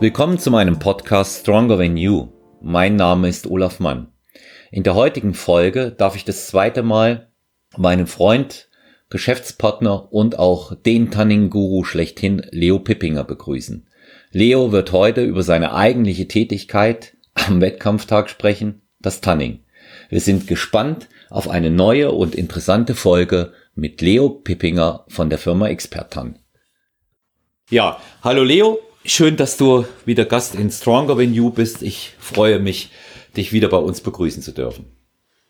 Willkommen 0.00 0.38
zu 0.38 0.50
meinem 0.50 0.78
Podcast 0.78 1.42
Stronger 1.42 1.76
Than 1.76 1.98
You. 1.98 2.28
Mein 2.62 2.96
Name 2.96 3.28
ist 3.28 3.46
Olaf 3.46 3.80
Mann. 3.80 4.10
In 4.70 4.82
der 4.82 4.94
heutigen 4.94 5.34
Folge 5.34 5.90
darf 5.90 6.16
ich 6.16 6.24
das 6.24 6.46
zweite 6.46 6.82
Mal 6.82 7.28
meinen 7.76 8.06
Freund, 8.06 8.70
Geschäftspartner 9.10 10.10
und 10.10 10.38
auch 10.38 10.74
den 10.74 11.10
Tanning-Guru 11.10 11.84
schlechthin 11.84 12.46
Leo 12.50 12.78
Pippinger 12.78 13.24
begrüßen. 13.24 13.90
Leo 14.30 14.72
wird 14.72 14.92
heute 14.92 15.22
über 15.22 15.42
seine 15.42 15.74
eigentliche 15.74 16.26
Tätigkeit 16.26 17.18
am 17.34 17.60
Wettkampftag 17.60 18.30
sprechen, 18.30 18.80
das 19.00 19.20
Tanning. 19.20 19.64
Wir 20.08 20.22
sind 20.22 20.46
gespannt 20.46 21.10
auf 21.28 21.46
eine 21.46 21.70
neue 21.70 22.10
und 22.12 22.34
interessante 22.34 22.94
Folge 22.94 23.52
mit 23.74 24.00
Leo 24.00 24.30
Pippinger 24.30 25.04
von 25.08 25.28
der 25.28 25.38
Firma 25.38 25.68
Expertan. 25.68 26.38
Ja, 27.68 28.00
hallo 28.22 28.42
Leo, 28.42 28.78
schön, 29.04 29.36
dass 29.36 29.56
du 29.56 29.84
wieder 30.04 30.24
Gast 30.24 30.54
in 30.54 30.70
Stronger 30.70 31.16
Than 31.16 31.34
You 31.34 31.50
bist. 31.50 31.82
Ich 31.82 32.14
freue 32.18 32.58
mich, 32.58 32.90
dich 33.36 33.52
wieder 33.52 33.68
bei 33.68 33.78
uns 33.78 34.00
begrüßen 34.00 34.42
zu 34.42 34.52
dürfen. 34.52 34.86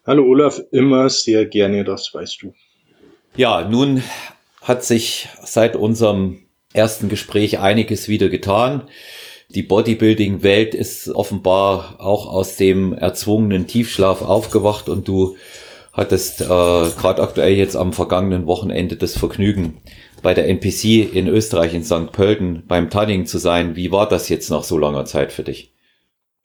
Hallo 0.06 0.24
Olaf, 0.24 0.60
immer 0.70 1.08
sehr 1.10 1.46
gerne, 1.46 1.84
das 1.84 2.12
weißt 2.12 2.42
du. 2.42 2.54
Ja, 3.36 3.68
nun 3.68 4.02
hat 4.62 4.84
sich 4.84 5.28
seit 5.42 5.76
unserem 5.76 6.40
ersten 6.72 7.08
Gespräch 7.08 7.58
einiges 7.58 8.08
wieder 8.08 8.28
getan. 8.28 8.88
Die 9.48 9.62
Bodybuilding-Welt 9.62 10.74
ist 10.74 11.08
offenbar 11.08 11.96
auch 11.98 12.26
aus 12.28 12.56
dem 12.56 12.92
erzwungenen 12.92 13.66
Tiefschlaf 13.66 14.22
aufgewacht 14.22 14.88
und 14.88 15.08
du 15.08 15.36
hattest 15.92 16.40
äh, 16.40 16.44
gerade 16.44 17.22
aktuell 17.22 17.54
jetzt 17.54 17.76
am 17.76 17.92
vergangenen 17.92 18.46
Wochenende 18.46 18.96
das 18.96 19.18
Vergnügen, 19.18 19.78
bei 20.22 20.34
der 20.34 20.48
NPC 20.48 21.14
in 21.14 21.28
Österreich 21.28 21.74
in 21.74 21.84
St. 21.84 22.12
Pölten 22.12 22.64
beim 22.66 22.90
Tanning 22.90 23.26
zu 23.26 23.38
sein. 23.38 23.76
Wie 23.76 23.90
war 23.92 24.08
das 24.08 24.28
jetzt 24.28 24.50
nach 24.50 24.62
so 24.62 24.78
langer 24.78 25.04
Zeit 25.04 25.32
für 25.32 25.42
dich? 25.42 25.72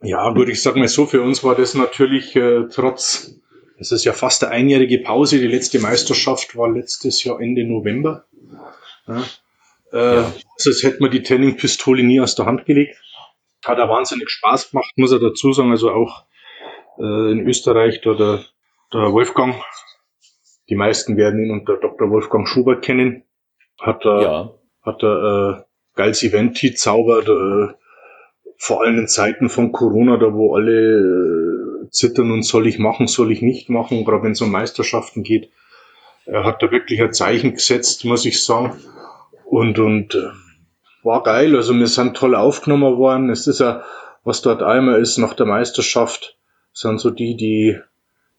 Ja, 0.01 0.29
gut, 0.31 0.49
ich 0.49 0.61
sag 0.61 0.75
mal 0.75 0.87
so, 0.87 1.05
für 1.05 1.21
uns 1.21 1.43
war 1.43 1.55
das 1.55 1.73
natürlich 1.73 2.35
äh, 2.35 2.67
trotz, 2.71 3.39
es 3.79 3.91
ist 3.91 4.05
ja 4.05 4.13
fast 4.13 4.43
eine 4.43 4.51
einjährige 4.53 4.99
Pause, 4.99 5.39
die 5.39 5.47
letzte 5.47 5.79
Meisterschaft 5.79 6.55
war 6.55 6.69
letztes 6.69 7.23
Jahr 7.23 7.39
Ende 7.39 7.63
November. 7.63 8.25
Ja. 9.07 9.23
Äh, 9.93 10.15
ja. 10.15 10.33
Also 10.57 10.69
jetzt 10.69 10.83
hätte 10.83 11.01
man 11.01 11.11
die 11.11 11.23
Tanning-Pistole 11.23 12.03
nie 12.03 12.19
aus 12.19 12.35
der 12.35 12.45
Hand 12.45 12.65
gelegt. 12.65 12.97
Hat 13.65 13.79
auch 13.79 13.89
wahnsinnig 13.89 14.29
Spaß 14.29 14.71
gemacht, 14.71 14.91
muss 14.95 15.11
er 15.11 15.19
dazu 15.19 15.53
sagen. 15.53 15.71
Also 15.71 15.91
auch 15.91 16.25
äh, 16.99 17.31
in 17.31 17.47
Österreich, 17.47 18.01
da 18.01 18.13
der, 18.13 18.45
der 18.93 19.11
Wolfgang, 19.11 19.55
die 20.69 20.75
meisten 20.75 21.17
werden 21.17 21.43
ihn 21.43 21.51
unter 21.51 21.77
Dr. 21.77 22.09
Wolfgang 22.09 22.47
Schubert 22.47 22.83
kennen, 22.83 23.23
hat 23.79 24.05
er, 24.05 24.21
ja. 24.21 24.51
hat 24.81 25.03
er 25.03 25.59
äh, 25.59 25.63
geiles 25.95 26.23
Event 26.23 26.57
zaubert, 26.77 27.29
äh, 27.29 27.73
vor 28.57 28.81
allem 28.81 28.99
in 28.99 29.07
Zeiten 29.07 29.49
von 29.49 29.71
Corona, 29.71 30.17
da 30.17 30.33
wo 30.33 30.55
alle 30.55 31.85
äh, 31.85 31.89
zittern 31.89 32.31
und 32.31 32.43
soll 32.43 32.67
ich 32.67 32.79
machen, 32.79 33.07
soll 33.07 33.31
ich 33.31 33.41
nicht 33.41 33.69
machen, 33.69 34.05
gerade 34.05 34.23
wenn 34.23 34.31
es 34.31 34.41
um 34.41 34.51
Meisterschaften 34.51 35.23
geht. 35.23 35.49
Er 36.25 36.43
hat 36.43 36.63
da 36.63 36.71
wirklich 36.71 37.01
ein 37.01 37.13
Zeichen 37.13 37.53
gesetzt, 37.53 38.05
muss 38.05 38.25
ich 38.25 38.43
sagen. 38.43 38.73
Und, 39.45 39.77
und 39.77 40.15
äh, 40.15 40.31
war 41.03 41.21
geil. 41.23 41.55
Also 41.55 41.75
wir 41.75 41.87
sind 41.87 42.17
toll 42.17 42.35
aufgenommen 42.35 42.97
worden. 42.97 43.29
Es 43.29 43.45
ist 43.47 43.59
ja, 43.59 43.83
was 44.23 44.41
dort 44.41 44.63
einmal 44.63 44.99
ist 45.01 45.17
nach 45.17 45.33
der 45.33 45.45
Meisterschaft, 45.45 46.37
sind 46.73 46.99
so 46.99 47.11
die, 47.11 47.37
die 47.37 47.77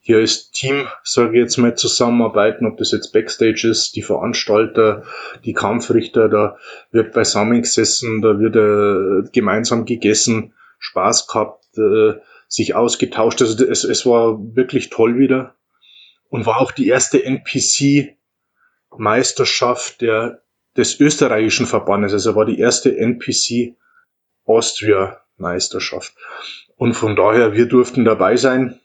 hier 0.06 0.18
als 0.18 0.50
Team, 0.52 0.86
sage 1.02 1.32
ich 1.32 1.38
jetzt 1.42 1.56
mal, 1.56 1.76
zusammenarbeiten, 1.76 2.64
ob 2.64 2.76
das 2.76 2.92
jetzt 2.92 3.12
Backstage 3.12 3.66
ist, 3.68 3.96
die 3.96 4.02
Veranstalter, 4.02 5.02
die 5.44 5.52
Kampfrichter, 5.52 6.28
da 6.28 6.56
wird 6.92 7.12
beisammen 7.12 7.62
gesessen, 7.62 8.22
da 8.22 8.38
wird 8.38 8.54
äh, 8.54 9.28
gemeinsam 9.32 9.84
gegessen, 9.84 10.54
Spaß 10.78 11.26
gehabt, 11.26 11.64
äh, 11.76 12.20
sich 12.46 12.76
ausgetauscht. 12.76 13.42
Also 13.42 13.66
es, 13.66 13.82
es 13.82 14.06
war 14.06 14.38
wirklich 14.54 14.90
toll 14.90 15.18
wieder 15.18 15.56
und 16.28 16.46
war 16.46 16.60
auch 16.60 16.70
die 16.70 16.86
erste 16.86 17.24
NPC-Meisterschaft 17.24 20.02
der, 20.02 20.40
des 20.76 21.00
österreichischen 21.00 21.66
Verbandes. 21.66 22.12
Also 22.12 22.36
war 22.36 22.44
die 22.44 22.60
erste 22.60 22.96
NPC 22.96 23.74
Austria 24.44 25.20
Meisterschaft. 25.36 26.14
Und 26.76 26.94
von 26.94 27.16
daher, 27.16 27.54
wir 27.54 27.66
durften 27.66 28.04
dabei 28.04 28.36
sein 28.36 28.78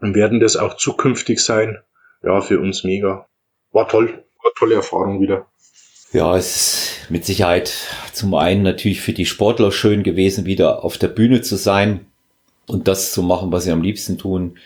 und 0.00 0.14
werden 0.14 0.40
das 0.40 0.56
auch 0.56 0.76
zukünftig 0.76 1.40
sein. 1.40 1.78
Ja, 2.22 2.40
für 2.40 2.60
uns 2.60 2.84
mega. 2.84 3.26
War 3.72 3.88
toll, 3.88 4.24
war 4.42 4.52
tolle 4.56 4.76
Erfahrung 4.76 5.20
wieder. 5.20 5.46
Ja, 6.12 6.36
es 6.36 6.56
ist 6.56 7.10
mit 7.10 7.26
Sicherheit 7.26 7.72
zum 8.12 8.34
einen 8.34 8.62
natürlich 8.62 9.00
für 9.00 9.12
die 9.12 9.26
Sportler 9.26 9.70
schön 9.70 10.02
gewesen, 10.02 10.46
wieder 10.46 10.84
auf 10.84 10.96
der 10.96 11.08
Bühne 11.08 11.42
zu 11.42 11.56
sein 11.56 12.06
und 12.66 12.88
das 12.88 13.12
zu 13.12 13.22
machen, 13.22 13.52
was 13.52 13.64
sie 13.64 13.72
am 13.72 13.82
liebsten 13.82 14.16
tun. 14.16 14.58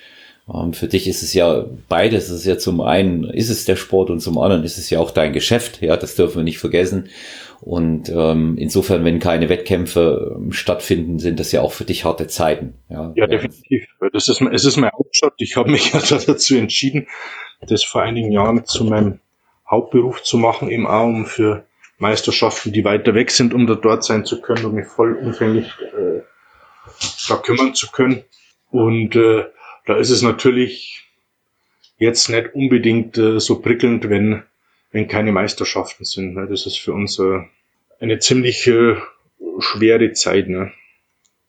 Ähm, 0.53 0.72
für 0.72 0.87
dich 0.88 1.09
ist 1.09 1.22
es 1.22 1.34
ja 1.34 1.66
beides. 1.88 2.31
Es 2.31 2.41
ist 2.41 2.47
ja 2.47 2.59
zum 2.59 2.81
einen 2.81 3.25
ist 3.25 3.50
es 3.50 3.65
der 3.65 3.76
Sport 3.76 4.10
und 4.10 4.21
zum 4.21 4.38
anderen 4.38 4.65
ist 4.65 4.78
es 4.78 4.91
ja 4.91 5.00
auch 5.00 5.10
dein 5.10 5.32
Geschäft. 5.32 5.82
Ja, 5.82 5.97
das 5.97 6.15
dürfen 6.15 6.37
wir 6.37 6.44
nicht 6.44 6.59
vergessen. 6.59 7.09
Und 7.62 8.09
ähm, 8.09 8.56
insofern, 8.59 9.05
wenn 9.05 9.21
keine 9.21 9.49
Wettkämpfe 9.49 10.34
ähm, 10.37 10.50
stattfinden, 10.50 11.21
sind 11.21 11.39
das 11.39 11.53
ja 11.53 11.61
auch 11.61 11.71
für 11.71 11.84
dich 11.84 12.05
harte 12.05 12.27
Zeiten. 12.27 12.75
Ja, 12.89 13.12
ja 13.15 13.28
definitiv. 13.28 13.87
Das 14.12 14.28
ist, 14.28 14.41
es 14.41 14.65
ist 14.65 14.77
mein 14.78 14.91
Hauptjob. 14.91 15.34
Ich 15.37 15.56
habe 15.56 15.71
mich 15.71 15.93
ja 15.93 16.01
dazu 16.01 16.56
entschieden, 16.56 17.06
das 17.61 17.84
vor 17.84 18.03
einigen 18.03 18.33
Jahren 18.33 18.65
zu 18.67 18.84
meinem 18.84 19.21
Hauptberuf 19.71 20.25
zu 20.25 20.39
machen, 20.39 20.71
eben 20.71 20.89
auch 20.89 21.05
um 21.05 21.25
für 21.25 21.65
Meisterschaften, 21.99 22.72
die 22.72 22.84
weiter 22.84 23.15
weg 23.15 23.31
sind, 23.31 23.55
um 23.55 23.69
da 23.69 23.77
dort 23.77 24.03
sein 24.03 24.25
zu 24.25 24.41
können, 24.41 24.65
um 24.65 24.75
mich 24.75 24.89
vollumfänglich 24.89 25.69
äh, 25.97 26.22
da 27.28 27.37
kümmern 27.37 27.77
zu 27.77 27.93
können. 27.93 28.25
Und 28.72 29.15
äh, 29.15 29.45
da 29.87 29.97
ist 29.97 30.11
es 30.11 30.22
natürlich 30.22 31.09
jetzt 31.97 32.28
nicht 32.28 32.56
unbedingt 32.56 33.17
äh, 33.19 33.39
so 33.39 33.61
prickelnd, 33.61 34.11
wenn 34.11 34.43
wenn 34.92 35.08
keine 35.08 35.32
Meisterschaften 35.32 36.04
sind. 36.04 36.34
Ne? 36.34 36.47
Das 36.48 36.66
ist 36.66 36.78
für 36.78 36.92
uns 36.92 37.19
äh, 37.19 37.41
eine 37.98 38.19
ziemlich 38.19 38.66
äh, 38.66 38.97
schwere 39.58 40.12
Zeit. 40.12 40.48
Ne? 40.48 40.72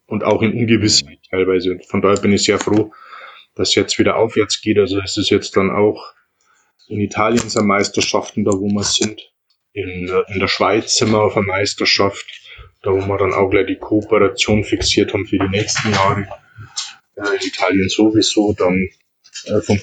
Und 0.08 0.24
auch 0.24 0.42
in 0.42 0.54
Ungewissheit 0.54 1.20
teilweise. 1.30 1.80
Von 1.88 2.02
daher 2.02 2.20
bin 2.20 2.34
ich 2.34 2.44
sehr 2.44 2.60
froh, 2.60 2.92
dass 3.56 3.76
jetzt 3.76 4.00
wieder 4.00 4.16
aufwärts 4.16 4.62
geht. 4.62 4.80
Also 4.80 5.00
es 5.00 5.18
ist 5.18 5.30
jetzt 5.30 5.56
dann 5.56 5.72
auch 5.72 6.14
in 6.88 7.00
Italien 7.00 7.50
sind 7.50 7.66
Meisterschaften, 7.66 8.44
da 8.44 8.52
wo 8.52 8.68
wir 8.68 8.84
sind. 8.84 9.22
In, 9.74 10.08
in 10.28 10.40
der 10.40 10.48
Schweiz 10.48 10.98
sind 10.98 11.12
wir 11.12 11.24
auf 11.24 11.36
einer 11.36 11.48
Meisterschaft, 11.48 12.26
da 12.84 12.92
wo 12.92 13.00
wir 13.00 13.18
dann 13.18 13.34
auch 13.34 13.50
gleich 13.50 13.68
die 13.68 13.78
Kooperation 13.78 14.64
fixiert 14.64 15.14
haben 15.14 15.26
für 15.26 15.40
die 15.40 15.50
nächsten 15.50 15.92
Jahre. 15.92 16.28
Äh, 17.16 17.36
in 17.42 17.48
Italien 17.48 17.90
sowieso, 17.90 18.54
dann 18.54 18.90
äh, 19.46 19.62
vom 19.62 19.80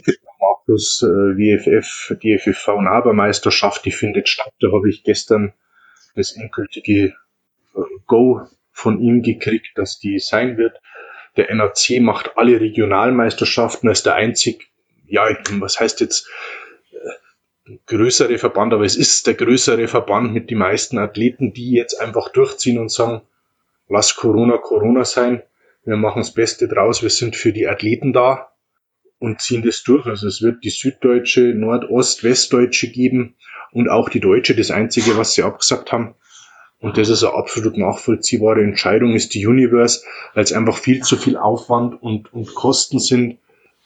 Markus 0.70 1.02
äh, 1.02 1.06
WFF, 1.06 2.16
die 2.22 2.38
FFV 2.38 2.80
Nabermeisterschaft, 2.80 3.84
die 3.84 3.90
findet 3.90 4.28
statt. 4.28 4.52
Da 4.60 4.68
habe 4.68 4.88
ich 4.88 5.02
gestern 5.02 5.52
das 6.14 6.36
endgültige 6.36 7.14
äh, 7.74 7.80
Go 8.06 8.42
von 8.70 9.00
ihm 9.00 9.22
gekriegt, 9.22 9.72
dass 9.74 9.98
die 9.98 10.20
sein 10.20 10.58
wird. 10.58 10.80
Der 11.36 11.52
NAC 11.52 12.00
macht 12.00 12.36
alle 12.36 12.60
Regionalmeisterschaften 12.60 13.88
als 13.88 14.04
der 14.04 14.14
einzig, 14.14 14.70
ja, 15.08 15.28
was 15.54 15.80
heißt 15.80 16.00
jetzt 16.00 16.30
äh, 16.92 17.78
größere 17.86 18.38
Verband, 18.38 18.72
aber 18.72 18.84
es 18.84 18.96
ist 18.96 19.26
der 19.26 19.34
größere 19.34 19.88
Verband 19.88 20.32
mit 20.32 20.50
den 20.50 20.58
meisten 20.58 20.98
Athleten, 20.98 21.52
die 21.52 21.72
jetzt 21.72 22.00
einfach 22.00 22.28
durchziehen 22.28 22.78
und 22.78 22.92
sagen, 22.92 23.22
lass 23.88 24.14
Corona 24.14 24.58
Corona 24.58 25.04
sein, 25.04 25.42
wir 25.84 25.96
machen 25.96 26.20
das 26.20 26.32
Beste 26.32 26.68
draus, 26.68 27.02
wir 27.02 27.10
sind 27.10 27.34
für 27.34 27.52
die 27.52 27.66
Athleten 27.66 28.12
da, 28.12 28.50
und 29.20 29.40
ziehen 29.40 29.62
das 29.62 29.84
durch. 29.84 30.06
Also 30.06 30.26
es 30.26 30.42
wird 30.42 30.64
die 30.64 30.70
süddeutsche, 30.70 31.54
Nordost, 31.54 32.24
Westdeutsche 32.24 32.90
geben 32.90 33.36
und 33.70 33.88
auch 33.88 34.08
die 34.08 34.18
deutsche. 34.18 34.56
Das 34.56 34.72
Einzige, 34.72 35.16
was 35.16 35.34
sie 35.34 35.44
abgesagt 35.44 35.92
haben, 35.92 36.16
und 36.80 36.96
das 36.96 37.10
ist 37.10 37.22
eine 37.22 37.34
absolut 37.34 37.76
nachvollziehbare 37.76 38.62
Entscheidung, 38.62 39.14
ist 39.14 39.34
die 39.34 39.46
Universe, 39.46 40.02
weil 40.34 40.42
es 40.44 40.52
einfach 40.52 40.78
viel 40.78 41.02
zu 41.02 41.18
viel 41.18 41.36
Aufwand 41.36 42.02
und, 42.02 42.32
und 42.32 42.54
Kosten 42.54 42.98
sind, 42.98 43.38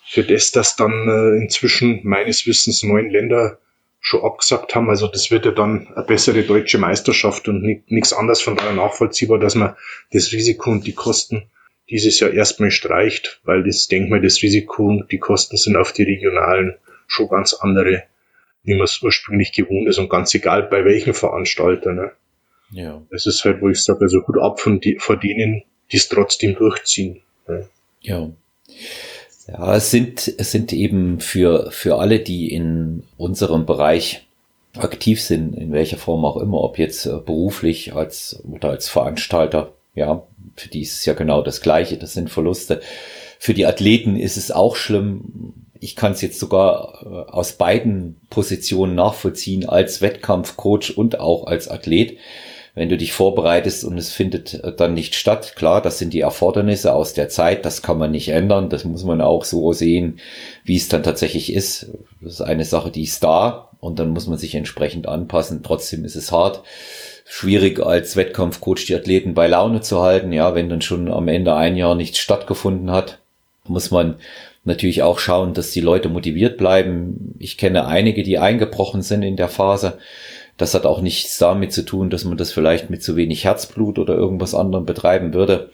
für 0.07 0.23
das, 0.23 0.53
dass 0.53 0.77
dann 0.77 1.09
äh, 1.09 1.43
inzwischen 1.43 2.01
meines 2.05 2.47
Wissens 2.47 2.83
neun 2.83 3.11
Länder 3.11 3.59
schon 4.01 4.23
abgesagt 4.23 4.75
haben. 4.75 4.91
Also 4.91 5.09
das 5.09 5.31
wird 5.31 5.47
ja 5.47 5.51
dann 5.51 5.89
eine 5.95 6.05
bessere 6.05 6.43
deutsche 6.43 6.79
Meisterschaft 6.79 7.49
und 7.49 7.63
nichts 7.89 8.13
anderes 8.13 8.43
von 8.43 8.55
daher 8.55 8.75
nachvollziehbar, 8.75 9.39
dass 9.39 9.55
man 9.55 9.75
das 10.13 10.31
Risiko 10.31 10.71
und 10.71 10.87
die 10.87 10.93
Kosten 10.93 11.51
dieses 11.91 12.21
Jahr 12.21 12.33
erstmal 12.33 12.71
streicht, 12.71 13.41
weil 13.45 13.63
das 13.65 13.89
Denkmal, 13.89 14.21
das 14.21 14.43
Risiko 14.43 14.87
und 14.87 15.13
die 15.13 15.19
Kosten 15.19 15.57
sind 15.57 15.77
auf 15.77 15.93
die 15.93 16.05
regionalen 16.05 16.75
schon 17.07 17.29
ganz 17.29 17.55
andere, 17.55 18.05
wie 18.63 18.75
man 18.75 18.85
es 18.85 19.03
ursprünglich 19.03 19.53
gewohnt 19.53 19.89
ist 19.89 19.99
und 19.99 20.09
ganz 20.09 20.35
egal 20.35 20.65
bei 20.65 20.85
welchen 20.85 21.15
Veranstalter. 21.15 21.93
Ne? 21.93 22.13
Ja. 22.71 23.03
Das 23.11 23.27
ist 23.27 23.45
halt, 23.45 23.61
wo 23.61 23.69
ich 23.69 23.83
sage, 23.83 24.01
also 24.03 24.27
Hut 24.27 24.39
ab 24.39 24.61
von, 24.61 24.81
die, 24.81 24.97
von 24.99 25.21
denen, 25.21 25.63
die 25.93 25.99
es 25.99 26.09
trotzdem 26.09 26.55
durchziehen. 26.55 27.21
Ne? 27.47 27.69
Ja. 28.01 28.31
Ja, 29.47 29.77
es 29.77 29.91
sind, 29.91 30.35
es 30.39 30.53
sind 30.53 30.73
eben 30.73 31.21
für, 31.21 31.71
für 31.71 31.97
alle, 31.97 32.21
die 32.21 32.51
in 32.51 33.03
unserem 33.19 33.67
Bereich 33.67 34.27
aktiv 34.75 35.21
sind, 35.21 35.55
in 35.55 35.71
welcher 35.73 35.99
Form 35.99 36.25
auch 36.25 36.39
immer, 36.39 36.63
ob 36.63 36.79
jetzt 36.79 37.05
äh, 37.07 37.19
beruflich 37.19 37.95
als 37.95 38.43
oder 38.51 38.71
als 38.71 38.89
Veranstalter 38.89 39.75
Ja, 39.94 40.25
für 40.56 40.69
die 40.69 40.82
ist 40.82 40.99
es 40.99 41.05
ja 41.05 41.14
genau 41.14 41.43
das 41.43 41.61
Gleiche. 41.61 41.96
Das 41.96 42.12
sind 42.12 42.31
Verluste. 42.31 42.81
Für 43.38 43.55
die 43.55 43.67
Athleten 43.67 44.17
ist 44.17 44.37
es 44.37 44.50
auch 44.50 44.76
schlimm. 44.76 45.67
Ich 45.81 45.96
kann 45.96 46.12
es 46.12 46.23
jetzt 46.23 46.38
sogar 46.38 47.02
äh, 47.02 47.31
aus 47.31 47.52
beiden 47.52 48.20
Positionen 48.31 48.94
nachvollziehen, 48.94 49.69
als 49.69 50.00
Wettkampfcoach 50.00 50.96
und 50.96 51.20
auch 51.20 51.46
als 51.46 51.69
Athlet 51.69 52.19
wenn 52.75 52.88
du 52.88 52.96
dich 52.96 53.12
vorbereitest 53.12 53.85
und 53.85 53.96
es 53.99 54.12
findet 54.12 54.55
äh, 54.55 54.75
dann 54.75 54.94
nicht 54.94 55.14
statt, 55.14 55.55
klar, 55.56 55.81
das 55.81 55.99
sind 55.99 56.12
die 56.12 56.20
Erfordernisse 56.20 56.93
aus 56.93 57.14
der 57.14 57.29
Zeit, 57.29 57.64
das 57.64 57.82
kann 57.82 57.99
man 57.99 58.11
nicht 58.11 58.29
ändern, 58.29 58.69
das 58.69 58.85
muss 58.85 59.05
man 59.05 59.20
auch 59.20 59.44
so 59.44 59.73
sehen, 59.73 60.19
wie 60.64 60.76
es 60.76 60.88
dann 60.88 61.05
tatsächlich 61.05 61.52
ist. 61.52 61.91
Das 62.20 62.35
ist 62.35 62.41
eine 62.41 62.64
Sache, 62.64 62.91
die 62.91 63.05
ist 63.05 63.23
da 63.23 63.70
und 63.79 63.99
dann 63.99 64.11
muss 64.11 64.26
man 64.26 64.38
sich 64.38 64.55
entsprechend 64.55 65.06
anpassen. 65.06 65.62
Trotzdem 65.62 66.05
ist 66.05 66.17
es 66.17 66.32
hart, 66.32 66.62
schwierig 67.25 67.81
als 67.81 68.17
Wettkampfcoach 68.17 68.87
die 68.87 68.94
Athleten 68.94 69.35
bei 69.35 69.47
Laune 69.47 69.81
zu 69.81 70.03
halten. 70.03 70.32
Ja, 70.32 70.55
wenn 70.55 70.69
dann 70.69 70.82
schon 70.82 71.11
am 71.11 71.29
Ende 71.29 71.55
ein 71.55 71.76
Jahr 71.76 71.94
nichts 71.94 72.19
stattgefunden 72.19 72.91
hat, 72.91 73.19
muss 73.67 73.91
man 73.91 74.17
natürlich 74.65 75.03
auch 75.03 75.19
schauen, 75.19 75.55
dass 75.55 75.71
die 75.71 75.81
Leute 75.81 76.09
motiviert 76.09 76.56
bleiben. 76.56 77.35
Ich 77.38 77.59
kenne 77.59 77.87
einige, 77.87 78.23
die 78.23 78.38
eingebrochen 78.38 79.03
sind 79.03 79.23
in 79.23 79.37
der 79.37 79.49
Phase 79.49 79.99
das 80.56 80.75
hat 80.75 80.87
auch 80.87 81.00
nichts 81.00 81.38
damit 81.38 81.73
zu 81.73 81.85
tun, 81.85 82.11
dass 82.11 82.25
man 82.25 82.37
das 82.37 82.53
vielleicht 82.53 82.91
mit 82.91 83.03
zu 83.03 83.17
wenig 83.17 83.44
Herzblut 83.44 83.99
oder 83.99 84.15
irgendwas 84.15 84.55
anderem 84.55 84.87
betreiben 84.87 85.35
würde. 85.35 85.70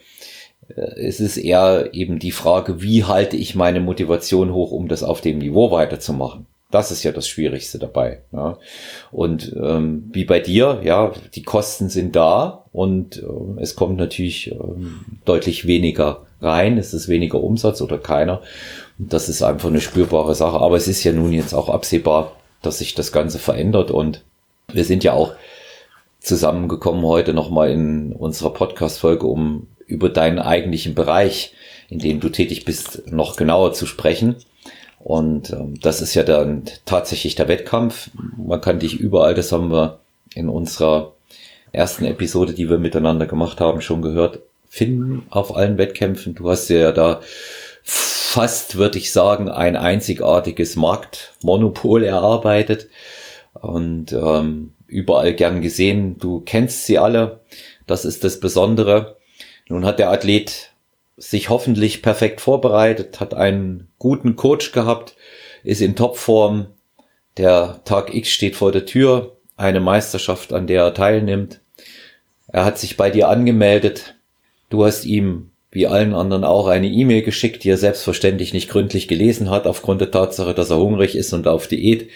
Äh, 0.69 1.00
es 1.06 1.20
ist 1.20 1.37
eher 1.37 1.91
eben 1.93 2.19
die 2.19 2.31
Frage, 2.31 2.82
wie 2.82 3.05
halte 3.05 3.37
ich 3.37 3.55
meine 3.55 3.81
Motivation 3.81 4.53
hoch, 4.53 4.73
um 4.73 4.88
das 4.88 5.03
auf 5.03 5.20
dem 5.20 5.38
Niveau 5.38 5.70
weiterzumachen. 5.70 6.46
Das 6.70 6.90
ist 6.93 7.02
ja 7.02 7.12
das 7.12 7.28
Schwierigste 7.28 7.78
dabei. 7.78 8.20
Ja. 8.32 8.58
Und 9.11 9.55
ähm, 9.61 10.08
wie 10.12 10.25
bei 10.25 10.40
dir, 10.40 10.81
ja, 10.84 11.12
die 11.34 11.43
Kosten 11.43 11.88
sind 11.88 12.14
da 12.14 12.64
und 12.72 13.22
äh, 13.22 13.61
es 13.61 13.75
kommt 13.75 13.96
natürlich 13.96 14.52
ähm, 14.52 15.00
deutlich 15.25 15.67
weniger 15.67 16.26
rein, 16.40 16.78
es 16.78 16.94
ist 16.94 17.08
weniger 17.08 17.43
Umsatz 17.43 17.82
oder 17.82 17.99
keiner. 17.99 18.40
Und 18.99 19.12
das 19.12 19.28
ist 19.28 19.43
einfach 19.43 19.69
eine 19.69 19.81
spürbare 19.81 20.34
Sache. 20.34 20.61
Aber 20.61 20.76
es 20.76 20.88
ist 20.88 21.02
ja 21.02 21.12
nun 21.12 21.32
jetzt 21.32 21.55
auch 21.55 21.69
absehbar, 21.69 22.37
dass 22.62 22.78
sich 22.78 22.94
das 22.94 23.12
Ganze 23.12 23.38
verändert 23.38 23.90
und 23.90 24.22
wir 24.72 24.84
sind 24.84 25.02
ja 25.02 25.12
auch 25.14 25.34
zusammengekommen 26.20 27.05
heute 27.05 27.32
nochmal 27.34 27.70
in 27.70 28.12
unserer 28.12 28.50
Podcast-Folge, 28.50 29.26
um 29.26 29.67
über 29.87 30.08
deinen 30.08 30.38
eigentlichen 30.38 30.94
Bereich, 30.94 31.55
in 31.88 31.99
dem 31.99 32.20
du 32.20 32.28
tätig 32.28 32.64
bist, 32.64 33.11
noch 33.11 33.37
genauer 33.37 33.72
zu 33.72 33.87
sprechen. 33.87 34.37
Und 35.00 35.50
ähm, 35.50 35.81
das 35.81 36.02
ist 36.02 36.14
ja 36.14 36.23
dann 36.23 36.64
tatsächlich 36.85 37.35
der 37.35 37.49
Wettkampf. 37.49 38.11
Man 38.37 38.61
kann 38.61 38.79
dich 38.79 39.00
überall, 39.00 39.35
das 39.35 39.50
haben 39.50 39.70
wir 39.73 39.99
in 40.35 40.49
unserer 40.49 41.12
ersten 41.73 42.05
Episode, 42.05 42.52
die 42.52 42.69
wir 42.69 42.79
miteinander 42.79 43.26
gemacht 43.26 43.61
haben, 43.61 43.81
schon 43.81 44.02
gehört, 44.02 44.41
finden 44.69 45.26
auf 45.31 45.56
allen 45.56 45.79
Wettkämpfen. 45.79 46.35
Du 46.35 46.50
hast 46.50 46.69
ja 46.69 46.93
da 46.93 47.20
fast, 47.82 48.76
würde 48.76 48.99
ich 48.99 49.12
sagen, 49.12 49.49
ein 49.49 49.75
einzigartiges 49.75 50.76
Marktmonopol 50.76 52.05
erarbeitet 52.05 52.88
und 53.55 54.12
ähm, 54.12 54.75
überall 54.87 55.35
gern 55.35 55.62
gesehen. 55.62 56.19
Du 56.19 56.41
kennst 56.41 56.87
sie 56.87 56.99
alle. 56.99 57.41
Das 57.87 58.05
ist 58.05 58.23
das 58.23 58.38
Besondere. 58.38 59.17
Nun 59.69 59.85
hat 59.85 59.99
der 59.99 60.11
Athlet 60.11 60.69
sich 61.20 61.50
hoffentlich 61.50 62.02
perfekt 62.02 62.40
vorbereitet, 62.40 63.20
hat 63.20 63.34
einen 63.34 63.88
guten 63.99 64.37
Coach 64.37 64.72
gehabt, 64.72 65.17
ist 65.62 65.82
in 65.82 65.94
Topform. 65.94 66.69
Der 67.37 67.81
Tag 67.84 68.14
X 68.14 68.31
steht 68.31 68.56
vor 68.56 68.72
der 68.72 68.87
Tür, 68.87 69.37
eine 69.56 69.81
Meisterschaft, 69.81 70.52
an 70.52 70.67
der 70.67 70.82
er 70.82 70.94
teilnimmt. 70.94 71.61
Er 72.49 72.64
hat 72.64 72.78
sich 72.78 72.96
bei 72.96 73.11
dir 73.11 73.28
angemeldet. 73.28 74.17
Du 74.70 74.84
hast 74.84 75.05
ihm 75.05 75.50
wie 75.72 75.87
allen 75.87 76.14
anderen 76.14 76.43
auch 76.43 76.67
eine 76.67 76.88
E-Mail 76.88 77.22
geschickt, 77.22 77.62
die 77.62 77.70
er 77.70 77.76
selbstverständlich 77.76 78.52
nicht 78.52 78.69
gründlich 78.69 79.06
gelesen 79.06 79.50
hat, 79.50 79.67
aufgrund 79.67 80.00
der 80.00 80.11
Tatsache, 80.11 80.52
dass 80.52 80.70
er 80.70 80.78
hungrig 80.78 81.14
ist 81.14 81.32
und 81.32 81.46
auf 81.46 81.69
Diät. 81.69 82.08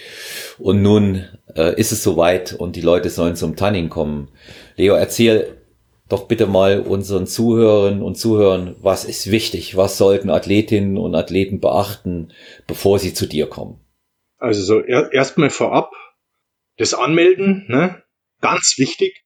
Und 0.58 0.82
nun 0.82 1.24
äh, 1.54 1.78
ist 1.78 1.92
es 1.92 2.02
soweit 2.02 2.52
und 2.52 2.74
die 2.74 2.80
Leute 2.80 3.10
sollen 3.10 3.36
zum 3.36 3.54
Tanning 3.54 3.90
kommen. 3.90 4.28
Leo, 4.76 4.94
erzähl 4.94 5.58
doch 6.08 6.28
bitte 6.28 6.46
mal 6.46 6.80
unseren 6.80 7.26
Zuhörern 7.26 8.02
und 8.02 8.14
Zuhörern, 8.16 8.76
was 8.80 9.04
ist 9.04 9.30
wichtig? 9.30 9.76
Was 9.76 9.98
sollten 9.98 10.30
Athletinnen 10.30 10.96
und 10.98 11.14
Athleten 11.14 11.60
beachten, 11.60 12.32
bevor 12.66 12.98
sie 12.98 13.14
zu 13.14 13.26
dir 13.26 13.46
kommen? 13.46 13.78
Also 14.38 14.62
so 14.62 14.80
er, 14.80 15.12
erstmal 15.12 15.50
vorab 15.50 15.92
das 16.76 16.92
Anmelden, 16.92 17.66
ne? 17.68 18.02
ganz 18.40 18.74
wichtig, 18.78 19.22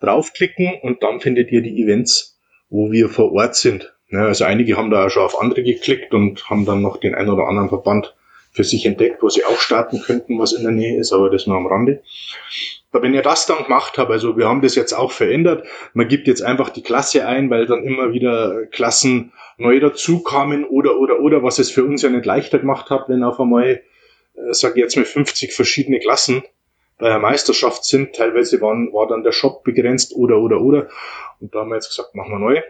draufklicken 0.00 0.80
und 0.82 1.02
dann 1.02 1.20
findet 1.20 1.52
ihr 1.52 1.62
die 1.62 1.82
Events, 1.82 2.40
wo 2.68 2.90
wir 2.90 3.08
vor 3.08 3.32
Ort 3.32 3.54
sind. 3.54 3.94
Ja, 4.10 4.26
also 4.26 4.44
einige 4.44 4.76
haben 4.76 4.90
da 4.90 5.06
auch 5.06 5.10
schon 5.10 5.22
auf 5.22 5.40
andere 5.40 5.62
geklickt 5.62 6.12
und 6.12 6.50
haben 6.50 6.64
dann 6.64 6.82
noch 6.82 6.98
den 6.98 7.14
einen 7.14 7.30
oder 7.30 7.46
anderen 7.46 7.68
Verband 7.68 8.14
für 8.50 8.64
sich 8.64 8.84
entdeckt, 8.84 9.22
wo 9.22 9.28
sie 9.28 9.44
auch 9.44 9.58
starten 9.58 10.00
könnten, 10.02 10.38
was 10.38 10.52
in 10.52 10.64
der 10.64 10.72
Nähe 10.72 10.98
ist, 10.98 11.12
aber 11.12 11.30
das 11.30 11.46
nur 11.46 11.56
am 11.56 11.66
Rande. 11.66 12.02
Wenn 12.92 13.14
ihr 13.14 13.22
das 13.22 13.46
dann 13.46 13.64
gemacht 13.64 13.96
habt, 13.96 14.10
also 14.10 14.36
wir 14.36 14.48
haben 14.48 14.60
das 14.60 14.74
jetzt 14.74 14.92
auch 14.92 15.12
verändert, 15.12 15.66
man 15.94 16.08
gibt 16.08 16.26
jetzt 16.26 16.42
einfach 16.42 16.68
die 16.68 16.82
Klasse 16.82 17.26
ein, 17.26 17.48
weil 17.48 17.66
dann 17.66 17.84
immer 17.84 18.12
wieder 18.12 18.66
Klassen 18.66 19.32
neu 19.56 19.80
dazukamen 19.80 20.64
oder, 20.64 20.98
oder, 20.98 21.20
oder, 21.20 21.42
was 21.42 21.58
es 21.58 21.70
für 21.70 21.84
uns 21.84 22.02
ja 22.02 22.10
nicht 22.10 22.26
leichter 22.26 22.58
gemacht 22.58 22.90
hat, 22.90 23.08
wenn 23.08 23.24
auf 23.24 23.40
einmal, 23.40 23.82
äh, 24.34 24.52
sage 24.52 24.74
ich 24.76 24.82
jetzt 24.82 24.96
mal 24.96 25.06
50 25.06 25.54
verschiedene 25.54 26.00
Klassen 26.00 26.42
bei 26.98 27.08
der 27.08 27.18
Meisterschaft 27.18 27.84
sind. 27.84 28.14
Teilweise 28.14 28.60
waren, 28.60 28.92
war 28.92 29.08
dann 29.08 29.22
der 29.22 29.32
Shop 29.32 29.64
begrenzt 29.64 30.14
oder, 30.14 30.38
oder, 30.38 30.60
oder. 30.60 30.88
Und 31.40 31.54
da 31.54 31.60
haben 31.60 31.70
wir 31.70 31.76
jetzt 31.76 31.88
gesagt, 31.88 32.14
machen 32.14 32.32
wir 32.32 32.38
neu. 32.38 32.60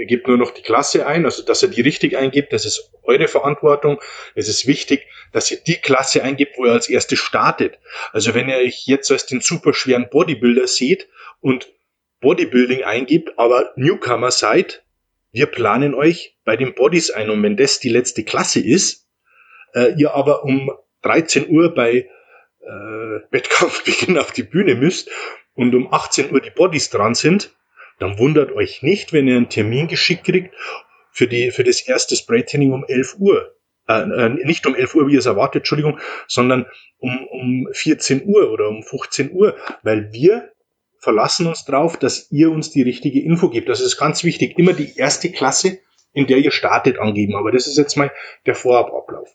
Ihr 0.00 0.06
gebt 0.06 0.28
nur 0.28 0.38
noch 0.38 0.52
die 0.52 0.62
Klasse 0.62 1.06
ein, 1.06 1.26
also 1.26 1.42
dass 1.42 1.62
ihr 1.62 1.68
die 1.68 1.82
richtig 1.82 2.16
eingibt, 2.16 2.54
das 2.54 2.64
ist 2.64 2.90
eure 3.02 3.28
Verantwortung. 3.28 4.00
Es 4.34 4.48
ist 4.48 4.66
wichtig, 4.66 5.06
dass 5.30 5.50
ihr 5.50 5.58
die 5.58 5.74
Klasse 5.74 6.22
eingibt, 6.22 6.56
wo 6.56 6.64
ihr 6.64 6.72
als 6.72 6.88
erste 6.88 7.18
startet. 7.18 7.78
Also 8.10 8.32
wenn 8.32 8.48
ihr 8.48 8.56
euch 8.56 8.86
jetzt 8.86 9.10
als 9.10 9.26
den 9.26 9.42
superschweren 9.42 10.08
Bodybuilder 10.08 10.66
seht 10.68 11.10
und 11.40 11.70
Bodybuilding 12.22 12.82
eingibt, 12.82 13.38
aber 13.38 13.74
Newcomer 13.76 14.30
seid, 14.30 14.86
wir 15.32 15.44
planen 15.44 15.92
euch 15.92 16.34
bei 16.46 16.56
den 16.56 16.74
Bodies 16.74 17.10
ein 17.10 17.28
und 17.28 17.42
wenn 17.42 17.58
das 17.58 17.78
die 17.78 17.90
letzte 17.90 18.24
Klasse 18.24 18.60
ist, 18.60 19.06
äh, 19.74 19.92
ihr 19.98 20.14
aber 20.14 20.44
um 20.44 20.72
13 21.02 21.50
Uhr 21.50 21.74
bei 21.74 22.08
äh, 22.60 23.20
Wettkampfbeginn 23.30 24.16
auf 24.16 24.32
die 24.32 24.44
Bühne 24.44 24.76
müsst 24.76 25.10
und 25.52 25.74
um 25.74 25.92
18 25.92 26.32
Uhr 26.32 26.40
die 26.40 26.48
Bodies 26.48 26.88
dran 26.88 27.14
sind, 27.14 27.54
dann 28.00 28.18
wundert 28.18 28.50
euch 28.52 28.82
nicht, 28.82 29.12
wenn 29.12 29.28
ihr 29.28 29.36
einen 29.36 29.48
Termin 29.48 29.86
geschickt 29.86 30.24
kriegt 30.24 30.54
für, 31.12 31.28
die, 31.28 31.50
für 31.50 31.64
das 31.64 31.82
erste 31.82 32.16
Spray-Training 32.16 32.72
um 32.72 32.84
11 32.88 33.16
Uhr. 33.18 33.54
Äh, 33.86 34.02
äh, 34.02 34.28
nicht 34.44 34.66
um 34.66 34.74
11 34.74 34.94
Uhr, 34.94 35.06
wie 35.06 35.12
ihr 35.12 35.18
es 35.18 35.26
erwartet, 35.26 35.60
Entschuldigung, 35.60 35.98
sondern 36.26 36.66
um, 36.98 37.26
um 37.28 37.68
14 37.72 38.24
Uhr 38.24 38.50
oder 38.50 38.68
um 38.68 38.82
15 38.82 39.32
Uhr, 39.32 39.56
weil 39.82 40.12
wir 40.12 40.50
verlassen 40.98 41.46
uns 41.46 41.64
darauf, 41.64 41.98
dass 41.98 42.30
ihr 42.30 42.50
uns 42.50 42.70
die 42.70 42.82
richtige 42.82 43.20
Info 43.22 43.50
gebt. 43.50 43.68
Das 43.68 43.80
ist 43.80 43.98
ganz 43.98 44.24
wichtig. 44.24 44.58
Immer 44.58 44.72
die 44.72 44.96
erste 44.96 45.30
Klasse, 45.30 45.78
in 46.12 46.26
der 46.26 46.38
ihr 46.38 46.52
startet, 46.52 46.98
angeben. 46.98 47.36
Aber 47.36 47.52
das 47.52 47.66
ist 47.66 47.76
jetzt 47.76 47.96
mal 47.96 48.10
der 48.46 48.54
Vorabablauf. 48.54 49.28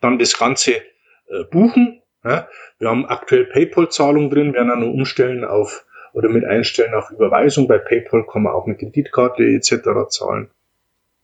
Dann 0.00 0.18
das 0.18 0.38
Ganze 0.38 0.76
äh, 0.76 1.44
buchen. 1.50 2.02
Ja. 2.24 2.48
Wir 2.78 2.88
haben 2.88 3.06
aktuell 3.06 3.44
PayPal-Zahlung 3.44 4.30
drin, 4.30 4.54
werden 4.54 4.68
dann 4.68 4.80
nur 4.80 4.92
umstellen 4.92 5.44
auf 5.44 5.84
oder 6.12 6.28
mit 6.28 6.44
Einstellen 6.44 6.94
auf 6.94 7.10
Überweisung. 7.10 7.68
Bei 7.68 7.78
PayPal 7.78 8.26
kann 8.26 8.42
man 8.42 8.52
auch 8.52 8.66
mit 8.66 8.78
Kreditkarte 8.78 9.42
etc. 9.42 10.08
zahlen. 10.08 10.50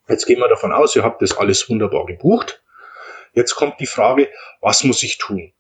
Jetzt 0.08 0.26
gehen 0.26 0.38
wir 0.38 0.48
davon 0.48 0.72
aus, 0.72 0.96
ihr 0.96 1.02
habt 1.02 1.20
das 1.20 1.36
alles 1.36 1.68
wunderbar 1.68 2.06
gebucht. 2.06 2.62
Jetzt 3.34 3.54
kommt 3.54 3.78
die 3.78 3.86
Frage, 3.86 4.28
was 4.60 4.84
muss 4.84 5.02
ich 5.02 5.18
tun? 5.18 5.52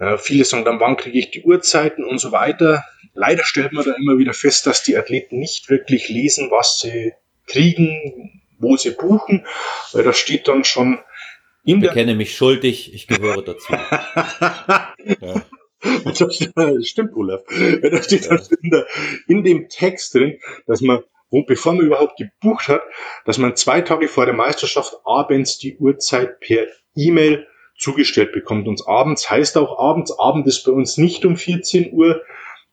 Ja, 0.00 0.16
viele 0.16 0.44
sagen 0.44 0.64
dann, 0.64 0.80
wann 0.80 0.96
kriege 0.96 1.18
ich 1.18 1.30
die 1.30 1.42
Uhrzeiten 1.42 2.04
und 2.04 2.18
so 2.18 2.32
weiter. 2.32 2.84
Leider 3.14 3.44
stellt 3.44 3.72
man 3.72 3.84
da 3.84 3.92
immer 3.92 4.18
wieder 4.18 4.32
fest, 4.32 4.66
dass 4.66 4.82
die 4.82 4.96
Athleten 4.96 5.38
nicht 5.38 5.68
wirklich 5.68 6.08
lesen, 6.08 6.50
was 6.50 6.80
sie 6.80 7.12
kriegen, 7.46 8.42
wo 8.58 8.76
sie 8.76 8.90
buchen, 8.90 9.46
weil 9.92 10.04
da 10.04 10.12
steht 10.12 10.48
dann 10.48 10.64
schon 10.64 10.98
in 11.64 11.82
ich 11.82 11.88
bekenne 11.88 12.14
mich 12.14 12.34
schuldig, 12.34 12.94
ich 12.94 13.06
gehöre 13.06 13.42
dazu. 13.42 13.72
ja. 15.20 15.42
Das 16.04 16.88
stimmt, 16.88 17.14
Olaf. 17.14 17.42
Da 17.48 18.02
steht 18.02 18.26
ja. 18.26 18.38
in, 18.62 18.70
der, 18.70 18.86
in 19.28 19.44
dem 19.44 19.68
Text 19.68 20.14
drin, 20.14 20.38
dass 20.66 20.80
man, 20.80 21.02
wo, 21.30 21.42
bevor 21.42 21.72
man 21.72 21.86
überhaupt 21.86 22.18
gebucht 22.18 22.68
hat, 22.68 22.82
dass 23.24 23.38
man 23.38 23.56
zwei 23.56 23.80
Tage 23.80 24.08
vor 24.08 24.26
der 24.26 24.34
Meisterschaft 24.34 24.94
abends 25.04 25.58
die 25.58 25.76
Uhrzeit 25.78 26.40
per 26.40 26.66
E-Mail 26.94 27.46
zugestellt 27.78 28.32
bekommt. 28.32 28.68
Und 28.68 28.86
abends 28.86 29.30
heißt 29.30 29.56
auch 29.56 29.78
abends, 29.78 30.16
Abend 30.18 30.46
ist 30.46 30.64
bei 30.64 30.72
uns 30.72 30.98
nicht 30.98 31.24
um 31.24 31.36
14 31.36 31.92
Uhr 31.92 32.22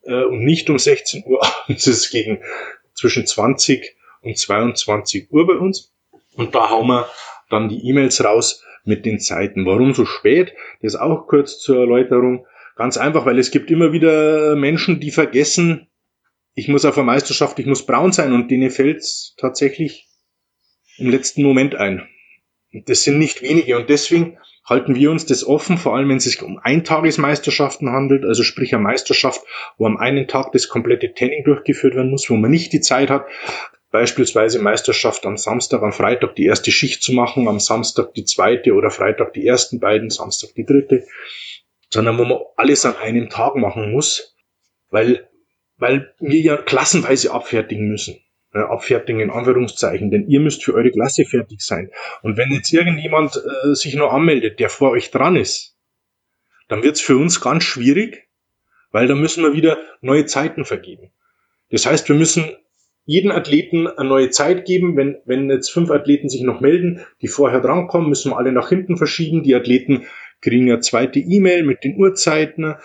äh, 0.03 0.23
und 0.23 0.43
nicht 0.43 0.69
um 0.69 0.77
16 0.77 1.23
Uhr, 1.25 1.41
abends 1.63 1.87
ist 1.87 1.97
es 1.97 2.09
gegen 2.09 2.41
zwischen 2.93 3.25
20 3.25 3.95
und 4.21 4.37
22 4.37 5.31
Uhr 5.31 5.47
bei 5.47 5.53
uns. 5.53 5.93
Und 6.35 6.53
da 6.55 6.69
hauen 6.69 6.87
wir 6.87 7.09
dann 7.49 7.69
die 7.69 7.87
E-Mails 7.87 8.23
raus 8.23 8.63
mit 8.83 9.05
den 9.05 9.19
Zeiten. 9.19 9.65
Warum 9.65 9.93
so 9.93 10.05
spät? 10.05 10.53
Das 10.81 10.93
ist 10.93 10.99
auch 10.99 11.27
kurz 11.27 11.59
zur 11.59 11.79
Erläuterung. 11.79 12.45
Ganz 12.77 12.97
einfach, 12.97 13.25
weil 13.25 13.39
es 13.39 13.49
gibt 13.51 13.71
immer 13.71 13.91
wieder 13.91 14.55
Menschen, 14.55 14.99
die 14.99 15.11
vergessen, 15.11 15.87
ich 16.53 16.67
muss 16.67 16.85
auf 16.85 16.97
eine 16.97 17.05
Meisterschaft, 17.05 17.57
ich 17.59 17.65
muss 17.65 17.85
braun 17.85 18.11
sein 18.11 18.33
und 18.33 18.49
denen 18.49 18.69
fällt 18.69 18.97
es 18.97 19.35
tatsächlich 19.37 20.07
im 20.97 21.09
letzten 21.09 21.43
Moment 21.43 21.75
ein. 21.75 22.07
Das 22.85 23.03
sind 23.03 23.17
nicht 23.17 23.41
wenige 23.41 23.77
und 23.77 23.89
deswegen 23.89 24.37
halten 24.63 24.95
wir 24.95 25.09
uns 25.09 25.25
das 25.25 25.45
offen, 25.45 25.77
vor 25.77 25.95
allem 25.95 26.09
wenn 26.09 26.17
es 26.17 26.25
sich 26.25 26.41
um 26.43 26.59
Eintagesmeisterschaften 26.61 27.89
handelt, 27.91 28.25
also 28.25 28.43
sprich 28.43 28.73
eine 28.73 28.83
Meisterschaft, 28.83 29.41
wo 29.77 29.85
am 29.85 29.97
einen 29.97 30.27
Tag 30.27 30.51
das 30.51 30.67
komplette 30.67 31.13
Tanning 31.13 31.43
durchgeführt 31.45 31.95
werden 31.95 32.11
muss, 32.11 32.29
wo 32.29 32.35
man 32.35 32.51
nicht 32.51 32.73
die 32.73 32.81
Zeit 32.81 33.09
hat, 33.09 33.25
beispielsweise 33.91 34.59
Meisterschaft 34.59 35.25
am 35.25 35.37
Samstag, 35.37 35.81
am 35.81 35.93
Freitag 35.93 36.35
die 36.35 36.45
erste 36.45 36.71
Schicht 36.71 37.01
zu 37.01 37.13
machen, 37.13 37.47
am 37.47 37.59
Samstag 37.59 38.13
die 38.13 38.25
zweite 38.25 38.73
oder 38.73 38.91
Freitag 38.91 39.33
die 39.33 39.47
ersten 39.47 39.79
beiden, 39.79 40.09
Samstag 40.09 40.49
die 40.55 40.65
dritte, 40.65 41.05
sondern 41.97 42.19
wo 42.19 42.25
man 42.25 42.37
alles 42.57 42.85
an 42.85 42.95
einem 42.97 43.27
Tag 43.27 43.55
machen 43.55 43.91
muss, 43.91 44.35
weil, 44.91 45.27
weil 45.77 46.13
wir 46.19 46.39
ja 46.39 46.55
klassenweise 46.55 47.31
abfertigen 47.31 47.87
müssen 47.87 48.19
abfertigen 48.51 49.19
in 49.19 49.29
Anführungszeichen, 49.29 50.09
denn 50.09 50.27
ihr 50.27 50.39
müsst 50.39 50.63
für 50.63 50.73
eure 50.73 50.89
Klasse 50.89 51.25
fertig 51.25 51.61
sein. 51.61 51.91
Und 52.23 52.37
wenn 52.37 52.51
jetzt 52.51 52.71
irgendjemand 52.73 53.35
äh, 53.35 53.75
sich 53.75 53.93
noch 53.93 54.11
anmeldet, 54.11 54.59
der 54.59 54.69
vor 54.69 54.91
euch 54.91 55.11
dran 55.11 55.35
ist, 55.35 55.75
dann 56.67 56.81
wird's 56.81 57.01
für 57.01 57.17
uns 57.17 57.41
ganz 57.41 57.63
schwierig, 57.63 58.27
weil 58.91 59.07
da 59.07 59.13
müssen 59.13 59.43
wir 59.43 59.53
wieder 59.53 59.77
neue 60.01 60.25
Zeiten 60.25 60.65
vergeben. 60.65 61.11
Das 61.69 61.85
heißt, 61.85 62.07
wir 62.09 62.15
müssen 62.15 62.55
jeden 63.05 63.31
Athleten 63.31 63.87
eine 63.87 64.09
neue 64.09 64.29
Zeit 64.29 64.65
geben. 64.65 64.97
Wenn, 64.97 65.17
wenn 65.25 65.49
jetzt 65.49 65.71
fünf 65.71 65.91
Athleten 65.91 66.29
sich 66.29 66.41
noch 66.41 66.59
melden, 66.59 67.01
die 67.21 67.27
vorher 67.27 67.61
drankommen, 67.61 68.09
müssen 68.09 68.31
wir 68.31 68.37
alle 68.37 68.51
nach 68.51 68.69
hinten 68.69 68.97
verschieben. 68.97 69.43
Die 69.43 69.55
Athleten 69.55 70.05
kriegen 70.41 70.71
eine 70.71 70.79
zweite 70.79 71.19
E-Mail 71.19 71.63
mit 71.63 71.83
den 71.83 71.97
Uhrzeiten. 71.97 72.75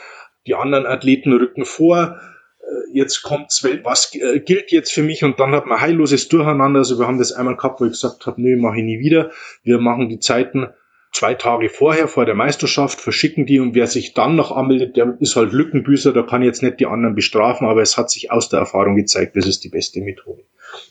Die 0.46 0.54
anderen 0.54 0.86
Athleten 0.86 1.32
rücken 1.32 1.64
vor 1.64 2.20
äh, 2.60 2.98
jetzt 2.98 3.22
kommt's, 3.22 3.64
was 3.82 4.14
äh, 4.14 4.40
gilt 4.40 4.70
jetzt 4.70 4.92
für 4.92 5.02
mich 5.02 5.24
und 5.24 5.40
dann 5.40 5.52
hat 5.52 5.66
man 5.66 5.80
heilloses 5.80 6.28
Durcheinander. 6.28 6.80
Also 6.80 6.98
wir 6.98 7.06
haben 7.06 7.18
das 7.18 7.32
einmal 7.32 7.56
gehabt, 7.56 7.80
wo 7.80 7.84
ich 7.84 7.92
gesagt 7.92 8.26
habe, 8.26 8.40
nee, 8.40 8.56
mache 8.56 8.78
ich 8.78 8.84
nie 8.84 8.98
wieder. 8.98 9.30
Wir 9.62 9.78
machen 9.78 10.08
die 10.08 10.18
Zeiten 10.18 10.68
zwei 11.12 11.34
Tage 11.34 11.68
vorher, 11.68 12.08
vor 12.08 12.24
der 12.24 12.34
Meisterschaft, 12.34 13.00
verschicken 13.00 13.44
die 13.46 13.60
und 13.60 13.74
wer 13.74 13.86
sich 13.86 14.14
dann 14.14 14.34
noch 14.34 14.50
anmeldet, 14.50 14.96
der 14.96 15.16
ist 15.20 15.36
halt 15.36 15.52
Lückenbüßer, 15.52 16.12
da 16.12 16.22
kann 16.22 16.42
jetzt 16.42 16.62
nicht 16.62 16.80
die 16.80 16.86
anderen 16.86 17.14
bestrafen, 17.14 17.66
aber 17.66 17.82
es 17.82 17.98
hat 17.98 18.10
sich 18.10 18.30
aus 18.30 18.48
der 18.48 18.60
Erfahrung 18.60 18.96
gezeigt, 18.96 19.36
das 19.36 19.46
ist 19.46 19.62
die 19.62 19.68
beste 19.68 20.00
Methode. 20.00 20.44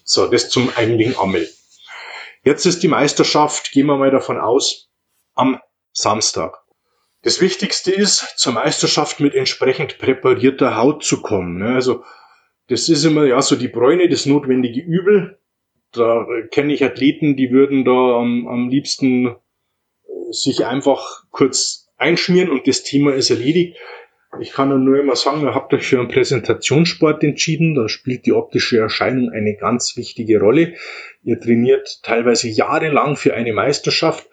So, 0.03 0.27
das 0.27 0.50
zum 0.50 0.70
eigentlichen 0.75 1.18
Anmelden. 1.18 1.51
Jetzt 2.44 2.65
ist 2.65 2.84
die 2.84 2.88
Meisterschaft, 2.88 3.72
gehen 3.72 3.88
wir 3.88 3.98
mal 3.98 4.12
davon 4.12 4.38
aus, 4.38 4.89
am 5.34 5.60
Samstag. 5.91 6.57
Das 7.24 7.39
Wichtigste 7.39 7.91
ist, 7.91 8.33
zur 8.38 8.53
Meisterschaft 8.53 9.19
mit 9.19 9.36
entsprechend 9.36 10.00
präparierter 10.00 10.77
Haut 10.77 11.03
zu 11.03 11.21
kommen. 11.21 11.57
Ne? 11.57 11.75
Also 11.75 12.03
das 12.67 12.89
ist 12.89 13.03
immer 13.03 13.25
ja 13.25 13.41
so 13.41 13.55
die 13.55 13.67
Bräune, 13.67 14.10
das 14.10 14.25
notwendige 14.25 14.81
Übel. 14.81 15.39
Da 15.91 16.25
kenne 16.51 16.74
ich 16.74 16.83
Athleten, 16.83 17.36
die 17.36 17.51
würden 17.51 17.86
da 17.86 18.17
am, 18.19 18.48
am 18.48 18.69
liebsten 18.69 19.27
äh, 19.27 19.36
sich 20.31 20.65
einfach 20.65 21.25
kurz 21.31 21.89
einschmieren 21.98 22.50
und 22.50 22.67
das 22.67 22.83
Thema 22.83 23.13
ist 23.13 23.29
erledigt. 23.29 23.77
Ich 24.39 24.53
kann 24.53 24.86
nur 24.86 24.98
immer 24.98 25.17
sagen, 25.17 25.41
ihr 25.41 25.53
habt 25.53 25.74
euch 25.74 25.86
für 25.86 26.00
einen 26.00 26.07
Präsentationssport 26.07 27.21
entschieden. 27.24 27.75
Da 27.75 27.89
spielt 27.89 28.25
die 28.25 28.31
optische 28.31 28.77
Erscheinung 28.79 29.29
eine 29.29 29.57
ganz 29.57 29.98
wichtige 29.98 30.39
Rolle. 30.39 30.75
Ihr 31.21 31.39
trainiert 31.39 32.01
teilweise 32.03 32.48
jahrelang 32.48 33.17
für 33.17 33.33
eine 33.33 33.51
Meisterschaft 33.51 34.29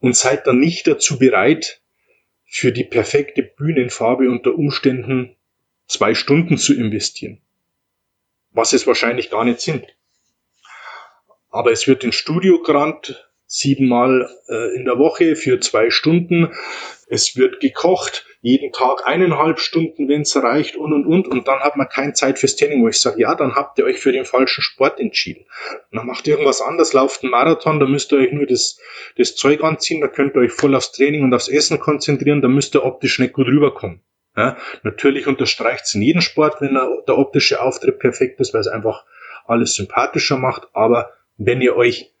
und 0.00 0.16
seid 0.16 0.46
dann 0.46 0.58
nicht 0.58 0.86
dazu 0.86 1.18
bereit, 1.18 1.80
für 2.46 2.72
die 2.72 2.84
perfekte 2.84 3.42
Bühnenfarbe 3.42 4.28
unter 4.28 4.54
Umständen 4.54 5.36
zwei 5.86 6.14
Stunden 6.14 6.58
zu 6.58 6.74
investieren. 6.74 7.40
Was 8.50 8.72
es 8.72 8.86
wahrscheinlich 8.86 9.30
gar 9.30 9.44
nicht 9.44 9.60
sind. 9.60 9.86
Aber 11.50 11.70
es 11.70 11.86
wird 11.86 12.02
in 12.02 12.12
Studio 12.12 12.60
gerannt, 12.62 13.29
siebenmal 13.52 14.30
äh, 14.48 14.76
in 14.76 14.84
der 14.84 14.96
Woche 14.98 15.34
für 15.34 15.58
zwei 15.58 15.90
Stunden. 15.90 16.52
Es 17.08 17.36
wird 17.36 17.58
gekocht, 17.58 18.24
jeden 18.42 18.70
Tag 18.70 19.08
eineinhalb 19.08 19.58
Stunden, 19.58 20.08
wenn 20.08 20.20
es 20.20 20.36
reicht 20.36 20.76
und 20.76 20.92
und 20.92 21.04
und. 21.04 21.26
Und 21.26 21.48
dann 21.48 21.58
hat 21.58 21.76
man 21.76 21.88
keine 21.88 22.12
Zeit 22.12 22.38
fürs 22.38 22.54
Training, 22.54 22.80
wo 22.80 22.88
ich 22.88 23.00
sage, 23.00 23.20
ja, 23.20 23.34
dann 23.34 23.56
habt 23.56 23.76
ihr 23.80 23.84
euch 23.84 23.98
für 23.98 24.12
den 24.12 24.24
falschen 24.24 24.62
Sport 24.62 25.00
entschieden. 25.00 25.46
Und 25.90 25.98
dann 25.98 26.06
macht 26.06 26.28
ihr 26.28 26.34
irgendwas 26.34 26.62
anderes, 26.62 26.92
lauft 26.92 27.24
einen 27.24 27.32
Marathon, 27.32 27.80
da 27.80 27.86
müsst 27.86 28.12
ihr 28.12 28.18
euch 28.18 28.30
nur 28.30 28.46
das, 28.46 28.78
das 29.18 29.34
Zeug 29.34 29.64
anziehen, 29.64 30.00
da 30.00 30.06
könnt 30.06 30.36
ihr 30.36 30.42
euch 30.42 30.52
voll 30.52 30.76
aufs 30.76 30.92
Training 30.92 31.24
und 31.24 31.34
aufs 31.34 31.48
Essen 31.48 31.80
konzentrieren, 31.80 32.42
da 32.42 32.48
müsst 32.48 32.76
ihr 32.76 32.84
optisch 32.84 33.18
nicht 33.18 33.32
gut 33.32 33.48
rüberkommen. 33.48 34.00
Ja, 34.36 34.56
natürlich 34.84 35.26
unterstreicht 35.26 35.86
es 35.86 35.94
in 35.94 36.02
jedem 36.02 36.20
Sport, 36.20 36.60
wenn 36.60 36.74
der 36.74 37.18
optische 37.18 37.60
Auftritt 37.60 37.98
perfekt 37.98 38.38
ist, 38.38 38.54
weil 38.54 38.60
es 38.60 38.68
einfach 38.68 39.04
alles 39.44 39.74
sympathischer 39.74 40.36
macht. 40.36 40.68
Aber 40.72 41.10
wenn 41.36 41.60
ihr 41.60 41.74
euch 41.74 42.12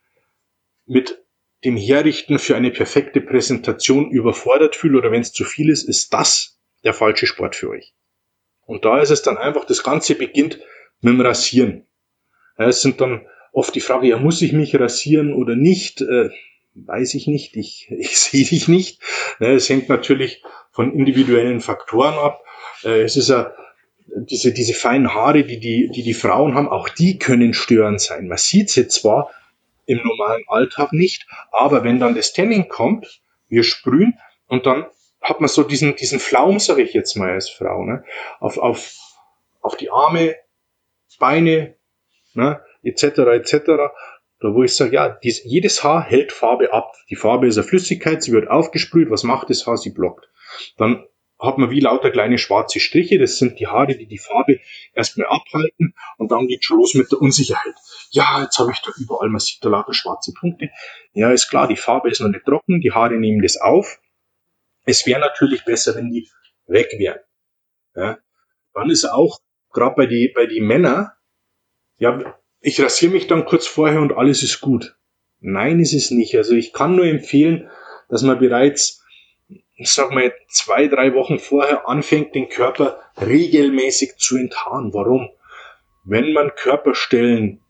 mit 0.90 1.24
dem 1.64 1.76
Herrichten 1.76 2.40
für 2.40 2.56
eine 2.56 2.72
perfekte 2.72 3.20
Präsentation 3.20 4.10
überfordert 4.10 4.74
fühlt 4.74 4.96
oder 4.96 5.12
wenn 5.12 5.20
es 5.20 5.32
zu 5.32 5.44
viel 5.44 5.70
ist, 5.70 5.88
ist 5.88 6.12
das 6.12 6.58
der 6.82 6.94
falsche 6.94 7.28
Sport 7.28 7.54
für 7.54 7.70
euch. 7.70 7.94
Und 8.66 8.84
da 8.84 9.00
ist 9.00 9.10
es 9.10 9.22
dann 9.22 9.38
einfach, 9.38 9.64
das 9.64 9.84
Ganze 9.84 10.16
beginnt 10.16 10.58
mit 11.00 11.14
dem 11.14 11.20
Rasieren. 11.20 11.86
Es 12.56 12.82
sind 12.82 13.00
dann 13.00 13.24
oft 13.52 13.72
die 13.72 13.80
Frage, 13.80 14.08
ja, 14.08 14.18
muss 14.18 14.42
ich 14.42 14.52
mich 14.52 14.74
rasieren 14.74 15.32
oder 15.32 15.54
nicht? 15.54 16.00
Äh, 16.00 16.30
weiß 16.74 17.14
ich 17.14 17.28
nicht, 17.28 17.56
ich, 17.56 17.88
ich 17.96 18.18
sehe 18.18 18.44
dich 18.44 18.66
nicht. 18.66 19.00
Es 19.38 19.68
hängt 19.68 19.88
natürlich 19.88 20.42
von 20.72 20.92
individuellen 20.92 21.60
Faktoren 21.60 22.14
ab. 22.14 22.42
Äh, 22.82 23.02
es 23.02 23.16
ist 23.16 23.28
ja 23.28 23.54
diese, 24.16 24.52
diese 24.52 24.74
feinen 24.74 25.14
Haare, 25.14 25.44
die 25.44 25.60
die, 25.60 25.88
die 25.94 26.02
die 26.02 26.14
Frauen 26.14 26.54
haben, 26.56 26.68
auch 26.68 26.88
die 26.88 27.16
können 27.18 27.54
störend 27.54 28.00
sein. 28.00 28.26
Man 28.26 28.38
sieht 28.38 28.70
sie 28.70 28.88
zwar, 28.88 29.30
im 29.90 30.00
normalen 30.04 30.44
Alltag 30.46 30.92
nicht. 30.92 31.26
Aber 31.50 31.84
wenn 31.84 31.98
dann 31.98 32.14
das 32.14 32.32
Tanning 32.32 32.68
kommt, 32.68 33.22
wir 33.48 33.64
sprühen 33.64 34.18
und 34.46 34.66
dann 34.66 34.86
hat 35.20 35.40
man 35.40 35.48
so 35.48 35.62
diesen, 35.62 35.96
diesen 35.96 36.20
Flaum, 36.20 36.58
sage 36.60 36.82
ich 36.82 36.94
jetzt 36.94 37.16
mal 37.16 37.30
als 37.30 37.50
Frau, 37.50 37.84
ne? 37.84 38.04
auf, 38.38 38.56
auf, 38.56 38.94
auf 39.60 39.76
die 39.76 39.90
Arme, 39.90 40.36
Beine, 41.18 41.76
ne? 42.32 42.60
etc. 42.82 43.02
etc. 43.02 43.52
Da 44.40 44.54
wo 44.54 44.62
ich 44.62 44.74
sage, 44.74 44.94
ja, 44.94 45.08
dies, 45.10 45.42
jedes 45.44 45.84
Haar 45.84 46.02
hält 46.02 46.32
Farbe 46.32 46.72
ab. 46.72 46.94
Die 47.10 47.16
Farbe 47.16 47.46
ist 47.46 47.58
eine 47.58 47.66
Flüssigkeit, 47.66 48.22
sie 48.22 48.32
wird 48.32 48.48
aufgesprüht. 48.48 49.10
Was 49.10 49.22
macht 49.22 49.50
das 49.50 49.66
Haar? 49.66 49.76
Sie 49.76 49.90
blockt. 49.90 50.30
Dann 50.78 51.04
hat 51.40 51.58
man 51.58 51.70
wie 51.70 51.80
lauter 51.80 52.10
kleine 52.10 52.38
schwarze 52.38 52.80
Striche. 52.80 53.18
Das 53.18 53.38
sind 53.38 53.58
die 53.58 53.66
Haare, 53.66 53.96
die 53.96 54.06
die 54.06 54.18
Farbe 54.18 54.60
erstmal 54.94 55.28
abhalten 55.28 55.94
und 56.18 56.30
dann 56.30 56.46
geht 56.46 56.64
schon 56.64 56.78
los 56.78 56.94
mit 56.94 57.10
der 57.10 57.20
Unsicherheit. 57.20 57.74
Ja, 58.10 58.42
jetzt 58.42 58.58
habe 58.58 58.72
ich 58.72 58.80
da 58.80 58.90
überall, 58.98 59.28
man 59.30 59.40
sieht 59.40 59.64
da 59.64 59.68
lauter 59.68 59.94
schwarze 59.94 60.32
Punkte. 60.32 60.70
Ja, 61.12 61.32
ist 61.32 61.48
klar, 61.48 61.66
die 61.66 61.76
Farbe 61.76 62.10
ist 62.10 62.20
noch 62.20 62.28
nicht 62.28 62.44
trocken, 62.44 62.80
die 62.80 62.92
Haare 62.92 63.16
nehmen 63.18 63.42
das 63.42 63.56
auf. 63.56 64.00
Es 64.84 65.06
wäre 65.06 65.20
natürlich 65.20 65.64
besser, 65.64 65.94
wenn 65.94 66.10
die 66.10 66.28
weg 66.66 66.94
wären. 66.98 67.20
Ja, 67.94 68.18
dann 68.74 68.90
ist 68.90 69.04
auch, 69.04 69.38
gerade 69.72 69.94
bei 69.96 70.06
die, 70.06 70.32
bei 70.34 70.46
die 70.46 70.60
Männer, 70.60 71.14
ja, 71.98 72.38
ich 72.60 72.80
rasiere 72.80 73.12
mich 73.12 73.26
dann 73.26 73.44
kurz 73.46 73.66
vorher 73.66 74.00
und 74.00 74.12
alles 74.12 74.42
ist 74.42 74.60
gut. 74.60 74.96
Nein, 75.40 75.80
ist 75.80 75.94
es 75.94 76.10
nicht. 76.10 76.36
Also 76.36 76.54
ich 76.54 76.72
kann 76.72 76.96
nur 76.96 77.06
empfehlen, 77.06 77.70
dass 78.08 78.22
man 78.22 78.38
bereits 78.38 79.02
ich 79.80 79.92
sag 79.92 80.10
mal, 80.10 80.34
zwei, 80.46 80.88
drei 80.88 81.14
Wochen 81.14 81.38
vorher 81.38 81.88
anfängt, 81.88 82.34
den 82.34 82.50
Körper 82.50 83.00
regelmäßig 83.18 84.16
zu 84.18 84.36
enthaaren. 84.36 84.92
Warum? 84.92 85.30
Wenn 86.04 86.34
man 86.34 86.54
Körperstellen 86.54 87.62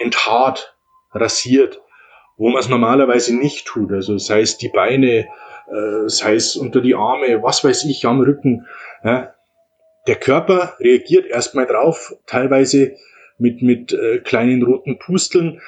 enthaart, 0.00 0.74
rasiert, 1.12 1.80
wo 2.36 2.50
man 2.50 2.58
es 2.58 2.68
normalerweise 2.68 3.36
nicht 3.36 3.66
tut, 3.66 3.92
also 3.92 4.18
sei 4.18 4.40
es 4.40 4.58
die 4.58 4.68
Beine, 4.68 5.28
äh, 5.68 6.08
sei 6.08 6.34
es 6.34 6.56
unter 6.56 6.80
die 6.80 6.96
Arme, 6.96 7.40
was 7.44 7.62
weiß 7.62 7.84
ich, 7.84 8.04
am 8.04 8.20
Rücken, 8.20 8.66
ja, 9.04 9.32
der 10.08 10.16
Körper 10.16 10.74
reagiert 10.80 11.26
erstmal 11.26 11.66
drauf, 11.66 12.16
teilweise 12.26 12.96
mit, 13.38 13.62
mit 13.62 13.92
äh, 13.92 14.18
kleinen 14.18 14.64
roten 14.64 14.98
Pusteln, 14.98 15.62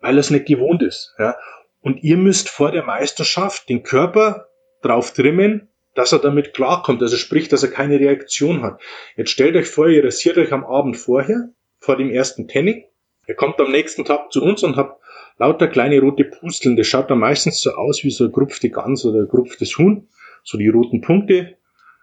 weil 0.00 0.16
er 0.16 0.20
es 0.20 0.30
nicht 0.30 0.46
gewohnt 0.46 0.82
ist. 0.82 1.14
Ja. 1.20 1.36
Und 1.82 2.02
ihr 2.02 2.16
müsst 2.16 2.48
vor 2.48 2.72
der 2.72 2.82
Meisterschaft 2.82 3.68
den 3.68 3.84
Körper 3.84 4.49
drauf 4.82 5.12
trimmen, 5.12 5.68
dass 5.94 6.12
er 6.12 6.18
damit 6.18 6.54
klarkommt, 6.54 7.02
also 7.02 7.16
sprich, 7.16 7.48
dass 7.48 7.62
er 7.62 7.70
keine 7.70 7.98
Reaktion 7.98 8.62
hat. 8.62 8.80
Jetzt 9.16 9.30
stellt 9.30 9.56
euch 9.56 9.68
vor, 9.68 9.88
ihr 9.88 10.04
rasiert 10.04 10.38
euch 10.38 10.52
am 10.52 10.64
Abend 10.64 10.96
vorher, 10.96 11.50
vor 11.78 11.96
dem 11.96 12.10
ersten 12.10 12.48
Tanning. 12.48 12.84
Ihr 13.26 13.34
kommt 13.34 13.60
am 13.60 13.70
nächsten 13.70 14.04
Tag 14.04 14.32
zu 14.32 14.42
uns 14.42 14.62
und 14.62 14.76
habt 14.76 15.00
lauter 15.38 15.68
kleine 15.68 16.00
rote 16.00 16.24
Pusteln. 16.24 16.76
Das 16.76 16.86
schaut 16.86 17.10
dann 17.10 17.18
meistens 17.18 17.60
so 17.60 17.72
aus 17.72 18.04
wie 18.04 18.10
so 18.10 18.24
eine 18.24 18.32
gerupfte 18.32 18.70
Gans 18.70 19.04
oder 19.04 19.20
ein 19.20 19.28
gerupftes 19.28 19.78
Huhn. 19.78 20.08
So 20.42 20.58
die 20.58 20.68
roten 20.68 21.00
Punkte. 21.00 21.56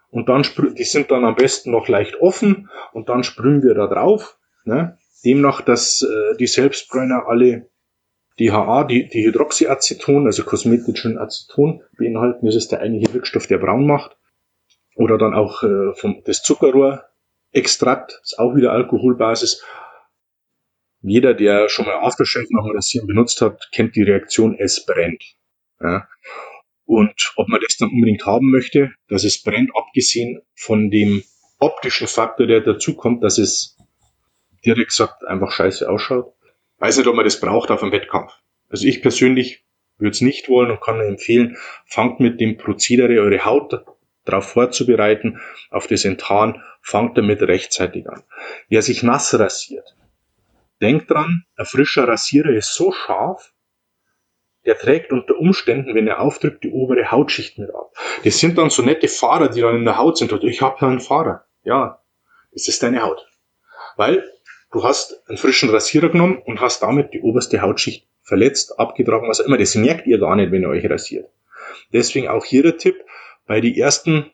Und 0.10 0.30
dann, 0.30 0.46
die 0.78 0.84
sind 0.84 1.12
dann 1.12 1.26
am 1.26 1.36
besten 1.36 1.72
noch 1.72 1.88
leicht 1.88 2.22
offen. 2.22 2.70
Und 2.94 3.10
dann 3.10 3.24
sprühen 3.24 3.62
wir 3.62 3.74
da 3.74 3.88
drauf. 3.88 4.38
Ne? 4.64 4.98
Demnach, 5.26 5.62
dass 5.62 6.02
äh, 6.02 6.38
die 6.38 6.48
Selbstbräuner 6.48 7.28
alle 7.28 7.70
DHA, 8.40 8.84
die, 8.84 9.08
die 9.08 9.26
Hydroxyaceton, 9.26 10.26
also 10.26 10.44
kosmetischen 10.44 11.18
Aceton 11.18 11.82
beinhalten. 11.98 12.46
Das 12.46 12.56
ist 12.56 12.72
der 12.72 12.82
eigentliche 12.82 13.14
Wirkstoff, 13.14 13.48
der 13.48 13.58
braun 13.58 13.88
macht. 13.88 14.18
Oder 14.96 15.18
dann 15.18 15.34
auch 15.34 15.64
äh, 15.64 15.94
vom, 15.96 16.22
das 16.26 16.44
Zuckerrohrextrakt, 16.44 18.20
ist 18.24 18.40
auch 18.40 18.56
wieder 18.56 18.72
Alkoholbasis. 18.72 19.64
Jeder, 21.02 21.34
der 21.34 21.70
schon 21.70 21.86
mal 21.86 22.00
Aftershave 22.00 22.48
nach 22.50 22.66
dem 22.66 22.76
Rasieren 22.76 23.08
benutzt 23.08 23.42
hat, 23.42 23.70
kennt 23.72 23.96
die 23.96 24.04
Reaktion, 24.04 24.56
es 24.58 24.86
brennt. 24.86 25.24
Ja. 25.80 26.08
Und 26.86 27.34
ob 27.36 27.48
man 27.50 27.62
das 27.62 27.78
dann 27.78 27.90
unbedingt 27.90 28.26
haben 28.26 28.50
möchte, 28.50 28.92
dass 29.08 29.24
es 29.24 29.44
brennt, 29.44 29.72
abgesehen 29.76 30.42
von 30.56 30.90
dem 30.90 31.24
optischen 31.60 32.08
Faktor, 32.08 32.48
der 32.48 32.62
dazu 32.62 32.96
kommt, 32.96 33.24
dass 33.24 33.38
es 33.38 33.78
direkt 34.66 34.90
gesagt 34.90 35.26
einfach 35.26 35.52
scheiße 35.52 35.90
ausschaut. 35.90 36.34
Weiß 36.80 36.98
nicht, 36.98 37.08
ob 37.08 37.16
man 37.16 37.26
das 37.26 37.40
braucht 37.40 37.72
auf 37.72 37.82
einem 37.82 37.92
Wettkampf. 37.92 38.34
Also 38.70 38.86
ich 38.88 39.02
persönlich 39.02 39.66
würde 39.98 40.12
es 40.12 40.22
nicht 40.22 40.50
wollen 40.50 40.72
und 40.72 40.82
kann 40.82 40.98
nur 40.98 41.08
empfehlen, 41.08 41.58
fangt 41.86 42.20
mit 42.20 42.40
dem 42.40 42.58
Prozedere 42.58 43.20
eure 43.20 43.46
Haut 43.46 43.84
darauf 44.26 44.50
vorzubereiten, 44.50 45.40
auf 45.70 45.88
das 45.88 46.06
Enttarn, 46.06 46.62
fangt 46.82 47.18
damit 47.18 47.42
rechtzeitig 47.42 48.10
an. 48.10 48.24
Wer 48.68 48.82
sich 48.82 49.02
nass 49.02 49.38
rasiert, 49.40 49.96
denkt 50.82 51.10
dran, 51.10 51.46
ein 51.56 51.66
frischer 51.66 52.08
Rasierer 52.08 52.52
ist 52.52 52.74
so 52.74 52.92
scharf, 52.92 53.54
der 54.66 54.78
trägt 54.78 55.14
unter 55.14 55.38
Umständen, 55.38 55.96
wenn 55.96 56.08
er 56.08 56.20
aufdrückt, 56.20 56.66
die 56.66 56.72
obere 56.72 57.10
Hautschicht 57.10 57.58
mit 57.58 57.74
ab. 57.74 57.94
Das 58.26 58.38
sind 58.38 58.58
dann 58.58 58.70
so 58.70 58.84
nette 58.84 59.08
Fahrer, 59.08 59.48
die 59.48 59.62
dann 59.62 59.78
in 59.78 59.86
der 59.86 59.98
Haut 59.98 60.18
sind. 60.18 60.32
Ich 60.44 60.62
habe 60.62 60.78
ja 60.82 60.90
einen 60.90 61.00
Fahrer. 61.00 61.46
Ja, 61.64 62.04
das 62.52 62.68
ist 62.68 62.84
deine 62.84 63.02
Haut. 63.02 63.26
Weil 63.96 64.30
du 64.72 64.84
hast 64.84 65.28
einen 65.28 65.38
frischen 65.38 65.70
Rasierer 65.70 66.10
genommen 66.10 66.42
und 66.46 66.62
hast 66.62 66.84
damit 66.84 67.14
die 67.14 67.22
oberste 67.22 67.62
Hautschicht 67.62 68.08
verletzt, 68.22 68.80
abgetragen, 68.80 69.28
was 69.28 69.42
auch 69.42 69.46
immer. 69.46 69.58
Das 69.58 69.76
merkt 69.76 70.08
ihr 70.08 70.20
gar 70.20 70.36
nicht, 70.36 70.52
wenn 70.52 70.64
ihr 70.64 70.70
euch 70.70 70.90
rasiert. 70.90 71.30
Deswegen 71.94 72.28
auch 72.28 72.44
hier 72.44 72.64
der 72.64 72.78
Tipp, 72.78 72.96
bei 73.46 73.62
die 73.62 73.80
ersten 73.80 74.32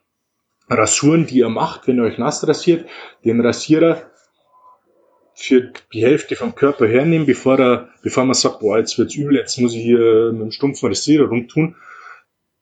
Rasuren, 0.70 1.28
die 1.28 1.40
ihr 1.40 1.50
macht, 1.50 1.88
wenn 1.88 1.98
ihr 1.98 2.04
euch 2.04 2.18
nass 2.18 2.48
rasiert, 2.48 2.90
den 3.24 3.42
Rasierer 3.42 4.10
für 5.36 5.72
die 5.94 6.04
Hälfte 6.04 6.36
vom 6.36 6.56
Körper 6.56 6.88
hernehmen, 6.88 7.26
bevor 7.26 7.60
er, 7.60 7.90
bevor 8.02 8.26
man 8.26 8.34
sagt, 8.34 8.60
boah, 8.60 8.78
jetzt 8.78 8.98
wird's 8.98 9.16
übel, 9.16 9.36
jetzt 9.36 9.58
muss 9.60 9.74
ich 9.74 9.84
hier 9.84 10.32
mit 10.32 10.42
einem 10.42 10.52
stumpfen 10.52 10.90
Rasierer 10.90 11.28
rumtun, 11.28 11.76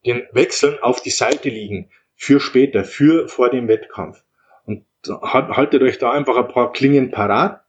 den 0.06 0.24
wechseln 0.32 0.80
auf 0.82 1.01
die 1.01 1.10
Seite 1.10 1.50
liegen 1.50 1.90
für 2.16 2.40
später, 2.40 2.84
für 2.84 3.28
vor 3.28 3.50
dem 3.50 3.68
Wettkampf. 3.68 4.24
Und 4.66 4.86
haltet 5.08 5.82
euch 5.82 5.98
da 5.98 6.12
einfach 6.12 6.38
ein 6.38 6.48
paar 6.48 6.72
Klingen 6.72 7.12
parat, 7.12 7.61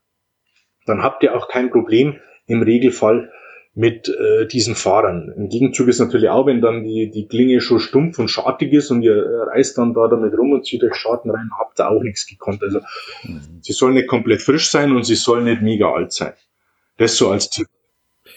dann 0.85 1.03
habt 1.03 1.23
ihr 1.23 1.35
auch 1.35 1.47
kein 1.47 1.69
Problem 1.69 2.17
im 2.47 2.61
Regelfall 2.61 3.31
mit 3.75 4.07
äh, 4.07 4.45
diesen 4.45 4.75
Fahrern. 4.75 5.33
Im 5.35 5.49
Gegenzug 5.49 5.87
ist 5.87 5.99
natürlich 5.99 6.29
auch, 6.29 6.45
wenn 6.45 6.61
dann 6.61 6.83
die, 6.83 7.09
die 7.09 7.27
Klinge 7.27 7.59
schon 7.59 7.79
stumpf 7.79 8.19
und 8.19 8.27
schartig 8.27 8.71
ist 8.71 8.91
und 8.91 9.01
ihr 9.01 9.15
äh, 9.15 9.49
reißt 9.49 9.77
dann 9.79 9.95
da 9.95 10.07
damit 10.07 10.37
rum 10.37 10.51
und 10.51 10.65
zieht 10.65 10.83
euch 10.83 10.93
Schaden 10.93 11.31
rein, 11.31 11.49
habt 11.57 11.79
ihr 11.79 11.89
auch 11.89 12.03
nichts 12.03 12.27
gekonnt. 12.27 12.61
Also 12.61 12.79
mhm. 13.23 13.59
sie 13.61 13.73
soll 13.73 13.93
nicht 13.93 14.07
komplett 14.07 14.41
frisch 14.41 14.69
sein 14.69 14.95
und 14.95 15.05
sie 15.05 15.15
soll 15.15 15.43
nicht 15.43 15.61
mega 15.61 15.91
alt 15.91 16.11
sein. 16.11 16.33
Das 16.97 17.17
so 17.17 17.31
als 17.31 17.49
Tipp. 17.49 17.67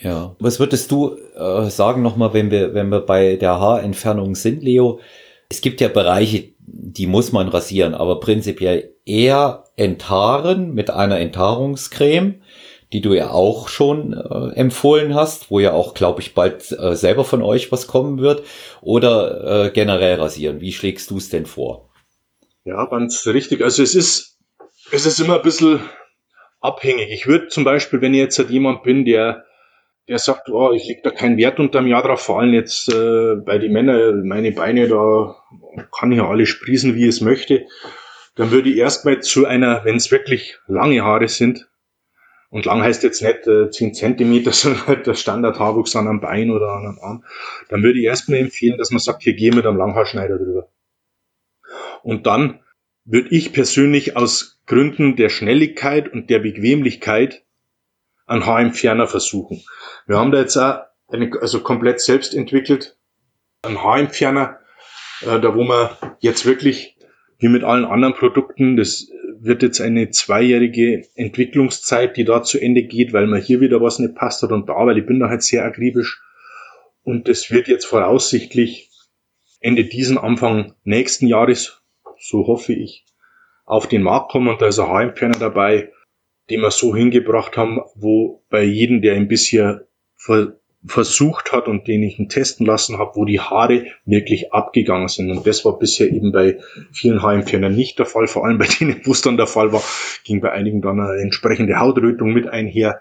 Ja, 0.00 0.34
was 0.38 0.58
würdest 0.58 0.90
du 0.90 1.16
äh, 1.36 1.68
sagen 1.68 2.02
nochmal, 2.02 2.32
wenn 2.32 2.50
wir, 2.50 2.72
wenn 2.72 2.88
wir 2.88 3.00
bei 3.00 3.36
der 3.36 3.60
Haarentfernung 3.60 4.34
sind, 4.34 4.62
Leo? 4.62 5.00
Es 5.50 5.60
gibt 5.60 5.80
ja 5.80 5.88
Bereiche, 5.88 6.54
die 6.66 7.06
muss 7.06 7.32
man 7.32 7.48
rasieren, 7.48 7.94
aber 7.94 8.20
prinzipiell 8.20 8.94
eher 9.04 9.64
enthaaren 9.76 10.74
mit 10.74 10.90
einer 10.90 11.20
Enthaarungscreme 11.20 12.40
die 12.92 13.00
du 13.00 13.14
ja 13.14 13.30
auch 13.30 13.68
schon 13.68 14.12
äh, 14.12 14.54
empfohlen 14.54 15.14
hast, 15.14 15.50
wo 15.50 15.58
ja 15.58 15.72
auch, 15.72 15.94
glaube 15.94 16.20
ich, 16.20 16.34
bald 16.34 16.70
äh, 16.72 16.94
selber 16.94 17.24
von 17.24 17.42
euch 17.42 17.72
was 17.72 17.86
kommen 17.86 18.20
wird, 18.20 18.44
oder 18.80 19.66
äh, 19.66 19.70
generell 19.70 20.20
rasieren. 20.20 20.60
Wie 20.60 20.72
schlägst 20.72 21.10
du 21.10 21.16
es 21.16 21.28
denn 21.28 21.46
vor? 21.46 21.90
Ja, 22.64 22.84
ganz 22.86 23.26
richtig. 23.26 23.62
Also 23.62 23.82
es 23.82 23.94
ist, 23.94 24.38
es 24.92 25.06
ist 25.06 25.20
immer 25.20 25.36
ein 25.36 25.42
bisschen 25.42 25.80
abhängig. 26.60 27.10
Ich 27.10 27.26
würde 27.26 27.48
zum 27.48 27.64
Beispiel, 27.64 28.00
wenn 28.00 28.14
ich 28.14 28.20
jetzt 28.20 28.38
halt 28.38 28.50
jemand 28.50 28.82
bin, 28.82 29.04
der 29.04 29.44
der 30.08 30.18
sagt, 30.18 30.48
oh, 30.48 30.72
ich 30.72 30.86
leg 30.86 31.02
da 31.02 31.10
keinen 31.10 31.36
Wert 31.36 31.58
unterm 31.58 31.86
Jahr 31.86 32.02
drauf, 32.02 32.20
vor 32.20 32.40
allem 32.40 32.54
jetzt 32.54 32.92
äh, 32.92 33.34
bei 33.36 33.58
den 33.58 33.72
Männern, 33.72 34.26
meine 34.26 34.52
Beine, 34.52 34.88
da 34.88 35.36
kann 35.96 36.12
ich 36.12 36.18
ja 36.18 36.28
alle 36.28 36.46
sprießen, 36.46 36.94
wie 36.94 37.06
es 37.06 37.20
möchte, 37.20 37.66
dann 38.36 38.50
würde 38.50 38.70
ich 38.70 38.76
erstmal 38.76 39.20
zu 39.20 39.46
einer, 39.46 39.84
wenn 39.84 39.96
es 39.96 40.10
wirklich 40.10 40.58
lange 40.68 41.02
Haare 41.02 41.28
sind, 41.28 41.68
und 42.48 42.64
lang 42.64 42.82
heißt 42.82 43.02
jetzt 43.02 43.22
nicht 43.22 43.46
äh, 43.46 43.70
10 43.70 43.94
Zentimeter, 43.94 44.52
sondern 44.52 44.86
halt 44.86 45.06
der 45.06 45.14
Standardhaarwuchs 45.14 45.96
an 45.96 46.08
einem 46.08 46.20
Bein 46.20 46.50
oder 46.50 46.68
an 46.70 46.86
einem 46.86 46.98
Arm. 47.00 47.24
Dann 47.68 47.82
würde 47.82 47.98
ich 47.98 48.04
erstmal 48.04 48.38
empfehlen, 48.38 48.78
dass 48.78 48.90
man 48.90 49.00
sagt, 49.00 49.22
hier 49.22 49.34
geh 49.34 49.50
mit 49.50 49.66
einem 49.66 49.76
Langhaarschneider 49.76 50.38
drüber. 50.38 50.70
Und 52.02 52.26
dann 52.26 52.60
würde 53.04 53.30
ich 53.30 53.52
persönlich 53.52 54.16
aus 54.16 54.60
Gründen 54.66 55.16
der 55.16 55.28
Schnelligkeit 55.28 56.12
und 56.12 56.30
der 56.30 56.38
Bequemlichkeit 56.38 57.44
einen 58.26 58.46
Haarentferner 58.46 59.06
versuchen. 59.06 59.62
Wir 60.06 60.18
haben 60.18 60.32
da 60.32 60.40
jetzt 60.40 60.56
auch 60.56 60.80
eine, 61.08 61.30
also 61.40 61.60
komplett 61.60 62.00
selbst 62.00 62.34
entwickelt, 62.34 62.96
einen 63.62 63.82
Haarentferner, 63.82 64.58
äh, 65.22 65.40
da 65.40 65.54
wo 65.54 65.62
man 65.62 65.90
jetzt 66.20 66.44
wirklich 66.44 66.96
wie 67.38 67.48
mit 67.48 67.64
allen 67.64 67.84
anderen 67.84 68.14
Produkten, 68.14 68.76
das 68.76 69.08
wird 69.38 69.62
jetzt 69.62 69.80
eine 69.80 70.10
zweijährige 70.10 71.06
Entwicklungszeit, 71.14 72.16
die 72.16 72.24
da 72.24 72.42
zu 72.42 72.58
Ende 72.58 72.82
geht, 72.82 73.12
weil 73.12 73.26
mir 73.26 73.38
hier 73.38 73.60
wieder 73.60 73.80
was 73.80 73.98
nicht 73.98 74.14
passt 74.14 74.42
hat 74.42 74.52
und 74.52 74.68
da, 74.68 74.86
weil 74.86 74.98
ich 74.98 75.06
bin 75.06 75.20
da 75.20 75.28
halt 75.28 75.42
sehr 75.42 75.64
akribisch. 75.64 76.22
Und 77.02 77.28
das 77.28 77.50
wird 77.50 77.68
jetzt 77.68 77.84
voraussichtlich 77.84 78.90
Ende 79.60 79.84
diesen 79.84 80.18
Anfang 80.18 80.74
nächsten 80.84 81.26
Jahres, 81.26 81.82
so 82.18 82.46
hoffe 82.46 82.72
ich, 82.72 83.04
auf 83.64 83.86
den 83.86 84.02
Markt 84.02 84.30
kommen 84.30 84.48
und 84.48 84.62
da 84.62 84.66
ist 84.66 84.78
ein 84.78 84.88
Haarentferner 84.88 85.38
dabei, 85.38 85.92
den 86.50 86.60
wir 86.60 86.70
so 86.70 86.94
hingebracht 86.94 87.56
haben, 87.56 87.80
wo 87.94 88.42
bei 88.50 88.62
jedem, 88.62 89.02
der 89.02 89.16
ihn 89.16 89.28
bisher 89.28 89.86
versucht 90.86 91.52
hat 91.52 91.68
und 91.68 91.88
den 91.88 92.02
ich 92.02 92.18
ihn 92.18 92.28
testen 92.28 92.66
lassen 92.66 92.98
habe, 92.98 93.12
wo 93.14 93.24
die 93.24 93.40
Haare 93.40 93.86
wirklich 94.04 94.52
abgegangen 94.52 95.08
sind. 95.08 95.30
Und 95.30 95.46
das 95.46 95.64
war 95.64 95.78
bisher 95.78 96.08
eben 96.08 96.32
bei 96.32 96.58
vielen 96.92 97.22
Haarentfernern 97.22 97.74
nicht 97.74 97.98
der 97.98 98.06
Fall. 98.06 98.26
Vor 98.26 98.44
allem 98.44 98.58
bei 98.58 98.66
denen, 98.80 99.00
wo 99.04 99.12
es 99.12 99.20
dann 99.20 99.36
der 99.36 99.46
Fall 99.46 99.72
war, 99.72 99.82
ging 100.24 100.40
bei 100.40 100.52
einigen 100.52 100.82
dann 100.82 101.00
eine 101.00 101.20
entsprechende 101.20 101.78
Hautrötung 101.78 102.32
mit 102.32 102.48
einher. 102.48 103.00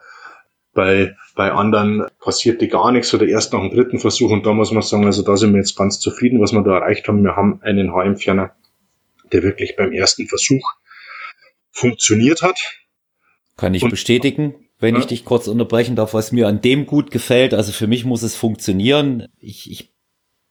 Bei, 0.73 1.15
bei 1.35 1.51
anderen 1.51 2.05
passierte 2.19 2.67
gar 2.67 2.91
nichts 2.91 3.13
oder 3.13 3.25
erst 3.25 3.53
nach 3.53 3.61
dem 3.61 3.71
dritten 3.71 3.99
Versuch. 3.99 4.31
Und 4.31 4.45
da 4.45 4.53
muss 4.53 4.71
man 4.71 4.83
sagen, 4.83 5.05
also 5.05 5.21
da 5.21 5.37
sind 5.37 5.53
wir 5.53 5.59
jetzt 5.59 5.77
ganz 5.77 5.99
zufrieden, 5.99 6.41
was 6.41 6.51
wir 6.51 6.63
da 6.63 6.75
erreicht 6.75 7.07
haben. 7.07 7.23
Wir 7.23 7.35
haben 7.35 7.61
einen 7.61 7.93
Haarentferner, 7.93 8.55
der 9.31 9.43
wirklich 9.43 9.75
beim 9.77 9.93
ersten 9.93 10.27
Versuch 10.27 10.73
funktioniert 11.71 12.41
hat. 12.41 12.84
Kann 13.57 13.73
ich 13.73 13.83
und, 13.83 13.89
bestätigen 13.89 14.55
wenn 14.79 14.95
ja. 14.95 15.01
ich 15.01 15.07
dich 15.07 15.25
kurz 15.25 15.47
unterbrechen 15.47 15.95
darf, 15.95 16.13
was 16.13 16.31
mir 16.31 16.47
an 16.47 16.61
dem 16.61 16.85
gut 16.85 17.11
gefällt. 17.11 17.53
Also 17.53 17.71
für 17.71 17.87
mich 17.87 18.05
muss 18.05 18.23
es 18.23 18.35
funktionieren. 18.35 19.27
Ich, 19.39 19.71
ich 19.71 19.93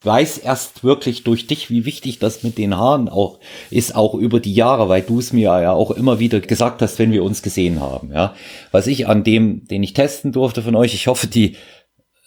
weiß 0.02 0.38
erst 0.38 0.84
wirklich 0.84 1.24
durch 1.24 1.46
dich, 1.46 1.70
wie 1.70 1.84
wichtig 1.84 2.18
das 2.18 2.42
mit 2.42 2.58
den 2.58 2.76
Haaren 2.76 3.08
auch 3.08 3.40
ist, 3.70 3.94
auch 3.94 4.14
über 4.14 4.40
die 4.40 4.54
Jahre, 4.54 4.88
weil 4.88 5.02
du 5.02 5.18
es 5.18 5.32
mir 5.32 5.60
ja 5.60 5.72
auch 5.72 5.90
immer 5.90 6.18
wieder 6.18 6.40
gesagt 6.40 6.82
hast, 6.82 6.98
wenn 6.98 7.12
wir 7.12 7.24
uns 7.24 7.42
gesehen 7.42 7.80
haben. 7.80 8.12
Ja, 8.12 8.34
was 8.70 8.86
ich 8.86 9.06
an 9.06 9.24
dem, 9.24 9.66
den 9.66 9.82
ich 9.82 9.94
testen 9.94 10.32
durfte 10.32 10.62
von 10.62 10.74
euch, 10.74 10.94
ich 10.94 11.06
hoffe, 11.06 11.26
die 11.26 11.56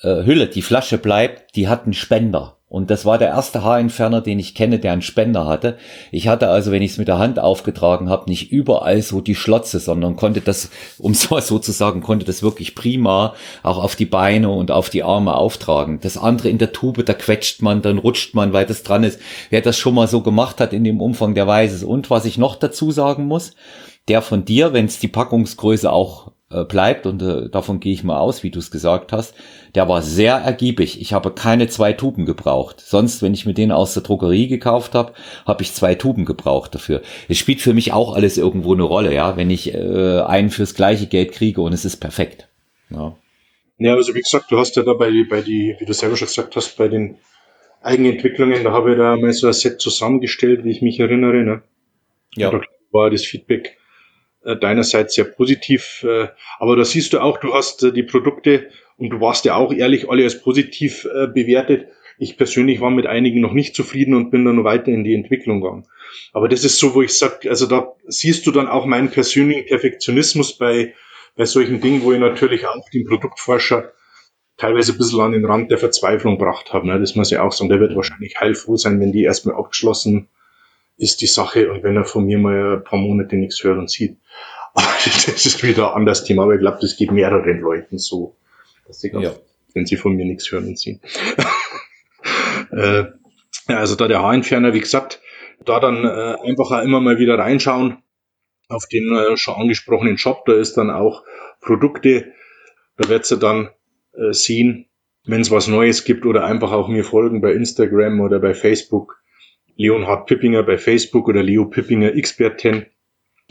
äh, 0.01 0.25
Hülle, 0.25 0.47
die 0.47 0.61
Flasche 0.61 0.97
bleibt, 0.97 1.55
die 1.55 1.67
hat 1.67 1.83
einen 1.83 1.93
Spender. 1.93 2.57
Und 2.69 2.91
das 2.91 3.06
war 3.06 3.17
der 3.17 3.30
erste 3.30 3.63
Haarentferner, 3.63 4.19
den 4.19 4.39
ich 4.39 4.53
kenne, 4.53 4.77
der 4.77 4.91
einen 4.91 5.01
Spender 5.01 5.45
hatte. 5.45 5.77
Ich 6.12 6.27
hatte 6.27 6.49
also, 6.49 6.69
wenn 6.69 6.82
ich 6.82 6.91
es 6.91 6.97
mit 6.97 7.08
der 7.08 7.17
Hand 7.17 7.39
aufgetragen 7.39 8.10
habe, 8.10 8.30
nicht 8.30 8.51
überall 8.51 9.01
so 9.01 9.21
die 9.21 9.36
Schlotze, 9.36 9.80
sondern 9.80 10.17
konnte 10.17 10.41
das, 10.41 10.69
um 10.97 11.13
so 11.13 11.60
zu 11.60 11.71
sagen, 11.71 12.01
konnte 12.01 12.25
das 12.25 12.43
wirklich 12.43 12.75
prima 12.75 13.36
auch 13.63 13.82
auf 13.82 13.95
die 13.95 14.06
Beine 14.06 14.49
und 14.49 14.69
auf 14.71 14.89
die 14.89 15.03
Arme 15.03 15.36
auftragen. 15.36 15.99
Das 16.01 16.17
andere 16.17 16.49
in 16.49 16.58
der 16.58 16.73
Tube, 16.73 17.06
da 17.06 17.13
quetscht 17.13 17.62
man, 17.62 17.82
dann 17.82 17.99
rutscht 17.99 18.36
man, 18.36 18.51
weil 18.51 18.65
das 18.65 18.84
dran 18.84 19.06
ist. 19.06 19.21
Wer 19.49 19.62
das 19.62 19.77
schon 19.77 19.95
mal 19.95 20.08
so 20.08 20.21
gemacht 20.21 20.60
hat 20.60 20.73
in 20.73 20.84
dem 20.84 20.99
Umfang, 20.99 21.36
der 21.36 21.47
weiß 21.47 21.71
es. 21.71 21.86
Und 21.86 22.10
was 22.10 22.25
ich 22.25 22.38
noch 22.38 22.58
dazu 22.58 22.91
sagen 22.91 23.27
muss, 23.27 23.53
der 24.10 24.21
von 24.21 24.43
dir, 24.43 24.73
wenn 24.73 24.86
es 24.86 24.99
die 24.99 25.08
Packungsgröße 25.08 25.89
auch 25.89 26.32
äh, 26.49 26.63
bleibt, 26.63 27.05
und 27.05 27.21
äh, 27.21 27.49
davon 27.49 27.79
gehe 27.79 27.93
ich 27.93 28.03
mal 28.03 28.19
aus, 28.19 28.43
wie 28.43 28.51
du 28.51 28.60
es 28.60 28.71
gesagt 28.71 29.12
hast, 29.12 29.36
der 29.75 29.89
war 29.89 30.01
sehr 30.01 30.36
ergiebig. 30.36 31.01
Ich 31.01 31.13
habe 31.13 31.31
keine 31.31 31.67
zwei 31.67 31.93
Tuben 31.93 32.25
gebraucht. 32.25 32.79
Sonst, 32.79 33.21
wenn 33.21 33.33
ich 33.33 33.45
mir 33.45 33.53
den 33.53 33.71
aus 33.71 33.93
der 33.93 34.03
Drogerie 34.03 34.47
gekauft 34.47 34.95
habe, 34.95 35.13
habe 35.45 35.63
ich 35.63 35.73
zwei 35.73 35.95
Tuben 35.95 36.25
gebraucht 36.25 36.73
dafür. 36.73 37.01
Es 37.27 37.38
spielt 37.38 37.62
für 37.62 37.73
mich 37.73 37.91
auch 37.91 38.15
alles 38.15 38.38
irgendwo 38.38 38.73
eine 38.73 38.83
Rolle, 38.83 39.13
ja, 39.13 39.36
wenn 39.36 39.49
ich 39.49 39.73
äh, 39.73 40.21
einen 40.21 40.49
fürs 40.49 40.73
gleiche 40.73 41.07
Geld 41.07 41.33
kriege 41.33 41.62
und 41.62 41.73
es 41.73 41.86
ist 41.86 41.97
perfekt. 41.97 42.47
Ja. 42.89 43.15
Ja, 43.79 43.93
also 43.93 44.15
wie 44.15 44.21
gesagt, 44.21 44.51
du 44.51 44.57
hast 44.57 44.75
ja 44.75 44.83
da 44.83 44.93
bei, 44.93 45.12
bei 45.29 45.41
die, 45.41 45.75
wie 45.79 45.86
du 45.86 45.93
selber 45.93 46.17
schon 46.17 46.27
gesagt 46.27 46.55
hast, 46.55 46.77
bei 46.77 46.88
den 46.88 47.17
Eigenentwicklungen, 47.81 48.63
da 48.63 48.71
habe 48.71 48.91
ich 48.91 48.97
da 48.97 49.15
mal 49.17 49.33
so 49.33 49.47
ein 49.47 49.53
Set 49.53 49.79
zusammengestellt, 49.79 50.63
wie 50.63 50.71
ich 50.71 50.81
mich 50.81 50.99
erinnere. 50.99 51.43
Ne? 51.43 51.62
Ja. 52.36 52.51
Da 52.51 52.62
war 52.91 53.12
das 53.12 53.23
Feedback 53.23 53.77
deinerseits 54.56 55.15
sehr 55.15 55.26
positiv. 55.26 56.06
Äh, 56.08 56.28
aber 56.60 56.76
da 56.76 56.86
siehst 56.86 57.13
du 57.13 57.19
auch, 57.19 57.38
du 57.38 57.54
hast 57.54 57.84
äh, 57.84 57.91
die 57.91 58.04
Produkte 58.04 58.69
und 58.97 59.10
du 59.10 59.19
warst 59.19 59.45
ja 59.45 59.56
auch 59.56 59.73
ehrlich 59.73 60.10
alle 60.10 60.23
als 60.23 60.41
positiv 60.41 61.06
äh, 61.06 61.28
bewertet. 61.28 61.88
Ich 62.19 62.38
persönlich 62.38 62.82
war 62.82 62.89
mit 62.89 63.06
einigen 63.06 63.41
noch 63.41 63.54
nicht 63.54 63.76
zufrieden 63.76 64.15
und 64.15 64.32
bin 64.32 64.45
dann 64.45 64.63
weiter 64.63 64.88
in 64.88 65.04
die 65.04 65.13
Entwicklung 65.13 65.62
gegangen. 65.62 65.88
Aber 66.34 66.47
das 66.47 66.63
ist 66.63 66.80
so, 66.80 66.95
wo 66.95 67.02
ich 67.04 67.13
sage, 67.13 67.50
also 67.50 67.67
da 67.67 67.93
siehst 68.08 68.47
du 68.47 68.52
dann 68.52 68.67
auch 68.67 68.86
meinen 68.86 69.10
persönlichen 69.10 69.65
Perfektionismus 69.65 70.58
bei, 70.58 70.95
bei 71.36 71.45
solchen 71.45 71.80
Dingen, 71.80 72.02
wo 72.02 72.13
ich 72.13 72.19
natürlich 72.19 72.65
auch 72.65 72.89
den 72.89 73.06
Produktforscher 73.06 73.91
teilweise 74.58 74.93
ein 74.93 74.97
bisschen 74.97 75.21
an 75.21 75.34
den 75.34 75.45
Rand 75.45 75.69
der 75.69 75.78
Verzweiflung 75.78 76.39
gebracht 76.39 76.73
habe. 76.73 76.88
Ne? 76.88 77.00
Das 77.00 77.15
muss 77.15 77.32
ich 77.32 77.38
auch 77.38 77.52
sagen. 77.52 77.69
Der 77.69 77.80
wird 77.80 77.95
wahrscheinlich 77.95 78.39
heilfroh 78.39 78.78
sein, 78.78 79.00
wenn 79.00 79.12
die 79.12 79.23
erstmal 79.23 79.56
abgeschlossen 79.56 80.30
ist, 80.97 81.21
die 81.21 81.27
Sache, 81.27 81.71
und 81.71 81.83
wenn 81.83 81.95
er 81.95 82.05
von 82.05 82.25
mir 82.25 82.38
mal 82.38 82.77
ein 82.77 82.83
paar 82.83 82.99
Monate 82.99 83.36
nichts 83.36 83.63
hört 83.63 83.77
und 83.77 83.89
sieht. 83.89 84.17
Aber 84.73 84.88
das 85.05 85.45
ist 85.45 85.63
wieder 85.63 85.89
ein 85.91 86.01
anderes 86.01 86.23
Thema, 86.23 86.43
aber 86.43 86.53
ich 86.53 86.60
glaube, 86.60 86.77
das 86.79 86.97
geht 86.97 87.12
mehreren 87.12 87.60
Leuten 87.62 87.97
so, 87.97 88.36
dass 88.86 88.99
sie 88.99 89.10
ja. 89.12 89.33
wenn 89.73 89.88
sie 89.88 89.95
von 89.95 90.15
mir 90.15 90.23
nichts 90.23 90.51
hören 90.51 90.67
und 90.67 90.77
sehen. 90.77 91.01
äh, 92.71 93.05
ja, 93.69 93.77
also 93.77 93.95
da 93.95 94.07
der 94.07 94.21
Haarentferner, 94.21 94.75
wie 94.75 94.79
gesagt, 94.79 95.19
da 95.65 95.79
dann 95.79 96.03
äh, 96.03 96.36
einfach 96.47 96.69
auch 96.69 96.83
immer 96.83 97.01
mal 97.01 97.17
wieder 97.17 97.39
reinschauen 97.39 98.03
auf 98.69 98.86
den 98.88 99.12
äh, 99.15 99.38
schon 99.38 99.55
angesprochenen 99.55 100.19
Shop. 100.19 100.45
Da 100.45 100.53
ist 100.53 100.75
dann 100.75 100.91
auch 100.91 101.23
Produkte, 101.62 102.33
da 102.97 103.10
wird 103.10 103.25
sie 103.25 103.38
dann 103.38 103.69
äh, 104.13 104.31
sehen, 104.31 104.88
wenn 105.25 105.41
es 105.41 105.51
was 105.51 105.67
Neues 105.67 106.03
gibt 106.03 106.25
oder 106.25 106.45
einfach 106.45 106.71
auch 106.71 106.88
mir 106.88 107.03
folgen 107.03 107.41
bei 107.41 107.53
Instagram 107.53 108.21
oder 108.21 108.39
bei 108.39 108.53
Facebook. 108.53 109.21
Leonhard 109.77 110.27
Pippinger 110.27 110.63
bei 110.63 110.77
Facebook 110.77 111.27
oder 111.27 111.43
Leo 111.43 111.65
Pippinger 111.65 112.15
Experten 112.15 112.85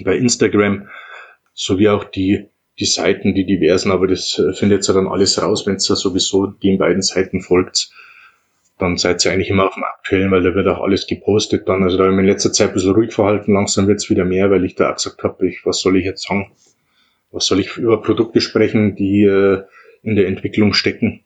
bei 0.02 0.16
Instagram, 0.16 0.88
sowie 1.54 1.88
auch 1.88 2.04
die, 2.04 2.48
die 2.78 2.84
Seiten, 2.84 3.34
die 3.34 3.46
diversen, 3.46 3.90
aber 3.90 4.06
das 4.06 4.38
äh, 4.38 4.52
findet 4.52 4.86
ihr 4.88 4.92
dann 4.94 5.08
alles 5.08 5.42
raus, 5.42 5.66
wenn 5.66 5.76
ihr 5.76 5.96
sowieso 5.96 6.46
den 6.46 6.78
beiden 6.78 7.02
Seiten 7.02 7.40
folgt 7.40 7.90
dann 8.78 8.98
seid 8.98 9.24
ihr 9.24 9.32
eigentlich 9.32 9.50
immer 9.50 9.66
auf 9.66 9.74
dem 9.74 9.84
Aktuellen, 9.84 10.30
weil 10.30 10.42
da 10.42 10.54
wird 10.54 10.68
auch 10.68 10.82
alles 10.82 11.06
gepostet 11.06 11.68
dann. 11.68 11.82
Also 11.82 11.96
da 11.96 12.04
habe 12.04 12.12
ich 12.12 12.16
mich 12.16 12.24
in 12.24 12.30
letzter 12.30 12.52
Zeit 12.52 12.68
ein 12.68 12.74
bisschen 12.74 12.92
ruhig 12.92 13.12
verhalten, 13.12 13.54
langsam 13.54 13.88
wird's 13.88 14.10
wieder 14.10 14.24
mehr, 14.24 14.50
weil 14.50 14.64
ich 14.64 14.74
da 14.74 14.90
auch 14.90 14.96
gesagt 14.96 15.22
habe, 15.22 15.48
ich, 15.48 15.64
was 15.64 15.80
soll 15.80 15.96
ich 15.96 16.04
jetzt 16.04 16.26
sagen? 16.26 16.52
Was 17.32 17.46
soll 17.46 17.60
ich 17.60 17.76
über 17.76 18.02
Produkte 18.02 18.40
sprechen, 18.40 18.94
die 18.94 19.22
äh, 19.22 19.62
in 20.02 20.14
der 20.16 20.26
Entwicklung 20.26 20.74
stecken? 20.74 21.24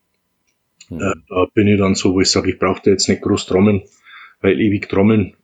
Mhm. 0.89 1.01
Äh, 1.01 1.13
da 1.29 1.45
bin 1.53 1.67
ich 1.67 1.77
dann 1.77 1.95
so, 1.95 2.13
wo 2.13 2.21
ich 2.21 2.31
sage, 2.31 2.51
ich 2.51 2.59
brauche 2.59 2.81
da 2.83 2.91
jetzt 2.91 3.09
nicht 3.09 3.21
groß 3.21 3.45
trommeln, 3.45 3.83
weil 4.41 4.59
ewig 4.59 4.89
trommeln 4.89 5.35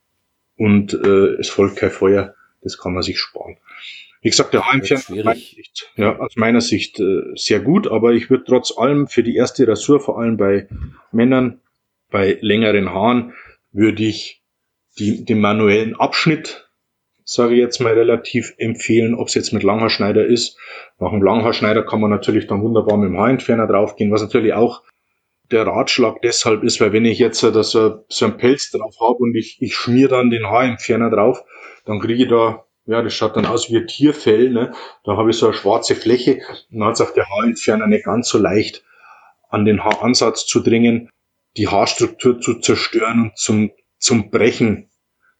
und 0.57 0.93
äh, 0.93 1.35
es 1.39 1.49
folgt 1.49 1.77
kein 1.77 1.91
Feuer, 1.91 2.35
das 2.61 2.77
kann 2.77 2.93
man 2.93 3.03
sich 3.03 3.19
sparen. 3.19 3.57
Wie 4.21 4.29
gesagt, 4.29 4.53
der 4.53 4.69
Heimfernseher 4.69 5.35
ja, 5.95 6.17
aus 6.17 6.35
meiner 6.35 6.61
Sicht 6.61 6.99
äh, 6.99 7.21
sehr 7.35 7.59
gut, 7.59 7.87
aber 7.87 8.13
ich 8.13 8.29
würde 8.29 8.43
trotz 8.45 8.77
allem 8.77 9.07
für 9.07 9.23
die 9.23 9.35
erste 9.35 9.67
Rasur, 9.67 9.99
vor 9.99 10.19
allem 10.19 10.37
bei 10.37 10.67
Männern, 11.11 11.61
bei 12.09 12.37
längeren 12.41 12.89
Haaren 12.89 13.33
würde 13.71 14.03
ich 14.03 14.41
die, 14.97 15.23
den 15.23 15.39
manuellen 15.39 15.95
Abschnitt, 15.95 16.69
sage 17.23 17.53
ich 17.53 17.59
jetzt 17.59 17.79
mal, 17.79 17.93
relativ 17.93 18.53
empfehlen, 18.57 19.13
ob 19.13 19.27
es 19.27 19.35
jetzt 19.35 19.53
mit 19.53 19.63
Langhaarschneider 19.63 20.25
ist. 20.25 20.57
Nach 20.99 21.11
dem 21.11 21.21
Langhaarschneider 21.21 21.83
kann 21.83 22.01
man 22.01 22.09
natürlich 22.09 22.47
dann 22.47 22.61
wunderbar 22.61 22.97
mit 22.97 23.09
dem 23.09 23.17
Haarentferner 23.17 23.67
draufgehen, 23.67 24.11
was 24.11 24.21
natürlich 24.21 24.53
auch 24.53 24.81
der 25.51 25.65
Ratschlag 25.65 26.21
deshalb 26.21 26.63
ist, 26.63 26.81
weil 26.81 26.93
wenn 26.93 27.05
ich 27.05 27.19
jetzt 27.19 27.39
so, 27.39 27.51
so 27.61 28.25
ein 28.25 28.37
Pelz 28.37 28.71
drauf 28.71 28.95
habe 28.99 29.17
und 29.19 29.35
ich, 29.35 29.57
ich 29.61 29.75
schmier 29.75 30.07
dann 30.07 30.29
den 30.29 30.47
Haarentferner 30.47 31.09
drauf, 31.09 31.43
dann 31.85 31.99
kriege 31.99 32.23
ich 32.23 32.29
da, 32.29 32.65
ja, 32.85 33.01
das 33.01 33.13
schaut 33.13 33.35
dann 33.35 33.45
aus 33.45 33.69
wie 33.69 33.77
ein 33.77 33.87
Tierfell, 33.87 34.49
ne? 34.49 34.73
da 35.03 35.17
habe 35.17 35.29
ich 35.29 35.37
so 35.37 35.47
eine 35.47 35.55
schwarze 35.55 35.95
Fläche 35.95 36.41
und 36.71 36.79
dann 36.79 36.87
hat 36.89 36.95
es 36.95 37.01
auf 37.01 37.13
der 37.13 37.29
Haarentferner 37.29 37.87
nicht 37.87 38.05
ganz 38.05 38.29
so 38.29 38.37
leicht 38.37 38.83
an 39.49 39.65
den 39.65 39.83
Haaransatz 39.83 40.45
zu 40.45 40.59
dringen 40.59 41.09
die 41.57 41.67
Haarstruktur 41.67 42.39
zu 42.39 42.59
zerstören 42.59 43.21
und 43.21 43.37
zum, 43.37 43.71
zum 43.97 44.29
Brechen 44.29 44.89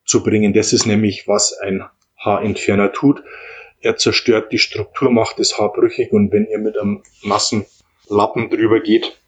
zu 0.05 0.23
bringen. 0.23 0.53
Das 0.53 0.73
ist 0.73 0.85
nämlich, 0.85 1.27
was 1.27 1.57
ein 1.59 1.83
Haarentferner 2.17 2.91
tut. 2.91 3.23
Er 3.79 3.97
zerstört 3.97 4.51
die 4.51 4.57
Struktur, 4.57 5.11
macht 5.11 5.39
das 5.39 5.57
Haar 5.59 5.71
brüchig 5.71 6.11
und 6.11 6.31
wenn 6.31 6.47
ihr 6.47 6.57
mit 6.57 6.77
einem 6.77 7.03
nassen 7.23 7.65
Lappen 8.09 8.49
drüber 8.49 8.79
geht, 8.79 9.19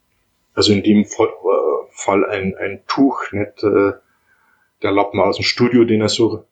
also 0.60 0.74
in 0.74 0.84
dem 0.84 1.06
Fall 1.06 2.26
ein, 2.26 2.56
ein 2.56 2.84
Tuch, 2.88 3.32
nicht 3.32 3.63
äh, 3.63 3.93
der 4.84 4.91
Lappen 4.91 5.19
aus 5.19 5.38
dem 5.38 5.43
Studio, 5.43 5.86
den 5.86 6.02
er 6.02 6.10
so 6.10 6.45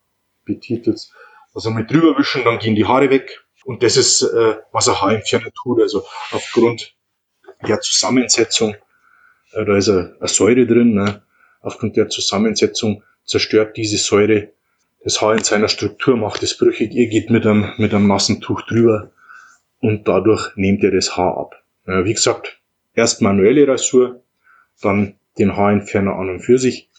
betitelt, 0.46 1.10
also 1.54 1.72
mit 1.72 1.92
drüber 1.92 2.18
wischen, 2.18 2.44
dann 2.44 2.60
gehen 2.60 2.76
die 2.76 2.86
Haare 2.86 3.10
weg. 3.10 3.44
Und 3.66 3.84
das 3.84 3.98
ist, 3.98 4.22
äh, 4.22 4.56
was 4.72 4.88
ein 4.88 5.02
Haarentferner 5.02 5.52
tut. 5.62 5.82
Also 5.82 6.06
aufgrund 6.32 6.96
der 7.68 7.82
Zusammensetzung 7.82 8.76
äh, 9.54 9.66
da 9.66 9.76
ist 9.76 9.90
eine, 9.90 10.16
eine 10.20 10.28
Säure 10.28 10.66
drin. 10.66 10.94
Ne? 10.94 11.22
Aufgrund 11.62 11.98
der 11.98 12.10
Zusammensetzung 12.10 13.04
zerstört 13.26 13.76
diese 13.76 13.98
Säure 13.98 14.50
das 15.04 15.22
Haar 15.22 15.34
in 15.34 15.44
seiner 15.44 15.68
Struktur, 15.68 16.18
macht 16.18 16.44
es 16.44 16.58
brüchig. 16.58 16.94
Ihr 16.94 17.08
geht 17.08 17.30
mit 17.30 17.46
einem, 17.46 17.74
mit 17.78 17.94
einem 17.94 18.08
nassen 18.08 18.42
Tuch 18.42 18.62
drüber 18.64 19.12
und 19.80 20.08
dadurch 20.08 20.56
nehmt 20.56 20.84
ihr 20.84 20.92
das 20.92 21.16
Haar 21.16 21.38
ab. 21.38 21.64
Ja, 21.86 22.04
wie 22.04 22.14
gesagt, 22.14 22.57
erst 22.98 23.22
manuelle 23.22 23.68
Rasur, 23.68 24.24
dann 24.82 25.16
den 25.38 25.56
Haarentferner 25.56 26.16
an 26.16 26.30
und 26.30 26.40
für 26.42 26.58
sich. 26.58 26.90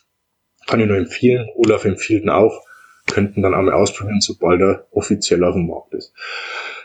Kann 0.66 0.80
ich 0.80 0.86
nur 0.86 0.96
empfehlen. 0.96 1.48
Olaf 1.56 1.84
empfiehlt 1.84 2.22
ihn 2.22 2.30
auch. 2.30 2.64
Könnten 3.06 3.42
dann 3.42 3.54
einmal 3.54 3.74
ausprobieren, 3.74 4.20
sobald 4.20 4.60
er 4.60 4.86
offiziell 4.90 5.42
auf 5.44 5.54
dem 5.54 5.66
Markt 5.66 5.94
ist. 5.94 6.12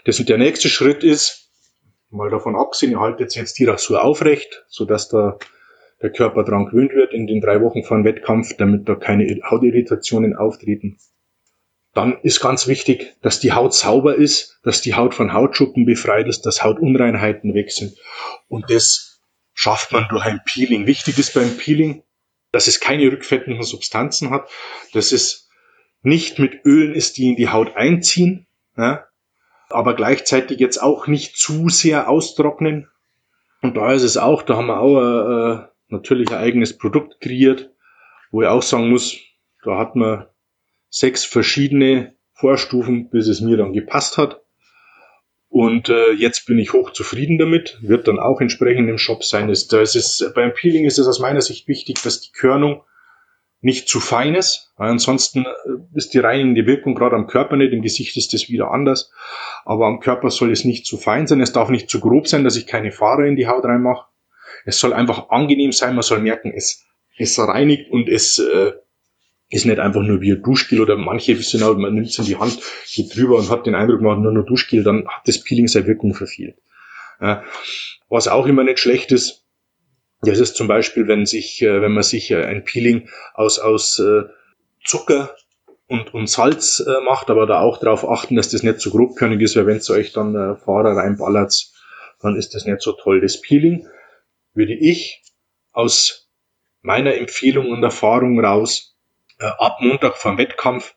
Das 0.05 0.19
und 0.19 0.29
der 0.29 0.37
nächste 0.37 0.69
Schritt 0.69 1.03
ist, 1.03 1.51
mal 2.09 2.29
davon 2.29 2.55
abgesehen, 2.55 2.93
ihr 2.93 2.99
haltet 2.99 3.35
jetzt 3.35 3.59
die 3.59 3.65
Rasur 3.65 4.03
aufrecht, 4.03 4.65
sodass 4.67 5.09
da 5.09 5.37
der 6.01 6.11
Körper 6.11 6.43
dran 6.43 6.65
gewöhnt 6.65 6.93
wird 6.93 7.13
in 7.13 7.27
den 7.27 7.41
drei 7.41 7.61
Wochen 7.61 7.83
vor 7.83 7.97
dem 7.97 8.05
Wettkampf, 8.05 8.55
damit 8.57 8.87
da 8.87 8.95
keine 8.95 9.25
Hautirritationen 9.43 10.35
auftreten. 10.35 10.97
Dann 11.93 12.17
ist 12.23 12.41
ganz 12.41 12.67
wichtig, 12.67 13.15
dass 13.21 13.39
die 13.39 13.53
Haut 13.53 13.73
sauber 13.73 14.15
ist, 14.15 14.59
dass 14.63 14.81
die 14.81 14.95
Haut 14.95 15.13
von 15.13 15.33
Hautschuppen 15.33 15.85
befreit 15.85 16.27
ist, 16.27 16.41
dass 16.41 16.63
Hautunreinheiten 16.63 17.53
weg 17.53 17.71
sind. 17.71 17.97
Und 18.47 18.69
das 18.71 19.21
schafft 19.53 19.91
man 19.91 20.07
durch 20.09 20.25
ein 20.25 20.41
Peeling. 20.43 20.87
Wichtig 20.87 21.19
ist 21.19 21.35
beim 21.35 21.55
Peeling, 21.57 22.03
dass 22.51 22.67
es 22.67 22.79
keine 22.79 23.11
rückfettenden 23.11 23.63
Substanzen 23.63 24.31
hat, 24.31 24.49
dass 24.93 25.11
es 25.11 25.49
nicht 26.01 26.39
mit 26.39 26.65
Ölen 26.65 26.93
ist, 26.95 27.17
die 27.17 27.29
in 27.29 27.35
die 27.35 27.49
Haut 27.49 27.75
einziehen, 27.75 28.47
ja, 28.75 29.05
aber 29.69 29.95
gleichzeitig 29.95 30.59
jetzt 30.59 30.81
auch 30.81 31.07
nicht 31.07 31.37
zu 31.37 31.69
sehr 31.69 32.09
austrocknen. 32.09 32.89
Und 33.61 33.77
da 33.77 33.93
ist 33.93 34.03
es 34.03 34.17
auch, 34.17 34.41
da 34.43 34.57
haben 34.57 34.67
wir 34.67 34.79
auch 34.79 34.99
äh, 34.99 35.67
natürlich 35.87 36.29
ein 36.31 36.37
eigenes 36.37 36.77
Produkt 36.77 37.21
kreiert, 37.21 37.71
wo 38.31 38.41
ich 38.41 38.47
auch 38.47 38.61
sagen 38.61 38.89
muss, 38.89 39.17
da 39.63 39.77
hat 39.77 39.95
man 39.95 40.25
sechs 40.93 41.25
verschiedene 41.25 42.15
Vorstufen, 42.33 43.09
bis 43.09 43.27
es 43.27 43.41
mir 43.41 43.57
dann 43.57 43.73
gepasst 43.73 44.17
hat. 44.17 44.41
Und 45.49 45.89
äh, 45.89 46.11
jetzt 46.13 46.45
bin 46.45 46.59
ich 46.59 46.73
hoch 46.73 46.91
zufrieden 46.91 47.37
damit, 47.37 47.77
wird 47.81 48.07
dann 48.07 48.19
auch 48.19 48.41
entsprechend 48.41 48.89
im 48.89 48.97
Shop 48.97 49.23
sein. 49.23 49.49
Ist, 49.49 49.71
da 49.71 49.81
ist 49.81 50.31
beim 50.35 50.53
Peeling 50.53 50.85
ist 50.85 50.97
es 50.97 51.07
aus 51.07 51.19
meiner 51.19 51.41
Sicht 51.41 51.67
wichtig, 51.67 52.01
dass 52.03 52.21
die 52.21 52.31
Körnung 52.31 52.83
nicht 53.61 53.87
zu 53.87 53.99
fein 53.99 54.35
ist, 54.35 54.73
weil 54.77 54.89
ansonsten 54.89 55.45
äh, 55.45 55.97
ist 55.97 56.13
die 56.13 56.19
reinigende 56.19 56.65
Wirkung 56.65 56.95
gerade 56.95 57.15
am 57.15 57.27
Körper 57.27 57.55
nicht, 57.55 57.71
im 57.71 57.81
Gesicht 57.81 58.17
ist 58.17 58.33
das 58.33 58.49
wieder 58.49 58.71
anders, 58.71 59.11
aber 59.63 59.87
am 59.87 59.99
Körper 59.99 60.29
soll 60.31 60.51
es 60.51 60.65
nicht 60.65 60.85
zu 60.85 60.97
fein 60.97 61.27
sein, 61.27 61.39
es 61.39 61.53
darf 61.53 61.69
nicht 61.69 61.89
zu 61.89 61.99
grob 61.99 62.27
sein, 62.27 62.43
dass 62.43 62.57
ich 62.57 62.67
keine 62.67 62.91
Fahrer 62.91 63.25
in 63.25 63.35
die 63.35 63.47
Haut 63.47 63.63
reinmache 63.63 64.05
es 64.65 64.79
soll 64.79 64.93
einfach 64.93 65.29
angenehm 65.29 65.71
sein, 65.71 65.95
man 65.95 66.03
soll 66.03 66.19
merken, 66.19 66.51
es, 66.55 66.85
es 67.17 67.37
reinigt 67.39 67.91
und 67.91 68.09
es 68.09 68.39
äh, 68.39 68.73
ist 69.49 69.65
nicht 69.65 69.79
einfach 69.79 70.01
nur 70.01 70.21
wie 70.21 70.31
ein 70.31 70.41
Duschgel 70.41 70.81
oder 70.81 70.97
manche 70.97 71.37
wissen 71.37 71.61
auch, 71.63 71.75
man 71.77 71.93
nimmt 71.93 72.07
es 72.07 72.17
in 72.17 72.25
die 72.25 72.37
Hand, 72.37 72.59
geht 72.91 73.15
drüber 73.15 73.37
und 73.37 73.49
hat 73.49 73.65
den 73.65 73.75
Eindruck, 73.75 74.01
man 74.01 74.17
hat 74.17 74.23
nur 74.23 74.31
nur 74.31 74.45
Duschgel, 74.45 74.83
dann 74.83 75.07
hat 75.07 75.27
das 75.27 75.43
Peeling 75.43 75.67
seine 75.67 75.85
Wirkung 75.87 76.13
verfehlt. 76.15 76.57
Was 78.09 78.27
auch 78.27 78.47
immer 78.47 78.63
nicht 78.63 78.79
schlecht 78.79 79.11
ist, 79.11 79.43
das 80.23 80.39
ist 80.39 80.55
zum 80.55 80.67
Beispiel, 80.67 81.07
wenn 81.07 81.25
sich, 81.25 81.61
äh, 81.61 81.81
wenn 81.81 81.91
man 81.91 82.03
sich 82.03 82.31
äh, 82.31 82.45
ein 82.45 82.63
Peeling 82.63 83.09
aus, 83.33 83.59
aus 83.59 83.99
äh, 83.99 84.23
Zucker 84.83 85.35
und, 85.87 86.13
und 86.13 86.27
Salz 86.27 86.83
macht, 87.05 87.29
aber 87.29 87.45
da 87.45 87.59
auch 87.59 87.77
darauf 87.77 88.09
achten, 88.09 88.35
dass 88.35 88.49
das 88.49 88.63
nicht 88.63 88.79
zu 88.79 88.89
so 88.89 88.97
grobkörnig 88.97 89.41
ist, 89.41 89.55
weil 89.55 89.67
wenn 89.67 89.77
es 89.77 89.89
euch 89.89 90.13
dann 90.13 90.33
äh, 90.33 90.55
Fahrer 90.55 90.95
reinballert, 90.95 91.71
dann 92.21 92.35
ist 92.35 92.55
das 92.55 92.65
nicht 92.65 92.81
so 92.81 92.93
toll. 92.93 93.21
Das 93.21 93.41
Peeling 93.41 93.87
würde 94.53 94.73
ich 94.73 95.21
aus 95.71 96.29
meiner 96.81 97.15
Empfehlung 97.15 97.69
und 97.69 97.83
Erfahrung 97.83 98.39
raus 98.43 98.92
äh, 99.43 99.51
ab 99.59 99.77
Montag 99.81 100.17
vom 100.17 100.37
Wettkampf 100.37 100.95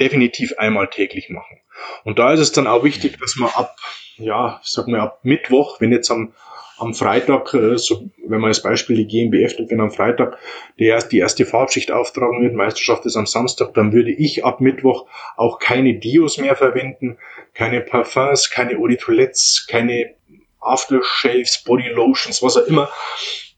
definitiv 0.00 0.54
einmal 0.58 0.88
täglich 0.88 1.28
machen. 1.28 1.60
Und 2.04 2.18
da 2.18 2.32
ist 2.32 2.40
es 2.40 2.52
dann 2.52 2.66
auch 2.66 2.82
wichtig, 2.82 3.18
dass 3.20 3.36
man 3.36 3.50
ab, 3.50 3.76
ja, 4.16 4.60
sag 4.64 4.88
mal 4.88 5.00
ab 5.00 5.20
Mittwoch, 5.22 5.80
wenn 5.80 5.92
jetzt 5.92 6.10
am, 6.10 6.32
am 6.78 6.94
Freitag, 6.94 7.52
äh, 7.54 7.76
so, 7.76 8.10
wenn 8.26 8.40
man 8.40 8.48
als 8.48 8.62
Beispiel 8.62 8.96
die 8.96 9.06
GmbF 9.06 9.58
nimmt, 9.58 9.70
wenn 9.70 9.80
am 9.80 9.90
Freitag 9.90 10.38
die 10.78 10.86
erste, 10.86 11.10
die 11.10 11.18
erste 11.18 11.44
Farbschicht 11.44 11.92
auftragen 11.92 12.42
wird, 12.42 12.54
Meisterschaft 12.54 13.04
ist 13.06 13.16
am 13.16 13.26
Samstag, 13.26 13.74
dann 13.74 13.92
würde 13.92 14.12
ich 14.12 14.44
ab 14.44 14.60
Mittwoch 14.60 15.06
auch 15.36 15.58
keine 15.58 15.94
Dios 15.98 16.38
mehr 16.38 16.56
verwenden, 16.56 17.18
keine 17.52 17.80
Parfums, 17.80 18.50
keine 18.50 18.78
Eau 18.78 18.86
de 18.86 18.96
Toilettes, 18.96 19.66
keine 19.68 20.14
Aftershaves, 20.60 21.62
Body 21.64 21.88
Lotions, 21.88 22.42
was 22.42 22.56
auch 22.56 22.66
immer. 22.66 22.88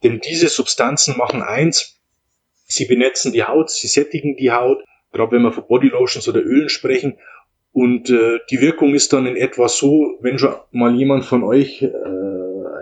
Denn 0.03 0.21
diese 0.21 0.49
Substanzen 0.49 1.17
machen 1.17 1.43
eins, 1.43 1.96
sie 2.67 2.85
benetzen 2.85 3.33
die 3.33 3.45
Haut, 3.45 3.71
sie 3.71 3.89
sättigen 3.89 4.37
die 4.37 4.53
Haut, 4.53 4.85
gerade 5.13 5.33
wenn 5.33 5.43
wir 5.43 5.53
von 5.53 5.67
Body 5.67 5.89
Lotions 5.89 6.29
oder 6.29 6.41
Ölen 6.41 6.69
sprechen. 6.69 7.19
Und 7.73 8.11
äh, 8.11 8.39
die 8.51 8.61
Wirkung 8.61 8.95
ist 8.95 9.13
dann 9.13 9.27
in 9.27 9.37
etwa 9.37 9.69
so, 9.69 10.19
wenn 10.21 10.39
schon 10.39 10.55
mal 10.73 10.95
jemand 10.95 11.25
von 11.25 11.43
euch 11.43 11.83
äh, 11.83 11.89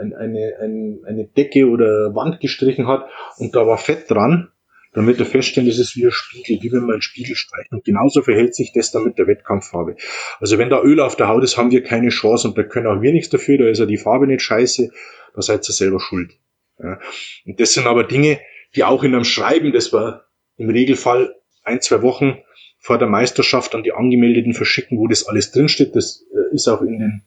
ein, 0.01 0.15
eine, 0.15 0.55
ein, 0.61 1.01
eine 1.07 1.25
Decke 1.25 1.67
oder 1.67 2.15
Wand 2.15 2.41
gestrichen 2.41 2.87
hat 2.87 3.09
und 3.39 3.57
da 3.57 3.67
war 3.67 3.79
Fett 3.79 4.11
dran, 4.11 4.51
dann 4.93 5.09
wird 5.09 5.19
er 5.19 5.27
feststellen, 5.27 5.69
das 5.69 5.81
ist 5.81 5.97
wie 5.97 6.05
ein 6.05 6.13
Spiegel, 6.13 6.59
wie 6.63 6.73
wenn 6.73 6.83
man 6.83 6.93
einen 6.93 7.03
Spiegel 7.03 7.35
streicht. 7.35 7.73
Und 7.73 7.85
genauso 7.85 8.23
verhält 8.23 8.55
sich 8.55 8.73
das 8.73 8.93
dann 8.93 9.05
mit 9.05 9.19
der 9.19 9.27
Wettkampffarbe. 9.27 9.97
Also 10.39 10.57
wenn 10.59 10.71
da 10.71 10.81
Öl 10.81 11.01
auf 11.01 11.17
der 11.17 11.27
Haut 11.27 11.43
ist, 11.43 11.57
haben 11.57 11.73
wir 11.73 11.83
keine 11.83 12.11
Chance 12.11 12.49
und 12.49 12.57
da 12.57 12.63
können 12.63 12.87
auch 12.87 13.03
wir 13.03 13.13
nichts 13.13 13.29
dafür, 13.29 13.59
da 13.59 13.67
ist 13.67 13.81
ja 13.81 13.87
die 13.87 13.97
Farbe 13.97 14.29
nicht 14.29 14.43
scheiße, 14.43 14.91
da 15.35 15.43
seid 15.43 15.69
ihr 15.69 15.73
selber 15.73 15.99
schuld. 15.99 16.39
Ja. 16.79 17.01
Und 17.45 17.59
das 17.59 17.75
sind 17.75 17.89
aber 17.89 18.05
Dinge, 18.05 18.39
die 18.77 18.85
auch 18.85 19.03
in 19.03 19.15
einem 19.15 19.25
Schreiben, 19.25 19.73
das 19.73 19.93
war 19.93 20.27
im 20.57 20.71
Regelfall 20.71 21.35
ein, 21.63 21.81
zwei 21.81 22.03
Wochen 22.03 22.43
vor 22.79 22.99
der 22.99 23.09
Meisterschaft 23.09 23.75
an 23.75 23.83
die 23.83 23.93
Angemeldeten 23.93 24.53
verschicken, 24.53 24.99
wo 24.99 25.09
das 25.09 25.27
alles 25.27 25.51
drinsteht. 25.53 25.97
Das 25.97 26.25
äh, 26.33 26.55
ist 26.55 26.69
auch 26.69 26.83
in 26.83 26.99
den 26.99 27.23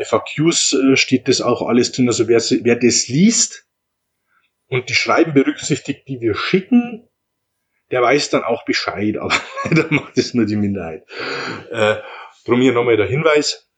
FAQs 0.00 0.74
äh, 0.74 0.96
steht 0.96 1.28
das 1.28 1.40
auch 1.40 1.62
alles 1.62 1.92
drin. 1.92 2.08
Also 2.08 2.28
wer, 2.28 2.40
wer 2.40 2.76
das 2.76 3.08
liest 3.08 3.66
und 4.68 4.88
die 4.88 4.94
Schreiben 4.94 5.34
berücksichtigt, 5.34 6.06
die 6.08 6.20
wir 6.20 6.34
schicken, 6.34 7.08
der 7.90 8.02
weiß 8.02 8.30
dann 8.30 8.44
auch 8.44 8.64
Bescheid, 8.64 9.16
aber 9.20 9.34
leider 9.64 9.86
macht 9.90 10.16
es 10.16 10.34
nur 10.34 10.46
die 10.46 10.56
Minderheit. 10.56 11.04
Äh, 11.70 11.96
drum 12.44 12.60
hier 12.60 12.72
nochmal 12.72 12.96
der 12.96 13.06
Hinweis, 13.06 13.68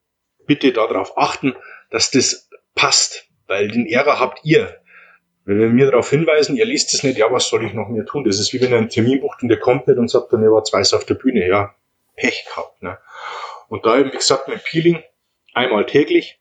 bitte 0.46 0.72
darauf 0.72 1.16
achten, 1.16 1.54
dass 1.90 2.10
das 2.10 2.48
passt, 2.74 3.28
weil 3.46 3.68
den 3.68 3.86
Ärger 3.86 4.18
habt 4.20 4.40
ihr. 4.44 4.80
Wenn 5.46 5.60
wir 5.60 5.68
mir 5.68 5.86
darauf 5.86 6.10
hinweisen, 6.10 6.56
ihr 6.56 6.64
liest 6.64 6.92
es 6.92 7.04
nicht, 7.04 7.18
ja, 7.18 7.30
was 7.30 7.48
soll 7.48 7.64
ich 7.64 7.72
noch 7.72 7.88
mehr 7.88 8.04
tun? 8.04 8.24
Das 8.24 8.40
ist 8.40 8.52
wie 8.52 8.60
wenn 8.60 8.72
ihr 8.72 8.78
einen 8.78 8.88
Termin 8.88 9.20
bucht 9.20 9.42
und 9.42 9.48
der 9.48 9.60
kommt 9.60 9.86
nicht 9.86 9.96
und 9.96 10.08
sagt 10.08 10.32
dann, 10.32 10.42
ihr 10.42 10.50
war 10.50 10.64
zwei 10.64 10.80
auf 10.80 11.04
der 11.04 11.14
Bühne. 11.14 11.46
Ja, 11.46 11.72
Pech 12.16 12.44
gehabt. 12.46 12.82
Ne? 12.82 12.98
Und 13.68 13.86
da 13.86 13.96
eben, 13.96 14.12
wie 14.12 14.16
gesagt, 14.16 14.48
mit 14.48 14.64
Peeling 14.64 15.02
einmal 15.54 15.86
täglich 15.86 16.40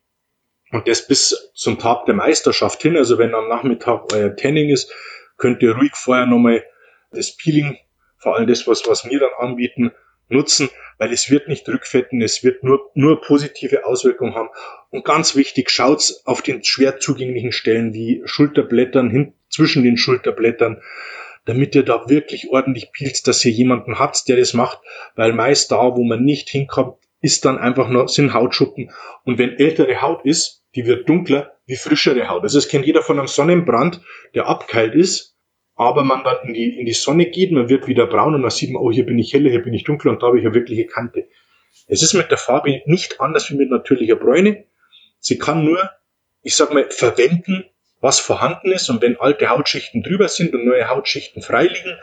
und 0.72 0.88
das 0.88 1.08
bis 1.08 1.52
zum 1.54 1.78
Tag 1.78 2.06
der 2.06 2.16
Meisterschaft 2.16 2.82
hin. 2.82 2.98
Also 2.98 3.20
wenn 3.20 3.36
am 3.36 3.48
Nachmittag 3.48 4.12
euer 4.12 4.36
Tanning 4.36 4.70
ist, 4.70 4.92
könnt 5.38 5.62
ihr 5.62 5.76
ruhig 5.76 5.96
vorher 5.96 6.26
nochmal 6.26 6.64
das 7.12 7.38
Peeling, 7.38 7.78
vor 8.18 8.36
allem 8.36 8.48
das, 8.48 8.68
was, 8.68 8.88
was 8.88 9.08
wir 9.08 9.20
dann 9.20 9.32
anbieten, 9.38 9.92
nutzen, 10.30 10.70
weil 10.98 11.12
es 11.12 11.30
wird 11.30 11.48
nicht 11.48 11.68
rückfetten, 11.68 12.22
es 12.22 12.44
wird 12.44 12.64
nur, 12.64 12.92
nur 12.94 13.22
positive 13.22 13.86
Auswirkungen 13.86 14.36
haben. 14.36 14.50
Und 14.90 15.06
ganz 15.06 15.36
wichtig, 15.36 15.70
schaut 15.70 16.14
auf 16.26 16.42
den 16.42 16.64
schwer 16.64 17.00
zugänglichen 17.00 17.52
Stellen 17.52 17.94
wie 17.94 18.22
Schulterblättern, 18.26 19.10
hin, 19.10 19.34
zwischen 19.50 19.84
den 19.84 19.98
Schulterblättern, 19.98 20.82
damit 21.46 21.76
ihr 21.76 21.84
da 21.84 22.10
wirklich 22.10 22.50
ordentlich 22.50 22.92
pielt, 22.92 23.28
dass 23.28 23.46
ihr 23.46 23.52
jemanden 23.52 24.00
habt, 24.00 24.28
der 24.28 24.38
das 24.38 24.54
macht, 24.54 24.80
weil 25.16 25.34
meist 25.34 25.72
da, 25.72 25.96
wo 25.96 26.04
man 26.04 26.24
nicht 26.24 26.50
hinkommt, 26.50 26.98
ist 27.22 27.46
dann 27.46 27.58
einfach 27.58 27.90
nur, 27.90 28.08
sind 28.08 28.34
Hautschuppen. 28.34 28.92
Und 29.24 29.38
wenn 29.38 29.58
ältere 29.58 30.02
Haut 30.02 30.26
ist, 30.26 30.64
die 30.76 30.86
wird 30.86 31.08
dunkler 31.08 31.54
wie 31.66 31.76
frischere 31.76 32.28
Haut. 32.30 32.44
Also 32.44 32.58
das 32.58 32.68
kennt 32.68 32.86
jeder 32.86 33.02
von 33.02 33.18
einem 33.18 33.28
Sonnenbrand, 33.28 34.02
der 34.34 34.48
abkalt 34.48 34.94
ist, 34.94 35.35
aber 35.76 36.04
man 36.04 36.24
dann 36.24 36.48
in 36.48 36.54
die, 36.54 36.80
in 36.80 36.86
die 36.86 36.94
Sonne 36.94 37.26
geht, 37.26 37.52
man 37.52 37.70
wird 37.70 37.88
wieder 37.88 38.08
braun 38.08 38.36
und 38.36 38.42
dann 38.42 38.52
sieht 38.52 38.72
man, 38.72 38.82
oh, 38.82 38.92
hier 38.92 39.06
bin 39.06 39.20
ich 39.20 39.34
heller, 39.34 39.50
hier 39.50 39.62
bin 39.62 39.74
ich 39.74 39.84
dunkler 39.84 40.12
und 40.12 40.22
da 40.22 40.28
habe 40.28 40.40
ich 40.40 40.46
eine 40.46 40.56
wirkliche 40.56 40.86
Kante. 40.86 41.28
Es 41.88 42.02
ist 42.02 42.14
mit 42.14 42.32
der 42.32 42.38
Farbe 42.38 42.82
nicht 42.86 43.20
anders 43.20 43.50
wie 43.52 43.56
mit 43.56 43.70
natürlicher 43.70 44.16
Bräune. 44.16 44.66
Sie 45.20 45.38
kann 45.38 45.66
nur, 45.66 45.92
ich 46.42 46.56
sag 46.56 46.74
mal, 46.74 46.90
verwenden, 46.90 47.66
was 48.00 48.20
vorhanden 48.20 48.72
ist 48.72 48.90
und 48.90 49.02
wenn 49.02 49.20
alte 49.20 49.50
Hautschichten 49.50 50.02
drüber 50.02 50.28
sind 50.28 50.54
und 50.54 50.66
neue 50.66 50.88
Hautschichten 50.90 51.42
freiliegen, 51.42 51.98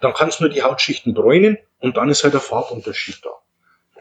dann 0.00 0.12
kann 0.12 0.28
es 0.28 0.40
nur 0.40 0.50
die 0.50 0.62
Hautschichten 0.62 1.14
bräunen 1.14 1.58
und 1.78 1.96
dann 1.96 2.10
ist 2.10 2.22
halt 2.22 2.34
der 2.34 2.40
Farbunterschied 2.40 3.20
da. 3.24 3.30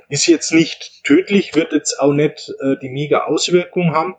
Ist 0.10 0.28
jetzt 0.28 0.52
nicht 0.52 1.04
tödlich, 1.04 1.56
wird 1.56 1.72
jetzt 1.72 2.00
auch 2.00 2.14
nicht 2.14 2.54
äh, 2.60 2.76
die 2.82 2.90
mega 2.90 3.26
Auswirkung 3.26 3.94
haben, 3.94 4.16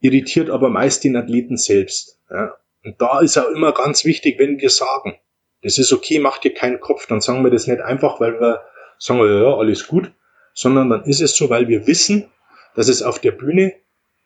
irritiert 0.00 0.50
aber 0.50 0.68
meist 0.68 1.02
den 1.04 1.16
Athleten 1.16 1.56
selbst. 1.56 2.20
Ja. 2.30 2.56
Und 2.88 3.02
da 3.02 3.20
ist 3.20 3.36
auch 3.36 3.50
immer 3.50 3.72
ganz 3.72 4.06
wichtig, 4.06 4.38
wenn 4.38 4.58
wir 4.60 4.70
sagen, 4.70 5.18
das 5.62 5.76
ist 5.76 5.92
okay, 5.92 6.20
macht 6.20 6.44
dir 6.44 6.54
keinen 6.54 6.80
Kopf, 6.80 7.06
dann 7.06 7.20
sagen 7.20 7.44
wir 7.44 7.50
das 7.50 7.66
nicht 7.66 7.82
einfach, 7.82 8.18
weil 8.18 8.40
wir 8.40 8.62
sagen, 8.96 9.20
ja, 9.20 9.54
alles 9.54 9.86
gut, 9.86 10.10
sondern 10.54 10.88
dann 10.88 11.04
ist 11.04 11.20
es 11.20 11.36
so, 11.36 11.50
weil 11.50 11.68
wir 11.68 11.86
wissen, 11.86 12.30
dass 12.74 12.88
es 12.88 13.02
auf 13.02 13.18
der 13.18 13.32
Bühne 13.32 13.74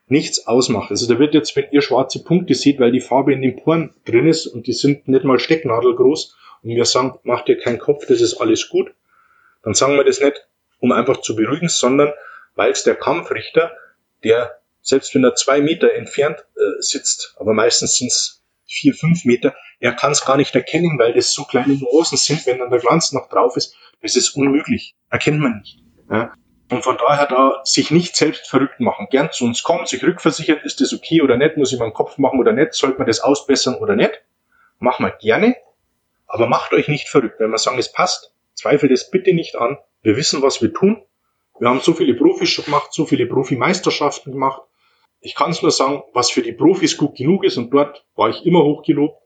nichts 0.06 0.46
ausmacht. 0.46 0.92
Also 0.92 1.12
da 1.12 1.18
wird 1.18 1.34
jetzt, 1.34 1.56
wenn 1.56 1.72
ihr 1.72 1.82
schwarze 1.82 2.22
Punkte 2.22 2.54
seht, 2.54 2.78
weil 2.78 2.92
die 2.92 3.00
Farbe 3.00 3.32
in 3.32 3.42
den 3.42 3.56
Poren 3.56 3.96
drin 4.04 4.28
ist 4.28 4.46
und 4.46 4.68
die 4.68 4.74
sind 4.74 5.08
nicht 5.08 5.24
mal 5.24 5.40
stecknadelgroß 5.40 6.36
und 6.62 6.70
wir 6.70 6.84
sagen, 6.84 7.18
macht 7.24 7.48
dir 7.48 7.58
keinen 7.58 7.80
Kopf, 7.80 8.06
das 8.06 8.20
ist 8.20 8.34
alles 8.34 8.68
gut, 8.68 8.94
dann 9.64 9.74
sagen 9.74 9.96
wir 9.96 10.04
das 10.04 10.20
nicht, 10.20 10.46
um 10.78 10.92
einfach 10.92 11.20
zu 11.20 11.34
beruhigen, 11.34 11.68
sondern 11.68 12.12
weil 12.54 12.70
es 12.70 12.84
der 12.84 12.94
Kampfrichter, 12.94 13.72
der 14.22 14.60
selbst 14.82 15.16
wenn 15.16 15.24
er 15.24 15.34
zwei 15.34 15.60
Meter 15.60 15.92
entfernt 15.94 16.44
äh, 16.54 16.80
sitzt, 16.80 17.34
aber 17.40 17.54
meistens 17.54 17.96
sind 17.96 18.12
es 18.12 18.41
vier, 18.72 18.94
fünf 18.94 19.24
Meter. 19.24 19.54
Er 19.80 19.92
kann 19.92 20.12
es 20.12 20.24
gar 20.24 20.36
nicht 20.36 20.54
erkennen, 20.54 20.98
weil 20.98 21.12
das 21.12 21.32
so 21.32 21.44
kleine 21.44 21.74
Nuancen 21.74 22.18
sind, 22.18 22.46
wenn 22.46 22.58
dann 22.58 22.70
der 22.70 22.80
Glanz 22.80 23.12
noch 23.12 23.28
drauf 23.28 23.56
ist. 23.56 23.76
Das 24.00 24.16
ist 24.16 24.30
unmöglich. 24.30 24.94
Erkennt 25.10 25.40
man 25.40 25.58
nicht. 25.58 25.78
Ja. 26.10 26.32
Und 26.70 26.82
von 26.82 26.96
daher 26.96 27.26
da 27.26 27.60
sich 27.64 27.90
nicht 27.90 28.16
selbst 28.16 28.48
verrückt 28.48 28.80
machen. 28.80 29.08
Gern 29.10 29.30
zu 29.30 29.44
uns 29.44 29.62
kommen, 29.62 29.84
sich 29.86 30.02
rückversichern, 30.02 30.58
ist 30.64 30.80
das 30.80 30.94
okay 30.94 31.20
oder 31.20 31.36
nicht, 31.36 31.58
muss 31.58 31.72
ich 31.72 31.78
meinen 31.78 31.92
Kopf 31.92 32.16
machen 32.16 32.40
oder 32.40 32.52
nicht, 32.52 32.72
sollte 32.72 32.96
man 32.96 33.06
das 33.06 33.20
ausbessern 33.20 33.74
oder 33.74 33.94
nicht. 33.94 34.22
Machen 34.78 35.04
wir 35.04 35.12
gerne, 35.12 35.54
aber 36.26 36.46
macht 36.46 36.72
euch 36.72 36.88
nicht 36.88 37.08
verrückt. 37.08 37.38
Wenn 37.40 37.50
wir 37.50 37.58
sagen, 37.58 37.78
es 37.78 37.92
passt, 37.92 38.32
zweifelt 38.54 38.90
es 38.90 39.10
bitte 39.10 39.34
nicht 39.34 39.54
an. 39.56 39.76
Wir 40.02 40.16
wissen, 40.16 40.40
was 40.40 40.62
wir 40.62 40.72
tun. 40.72 41.02
Wir 41.58 41.68
haben 41.68 41.80
so 41.80 41.92
viele 41.92 42.14
Profis 42.14 42.48
schon 42.48 42.64
gemacht, 42.64 42.92
so 42.92 43.04
viele 43.04 43.26
Profimeisterschaften 43.26 44.32
gemacht. 44.32 44.62
Ich 45.22 45.34
kann 45.34 45.52
es 45.52 45.62
nur 45.62 45.70
sagen, 45.70 46.02
was 46.12 46.30
für 46.30 46.42
die 46.42 46.52
Profis 46.52 46.96
gut 46.96 47.16
genug 47.16 47.44
ist 47.44 47.56
und 47.56 47.70
dort 47.70 48.04
war 48.16 48.28
ich 48.28 48.44
immer 48.44 48.62
hochgelobt 48.62 49.22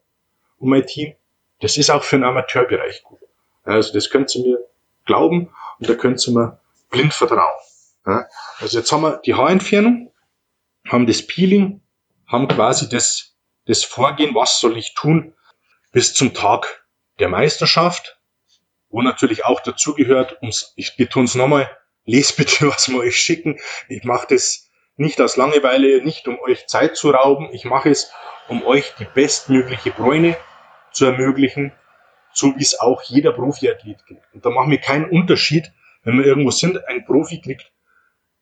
und 0.58 0.68
mein 0.68 0.86
Team. 0.86 1.14
Das 1.60 1.76
ist 1.76 1.90
auch 1.90 2.02
für 2.02 2.16
den 2.16 2.24
Amateurbereich 2.24 3.02
gut. 3.02 3.18
Also 3.64 3.92
das 3.92 4.10
könnt 4.10 4.34
ihr 4.36 4.42
mir 4.42 4.58
glauben 5.06 5.50
und 5.78 5.88
da 5.88 5.94
könnt 5.94 6.26
ihr 6.26 6.34
mir 6.34 6.60
blind 6.90 7.14
vertrauen. 7.14 7.60
Also 8.58 8.78
jetzt 8.78 8.92
haben 8.92 9.02
wir 9.02 9.20
die 9.24 9.34
Haarentfernung, 9.34 10.12
haben 10.86 11.06
das 11.06 11.26
Peeling, 11.26 11.80
haben 12.26 12.46
quasi 12.46 12.88
das, 12.88 13.34
das 13.64 13.82
Vorgehen, 13.82 14.34
was 14.34 14.60
soll 14.60 14.76
ich 14.76 14.94
tun 14.94 15.34
bis 15.92 16.14
zum 16.14 16.34
Tag 16.34 16.86
der 17.18 17.28
Meisterschaft, 17.28 18.20
wo 18.90 19.02
natürlich 19.02 19.44
auch 19.44 19.60
dazugehört, 19.60 20.38
ich 20.76 20.96
betone 20.96 21.24
es 21.24 21.34
nochmal, 21.34 21.70
lest 22.04 22.36
bitte, 22.36 22.68
was 22.68 22.88
wir 22.88 22.98
euch 22.98 23.16
schicken. 23.16 23.58
Ich 23.88 24.04
mache 24.04 24.26
das 24.28 24.65
nicht 24.96 25.20
aus 25.20 25.36
Langeweile, 25.36 26.02
nicht 26.02 26.26
um 26.28 26.38
euch 26.40 26.66
Zeit 26.66 26.96
zu 26.96 27.10
rauben. 27.10 27.48
Ich 27.52 27.64
mache 27.64 27.90
es, 27.90 28.12
um 28.48 28.64
euch 28.64 28.94
die 28.98 29.04
bestmögliche 29.04 29.90
Bräune 29.90 30.36
zu 30.92 31.06
ermöglichen, 31.06 31.72
so 32.32 32.56
wie 32.56 32.62
es 32.62 32.80
auch 32.80 33.02
jeder 33.02 33.32
Profiathlet 33.32 34.04
kriegt. 34.06 34.22
Und 34.32 34.44
da 34.44 34.50
machen 34.50 34.70
wir 34.70 34.78
keinen 34.78 35.10
Unterschied, 35.10 35.72
wenn 36.02 36.18
wir 36.18 36.24
irgendwo 36.24 36.50
sind. 36.50 36.86
Ein 36.88 37.04
Profi 37.04 37.40
kriegt 37.40 37.72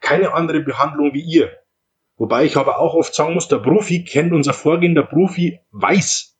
keine 0.01 0.35
andere 0.35 0.61
Behandlung 0.61 1.13
wie 1.15 1.23
ihr. 1.23 1.59
Wobei 2.17 2.45
ich 2.45 2.57
aber 2.57 2.79
auch 2.79 2.95
oft 2.95 3.15
sagen 3.15 3.35
muss, 3.35 3.49
der 3.49 3.59
Profi 3.59 4.05
kennt 4.05 4.33
unser 4.33 4.53
Vorgehen, 4.53 4.95
der 4.95 5.03
Profi 5.03 5.61
weiß, 5.73 6.37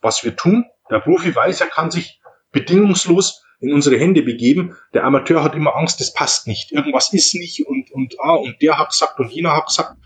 was 0.00 0.24
wir 0.24 0.36
tun. 0.36 0.66
Der 0.90 1.00
Profi 1.00 1.34
weiß, 1.34 1.62
er 1.62 1.68
kann 1.68 1.90
sich 1.90 2.20
bedingungslos 2.52 3.43
in 3.60 3.72
unsere 3.72 3.98
Hände 3.98 4.22
begeben. 4.22 4.76
Der 4.92 5.04
Amateur 5.04 5.42
hat 5.42 5.54
immer 5.54 5.76
Angst, 5.76 6.00
das 6.00 6.12
passt 6.12 6.46
nicht. 6.46 6.72
Irgendwas 6.72 7.12
ist 7.12 7.34
nicht 7.34 7.66
und, 7.66 7.90
und, 7.90 8.16
ah, 8.20 8.34
und 8.34 8.60
der 8.62 8.78
hat 8.78 8.90
gesagt 8.90 9.18
und 9.20 9.30
jener 9.30 9.56
hat 9.56 9.66
gesagt. 9.66 9.96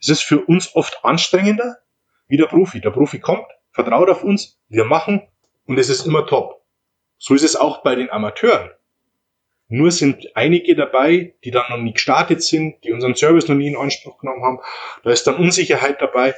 Es 0.00 0.08
ist 0.08 0.22
für 0.22 0.40
uns 0.40 0.74
oft 0.74 1.04
anstrengender 1.04 1.76
wie 2.28 2.36
der 2.36 2.46
Profi. 2.46 2.80
Der 2.80 2.90
Profi 2.90 3.20
kommt, 3.20 3.46
vertraut 3.72 4.10
auf 4.10 4.24
uns, 4.24 4.58
wir 4.68 4.84
machen 4.84 5.22
und 5.66 5.78
es 5.78 5.88
ist 5.88 6.06
immer 6.06 6.26
top. 6.26 6.62
So 7.18 7.34
ist 7.34 7.44
es 7.44 7.56
auch 7.56 7.82
bei 7.82 7.94
den 7.94 8.10
Amateuren. 8.10 8.70
Nur 9.68 9.90
sind 9.90 10.36
einige 10.36 10.74
dabei, 10.74 11.34
die 11.44 11.50
dann 11.50 11.70
noch 11.70 11.78
nie 11.78 11.94
gestartet 11.94 12.42
sind, 12.42 12.84
die 12.84 12.92
unseren 12.92 13.14
Service 13.14 13.48
noch 13.48 13.54
nie 13.54 13.68
in 13.68 13.76
Anspruch 13.76 14.18
genommen 14.18 14.42
haben. 14.42 14.58
Da 15.02 15.10
ist 15.10 15.26
dann 15.26 15.36
Unsicherheit 15.36 16.02
dabei. 16.02 16.34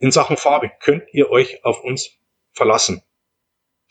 In 0.00 0.10
Sachen 0.10 0.36
Farbe 0.36 0.70
könnt 0.80 1.04
ihr 1.12 1.30
euch 1.30 1.64
auf 1.64 1.82
uns 1.82 2.18
verlassen. 2.52 3.02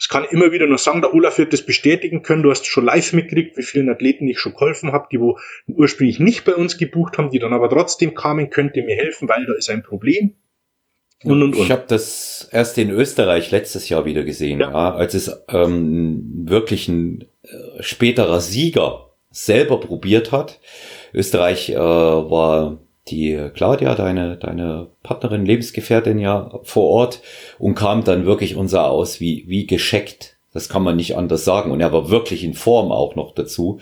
Es 0.01 0.09
kann 0.09 0.23
immer 0.23 0.51
wieder 0.51 0.65
nur 0.65 0.79
sagen, 0.79 1.01
der 1.01 1.13
Olaf 1.13 1.37
wird 1.37 1.53
das 1.53 1.61
bestätigen 1.61 2.23
können. 2.23 2.41
Du 2.41 2.49
hast 2.49 2.65
schon 2.65 2.85
live 2.85 3.13
mitgekriegt, 3.13 3.55
wie 3.55 3.61
vielen 3.61 3.87
Athleten 3.87 4.27
ich 4.27 4.39
schon 4.39 4.53
geholfen 4.53 4.93
habe, 4.93 5.07
die 5.11 5.19
wo 5.19 5.37
ursprünglich 5.67 6.19
nicht 6.19 6.43
bei 6.43 6.55
uns 6.55 6.79
gebucht 6.79 7.19
haben, 7.19 7.29
die 7.29 7.37
dann 7.37 7.53
aber 7.53 7.69
trotzdem 7.69 8.15
kamen, 8.15 8.49
könnte 8.49 8.81
mir 8.81 8.95
helfen, 8.95 9.29
weil 9.29 9.45
da 9.45 9.53
ist 9.53 9.69
ein 9.69 9.83
Problem. 9.83 10.33
Und, 11.23 11.43
und, 11.43 11.55
und. 11.55 11.61
Ich 11.61 11.69
habe 11.69 11.83
das 11.87 12.49
erst 12.51 12.79
in 12.79 12.89
Österreich 12.89 13.51
letztes 13.51 13.89
Jahr 13.89 14.05
wieder 14.05 14.23
gesehen, 14.23 14.59
ja. 14.59 14.71
ja 14.71 14.95
als 14.95 15.13
es 15.13 15.43
ähm, 15.49 16.45
wirklich 16.45 16.87
ein 16.87 17.25
äh, 17.43 17.83
späterer 17.83 18.41
Sieger 18.41 19.11
selber 19.29 19.79
probiert 19.79 20.31
hat. 20.31 20.59
Österreich 21.13 21.69
äh, 21.69 21.75
war 21.75 22.79
die 23.07 23.49
Claudia, 23.53 23.95
deine, 23.95 24.37
deine 24.37 24.89
Partnerin, 25.03 25.45
Lebensgefährtin 25.45 26.19
ja 26.19 26.59
vor 26.63 26.87
Ort 26.89 27.21
und 27.57 27.75
kam 27.75 28.03
dann 28.03 28.25
wirklich 28.25 28.55
und 28.55 28.67
sah 28.67 28.87
aus 28.87 29.19
wie, 29.19 29.45
wie 29.47 29.65
gescheckt. 29.65 30.37
Das 30.53 30.67
kann 30.67 30.83
man 30.83 30.97
nicht 30.97 31.15
anders 31.15 31.45
sagen. 31.45 31.71
Und 31.71 31.79
er 31.79 31.93
war 31.93 32.09
wirklich 32.09 32.43
in 32.43 32.53
Form 32.53 32.91
auch 32.91 33.15
noch 33.15 33.33
dazu. 33.33 33.79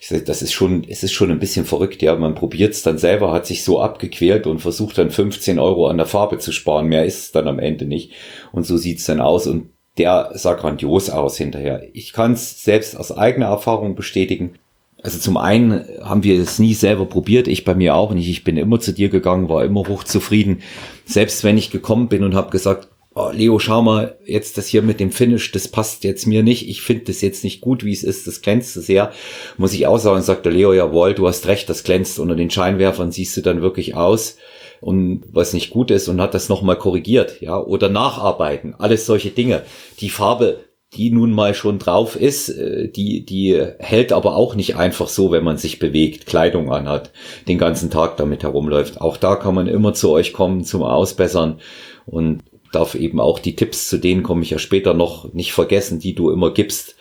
Ich 0.00 0.08
sag, 0.08 0.24
das 0.24 0.40
ist 0.40 0.52
schon, 0.52 0.84
es 0.88 1.02
ist 1.02 1.12
schon 1.12 1.30
ein 1.30 1.38
bisschen 1.38 1.66
verrückt, 1.66 2.00
ja. 2.00 2.16
Man 2.16 2.34
probiert 2.34 2.72
es 2.72 2.82
dann 2.82 2.96
selber, 2.96 3.32
hat 3.32 3.44
sich 3.44 3.62
so 3.62 3.78
abgequält 3.80 4.46
und 4.46 4.60
versucht 4.60 4.96
dann 4.96 5.10
15 5.10 5.58
Euro 5.58 5.86
an 5.86 5.98
der 5.98 6.06
Farbe 6.06 6.38
zu 6.38 6.50
sparen. 6.50 6.86
Mehr 6.86 7.04
ist 7.04 7.18
es 7.18 7.32
dann 7.32 7.46
am 7.46 7.58
Ende 7.58 7.84
nicht. 7.84 8.12
Und 8.52 8.64
so 8.64 8.78
sieht's 8.78 9.04
dann 9.04 9.20
aus. 9.20 9.46
Und 9.46 9.68
der 9.98 10.30
sah 10.34 10.54
grandios 10.54 11.10
aus 11.10 11.36
hinterher. 11.36 11.82
Ich 11.92 12.14
kann 12.14 12.32
es 12.32 12.62
selbst 12.64 12.96
aus 12.96 13.12
eigener 13.12 13.46
Erfahrung 13.46 13.94
bestätigen. 13.94 14.54
Also 15.02 15.18
zum 15.18 15.36
einen 15.36 15.84
haben 16.02 16.24
wir 16.24 16.40
es 16.40 16.58
nie 16.58 16.74
selber 16.74 17.06
probiert, 17.06 17.46
ich 17.46 17.64
bei 17.64 17.74
mir 17.74 17.94
auch 17.94 18.12
nicht. 18.12 18.28
Ich 18.28 18.42
bin 18.42 18.56
immer 18.56 18.80
zu 18.80 18.92
dir 18.92 19.08
gegangen, 19.08 19.48
war 19.48 19.64
immer 19.64 19.86
hochzufrieden. 19.86 20.62
Selbst 21.04 21.44
wenn 21.44 21.56
ich 21.56 21.70
gekommen 21.70 22.08
bin 22.08 22.24
und 22.24 22.34
habe 22.34 22.50
gesagt, 22.50 22.88
oh, 23.14 23.30
Leo, 23.32 23.58
schau 23.58 23.82
mal, 23.82 24.16
jetzt 24.24 24.58
das 24.58 24.66
hier 24.66 24.82
mit 24.82 25.00
dem 25.00 25.10
Finish, 25.10 25.52
das 25.52 25.68
passt 25.68 26.04
jetzt 26.04 26.26
mir 26.26 26.42
nicht. 26.42 26.68
Ich 26.68 26.82
finde 26.82 27.04
das 27.04 27.20
jetzt 27.20 27.44
nicht 27.44 27.60
gut, 27.60 27.84
wie 27.84 27.92
es 27.92 28.04
ist. 28.04 28.26
Das 28.26 28.42
glänzt 28.42 28.74
so 28.74 28.80
sehr. 28.80 29.12
Muss 29.56 29.72
ich 29.72 29.86
auch 29.86 29.98
sagen, 29.98 30.22
sagt 30.22 30.44
der 30.46 30.52
Leo, 30.52 30.72
jawohl, 30.72 31.14
du 31.14 31.26
hast 31.26 31.46
recht, 31.46 31.68
das 31.68 31.84
glänzt 31.84 32.18
unter 32.18 32.36
den 32.36 32.50
Scheinwerfern, 32.50 33.12
siehst 33.12 33.36
du 33.36 33.40
dann 33.40 33.62
wirklich 33.62 33.94
aus. 33.94 34.36
Und 34.80 35.24
was 35.32 35.52
nicht 35.52 35.70
gut 35.70 35.90
ist 35.90 36.06
und 36.08 36.20
hat 36.20 36.34
das 36.34 36.48
nochmal 36.48 36.78
korrigiert, 36.78 37.40
ja, 37.40 37.58
oder 37.60 37.88
nacharbeiten. 37.88 38.76
Alles 38.78 39.06
solche 39.06 39.30
Dinge. 39.30 39.62
Die 39.98 40.10
Farbe 40.10 40.67
die 40.94 41.10
nun 41.10 41.32
mal 41.32 41.54
schon 41.54 41.78
drauf 41.78 42.16
ist, 42.16 42.48
äh, 42.48 42.88
die, 42.88 43.24
die 43.24 43.62
hält 43.78 44.12
aber 44.12 44.36
auch 44.36 44.54
nicht 44.54 44.76
einfach 44.76 45.08
so, 45.08 45.30
wenn 45.30 45.44
man 45.44 45.58
sich 45.58 45.78
bewegt, 45.78 46.26
Kleidung 46.26 46.72
anhat, 46.72 47.12
den 47.46 47.58
ganzen 47.58 47.90
Tag 47.90 48.16
damit 48.16 48.42
herumläuft. 48.42 49.00
Auch 49.00 49.16
da 49.16 49.36
kann 49.36 49.54
man 49.54 49.66
immer 49.66 49.92
zu 49.92 50.10
euch 50.10 50.32
kommen 50.32 50.64
zum 50.64 50.82
Ausbessern 50.82 51.60
und 52.06 52.42
darf 52.72 52.94
eben 52.94 53.20
auch 53.20 53.38
die 53.38 53.56
Tipps, 53.56 53.88
zu 53.88 53.98
denen 53.98 54.22
komme 54.22 54.42
ich 54.42 54.50
ja 54.50 54.58
später 54.58 54.94
noch, 54.94 55.32
nicht 55.32 55.52
vergessen, 55.52 55.98
die 55.98 56.14
du 56.14 56.30
immer 56.30 56.52
gibst. 56.52 56.96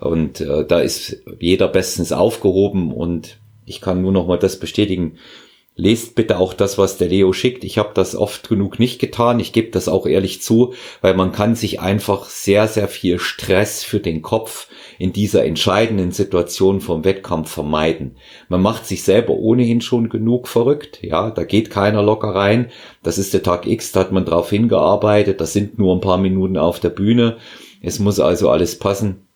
Und 0.00 0.40
äh, 0.40 0.64
da 0.66 0.80
ist 0.80 1.22
jeder 1.40 1.68
bestens 1.68 2.12
aufgehoben 2.12 2.92
und 2.92 3.38
ich 3.66 3.80
kann 3.80 4.02
nur 4.02 4.12
noch 4.12 4.26
mal 4.26 4.38
das 4.38 4.58
bestätigen, 4.58 5.18
lest 5.78 6.16
bitte 6.16 6.38
auch 6.38 6.52
das, 6.54 6.76
was 6.76 6.98
der 6.98 7.08
Leo 7.08 7.32
schickt. 7.32 7.62
Ich 7.62 7.78
habe 7.78 7.90
das 7.94 8.16
oft 8.16 8.48
genug 8.48 8.80
nicht 8.80 8.98
getan. 8.98 9.38
Ich 9.38 9.52
gebe 9.52 9.70
das 9.70 9.88
auch 9.88 10.06
ehrlich 10.06 10.42
zu, 10.42 10.74
weil 11.00 11.14
man 11.14 11.30
kann 11.30 11.54
sich 11.54 11.80
einfach 11.80 12.24
sehr, 12.24 12.66
sehr 12.66 12.88
viel 12.88 13.20
Stress 13.20 13.84
für 13.84 14.00
den 14.00 14.20
Kopf 14.20 14.68
in 14.98 15.12
dieser 15.12 15.44
entscheidenden 15.44 16.10
Situation 16.10 16.80
vom 16.80 17.04
Wettkampf 17.04 17.50
vermeiden. 17.50 18.16
Man 18.48 18.60
macht 18.60 18.86
sich 18.86 19.04
selber 19.04 19.34
ohnehin 19.34 19.80
schon 19.80 20.08
genug 20.08 20.48
verrückt. 20.48 20.98
Ja, 21.02 21.30
da 21.30 21.44
geht 21.44 21.70
keiner 21.70 22.02
locker 22.02 22.34
rein. 22.34 22.70
Das 23.04 23.16
ist 23.16 23.32
der 23.32 23.44
Tag 23.44 23.64
X, 23.64 23.92
da 23.92 24.00
hat 24.00 24.12
man 24.12 24.24
drauf 24.24 24.50
hingearbeitet. 24.50 25.40
Das 25.40 25.52
sind 25.52 25.78
nur 25.78 25.94
ein 25.94 26.00
paar 26.00 26.18
Minuten 26.18 26.56
auf 26.56 26.80
der 26.80 26.90
Bühne. 26.90 27.36
Es 27.80 28.00
muss 28.00 28.18
also 28.18 28.50
alles 28.50 28.80
passen. 28.80 29.28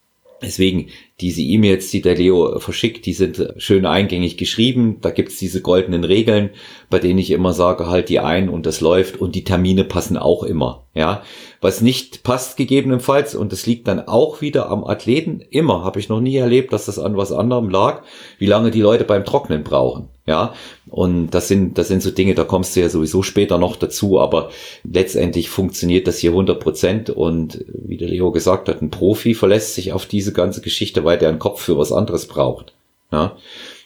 Deswegen, 0.43 0.89
diese 1.23 1.41
E-Mails, 1.41 1.91
die 1.91 2.03
der 2.03 2.17
Leo 2.17 2.59
verschickt, 2.59 3.07
die 3.07 3.13
sind 3.13 3.55
schön 3.57 3.87
eingängig 3.87 4.37
geschrieben. 4.37 4.99
Da 5.01 5.11
gibt's 5.11 5.39
diese 5.39 5.63
goldenen 5.63 6.05
Regeln, 6.05 6.51
bei 6.91 6.99
denen 6.99 7.19
ich 7.19 7.31
immer 7.31 7.53
sage, 7.53 7.89
halt 7.89 8.09
die 8.09 8.19
ein 8.19 8.49
und 8.49 8.67
das 8.67 8.81
läuft 8.81 9.21
und 9.21 9.35
die 9.35 9.45
Termine 9.45 9.85
passen 9.85 10.17
auch 10.17 10.43
immer. 10.43 10.83
Ja, 10.95 11.23
was 11.63 11.81
nicht 11.81 12.23
passt 12.23 12.59
gegebenenfalls 12.59 13.35
und 13.35 13.53
das 13.53 13.65
liegt 13.65 13.89
dann 13.89 14.07
auch 14.09 14.43
wieder 14.43 14.69
am 14.69 14.85
Athleten. 14.85 15.43
Immer 15.49 15.85
habe 15.85 16.01
ich 16.01 16.11
noch 16.11 16.21
nie 16.21 16.37
erlebt, 16.37 16.73
dass 16.73 16.85
das 16.85 16.99
an 16.99 17.17
was 17.17 17.33
anderem 17.33 17.71
lag, 17.71 18.03
wie 18.39 18.47
lange 18.47 18.71
die 18.71 18.83
Leute 18.83 19.05
beim 19.05 19.25
Trocknen 19.25 19.63
brauchen. 19.63 20.09
Ja, 20.25 20.55
und 20.87 21.31
das 21.31 21.49
sind, 21.49 21.79
das 21.79 21.89
sind 21.89 22.01
so 22.01 22.13
Dinge, 22.13 22.37
da 22.37 22.45
kommst 22.45 22.77
du 22.77 22.81
ja 22.81 22.89
sowieso 22.89 23.25
später 23.25 23.59
noch 23.59 23.75
dazu, 23.75 24.21
aber 24.21 24.51
letztendlich 24.85 25.49
funktioniert 25.49 26.07
das 26.07 26.19
hier 26.19 26.31
100 26.31 26.61
Prozent 26.61 27.11
und 27.11 27.65
wie 27.75 27.97
der 27.97 28.09
Leo 28.09 28.31
gesagt 28.31 28.69
hat, 28.69 28.83
ein 28.83 28.91
Profi 28.91 29.35
verlässt 29.35 29.75
sich 29.75 29.93
auf 29.93 30.07
diese 30.07 30.33
ganze 30.33 30.61
Geschichte, 30.61 31.05
weil 31.05 31.12
der 31.17 31.29
einen 31.29 31.39
Kopf 31.39 31.63
für 31.63 31.79
was 31.79 31.93
anderes 31.93 32.27
braucht. 32.27 32.73
Ja, 33.11 33.37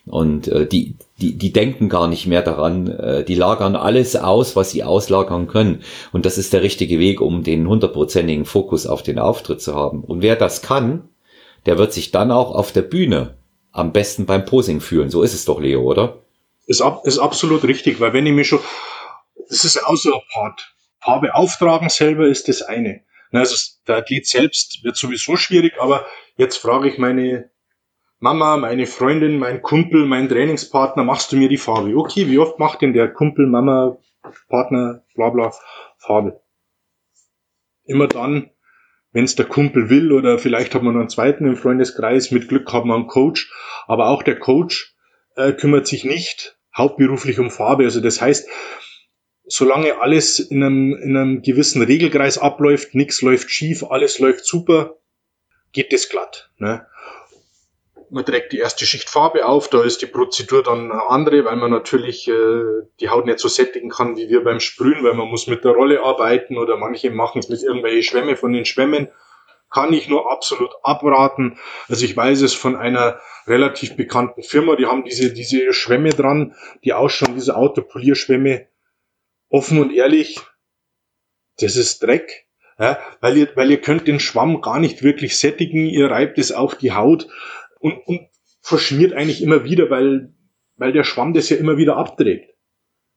und 0.06 0.46
äh, 0.46 0.66
die, 0.66 0.94
die, 1.20 1.36
die 1.36 1.52
denken 1.52 1.88
gar 1.88 2.06
nicht 2.06 2.26
mehr 2.26 2.42
daran, 2.42 2.86
äh, 2.86 3.24
die 3.24 3.34
lagern 3.34 3.74
alles 3.74 4.14
aus, 4.14 4.54
was 4.54 4.70
sie 4.70 4.84
auslagern 4.84 5.48
können. 5.48 5.82
Und 6.12 6.26
das 6.26 6.38
ist 6.38 6.52
der 6.52 6.62
richtige 6.62 7.00
Weg, 7.00 7.20
um 7.20 7.42
den 7.42 7.68
hundertprozentigen 7.68 8.44
Fokus 8.44 8.86
auf 8.86 9.02
den 9.02 9.18
Auftritt 9.18 9.60
zu 9.60 9.74
haben. 9.74 10.04
Und 10.04 10.22
wer 10.22 10.36
das 10.36 10.62
kann, 10.62 11.08
der 11.66 11.78
wird 11.78 11.92
sich 11.92 12.12
dann 12.12 12.30
auch 12.30 12.54
auf 12.54 12.70
der 12.70 12.82
Bühne 12.82 13.34
am 13.72 13.92
besten 13.92 14.26
beim 14.26 14.44
Posing 14.44 14.80
fühlen. 14.80 15.10
So 15.10 15.22
ist 15.22 15.34
es 15.34 15.44
doch, 15.44 15.60
Leo, 15.60 15.82
oder? 15.82 16.18
Ist, 16.66 16.80
ab, 16.80 17.02
ist 17.04 17.18
absolut 17.18 17.64
richtig, 17.64 17.98
weil 17.98 18.12
wenn 18.12 18.26
ich 18.26 18.32
mir 18.32 18.44
schon, 18.44 18.60
das 19.48 19.64
ist 19.64 19.76
ein 19.76 20.12
Part. 20.32 20.72
Farbe 21.00 21.34
auftragen 21.34 21.88
selber 21.88 22.26
ist 22.26 22.48
das 22.48 22.62
eine. 22.62 23.00
Also 23.32 23.56
der 23.86 23.96
Athlet 23.96 24.26
selbst 24.26 24.82
wird 24.84 24.96
sowieso 24.96 25.36
schwierig, 25.36 25.74
aber 25.80 26.06
jetzt 26.36 26.56
frage 26.56 26.88
ich 26.88 26.98
meine 26.98 27.50
Mama, 28.18 28.56
meine 28.56 28.86
Freundin, 28.86 29.38
mein 29.38 29.60
Kumpel, 29.60 30.06
mein 30.06 30.28
Trainingspartner, 30.28 31.04
machst 31.04 31.32
du 31.32 31.36
mir 31.36 31.48
die 31.48 31.58
Farbe? 31.58 31.96
Okay, 31.96 32.28
wie 32.28 32.38
oft 32.38 32.58
macht 32.58 32.80
denn 32.80 32.94
der 32.94 33.12
Kumpel, 33.12 33.46
Mama, 33.46 33.98
Partner, 34.48 35.04
bla 35.14 35.30
bla, 35.30 35.52
Farbe? 35.98 36.40
Immer 37.84 38.08
dann, 38.08 38.50
wenn 39.12 39.24
es 39.24 39.34
der 39.34 39.46
Kumpel 39.46 39.90
will 39.90 40.12
oder 40.12 40.38
vielleicht 40.38 40.74
hat 40.74 40.82
man 40.82 40.94
noch 40.94 41.00
einen 41.00 41.08
zweiten 41.10 41.46
im 41.46 41.56
Freundeskreis, 41.56 42.30
mit 42.30 42.48
Glück 42.48 42.72
hat 42.72 42.84
man 42.84 43.00
einen 43.00 43.06
Coach, 43.06 43.52
aber 43.86 44.08
auch 44.08 44.22
der 44.22 44.38
Coach 44.38 44.94
äh, 45.36 45.52
kümmert 45.52 45.86
sich 45.86 46.04
nicht 46.04 46.58
hauptberuflich 46.76 47.38
um 47.38 47.50
Farbe. 47.50 47.84
Also 47.84 48.00
das 48.00 48.20
heißt, 48.20 48.48
solange 49.46 50.00
alles 50.00 50.38
in 50.38 50.62
einem, 50.62 50.96
in 50.96 51.16
einem 51.16 51.42
gewissen 51.42 51.82
Regelkreis 51.82 52.38
abläuft, 52.38 52.94
nichts 52.94 53.22
läuft 53.22 53.50
schief, 53.50 53.84
alles 53.84 54.18
läuft 54.18 54.44
super, 54.44 54.96
geht 55.72 55.92
das 55.92 56.08
glatt. 56.08 56.50
Ne? 56.58 56.86
Man 58.10 58.24
trägt 58.24 58.52
die 58.52 58.58
erste 58.58 58.86
Schicht 58.86 59.08
Farbe 59.08 59.46
auf, 59.46 59.68
da 59.68 59.82
ist 59.82 60.00
die 60.02 60.06
Prozedur 60.06 60.62
dann 60.62 60.92
eine 60.92 61.08
andere, 61.08 61.44
weil 61.44 61.56
man 61.56 61.70
natürlich 61.70 62.28
äh, 62.28 62.62
die 63.00 63.08
Haut 63.08 63.26
nicht 63.26 63.40
so 63.40 63.48
sättigen 63.48 63.90
kann 63.90 64.16
wie 64.16 64.28
wir 64.28 64.44
beim 64.44 64.60
Sprühen, 64.60 65.02
weil 65.02 65.14
man 65.14 65.28
muss 65.28 65.48
mit 65.48 65.64
der 65.64 65.72
Rolle 65.72 66.02
arbeiten 66.02 66.56
oder 66.56 66.76
manche 66.76 67.10
machen 67.10 67.40
es 67.40 67.48
mit 67.48 67.62
irgendwelchen 67.62 68.02
Schwämme 68.02 68.36
von 68.36 68.52
den 68.52 68.64
Schwämmen 68.64 69.08
kann 69.70 69.92
ich 69.92 70.08
nur 70.08 70.30
absolut 70.30 70.70
abraten. 70.82 71.58
Also 71.88 72.04
ich 72.04 72.16
weiß 72.16 72.42
es 72.42 72.54
von 72.54 72.76
einer 72.76 73.20
relativ 73.46 73.96
bekannten 73.96 74.42
Firma, 74.42 74.76
die 74.76 74.86
haben 74.86 75.04
diese, 75.04 75.32
diese 75.32 75.72
Schwämme 75.72 76.10
dran, 76.10 76.54
die 76.84 76.92
ausschauen, 76.92 77.34
diese 77.34 77.56
Autopolierschwämme. 77.56 78.68
Offen 79.48 79.80
und 79.80 79.92
ehrlich, 79.92 80.40
das 81.58 81.76
ist 81.76 82.02
Dreck. 82.02 82.46
Ja, 82.78 82.98
weil 83.20 83.38
ihr, 83.38 83.48
weil 83.54 83.70
ihr 83.70 83.80
könnt 83.80 84.06
den 84.06 84.20
Schwamm 84.20 84.60
gar 84.60 84.78
nicht 84.78 85.02
wirklich 85.02 85.38
sättigen, 85.38 85.86
ihr 85.86 86.10
reibt 86.10 86.36
es 86.36 86.52
auf 86.52 86.74
die 86.74 86.92
Haut 86.92 87.26
und, 87.80 87.96
und 88.06 88.28
verschmiert 88.60 89.14
eigentlich 89.14 89.42
immer 89.42 89.64
wieder, 89.64 89.88
weil, 89.88 90.34
weil 90.76 90.92
der 90.92 91.04
Schwamm 91.04 91.32
das 91.32 91.48
ja 91.48 91.56
immer 91.56 91.78
wieder 91.78 91.96
abträgt. 91.96 92.54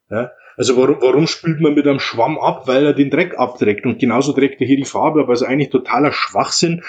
Ja, 0.09 0.31
also 0.55 0.77
warum, 0.77 1.01
warum 1.01 1.27
spült 1.27 1.61
man 1.61 1.73
mit 1.73 1.87
einem 1.87 1.99
Schwamm 1.99 2.39
ab? 2.39 2.67
Weil 2.67 2.85
er 2.85 2.93
den 2.93 3.09
Dreck 3.09 3.37
abträgt. 3.37 3.85
Und 3.85 3.99
genauso 3.99 4.33
trägt 4.33 4.59
er 4.59 4.67
hier 4.67 4.77
die 4.77 4.85
Farbe 4.85 5.21
ab. 5.21 5.29
Also 5.29 5.45
eigentlich 5.45 5.69
totaler 5.69 6.11
Schwachsinn. 6.11 6.83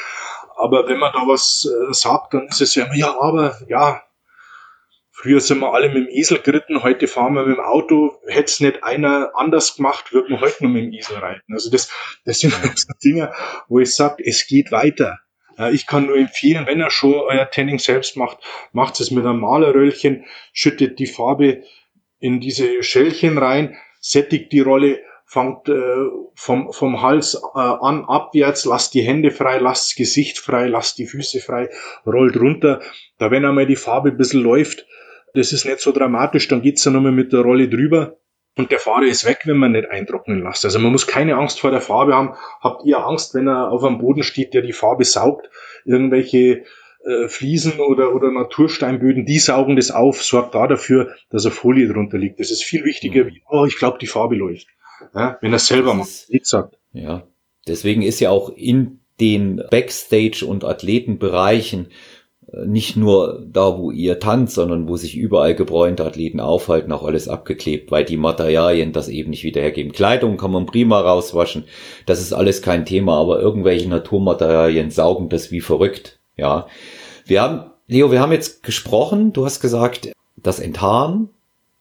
Aber 0.56 0.88
wenn 0.88 0.98
man 0.98 1.12
da 1.12 1.20
was 1.20 1.66
äh, 1.66 1.92
sagt, 1.92 2.34
dann 2.34 2.48
ist 2.48 2.60
es 2.60 2.74
ja 2.74 2.84
immer, 2.84 2.96
ja, 2.96 3.20
aber 3.20 3.56
ja, 3.68 4.02
früher 5.20 5.40
sind 5.40 5.58
wir 5.58 5.74
alle 5.74 5.88
mit 5.88 6.08
dem 6.08 6.08
Esel 6.08 6.38
geritten, 6.38 6.82
heute 6.82 7.06
fahren 7.06 7.34
wir 7.34 7.44
mit 7.44 7.58
dem 7.58 7.64
Auto. 7.64 8.18
Hätte 8.26 8.46
es 8.46 8.60
nicht 8.60 8.82
einer 8.84 9.32
anders 9.34 9.76
gemacht, 9.76 10.12
würde 10.12 10.30
man 10.30 10.40
heute 10.40 10.64
nur 10.64 10.72
mit 10.72 10.84
dem 10.84 10.92
Esel 10.94 11.18
reiten. 11.18 11.52
Also 11.52 11.70
das, 11.70 11.92
das 12.24 12.40
sind 12.40 12.52
so 12.52 12.88
Dinge, 13.04 13.32
wo 13.68 13.80
ich 13.80 13.94
sage, 13.94 14.22
es 14.24 14.46
geht 14.46 14.72
weiter. 14.72 15.18
Ich 15.72 15.86
kann 15.86 16.06
nur 16.06 16.16
empfehlen, 16.16 16.66
wenn 16.66 16.80
ihr 16.80 16.90
schon 16.90 17.12
euer 17.12 17.50
Tanning 17.50 17.78
selbst 17.78 18.16
macht, 18.16 18.38
macht 18.72 18.98
es 18.98 19.10
mit 19.10 19.26
einem 19.26 19.40
Malerröllchen, 19.40 20.24
schüttet 20.54 20.98
die 20.98 21.06
Farbe 21.06 21.64
in 22.18 22.40
diese 22.40 22.82
Schälchen 22.82 23.36
rein, 23.36 23.76
sättigt 24.00 24.52
die 24.52 24.60
Rolle, 24.60 25.02
fangt 25.26 25.68
äh, 25.68 26.08
vom, 26.34 26.72
vom 26.72 27.02
Hals 27.02 27.34
äh, 27.34 27.58
an 27.58 28.04
abwärts, 28.06 28.64
lasst 28.64 28.94
die 28.94 29.02
Hände 29.02 29.30
frei, 29.30 29.58
lasst 29.58 29.90
das 29.90 29.96
Gesicht 29.96 30.38
frei, 30.38 30.66
lasst 30.66 30.98
die 30.98 31.06
Füße 31.06 31.40
frei, 31.40 31.68
rollt 32.06 32.36
runter. 32.36 32.80
Da 33.18 33.30
wenn 33.30 33.44
einmal 33.44 33.66
die 33.66 33.76
Farbe 33.76 34.08
ein 34.08 34.16
bisschen 34.16 34.42
läuft, 34.42 34.86
das 35.34 35.52
ist 35.52 35.64
nicht 35.64 35.80
so 35.80 35.92
dramatisch, 35.92 36.48
dann 36.48 36.62
geht's 36.62 36.82
dann 36.82 36.94
nochmal 36.94 37.12
mit 37.12 37.32
der 37.32 37.40
Rolle 37.40 37.68
drüber. 37.68 38.16
und 38.56 38.70
der 38.70 38.78
Fahrer 38.78 39.04
ist 39.04 39.24
weg, 39.24 39.42
wenn 39.44 39.56
man 39.56 39.72
nicht 39.72 39.88
eintrocknen 39.90 40.42
lässt. 40.42 40.64
Also 40.64 40.78
man 40.80 40.92
muss 40.92 41.06
keine 41.06 41.36
Angst 41.36 41.60
vor 41.60 41.70
der 41.70 41.80
Farbe 41.80 42.14
haben. 42.14 42.34
Habt 42.60 42.84
ihr 42.84 42.98
Angst, 42.98 43.34
wenn 43.34 43.48
er 43.48 43.70
auf 43.70 43.84
einem 43.84 43.98
Boden 43.98 44.22
steht, 44.22 44.54
der 44.54 44.62
die 44.62 44.72
Farbe 44.72 45.04
saugt? 45.04 45.48
Irgendwelche 45.84 46.64
äh, 47.04 47.28
Fliesen 47.28 47.80
oder, 47.80 48.14
oder 48.14 48.30
Natursteinböden, 48.30 49.24
die 49.24 49.38
saugen 49.38 49.76
das 49.76 49.90
auf, 49.90 50.22
sorgt 50.22 50.54
da 50.54 50.66
dafür, 50.66 51.14
dass 51.30 51.46
eine 51.46 51.54
Folie 51.54 51.88
drunter 51.88 52.18
liegt. 52.18 52.40
Das 52.40 52.50
ist 52.50 52.62
viel 52.62 52.84
wichtiger 52.84 53.26
wie, 53.26 53.40
oh, 53.48 53.64
ich 53.64 53.78
glaube, 53.78 53.98
die 53.98 54.06
Farbe 54.06 54.34
läuft. 54.36 54.66
Ja, 55.14 55.38
wenn 55.40 55.52
er 55.52 55.58
selber 55.58 55.94
macht, 55.94 56.26
wie 56.28 56.38
gesagt. 56.38 56.76
Ja, 56.92 57.26
deswegen 57.66 58.02
ist 58.02 58.20
ja 58.20 58.30
auch 58.30 58.50
in 58.50 59.00
den 59.18 59.62
Backstage- 59.70 60.44
und 60.44 60.64
Athletenbereichen 60.64 61.88
nicht 62.52 62.96
nur 62.96 63.44
da, 63.46 63.78
wo 63.78 63.90
ihr 63.90 64.18
tanzt, 64.18 64.54
sondern 64.54 64.88
wo 64.88 64.96
sich 64.96 65.16
überall 65.16 65.54
gebräunte 65.54 66.04
Athleten 66.04 66.40
aufhalten, 66.40 66.90
auch 66.90 67.04
alles 67.04 67.28
abgeklebt, 67.28 67.90
weil 67.90 68.04
die 68.04 68.16
Materialien 68.16 68.92
das 68.92 69.08
eben 69.08 69.30
nicht 69.30 69.44
wieder 69.44 69.60
hergeben. 69.60 69.92
Kleidung 69.92 70.36
kann 70.36 70.50
man 70.50 70.66
prima 70.66 71.00
rauswaschen, 71.00 71.64
das 72.06 72.20
ist 72.20 72.32
alles 72.32 72.60
kein 72.60 72.86
Thema, 72.86 73.18
aber 73.18 73.40
irgendwelche 73.40 73.88
Naturmaterialien 73.88 74.90
saugen 74.90 75.28
das 75.28 75.52
wie 75.52 75.60
verrückt, 75.60 76.18
ja. 76.36 76.66
Wir 77.24 77.42
haben, 77.42 77.70
Leo, 77.86 78.10
wir 78.10 78.20
haben 78.20 78.32
jetzt 78.32 78.64
gesprochen, 78.64 79.32
du 79.32 79.44
hast 79.44 79.60
gesagt, 79.60 80.12
das 80.36 80.58
Enthaaren, 80.58 81.28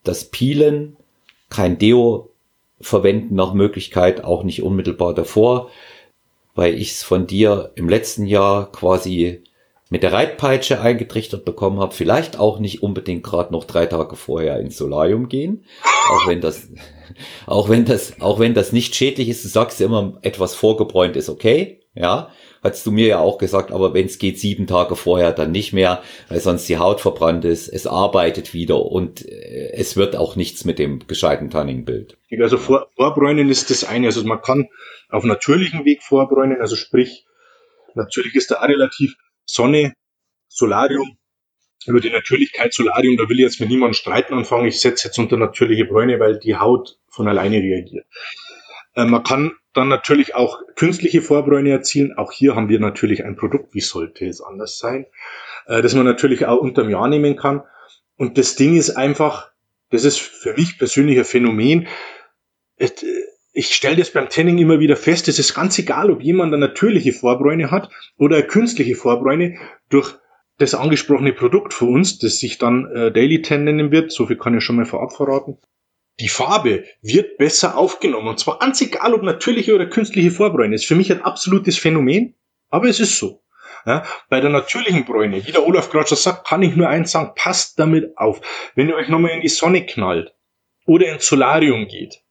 das 0.04 0.26
Peelen, 0.26 0.98
kein 1.50 1.80
Deo 1.80 2.30
verwenden 2.80 3.34
nach 3.34 3.54
Möglichkeit, 3.54 4.24
auch 4.24 4.44
nicht 4.44 4.62
unmittelbar 4.62 5.16
davor, 5.16 5.70
weil 6.54 6.76
ich 6.76 6.92
es 6.92 7.04
von 7.04 7.26
dir 7.26 7.72
im 7.74 7.90
letzten 7.90 8.28
Jahr 8.28 8.72
quasi 8.72 9.42
mit 9.90 10.04
der 10.04 10.14
Reitpeitsche 10.14 10.82
eingetrichtert 10.82 11.46
bekommen 11.46 11.80
habe, 11.80 11.94
vielleicht 11.94 12.38
auch 12.40 12.60
nicht 12.60 12.84
unbedingt 12.84 13.24
gerade 13.24 13.52
noch 13.52 13.64
drei 13.64 13.88
Tage 13.88 14.16
vorher 14.16 14.60
ins 14.60 14.78
Solarium 14.78 15.28
gehen, 15.30 15.66
auch 16.12 16.28
wenn 16.28 16.42
das, 16.42 16.70
auch 17.48 17.70
wenn 17.70 17.86
das, 17.86 18.22
auch 18.22 18.40
wenn 18.40 18.54
das 18.54 18.72
nicht 18.72 18.96
schädlich 18.96 19.30
ist. 19.30 19.44
Du 19.44 19.50
sagst 19.50 19.80
ja 19.80 19.88
immer, 19.88 20.20
etwas 20.22 20.54
vorgebräunt 20.54 21.16
ist 21.16 21.30
okay, 21.30 21.82
ja, 21.96 22.30
hast 22.62 22.86
du 22.86 22.92
mir 22.92 23.08
ja 23.08 23.20
auch 23.20 23.40
gesagt, 23.40 23.72
aber 23.72 23.94
wenn 23.96 24.06
es 24.06 24.20
geht 24.20 24.40
sieben 24.40 24.68
Tage 24.68 24.96
vorher, 24.96 25.32
dann 25.32 25.52
nicht 25.52 25.74
mehr, 25.74 26.04
weil 26.28 26.40
sonst 26.40 26.70
die 26.70 26.78
Haut 26.78 27.02
verbrannt 27.02 27.44
ist, 27.44 27.68
es 27.68 27.88
arbeitet 27.88 28.54
wieder 28.54 28.86
und 28.86 29.28
äh, 29.28 29.72
es 29.74 29.98
wird 29.98 30.16
auch 30.16 30.36
nichts 30.36 30.66
mit 30.66 30.78
dem 30.78 31.08
gescheiten 31.08 31.50
Tanning-Bild. 31.50 32.18
Also 32.40 32.58
vor, 32.58 32.88
vorbräunen 32.96 33.50
ist 33.50 33.72
das 33.72 33.84
eine, 33.84 34.08
also 34.08 34.24
man 34.24 34.42
kann 34.42 34.70
auf 35.10 35.24
natürlichem 35.24 35.84
Weg 35.84 36.04
vorbräunen, 36.04 36.62
also 36.62 36.76
sprich, 36.76 37.26
natürlich 37.96 38.36
ist 38.36 38.52
da 38.52 38.62
relativ 38.62 39.16
Sonne, 39.52 39.94
Solarium, 40.48 41.18
über 41.86 42.00
die 42.00 42.10
Natürlichkeit 42.10 42.74
Solarium, 42.74 43.18
da 43.18 43.28
will 43.30 43.40
ich 43.40 43.46
jetzt 43.46 43.60
mit 43.60 43.70
niemandem 43.70 43.94
streiten 43.94 44.34
anfangen. 44.34 44.68
Ich 44.68 44.80
setze 44.80 45.08
jetzt 45.08 45.18
unter 45.18 45.38
natürliche 45.38 45.86
Bräune, 45.86 46.20
weil 46.20 46.38
die 46.38 46.58
Haut 46.58 47.00
von 47.08 47.28
alleine 47.28 47.58
reagiert. 47.58 48.06
Äh, 48.96 49.06
man 49.06 49.24
kann 49.24 49.54
dann 49.74 49.88
natürlich 49.88 50.36
auch 50.36 50.60
künstliche 50.76 51.22
Vorbräune 51.22 51.72
erzielen. 51.72 52.18
Auch 52.18 52.32
hier 52.32 52.56
haben 52.56 52.70
wir 52.70 52.80
natürlich 52.80 53.24
ein 53.24 53.36
Produkt, 53.36 53.74
wie 53.74 53.82
sollte 53.82 54.26
es 54.28 54.42
anders 54.42 54.78
sein, 54.78 55.06
äh, 55.68 55.82
das 55.82 55.96
man 55.96 56.06
natürlich 56.06 56.46
auch 56.46 56.60
unterm 56.60 56.90
Jahr 56.90 57.08
nehmen 57.08 57.36
kann. 57.36 57.64
Und 58.18 58.38
das 58.38 58.56
Ding 58.56 58.76
ist 58.76 58.92
einfach, 58.92 59.52
das 59.90 60.04
ist 60.04 60.20
für 60.20 60.54
mich 60.54 60.78
persönlich 60.78 61.18
ein 61.18 61.26
Phänomen. 61.26 61.88
Äh, 62.78 62.90
ich 63.60 63.76
stelle 63.76 63.98
das 63.98 64.12
beim 64.12 64.30
Tanning 64.30 64.58
immer 64.58 64.80
wieder 64.80 64.96
fest, 64.96 65.28
es 65.28 65.38
ist 65.38 65.54
ganz 65.54 65.78
egal, 65.78 66.10
ob 66.12 66.22
jemand 66.22 66.54
eine 66.54 66.66
natürliche 66.66 67.12
Vorbräune 67.12 67.72
hat 67.72 67.90
oder 68.18 68.38
eine 68.38 68.48
künstliche 68.48 68.96
Vorbräune 68.96 69.58
durch 69.90 70.16
das 70.60 70.74
angesprochene 70.74 71.34
Produkt 71.34 71.74
für 71.74 71.84
uns, 71.84 72.20
das 72.20 72.40
sich 72.40 72.58
dann 72.58 72.90
äh, 72.90 73.12
Daily 73.12 73.42
Tan 73.42 73.66
nennen 73.66 73.92
wird, 73.92 74.14
so 74.14 74.28
viel 74.28 74.38
kann 74.38 74.58
ich 74.58 74.64
schon 74.64 74.78
mal 74.78 74.86
vorab 74.86 75.12
verraten. 75.14 75.58
Die 76.22 76.30
Farbe 76.30 76.86
wird 77.02 77.38
besser 77.38 77.78
aufgenommen 77.78 78.30
und 78.30 78.40
zwar 78.40 78.60
ganz 78.60 78.80
egal, 78.80 79.14
ob 79.14 79.24
natürliche 79.24 79.76
oder 79.76 79.88
künstliche 79.88 80.32
Vorbräune. 80.32 80.76
Ist 80.76 80.88
für 80.88 80.96
mich 80.96 81.12
ein 81.12 81.22
absolutes 81.22 81.78
Phänomen, 81.78 82.36
aber 82.70 82.88
es 82.88 83.02
ist 83.02 83.18
so. 83.18 83.44
Ja, 83.86 84.06
bei 84.30 84.40
der 84.40 84.52
natürlichen 84.52 85.04
Bräune, 85.04 85.46
wie 85.46 85.52
der 85.52 85.68
Olaf 85.68 85.90
gerade 85.90 86.08
schon 86.08 86.18
sagt, 86.18 86.48
kann 86.48 86.64
ich 86.64 86.78
nur 86.78 86.88
eins 86.88 87.12
sagen, 87.12 87.34
passt 87.36 87.78
damit 87.78 88.18
auf. 88.18 88.40
Wenn 88.76 88.88
ihr 88.88 88.96
euch 88.96 89.10
nochmal 89.10 89.32
in 89.32 89.42
die 89.42 89.50
Sonne 89.50 89.86
knallt 89.86 90.34
oder 90.86 91.12
ins 91.12 91.28
Solarium 91.28 91.90
geht, 91.90 92.22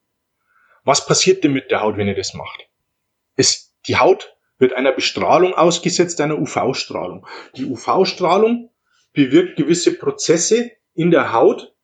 was 0.85 1.07
passiert 1.07 1.45
denn 1.45 1.53
mit 1.53 1.71
der 1.71 1.81
Haut, 1.81 1.97
wenn 1.97 2.09
ihr 2.09 2.15
das 2.15 2.35
macht? 2.35 2.69
Es, 3.37 3.75
die 3.87 3.97
Haut 3.97 4.37
wird 4.59 4.73
einer 4.73 4.93
Bestrahlung 4.93 5.55
ausgesetzt, 5.55 6.21
einer 6.21 6.39
UV-Strahlung. 6.39 7.27
Die 7.57 7.65
UV-Strahlung 7.65 8.71
bewirkt 9.13 9.57
gewisse 9.57 9.95
Prozesse 9.95 10.73
in 10.95 11.11
der 11.11 11.33
Haut, 11.33 11.75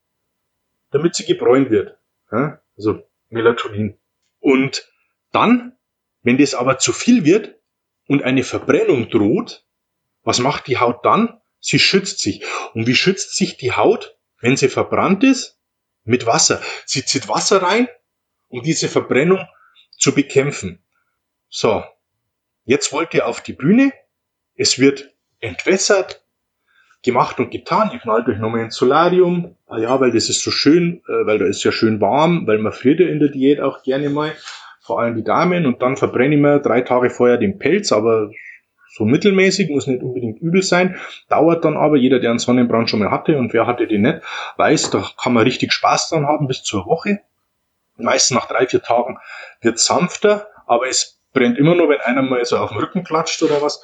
damit 0.91 1.15
sie 1.15 1.25
gebräunt 1.25 1.71
wird. 1.71 1.97
Ja, 2.31 2.61
also 2.77 3.03
Melatonin. 3.29 3.99
Und 4.41 4.91
dann, 5.33 5.77
wenn 6.23 6.39
das 6.39 6.55
aber 6.55 6.79
zu 6.79 6.93
viel 6.93 7.25
wird 7.25 7.57
und 8.07 8.23
eine 8.23 8.43
Verbrennung 8.43 9.09
droht, 9.11 9.65
was 10.23 10.39
macht 10.39 10.67
die 10.67 10.79
Haut 10.79 11.05
dann? 11.05 11.41
Sie 11.61 11.79
schützt 11.79 12.21
sich. 12.21 12.45
Und 12.75 12.87
wie 12.87 12.95
schützt 12.95 13.37
sich 13.37 13.57
die 13.57 13.73
Haut, 13.73 14.17
wenn 14.41 14.57
sie 14.57 14.69
verbrannt 14.69 15.23
ist? 15.25 15.59
Mit 16.05 16.27
Wasser. 16.27 16.61
Sie 16.85 17.05
zieht 17.05 17.29
Wasser 17.29 17.63
rein 17.63 17.89
um 18.55 18.63
diese 18.63 18.89
Verbrennung 18.89 19.41
zu 19.91 20.15
bekämpfen. 20.15 20.79
So, 21.49 21.83
jetzt 22.65 22.93
wollt 22.93 23.13
ihr 23.13 23.27
auf 23.27 23.41
die 23.41 23.53
Bühne, 23.53 23.93
es 24.55 24.79
wird 24.79 25.13
entwässert, 25.41 26.25
gemacht 27.03 27.39
und 27.41 27.51
getan, 27.51 27.91
ihr 27.93 27.99
knallt 27.99 28.29
euch 28.29 28.39
nochmal 28.39 28.61
ins 28.61 28.77
Solarium, 28.77 29.57
ah 29.67 29.79
ja, 29.79 30.01
weil 30.01 30.13
das 30.13 30.31
ist 30.31 30.43
so 30.43 30.53
schön, 30.53 31.03
äh, 31.09 31.27
weil 31.27 31.39
da 31.39 31.47
ist 31.47 31.65
ja 31.65 31.73
schön 31.73 32.01
warm, 32.01 32.47
weil 32.47 32.59
man 32.59 32.73
friert 32.73 33.01
ja 33.01 33.09
in 33.09 33.19
der 33.19 33.29
Diät 33.29 33.61
auch 33.61 33.83
gerne 33.83 34.09
mal, 34.09 34.33
vor 34.81 35.01
allem 35.01 35.17
die 35.17 35.25
Damen, 35.25 35.67
und 35.67 35.83
dann 35.83 35.97
verbrenne 35.97 36.37
ich 36.37 36.41
mir 36.41 36.61
drei 36.61 36.81
Tage 36.81 37.11
vorher 37.11 37.37
den 37.37 37.59
Pelz, 37.59 37.91
aber 37.91 38.31
so 38.89 39.05
mittelmäßig, 39.05 39.69
muss 39.69 39.89
nicht 39.89 40.03
unbedingt 40.03 40.41
übel 40.41 40.63
sein, 40.63 40.97
dauert 41.29 41.65
dann 41.65 41.77
aber, 41.77 41.97
jeder, 41.97 42.21
der 42.21 42.31
einen 42.31 42.39
Sonnenbrand 42.39 42.89
schon 42.89 43.01
mal 43.01 43.11
hatte 43.11 43.37
und 43.37 43.53
wer 43.53 43.67
hatte 43.67 43.89
den 43.89 44.03
nicht, 44.03 44.21
weiß, 44.57 44.91
da 44.91 45.05
kann 45.21 45.35
man 45.35 45.43
richtig 45.43 45.73
Spaß 45.73 46.11
dran 46.11 46.27
haben 46.27 46.47
bis 46.47 46.63
zur 46.63 46.87
Woche, 46.87 47.21
Meistens 47.97 48.35
nach 48.35 48.47
drei, 48.47 48.67
vier 48.67 48.83
Tagen 48.83 49.19
wird 49.61 49.79
sanfter, 49.79 50.49
aber 50.67 50.89
es 50.89 51.21
brennt 51.33 51.59
immer 51.59 51.75
nur, 51.75 51.89
wenn 51.89 52.01
einer 52.01 52.23
mal 52.23 52.45
so 52.45 52.57
auf 52.57 52.71
den 52.71 52.79
Rücken 52.79 53.05
klatscht 53.05 53.43
oder 53.43 53.63
was. 53.63 53.83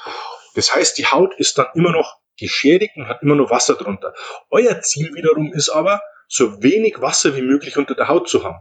Das 0.54 0.74
heißt, 0.74 0.98
die 0.98 1.06
Haut 1.06 1.34
ist 1.36 1.58
dann 1.58 1.66
immer 1.74 1.92
noch 1.92 2.18
geschädigt 2.38 2.96
und 2.96 3.08
hat 3.08 3.22
immer 3.22 3.34
noch 3.36 3.50
Wasser 3.50 3.74
drunter. 3.74 4.14
Euer 4.50 4.80
Ziel 4.80 5.14
wiederum 5.14 5.52
ist 5.52 5.68
aber, 5.68 6.00
so 6.26 6.62
wenig 6.62 7.00
Wasser 7.00 7.36
wie 7.36 7.42
möglich 7.42 7.76
unter 7.76 7.94
der 7.94 8.08
Haut 8.08 8.28
zu 8.28 8.44
haben. 8.44 8.60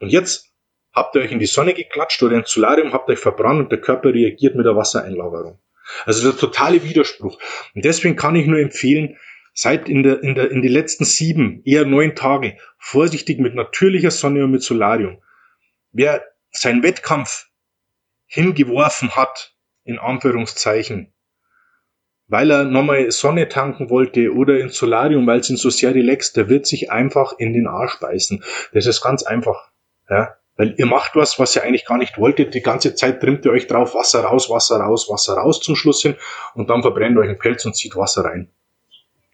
Und 0.00 0.10
jetzt 0.10 0.52
habt 0.92 1.14
ihr 1.14 1.22
euch 1.22 1.32
in 1.32 1.40
die 1.40 1.46
Sonne 1.46 1.74
geklatscht 1.74 2.22
oder 2.22 2.36
ins 2.36 2.52
Solarium, 2.52 2.92
habt 2.92 3.10
euch 3.10 3.18
verbrannt 3.18 3.60
und 3.60 3.72
der 3.72 3.80
Körper 3.80 4.14
reagiert 4.14 4.54
mit 4.54 4.64
der 4.64 4.76
Wassereinlagerung. 4.76 5.58
Also 6.04 6.30
der 6.30 6.38
totale 6.38 6.82
Widerspruch. 6.84 7.38
Und 7.74 7.84
deswegen 7.84 8.16
kann 8.16 8.36
ich 8.36 8.46
nur 8.46 8.58
empfehlen, 8.60 9.18
Seid 9.60 9.88
in 9.88 10.04
der, 10.04 10.22
in 10.22 10.36
der, 10.36 10.52
in 10.52 10.62
die 10.62 10.68
letzten 10.68 11.04
sieben, 11.04 11.62
eher 11.64 11.84
neun 11.84 12.14
Tage 12.14 12.56
vorsichtig 12.78 13.40
mit 13.40 13.56
natürlicher 13.56 14.12
Sonne 14.12 14.44
und 14.44 14.52
mit 14.52 14.62
Solarium. 14.62 15.20
Wer 15.90 16.22
seinen 16.52 16.84
Wettkampf 16.84 17.48
hingeworfen 18.26 19.16
hat, 19.16 19.56
in 19.82 19.98
Anführungszeichen, 19.98 21.12
weil 22.28 22.52
er 22.52 22.62
nochmal 22.66 23.10
Sonne 23.10 23.48
tanken 23.48 23.90
wollte 23.90 24.32
oder 24.32 24.60
ins 24.60 24.76
Solarium, 24.76 25.26
weil 25.26 25.40
es 25.40 25.50
ihn 25.50 25.56
so 25.56 25.70
sehr 25.70 25.92
relaxt, 25.92 26.36
der 26.36 26.48
wird 26.48 26.68
sich 26.68 26.92
einfach 26.92 27.32
in 27.36 27.52
den 27.52 27.66
Arsch 27.66 27.98
beißen. 27.98 28.44
Das 28.74 28.86
ist 28.86 29.00
ganz 29.00 29.24
einfach. 29.24 29.72
Ja? 30.08 30.36
Weil 30.54 30.76
ihr 30.78 30.86
macht 30.86 31.16
was, 31.16 31.40
was 31.40 31.56
ihr 31.56 31.64
eigentlich 31.64 31.84
gar 31.84 31.98
nicht 31.98 32.16
wolltet. 32.16 32.54
Die 32.54 32.62
ganze 32.62 32.94
Zeit 32.94 33.20
trimmt 33.20 33.44
ihr 33.44 33.50
euch 33.50 33.66
drauf, 33.66 33.96
Wasser 33.96 34.22
raus, 34.22 34.50
Wasser 34.50 34.76
raus, 34.76 35.08
Wasser 35.10 35.34
raus 35.34 35.58
zum 35.58 35.74
Schluss 35.74 36.00
hin 36.00 36.14
und 36.54 36.70
dann 36.70 36.82
verbrennt 36.82 37.18
euch 37.18 37.28
ein 37.28 37.40
Pelz 37.40 37.66
und 37.66 37.74
zieht 37.74 37.96
Wasser 37.96 38.24
rein 38.24 38.52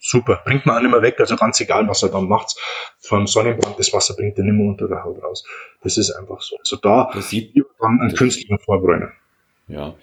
super. 0.04 0.42
Bringt 0.44 0.66
man 0.66 0.76
auch 0.76 0.82
nicht 0.82 0.90
mehr 0.90 1.02
weg, 1.02 1.18
also 1.18 1.36
ganz 1.36 1.60
egal, 1.60 1.88
was 1.88 2.02
er 2.02 2.10
dann 2.10 2.28
macht. 2.28 2.54
Vom 2.98 3.26
Sonnenbrand, 3.26 3.78
das 3.78 3.92
Wasser 3.92 4.14
bringt 4.14 4.38
er 4.38 4.44
nicht 4.44 4.54
mehr 4.54 4.68
unter 4.68 4.86
der 4.86 5.02
Haut 5.02 5.22
raus. 5.22 5.44
Das 5.82 5.96
ist 5.96 6.10
einfach 6.10 6.40
so. 6.42 6.56
Also 6.58 6.76
da 6.76 7.10
das 7.14 7.30
sieht 7.30 7.54
dann 7.80 8.00
einen 8.00 8.14
künstlichen 8.14 8.58
Vorbräuner. 8.58 9.10
Ja. 9.66 9.94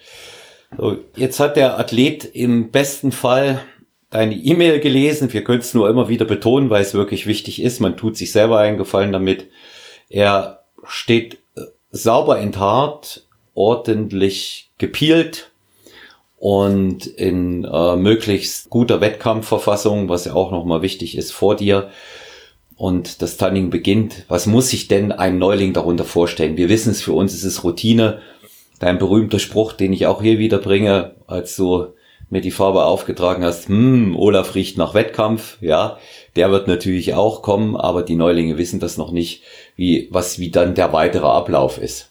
So, 0.77 0.97
jetzt 1.15 1.39
hat 1.39 1.55
der 1.55 1.77
Athlet 1.77 2.25
im 2.25 2.71
besten 2.71 3.11
Fall 3.11 3.61
deine 4.09 4.35
E-Mail 4.35 4.79
gelesen. 4.79 5.31
Wir 5.31 5.43
können 5.43 5.59
es 5.59 5.73
nur 5.73 5.89
immer 5.89 6.09
wieder 6.09 6.25
betonen, 6.25 6.69
weil 6.69 6.81
es 6.81 6.93
wirklich 6.93 7.27
wichtig 7.27 7.61
ist. 7.61 7.79
Man 7.79 7.97
tut 7.97 8.17
sich 8.17 8.31
selber 8.31 8.59
einen 8.59 8.77
Gefallen 8.77 9.11
damit. 9.11 9.49
Er 10.09 10.63
steht 10.85 11.39
äh, 11.55 11.61
sauber 11.91 12.39
enthaart, 12.39 13.27
ordentlich 13.53 14.71
gepielt, 14.77 15.50
und 16.41 17.05
in 17.05 17.65
äh, 17.65 17.95
möglichst 17.95 18.71
guter 18.71 18.99
Wettkampfverfassung, 18.99 20.09
was 20.09 20.25
ja 20.25 20.33
auch 20.33 20.49
nochmal 20.49 20.81
wichtig 20.81 21.15
ist 21.15 21.31
vor 21.31 21.55
dir. 21.55 21.91
Und 22.75 23.21
das 23.21 23.37
Tanning 23.37 23.69
beginnt. 23.69 24.25
Was 24.27 24.47
muss 24.47 24.71
sich 24.71 24.87
denn 24.87 25.11
ein 25.11 25.37
Neuling 25.37 25.73
darunter 25.73 26.03
vorstellen? 26.03 26.57
Wir 26.57 26.67
wissen 26.67 26.89
es, 26.89 27.03
für 27.03 27.13
uns 27.13 27.35
ist 27.35 27.43
es 27.43 27.63
Routine. 27.63 28.21
Dein 28.79 28.97
berühmter 28.97 29.37
Spruch, 29.37 29.73
den 29.73 29.93
ich 29.93 30.07
auch 30.07 30.23
hier 30.23 30.39
wieder 30.39 30.57
bringe, 30.57 31.13
als 31.27 31.55
du 31.55 31.89
mir 32.31 32.41
die 32.41 32.49
Farbe 32.49 32.85
aufgetragen 32.85 33.43
hast, 33.43 33.67
hm, 33.67 34.15
Olaf 34.17 34.55
riecht 34.55 34.79
nach 34.79 34.95
Wettkampf, 34.95 35.59
ja, 35.61 35.99
der 36.35 36.49
wird 36.49 36.67
natürlich 36.67 37.13
auch 37.13 37.43
kommen, 37.43 37.75
aber 37.75 38.01
die 38.01 38.15
Neulinge 38.15 38.57
wissen 38.57 38.79
das 38.79 38.97
noch 38.97 39.11
nicht, 39.11 39.43
wie, 39.75 40.07
was, 40.09 40.39
wie 40.39 40.49
dann 40.49 40.73
der 40.73 40.91
weitere 40.91 41.27
Ablauf 41.27 41.77
ist. 41.77 42.10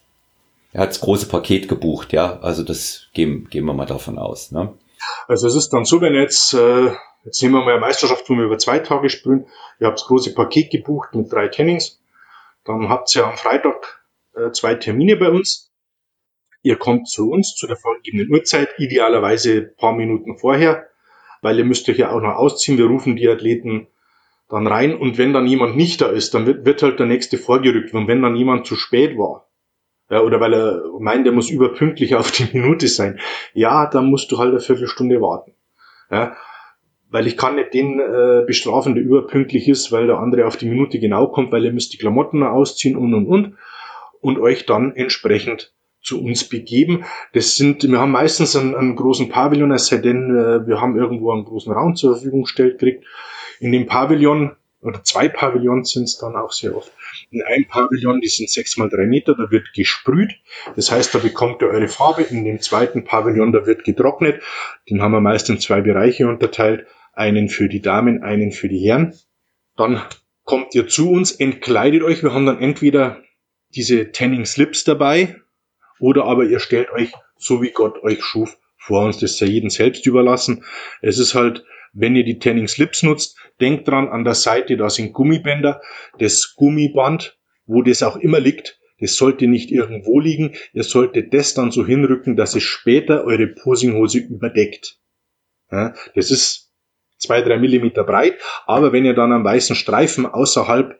Er 0.73 0.81
hat 0.81 0.89
das 0.89 1.01
große 1.01 1.27
Paket 1.27 1.67
gebucht, 1.67 2.13
ja, 2.13 2.39
also 2.39 2.63
das 2.63 3.07
gehen, 3.13 3.47
gehen 3.49 3.65
wir 3.65 3.73
mal 3.73 3.85
davon 3.85 4.17
aus, 4.17 4.51
ne? 4.51 4.73
Also 5.27 5.47
es 5.47 5.55
ist 5.55 5.69
dann 5.69 5.85
so, 5.85 5.99
wenn 6.01 6.13
jetzt, 6.13 6.53
äh, 6.53 6.91
jetzt 7.25 7.41
nehmen 7.41 7.55
wir 7.55 7.61
mal 7.61 7.71
eine 7.71 7.81
Meisterschaft, 7.81 8.29
wo 8.29 8.35
wir 8.35 8.45
über 8.45 8.57
zwei 8.57 8.79
Tage 8.79 9.09
sprühen, 9.09 9.47
ihr 9.79 9.87
habt 9.87 9.99
das 9.99 10.07
große 10.07 10.33
Paket 10.33 10.71
gebucht 10.71 11.13
mit 11.13 11.31
drei 11.31 11.47
Tennings, 11.47 11.99
dann 12.63 12.89
habt 12.89 13.13
ihr 13.15 13.25
am 13.25 13.37
Freitag 13.37 14.03
äh, 14.35 14.51
zwei 14.51 14.75
Termine 14.75 15.17
bei 15.17 15.29
uns. 15.29 15.71
Ihr 16.61 16.77
kommt 16.77 17.09
zu 17.09 17.31
uns 17.31 17.55
zu 17.55 17.65
der 17.67 17.75
vorgegebenen 17.75 18.31
Uhrzeit, 18.31 18.69
idealerweise 18.77 19.61
paar 19.61 19.93
Minuten 19.93 20.37
vorher, 20.37 20.87
weil 21.41 21.57
ihr 21.57 21.65
müsst 21.65 21.89
euch 21.89 21.97
ja 21.97 22.11
auch 22.11 22.21
noch 22.21 22.35
ausziehen. 22.35 22.77
Wir 22.77 22.85
rufen 22.85 23.15
die 23.15 23.27
Athleten 23.27 23.87
dann 24.47 24.67
rein 24.67 24.95
und 24.95 25.17
wenn 25.17 25.33
dann 25.33 25.47
jemand 25.47 25.75
nicht 25.75 26.01
da 26.01 26.07
ist, 26.07 26.33
dann 26.33 26.45
wird, 26.45 26.65
wird 26.65 26.83
halt 26.83 26.99
der 26.99 27.07
nächste 27.07 27.37
vorgerückt. 27.37 27.93
Und 27.93 28.07
wenn 28.07 28.21
dann 28.21 28.35
jemand 28.35 28.67
zu 28.67 28.75
spät 28.75 29.17
war, 29.17 29.47
ja, 30.11 30.21
oder 30.21 30.39
weil 30.41 30.53
er 30.53 30.83
meint, 30.99 31.25
er 31.25 31.31
muss 31.31 31.49
überpünktlich 31.49 32.15
auf 32.15 32.31
die 32.31 32.47
Minute 32.51 32.87
sein, 32.87 33.19
ja, 33.53 33.87
dann 33.87 34.05
musst 34.07 34.31
du 34.31 34.37
halt 34.37 34.51
eine 34.51 34.59
Viertelstunde 34.59 35.21
warten. 35.21 35.53
Ja, 36.11 36.35
weil 37.09 37.27
ich 37.27 37.37
kann 37.37 37.55
nicht 37.55 37.73
den 37.73 37.99
äh, 37.99 38.43
bestrafen, 38.45 38.95
der 38.95 39.03
überpünktlich 39.03 39.67
ist, 39.67 39.91
weil 39.91 40.07
der 40.07 40.19
andere 40.19 40.45
auf 40.45 40.57
die 40.57 40.67
Minute 40.67 40.99
genau 40.99 41.27
kommt, 41.27 41.51
weil 41.51 41.65
ihr 41.65 41.73
müsst 41.73 41.93
die 41.93 41.97
Klamotten 41.97 42.43
ausziehen 42.43 42.97
und 42.97 43.13
und 43.13 43.27
und 43.27 43.53
und 44.19 44.39
euch 44.39 44.65
dann 44.65 44.95
entsprechend 44.95 45.73
zu 46.01 46.21
uns 46.21 46.47
begeben. 46.47 47.05
Das 47.33 47.55
sind, 47.55 47.83
wir 47.83 47.99
haben 47.99 48.11
meistens 48.11 48.55
einen, 48.55 48.75
einen 48.75 48.95
großen 48.95 49.29
Pavillon, 49.29 49.71
es 49.71 49.87
sei 49.87 49.97
denn, 49.97 50.35
äh, 50.35 50.67
wir 50.67 50.81
haben 50.81 50.97
irgendwo 50.97 51.31
einen 51.31 51.45
großen 51.45 51.71
Raum 51.71 51.95
zur 51.95 52.15
Verfügung 52.15 52.43
gestellt 52.43 52.79
kriegt. 52.79 53.05
In 53.59 53.71
dem 53.71 53.85
Pavillon, 53.85 54.55
oder 54.81 55.03
zwei 55.03 55.29
Pavillons 55.29 55.91
sind 55.91 56.03
es 56.03 56.17
dann 56.17 56.35
auch 56.35 56.51
sehr 56.51 56.75
oft. 56.75 56.91
In 57.31 57.41
einem 57.43 57.65
Pavillon, 57.65 58.19
die 58.19 58.27
sind 58.27 58.49
sechs 58.49 58.75
mal 58.75 58.89
drei 58.89 59.05
Meter, 59.05 59.35
da 59.35 59.49
wird 59.49 59.71
gesprüht. 59.73 60.33
Das 60.75 60.91
heißt, 60.91 61.15
da 61.15 61.19
bekommt 61.19 61.61
ihr 61.61 61.69
eure 61.69 61.87
Farbe. 61.87 62.23
In 62.23 62.43
dem 62.43 62.59
zweiten 62.59 63.05
Pavillon, 63.05 63.53
da 63.53 63.65
wird 63.65 63.85
getrocknet. 63.85 64.43
Den 64.89 65.01
haben 65.01 65.13
wir 65.13 65.21
meist 65.21 65.49
in 65.49 65.59
zwei 65.59 65.79
Bereiche 65.79 66.27
unterteilt. 66.27 66.85
Einen 67.13 67.47
für 67.47 67.69
die 67.69 67.81
Damen, 67.81 68.21
einen 68.21 68.51
für 68.51 68.67
die 68.67 68.79
Herren. 68.79 69.13
Dann 69.77 70.01
kommt 70.43 70.75
ihr 70.75 70.87
zu 70.87 71.09
uns, 71.09 71.31
entkleidet 71.31 72.03
euch. 72.03 72.21
Wir 72.21 72.33
haben 72.33 72.45
dann 72.45 72.59
entweder 72.59 73.23
diese 73.73 74.11
Tanning 74.11 74.45
Slips 74.45 74.83
dabei 74.83 75.37
oder 75.99 76.25
aber 76.25 76.43
ihr 76.43 76.59
stellt 76.59 76.91
euch, 76.91 77.13
so 77.37 77.61
wie 77.61 77.71
Gott 77.71 78.03
euch 78.03 78.21
schuf, 78.21 78.57
vor 78.77 79.05
uns. 79.05 79.19
Das 79.19 79.37
sei 79.37 79.45
jedem 79.45 79.69
selbst 79.69 80.05
überlassen. 80.05 80.65
Es 81.01 81.17
ist 81.17 81.33
halt, 81.33 81.63
wenn 81.93 82.15
ihr 82.15 82.23
die 82.23 82.39
Tanning 82.39 82.67
Slips 82.67 83.03
nutzt, 83.03 83.37
denkt 83.59 83.87
dran, 83.87 84.07
an 84.07 84.23
der 84.23 84.35
Seite, 84.35 84.77
da 84.77 84.89
sind 84.89 85.13
Gummibänder. 85.13 85.81
Das 86.19 86.53
Gummiband, 86.55 87.37
wo 87.65 87.81
das 87.81 88.03
auch 88.03 88.17
immer 88.17 88.39
liegt, 88.39 88.79
das 88.99 89.15
sollte 89.15 89.47
nicht 89.47 89.71
irgendwo 89.71 90.19
liegen. 90.19 90.53
Ihr 90.73 90.83
solltet 90.83 91.33
das 91.33 91.53
dann 91.53 91.71
so 91.71 91.85
hinrücken, 91.85 92.35
dass 92.35 92.55
es 92.55 92.63
später 92.63 93.25
eure 93.25 93.47
Posinghose 93.47 94.19
überdeckt. 94.19 94.99
Ja, 95.71 95.93
das 96.15 96.31
ist 96.31 96.71
zwei, 97.17 97.41
drei 97.41 97.57
Millimeter 97.57 98.03
breit, 98.03 98.35
aber 98.65 98.93
wenn 98.93 99.05
ihr 99.05 99.13
dann 99.13 99.31
einen 99.31 99.43
weißen 99.43 99.75
Streifen 99.75 100.25
außerhalb 100.25 100.97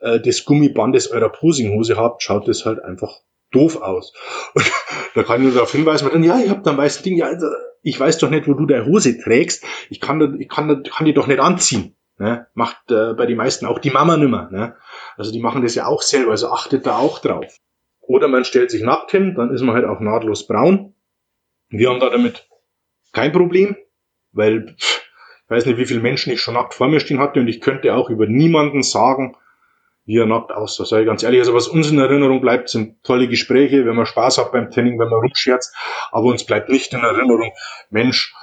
äh, 0.00 0.20
des 0.20 0.44
Gummibandes 0.44 1.10
eurer 1.10 1.28
Posinghose 1.28 1.96
habt, 1.96 2.22
schaut 2.22 2.48
es 2.48 2.64
halt 2.64 2.82
einfach 2.82 3.20
doof 3.50 3.76
aus. 3.76 4.12
Und 4.54 4.70
da 5.14 5.22
kann 5.22 5.40
ich 5.40 5.44
nur 5.44 5.54
darauf 5.54 5.72
hinweisen, 5.72 6.08
dann, 6.12 6.22
ja, 6.22 6.38
habe 6.48 6.62
da 6.62 6.72
ein 6.72 6.76
weißes 6.76 7.02
Ding, 7.02 7.16
ja, 7.16 7.26
also, 7.26 7.46
ich 7.84 8.00
weiß 8.00 8.18
doch 8.18 8.30
nicht, 8.30 8.48
wo 8.48 8.54
du 8.54 8.66
deine 8.66 8.86
Hose 8.86 9.18
trägst, 9.18 9.64
ich 9.90 10.00
kann, 10.00 10.40
ich 10.40 10.48
kann, 10.48 10.82
kann 10.82 11.06
die 11.06 11.12
doch 11.12 11.26
nicht 11.26 11.38
anziehen. 11.38 11.94
Ne? 12.18 12.46
Macht 12.54 12.90
äh, 12.90 13.12
bei 13.12 13.26
den 13.26 13.36
meisten 13.36 13.66
auch 13.66 13.78
die 13.78 13.90
Mama 13.90 14.16
nimmer. 14.16 14.48
Ne? 14.50 14.76
Also 15.16 15.32
die 15.32 15.40
machen 15.40 15.62
das 15.62 15.74
ja 15.74 15.86
auch 15.86 16.00
selber, 16.00 16.30
also 16.30 16.48
achtet 16.48 16.86
da 16.86 16.96
auch 16.96 17.18
drauf. 17.18 17.58
Oder 18.00 18.28
man 18.28 18.44
stellt 18.44 18.70
sich 18.70 18.82
nackt 18.82 19.10
hin, 19.10 19.34
dann 19.36 19.52
ist 19.52 19.62
man 19.62 19.74
halt 19.74 19.84
auch 19.84 20.00
nahtlos 20.00 20.46
braun. 20.46 20.94
Wir 21.68 21.90
haben 21.90 22.00
da 22.00 22.10
damit 22.10 22.48
kein 23.12 23.32
Problem, 23.32 23.76
weil 24.32 24.74
ich 24.78 25.50
weiß 25.50 25.66
nicht, 25.66 25.78
wie 25.78 25.86
viele 25.86 26.00
Menschen 26.00 26.32
ich 26.32 26.40
schon 26.40 26.54
nackt 26.54 26.74
vor 26.74 26.88
mir 26.88 27.00
stehen 27.00 27.20
hatte 27.20 27.40
und 27.40 27.48
ich 27.48 27.60
könnte 27.60 27.94
auch 27.94 28.08
über 28.08 28.26
niemanden 28.26 28.82
sagen, 28.82 29.36
wie 30.06 30.18
er 30.18 30.26
nackt 30.26 30.52
aussah, 30.52 30.84
sage 30.84 31.02
ich 31.02 31.08
ganz 31.08 31.22
ehrlich. 31.22 31.40
Also 31.40 31.54
was 31.54 31.68
uns 31.68 31.90
in 31.90 31.98
Erinnerung 31.98 32.40
bleibt, 32.40 32.68
sind 32.68 33.02
tolle 33.04 33.28
Gespräche, 33.28 33.86
wenn 33.86 33.96
man 33.96 34.06
Spaß 34.06 34.38
hat 34.38 34.52
beim 34.52 34.70
Training, 34.70 34.98
wenn 34.98 35.08
man 35.08 35.20
rumscherzt, 35.20 35.74
aber 36.10 36.26
uns 36.26 36.44
bleibt 36.44 36.68
nicht 36.68 36.92
in 36.92 37.00
Erinnerung, 37.00 37.52
Mensch, 37.90 38.34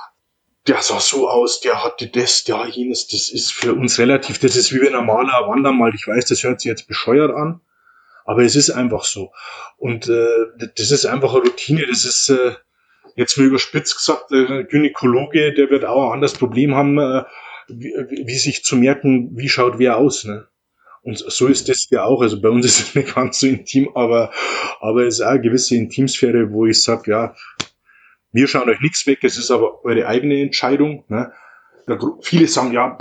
der 0.67 0.81
sah 0.81 0.99
so 0.99 1.27
aus, 1.29 1.59
der 1.59 1.83
hatte 1.83 2.07
das, 2.07 2.43
der 2.43 2.65
jenes, 2.67 3.07
das 3.07 3.29
ist 3.29 3.51
für 3.51 3.73
uns 3.73 3.97
relativ, 3.99 4.39
das 4.39 4.55
ist 4.55 4.73
wie 4.73 4.85
ein 4.85 4.93
normaler 4.93 5.47
Wandermal. 5.47 5.91
Ich 5.95 6.07
weiß, 6.07 6.25
das 6.25 6.43
hört 6.43 6.61
sich 6.61 6.69
jetzt 6.69 6.87
bescheuert 6.87 7.31
an, 7.31 7.61
aber 8.25 8.43
es 8.43 8.55
ist 8.55 8.69
einfach 8.69 9.03
so. 9.03 9.31
Und 9.77 10.07
äh, 10.07 10.67
das 10.75 10.91
ist 10.91 11.05
einfach 11.05 11.33
eine 11.33 11.43
Routine, 11.43 11.85
das 11.87 12.05
ist 12.05 12.29
äh, 12.29 12.53
jetzt 13.15 13.37
mal 13.37 13.47
überspitzt 13.47 13.97
gesagt, 13.97 14.31
der 14.31 14.63
Gynäkologe, 14.63 15.53
der 15.53 15.69
wird 15.69 15.85
auch 15.85 16.07
ein 16.07 16.13
anderes 16.13 16.33
Problem 16.33 16.75
haben, 16.75 16.97
äh, 16.99 17.23
wie, 17.67 17.93
wie 18.25 18.37
sich 18.37 18.63
zu 18.63 18.75
merken, 18.75 19.31
wie 19.35 19.49
schaut 19.49 19.79
wer 19.79 19.97
aus. 19.97 20.25
Ne? 20.25 20.47
Und 21.03 21.17
so 21.17 21.47
ist 21.47 21.67
das 21.67 21.87
ja 21.89 22.03
auch. 22.03 22.21
Also 22.21 22.41
bei 22.41 22.49
uns 22.49 22.65
ist 22.65 22.79
es 22.79 22.95
nicht 22.95 23.15
ganz 23.15 23.39
so 23.39 23.47
intim, 23.47 23.89
aber, 23.95 24.31
aber 24.79 25.05
es 25.05 25.15
ist 25.15 25.21
auch 25.21 25.31
eine 25.31 25.41
gewisse 25.41 25.75
Intimsphäre, 25.75 26.51
wo 26.51 26.65
ich 26.65 26.81
sage, 26.81 27.11
ja, 27.11 27.35
wir 28.31 28.47
schauen 28.47 28.69
euch 28.69 28.79
nichts 28.81 29.05
weg, 29.07 29.19
es 29.23 29.37
ist 29.37 29.51
aber 29.51 29.83
eure 29.83 30.07
eigene 30.07 30.41
Entscheidung. 30.41 31.03
Ne? 31.09 31.31
Viele 32.21 32.47
sagen, 32.47 32.71
ja, 32.71 32.97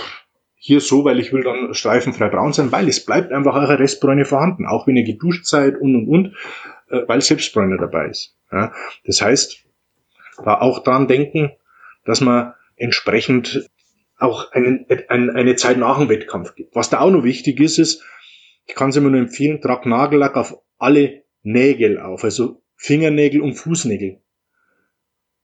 hier 0.57 0.81
so, 0.81 1.05
weil 1.05 1.21
ich 1.21 1.33
will 1.33 1.43
dann 1.43 1.73
streifenfrei 1.73 2.29
braun 2.29 2.53
sein, 2.53 2.73
weil 2.73 2.89
es 2.89 3.05
bleibt 3.05 3.33
einfach 3.33 3.55
eure 3.55 3.79
Restbräune 3.79 4.25
vorhanden, 4.25 4.67
auch 4.67 4.87
wenn 4.87 4.97
ihr 4.97 5.05
geduscht 5.05 5.47
seid 5.47 5.81
und 5.81 5.95
und 5.95 6.09
und, 6.09 6.37
äh, 6.91 7.07
weil 7.07 7.21
Selbstbräune 7.21 7.79
dabei 7.79 8.09
ist. 8.09 8.37
Ja? 8.51 8.73
Das 9.05 9.23
heißt, 9.23 9.65
da 10.45 10.61
auch 10.61 10.83
dran 10.83 11.07
denken, 11.07 11.53
dass 12.05 12.21
man 12.21 12.55
entsprechend 12.77 13.71
auch 14.21 14.53
einen, 14.53 14.87
ein, 15.09 15.31
eine 15.31 15.57
Zeit 15.57 15.79
nach 15.79 15.99
dem 15.99 16.09
Wettkampf 16.09 16.55
gibt. 16.55 16.75
Was 16.75 16.91
da 16.91 17.01
auch 17.01 17.11
noch 17.11 17.25
wichtig 17.25 17.61
ist, 17.61 17.79
ist, 17.79 18.05
ich 18.67 18.75
kann 18.75 18.91
es 18.91 18.97
immer 18.97 19.11
nur 19.11 19.21
empfehlen, 19.21 19.61
trag 19.61 19.87
Nagellack 19.87 20.37
auf 20.37 20.59
alle 20.79 21.25
Nägel 21.43 21.99
auf, 21.99 22.25
also 22.25 22.63
Fingernägel 22.77 23.41
und 23.41 23.55
Fußnägel. 23.55 24.21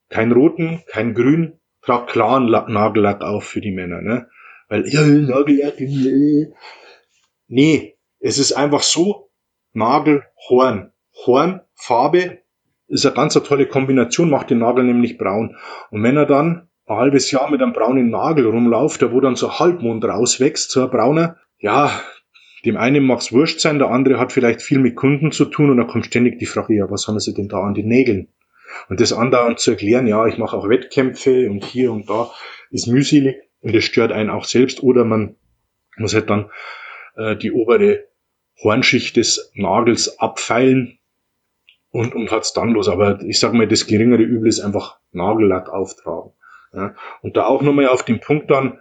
Kein 0.09 0.33
roten, 0.33 0.83
kein 0.87 1.15
grün, 1.15 1.59
trag 1.83 2.07
klaren 2.09 2.47
Nagellack 2.47 3.23
auf 3.23 3.45
für 3.45 3.61
die 3.61 3.73
Männer, 3.73 4.01
ne? 4.01 4.29
Weil, 4.69 4.87
ja, 4.89 5.03
Nagellack, 5.03 5.81
nee. 5.81 6.53
Nee, 7.49 7.97
es 8.19 8.39
ist 8.39 8.53
einfach 8.53 8.83
so, 8.83 9.31
Nagel, 9.73 10.25
Horn. 10.49 10.93
Horn, 11.25 11.61
Farbe, 11.75 12.39
ist 12.89 13.07
eine 13.07 13.15
ganz 13.15 13.35
tolle 13.35 13.67
Kombination, 13.67 14.31
macht 14.31 14.51
den 14.51 14.59
Nagel 14.59 14.85
nämlich 14.85 15.19
braun. 15.19 15.57
Und 15.91 16.03
wenn 16.03 16.17
er 16.17 16.27
dann 16.27 16.66
ein 16.87 16.97
halbes 16.97 17.31
Jahr 17.31 17.51
mit 17.51 17.63
einem 17.63 17.73
braunen 17.73 18.11
Nagel 18.11 18.47
rumläuft, 18.47 19.01
der 19.03 19.13
wo 19.13 19.21
dann 19.21 19.37
so 19.37 19.59
Halbmond 19.59 20.05
rauswächst, 20.05 20.71
so 20.71 20.83
ein 20.83 20.91
brauner, 20.91 21.37
ja, 21.59 21.91
dem 22.65 22.77
einen 22.77 23.05
mag's 23.05 23.33
wurscht 23.33 23.61
sein, 23.61 23.79
der 23.79 23.91
andere 23.91 24.19
hat 24.19 24.33
vielleicht 24.33 24.63
viel 24.63 24.79
mit 24.79 24.97
Kunden 24.97 25.33
zu 25.33 25.45
tun 25.45 25.71
und 25.71 25.77
da 25.77 25.85
kommt 25.85 26.07
ständig 26.07 26.39
die 26.39 26.47
Frage, 26.47 26.75
ja, 26.75 26.91
was 26.91 27.07
haben 27.07 27.21
sie 27.21 27.35
denn 27.35 27.49
da 27.49 27.61
an 27.61 27.75
den 27.75 27.89
Nägeln? 27.89 28.29
Und 28.89 29.01
das 29.01 29.13
andauernd 29.13 29.59
zu 29.59 29.73
erklären, 29.73 30.07
ja, 30.07 30.27
ich 30.27 30.39
mache 30.39 30.57
auch 30.57 30.69
Wettkämpfe 30.69 31.49
und 31.51 31.65
hier 31.65 31.93
und 31.93 32.09
da, 32.11 32.31
ist 32.71 32.87
mühselig 32.87 33.37
und 33.61 33.75
das 33.75 33.85
stört 33.85 34.13
einen 34.13 34.31
auch 34.31 34.45
selbst 34.45 34.83
oder 34.83 35.05
man 35.05 35.37
muss 35.97 36.15
halt 36.15 36.31
dann 36.31 36.51
äh, 37.17 37.37
die 37.37 37.53
obere 37.53 38.05
Hornschicht 38.63 39.17
des 39.17 39.53
Nagels 39.55 40.19
abfeilen 40.19 40.99
und, 41.91 42.15
und 42.15 42.31
hat's 42.31 42.53
dann 42.53 42.71
los. 42.71 42.89
Aber 42.89 43.21
ich 43.23 43.39
sag 43.39 43.53
mal, 43.53 43.69
das 43.69 43.87
geringere 43.87 44.23
Übel 44.23 44.49
ist 44.49 44.61
einfach 44.61 44.99
Nagellack 45.13 45.69
auftragen. 45.69 46.33
Ja, 46.77 46.95
und 47.23 47.39
da 47.39 47.47
auch 47.47 47.63
nochmal 47.63 47.89
auf 47.89 48.05
den 48.05 48.21
Punkt 48.21 48.51
dann, 48.51 48.79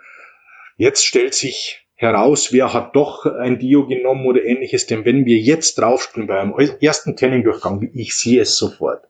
jetzt 0.76 1.06
stellt 1.06 1.34
sich 1.34 1.88
heraus, 1.94 2.52
wer 2.52 2.74
hat 2.74 2.94
doch 2.94 3.26
ein 3.26 3.58
Dio 3.58 3.88
genommen 3.88 4.26
oder 4.26 4.44
ähnliches, 4.44 4.86
denn 4.86 5.06
wenn 5.06 5.26
wir 5.26 5.38
jetzt 5.38 5.76
draufspringen 5.80 6.28
bei 6.28 6.38
einem 6.38 6.54
ersten 6.82 7.16
Tanning-Durchgang, 7.16 7.90
ich 7.94 8.18
sehe 8.18 8.42
es 8.42 8.58
sofort. 8.58 9.06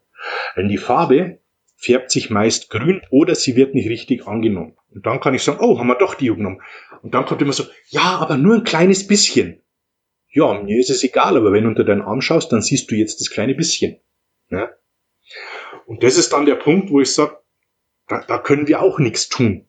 Denn 0.56 0.70
die 0.70 0.78
Farbe 0.78 1.40
färbt 1.76 2.12
sich 2.12 2.30
meist 2.30 2.70
grün 2.70 3.02
oder 3.10 3.34
sie 3.34 3.56
wird 3.56 3.74
nicht 3.74 3.90
richtig 3.90 4.28
angenommen. 4.28 4.78
Und 4.94 5.06
dann 5.06 5.20
kann 5.20 5.34
ich 5.34 5.42
sagen, 5.42 5.60
oh, 5.62 5.80
haben 5.80 5.88
wir 5.88 5.96
doch 5.96 6.14
Dio 6.14 6.36
genommen. 6.36 6.62
Und 7.02 7.16
dann 7.16 7.26
kommt 7.26 7.42
immer 7.42 7.54
so, 7.54 7.64
ja, 7.90 8.20
aber 8.20 8.38
nur 8.38 8.56
ein 8.56 8.64
kleines 8.64 9.08
bisschen. 9.08 9.64
Ja, 10.30 10.62
mir 10.62 10.80
ist 10.80 10.92
es 10.92 11.04
egal, 11.04 11.38
aber 11.38 11.54
wenn 11.54 11.64
du 11.64 11.70
unter 11.70 11.84
deinen 11.84 12.02
Arm 12.02 12.22
schaust, 12.22 12.52
dann 12.52 12.62
siehst 12.62 12.92
du 12.92 12.96
jetzt 12.96 13.20
das 13.20 13.32
kleine 13.32 13.56
bisschen. 13.56 14.00
Ja? 14.52 14.70
Und 15.88 16.04
das 16.04 16.18
ist 16.18 16.34
dann 16.34 16.46
der 16.46 16.56
Punkt, 16.56 16.92
wo 16.92 17.02
ich 17.02 17.12
sage, 17.12 17.38
da, 18.08 18.22
da 18.22 18.38
können 18.38 18.68
wir 18.68 18.82
auch 18.82 19.00
nichts 19.00 19.30
tun. 19.30 19.68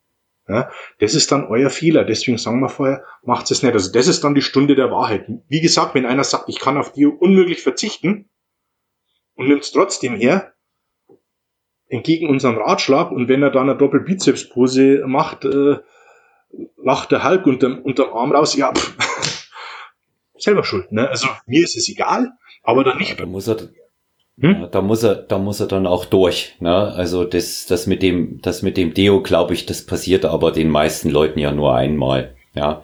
Ja, 0.48 0.70
das 1.00 1.14
ist 1.14 1.32
dann 1.32 1.46
euer 1.46 1.70
Fehler. 1.70 2.04
Deswegen 2.04 2.38
sagen 2.38 2.60
wir 2.60 2.68
vorher, 2.68 3.04
macht 3.24 3.50
es 3.50 3.62
nicht. 3.64 3.72
Also 3.72 3.90
das 3.90 4.06
ist 4.06 4.22
dann 4.22 4.36
die 4.36 4.42
Stunde 4.42 4.76
der 4.76 4.92
Wahrheit. 4.92 5.26
Wie 5.48 5.60
gesagt, 5.60 5.94
wenn 5.94 6.06
einer 6.06 6.22
sagt, 6.22 6.48
ich 6.48 6.60
kann 6.60 6.78
auf 6.78 6.92
die 6.92 7.04
unmöglich 7.06 7.62
verzichten 7.62 8.30
und 9.34 9.48
nimmt 9.48 9.64
es 9.64 9.72
trotzdem 9.72 10.14
her, 10.14 10.54
entgegen 11.88 12.28
unserem 12.28 12.58
Ratschlag 12.58 13.10
und 13.10 13.28
wenn 13.28 13.42
er 13.42 13.50
dann 13.50 13.68
eine 13.68 13.78
Doppelbizepspose 13.78 15.04
macht, 15.06 15.44
äh, 15.44 15.78
lacht 16.76 17.10
der 17.10 17.24
Hulk 17.24 17.46
unterm, 17.46 17.80
unterm 17.80 18.12
Arm 18.12 18.32
raus, 18.32 18.56
ja, 18.56 18.72
pff, 18.72 19.50
selber 20.36 20.62
schuld. 20.62 20.92
Ne? 20.92 21.08
Also 21.08 21.28
mir 21.46 21.64
ist 21.64 21.76
es 21.76 21.88
egal, 21.88 22.32
aber 22.62 22.84
dann 22.84 22.98
nicht. 22.98 23.18
Da 23.18 23.26
muss 23.26 23.48
er, 23.48 23.56
hm? 24.40 24.52
ja, 24.62 24.66
da 24.66 24.82
muss 24.82 25.02
er, 25.02 25.14
da 25.14 25.38
muss 25.38 25.60
er 25.60 25.66
dann 25.66 25.86
auch 25.86 26.04
durch. 26.04 26.56
Ne? 26.60 26.74
Also 26.74 27.24
das, 27.24 27.66
das 27.66 27.86
mit 27.86 28.02
dem, 28.02 28.40
das 28.42 28.62
mit 28.62 28.76
dem 28.76 28.94
Deo, 28.94 29.22
glaube 29.22 29.54
ich, 29.54 29.66
das 29.66 29.82
passiert 29.82 30.24
aber 30.24 30.52
den 30.52 30.68
meisten 30.70 31.10
Leuten 31.10 31.38
ja 31.38 31.52
nur 31.52 31.74
einmal. 31.74 32.34
Ja, 32.54 32.82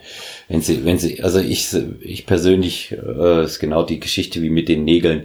wenn 0.48 0.61
sie, 0.61 0.84
wenn 0.84 0.98
sie, 0.98 1.22
also 1.22 1.38
ich, 1.38 1.74
ich 2.03 2.26
persönlich 2.26 2.92
äh, 2.92 3.44
ist 3.44 3.59
genau 3.59 3.82
die 3.82 4.00
Geschichte 4.00 4.42
wie 4.42 4.50
mit 4.50 4.68
den 4.68 4.84
Nägeln. 4.84 5.24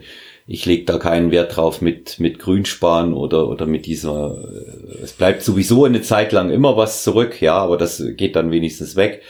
Ich 0.50 0.66
lege 0.66 0.86
da 0.86 0.98
keinen 0.98 1.32
Wert 1.32 1.58
drauf 1.58 1.82
mit 1.82 2.22
mit 2.22 2.40
Grünspan 2.40 3.14
oder 3.14 3.50
oder 3.50 3.66
mit 3.66 3.86
dieser. 3.86 4.38
Äh, 4.38 5.04
es 5.04 5.12
bleibt 5.12 5.44
sowieso 5.44 5.84
eine 5.84 6.02
Zeit 6.02 6.32
lang 6.32 6.50
immer 6.50 6.78
was 6.78 7.04
zurück, 7.04 7.42
ja, 7.42 7.56
aber 7.56 7.76
das 7.76 8.02
geht 8.16 8.38
dann 8.38 8.50
wenigstens 8.50 8.96
weg 8.96 9.22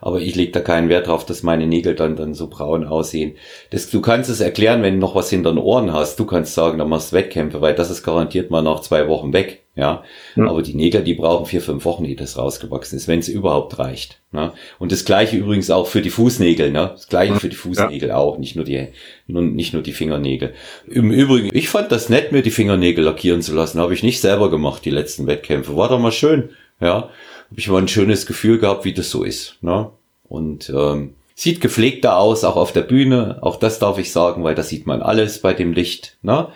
aber 0.00 0.20
ich 0.20 0.34
lege 0.34 0.52
da 0.52 0.60
keinen 0.60 0.88
Wert 0.88 1.06
drauf, 1.06 1.24
dass 1.24 1.42
meine 1.42 1.66
Nägel 1.66 1.94
dann, 1.94 2.16
dann 2.16 2.34
so 2.34 2.48
braun 2.48 2.84
aussehen. 2.84 3.36
Das, 3.70 3.90
du 3.90 4.00
kannst 4.00 4.30
es 4.30 4.40
erklären, 4.40 4.82
wenn 4.82 4.94
du 4.94 5.00
noch 5.00 5.14
was 5.14 5.30
hinter 5.30 5.52
den 5.52 5.58
Ohren 5.58 5.92
hast. 5.92 6.18
Du 6.20 6.26
kannst 6.26 6.54
sagen, 6.54 6.78
dann 6.78 6.88
machst 6.88 7.12
du 7.12 7.16
Wettkämpfe, 7.16 7.60
weil 7.60 7.74
das 7.74 7.90
ist 7.90 8.02
garantiert 8.02 8.50
mal 8.50 8.62
nach 8.62 8.80
zwei 8.80 9.08
Wochen 9.08 9.32
weg. 9.32 9.62
Ja? 9.76 10.04
ja. 10.36 10.46
Aber 10.46 10.62
die 10.62 10.74
Nägel, 10.74 11.02
die 11.02 11.14
brauchen 11.14 11.46
vier, 11.46 11.60
fünf 11.60 11.84
Wochen, 11.84 12.04
ehe 12.04 12.14
das 12.14 12.38
rausgewachsen 12.38 12.96
ist, 12.96 13.08
wenn 13.08 13.18
es 13.18 13.28
überhaupt 13.28 13.78
reicht. 13.78 14.20
Ne? 14.30 14.52
Und 14.78 14.92
das 14.92 15.04
gleiche 15.04 15.36
übrigens 15.36 15.70
auch 15.70 15.86
für 15.86 16.00
die 16.00 16.10
Fußnägel, 16.10 16.70
ne? 16.70 16.90
Das 16.92 17.08
gleiche 17.08 17.34
für 17.36 17.48
die 17.48 17.56
Fußnägel 17.56 18.10
ja. 18.10 18.16
auch, 18.16 18.38
nicht 18.38 18.56
nur 18.56 18.64
die, 18.64 18.88
nicht 19.26 19.72
nur 19.72 19.82
die 19.82 19.92
Fingernägel. 19.92 20.54
Im 20.86 21.10
Übrigen, 21.10 21.50
ich 21.52 21.68
fand 21.68 21.90
das 21.90 22.08
nett, 22.08 22.30
mir 22.30 22.42
die 22.42 22.50
Fingernägel 22.50 23.04
lackieren 23.04 23.42
zu 23.42 23.54
lassen. 23.54 23.80
Habe 23.80 23.94
ich 23.94 24.02
nicht 24.02 24.20
selber 24.20 24.50
gemacht, 24.50 24.84
die 24.84 24.90
letzten 24.90 25.26
Wettkämpfe. 25.26 25.76
War 25.76 25.88
doch 25.88 25.98
mal 25.98 26.12
schön. 26.12 26.50
Ja 26.80 27.10
habe 27.54 27.60
ich 27.60 27.68
mal 27.68 27.82
ein 27.82 27.86
schönes 27.86 28.26
Gefühl 28.26 28.58
gehabt, 28.58 28.84
wie 28.84 28.92
das 28.92 29.10
so 29.10 29.22
ist. 29.22 29.62
Ne? 29.62 29.92
Und 30.24 30.70
ähm, 30.70 31.14
sieht 31.36 31.60
gepflegter 31.60 32.16
aus, 32.16 32.42
auch 32.42 32.56
auf 32.56 32.72
der 32.72 32.80
Bühne. 32.82 33.38
Auch 33.42 33.54
das 33.54 33.78
darf 33.78 33.96
ich 33.98 34.10
sagen, 34.10 34.42
weil 34.42 34.56
da 34.56 34.64
sieht 34.64 34.88
man 34.88 35.02
alles 35.02 35.40
bei 35.40 35.54
dem 35.54 35.72
Licht. 35.72 36.18
Ne? 36.22 36.48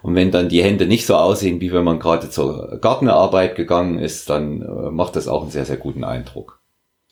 Und 0.00 0.14
wenn 0.14 0.30
dann 0.30 0.48
die 0.48 0.64
Hände 0.64 0.86
nicht 0.86 1.04
so 1.04 1.14
aussehen, 1.14 1.60
wie 1.60 1.74
wenn 1.74 1.84
man 1.84 1.98
gerade 1.98 2.30
zur 2.30 2.78
Gartenarbeit 2.80 3.54
gegangen 3.54 3.98
ist, 3.98 4.30
dann 4.30 4.62
äh, 4.62 4.90
macht 4.90 5.16
das 5.16 5.28
auch 5.28 5.42
einen 5.42 5.50
sehr, 5.50 5.66
sehr 5.66 5.76
guten 5.76 6.04
Eindruck. 6.04 6.62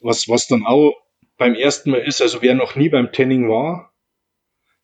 Was, 0.01 0.27
was 0.27 0.49
dann 0.49 0.65
auch 0.65 0.95
beim 1.37 1.55
ersten 1.55 1.91
Mal 1.91 1.99
ist, 1.99 2.23
also 2.23 2.41
wer 2.41 2.55
noch 2.55 2.77
nie 2.77 2.89
beim 2.89 3.13
Tanning 3.13 3.51
war, 3.51 3.93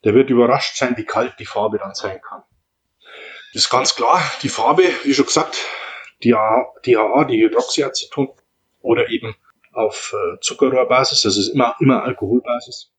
der 0.05 0.13
wird 0.13 0.29
überrascht 0.29 0.77
sein, 0.77 0.99
wie 0.99 1.05
kalt 1.07 1.33
die 1.39 1.47
Farbe 1.47 1.79
dann 1.79 1.95
sein 1.95 2.21
kann. 2.21 2.43
Das 3.55 3.63
ist 3.63 3.71
ganz 3.71 3.95
klar, 3.95 4.21
die 4.43 4.51
Farbe, 4.51 4.83
wie 5.05 5.15
schon 5.15 5.25
gesagt, 5.25 5.57
die 6.23 6.35
AA, 6.35 6.67
die, 6.85 6.99
AA, 6.99 7.25
die 7.25 7.43
Hydroxyaceton 7.43 8.29
oder 8.81 9.11
eben 9.11 9.35
auf 9.72 10.14
äh, 10.14 10.41
Zuckerrohrbasis, 10.41 11.22
das 11.22 11.37
ist 11.37 11.49
immer, 11.49 11.76
immer 11.81 12.03
Alkoholbasis, 12.03 12.93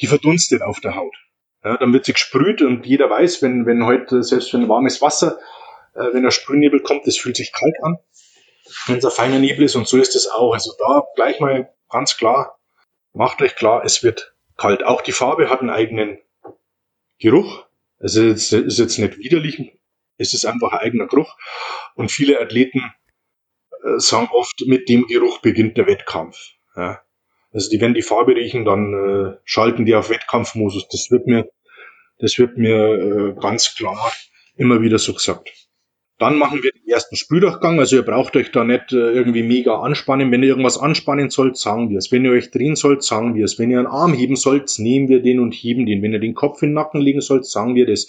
die 0.00 0.06
verdunstet 0.06 0.62
auf 0.62 0.80
der 0.80 0.96
Haut. 0.96 1.14
Ja, 1.62 1.76
dann 1.76 1.92
wird 1.92 2.04
sie 2.04 2.12
gesprüht 2.12 2.62
und 2.62 2.86
jeder 2.86 3.08
weiß, 3.08 3.42
wenn, 3.42 3.66
wenn 3.66 3.84
heute, 3.86 4.22
selbst 4.22 4.52
wenn 4.52 4.68
warmes 4.68 5.00
Wasser, 5.00 5.38
äh, 5.94 6.12
wenn 6.12 6.22
der 6.22 6.30
Sprühnebel 6.30 6.80
kommt, 6.80 7.06
das 7.06 7.16
fühlt 7.16 7.36
sich 7.36 7.52
kalt 7.52 7.76
an, 7.82 7.98
wenn 8.86 8.98
es 8.98 9.04
ein 9.04 9.10
feiner 9.10 9.38
Nebel 9.38 9.64
ist 9.64 9.76
und 9.76 9.88
so 9.88 9.98
ist 9.98 10.14
es 10.14 10.28
auch. 10.28 10.52
Also 10.52 10.72
da 10.78 11.04
gleich 11.14 11.40
mal 11.40 11.72
ganz 11.88 12.16
klar, 12.16 12.58
macht 13.12 13.40
euch 13.42 13.54
klar, 13.56 13.84
es 13.84 14.02
wird 14.02 14.34
kalt. 14.56 14.84
Auch 14.84 15.00
die 15.00 15.12
Farbe 15.12 15.48
hat 15.48 15.60
einen 15.60 15.70
eigenen 15.70 16.18
Geruch. 17.18 17.66
Also 17.98 18.22
es 18.24 18.52
ist 18.52 18.78
jetzt 18.78 18.98
nicht 18.98 19.18
widerlich, 19.18 19.78
es 20.18 20.34
ist 20.34 20.44
einfach 20.44 20.72
ein 20.72 20.80
eigener 20.80 21.06
Geruch. 21.06 21.36
Und 21.94 22.10
viele 22.10 22.40
Athleten 22.40 22.92
sagen 23.98 24.28
oft, 24.32 24.62
mit 24.66 24.88
dem 24.88 25.06
Geruch 25.06 25.40
beginnt 25.40 25.76
der 25.76 25.86
Wettkampf. 25.86 26.36
Ja. 26.76 27.00
Also 27.52 27.70
die, 27.70 27.80
wenn 27.80 27.94
die 27.94 28.02
Farbe 28.02 28.34
riechen, 28.34 28.64
dann 28.64 28.92
äh, 28.92 29.36
schalten 29.44 29.86
die 29.86 29.94
auf 29.94 30.10
Wettkampfmodus. 30.10 30.88
Das 30.88 31.10
wird 31.10 31.26
mir, 31.26 31.48
das 32.18 32.38
wird 32.38 32.58
mir 32.58 32.76
äh, 32.76 33.40
ganz 33.40 33.76
klar 33.76 34.12
immer 34.56 34.80
wieder 34.80 34.98
so 34.98 35.12
gesagt. 35.12 35.50
Dann 36.18 36.36
machen 36.38 36.62
wir 36.62 36.70
den 36.70 36.88
ersten 36.88 37.16
Sprühdurchgang. 37.16 37.78
Also 37.80 37.96
ihr 37.96 38.02
braucht 38.02 38.36
euch 38.36 38.52
da 38.52 38.64
nicht 38.64 38.92
äh, 38.92 39.12
irgendwie 39.12 39.42
mega 39.42 39.80
anspannen. 39.80 40.30
Wenn 40.30 40.42
ihr 40.42 40.48
irgendwas 40.48 40.78
anspannen 40.78 41.30
sollt, 41.30 41.56
sagen 41.56 41.90
wir 41.90 41.98
es. 41.98 42.12
Wenn 42.12 42.24
ihr 42.24 42.30
euch 42.32 42.50
drehen 42.50 42.76
sollt, 42.76 43.02
sagen 43.02 43.34
wir 43.34 43.44
es. 43.44 43.58
Wenn 43.58 43.70
ihr 43.70 43.78
einen 43.78 43.88
Arm 43.88 44.14
heben 44.14 44.36
sollt, 44.36 44.72
nehmen 44.78 45.08
wir 45.08 45.22
den 45.22 45.40
und 45.40 45.54
heben 45.54 45.86
den. 45.86 46.02
Wenn 46.02 46.12
ihr 46.12 46.20
den 46.20 46.34
Kopf 46.34 46.62
in 46.62 46.70
den 46.70 46.74
Nacken 46.74 47.00
legen 47.00 47.20
sollt, 47.20 47.46
sagen 47.46 47.74
wir 47.74 47.86
das. 47.86 48.08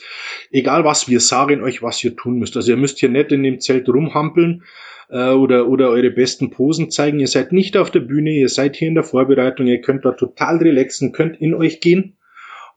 Egal 0.51 0.86
was, 0.86 1.07
wir 1.09 1.19
sagen 1.19 1.63
euch, 1.63 1.82
was 1.82 2.03
ihr 2.03 2.15
tun 2.15 2.38
müsst. 2.38 2.55
Also 2.55 2.71
ihr 2.71 2.78
müsst 2.78 2.99
hier 2.99 3.09
nicht 3.09 3.32
in 3.32 3.43
dem 3.43 3.59
Zelt 3.59 3.89
rumhampeln 3.89 4.63
äh, 5.10 5.30
oder, 5.30 5.68
oder 5.68 5.89
eure 5.89 6.12
besten 6.12 6.49
Posen 6.49 6.91
zeigen. 6.91 7.20
Ihr 7.20 7.28
seid 7.28 7.51
nicht 7.51 7.78
auf 7.78 7.91
der 7.91 8.01
Bühne, 8.01 8.32
ihr 8.32 8.49
seid 8.49 8.76
hier 8.76 8.88
in 8.88 8.95
der 8.95 9.03
Vorbereitung, 9.03 9.68
ihr 9.68 9.82
könnt 9.82 10.06
da 10.06 10.12
total 10.12 10.58
relaxen, 10.58 11.12
könnt 11.12 11.39
in 11.39 11.53
euch 11.53 11.80
gehen 11.80 12.18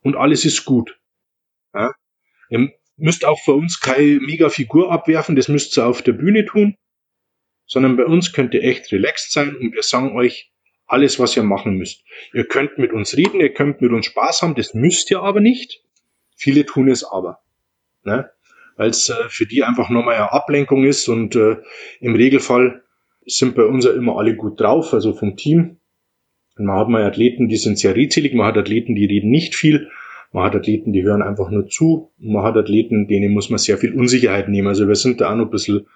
und 0.03 0.17
alles 0.17 0.45
ist 0.45 0.65
gut. 0.65 0.99
Ja? 1.75 1.93
Ihr 2.51 2.71
müsst 2.97 3.25
auch 3.25 3.39
für 3.41 3.55
uns 3.55 3.81
keine 3.81 4.21
mega 4.21 4.49
Figur 4.49 4.93
abwerfen, 4.93 5.37
das 5.37 5.49
müsst 5.49 5.77
ihr 5.79 5.87
auf 5.87 6.03
der 6.03 6.13
Bühne 6.13 6.45
tun, 6.45 6.75
sondern 7.67 7.97
bei 7.97 8.05
uns 8.05 8.33
könnt 8.33 8.55
ihr 8.55 8.65
echt 8.65 8.93
relaxed 8.93 9.33
sein 9.33 9.55
und 9.57 9.75
wir 9.75 9.83
sagen 9.83 10.17
euch 10.17 10.51
alles, 10.87 11.19
was 11.19 11.37
ihr 11.37 11.43
machen 11.43 11.75
müsst. 11.75 12.03
Ihr 12.33 12.47
könnt 12.47 12.79
mit 12.79 12.93
uns 12.93 13.17
reden, 13.17 13.41
ihr 13.41 13.53
könnt 13.53 13.81
mit 13.83 13.93
uns 13.93 14.07
Spaß 14.07 14.43
haben, 14.43 14.55
das 14.55 14.75
müsst 14.75 15.11
ihr 15.11 15.21
aber 15.21 15.41
nicht. 15.41 15.83
Viele 16.35 16.65
tun 16.65 16.89
es 16.89 17.05
aber. 17.05 17.41
Ne? 18.05 18.31
Weil 18.79 18.91
es 18.91 19.11
äh, 19.11 19.29
für 19.29 19.45
die 19.45 19.63
einfach 19.65 19.91
nochmal 19.91 20.15
eine 20.15 20.33
Ablenkung 20.33 20.85
ist 20.85 21.09
und 21.09 21.37
äh, 21.37 21.57
im 22.01 22.15
Regelfall 22.15 22.83
sind 23.27 23.55
bei 23.55 23.65
uns 23.65 23.85
ja 23.85 23.93
immer 23.93 24.17
alle 24.17 24.35
gut 24.35 24.59
drauf, 24.59 24.95
also 24.95 25.13
vom 25.13 25.37
Team. 25.37 25.77
Und 26.57 26.65
man 26.65 26.79
hat 26.79 26.89
mal 26.89 27.05
Athleten, 27.05 27.49
die 27.49 27.57
sind 27.57 27.79
sehr 27.79 27.95
redselig, 27.95 28.33
man 28.33 28.47
hat 28.47 28.57
Athleten, 28.57 28.95
die 28.95 29.05
reden 29.05 29.31
nicht 29.31 29.55
viel, 29.55 29.91
man 30.33 30.45
hat 30.45 30.55
Athleten, 30.55 30.93
die 30.93 31.03
hören 31.03 31.23
einfach 31.23 31.51
nur 31.51 31.69
zu, 31.69 32.13
man 32.19 32.43
hat 32.45 32.57
Athleten, 32.57 33.09
denen 33.09 33.33
muss 33.33 33.51
man 33.51 33.59
sehr 33.59 33.79
viel 33.79 33.93
Unsicherheit 33.93 34.49
nehmen. 34.49 34.69
Also 34.69 34.89
wir 34.89 34.95
sind 34.95 35.21
da 35.21 35.33
auch 35.33 35.37
noch 35.37 35.47
ein 35.47 35.51
bisschen 35.51 35.87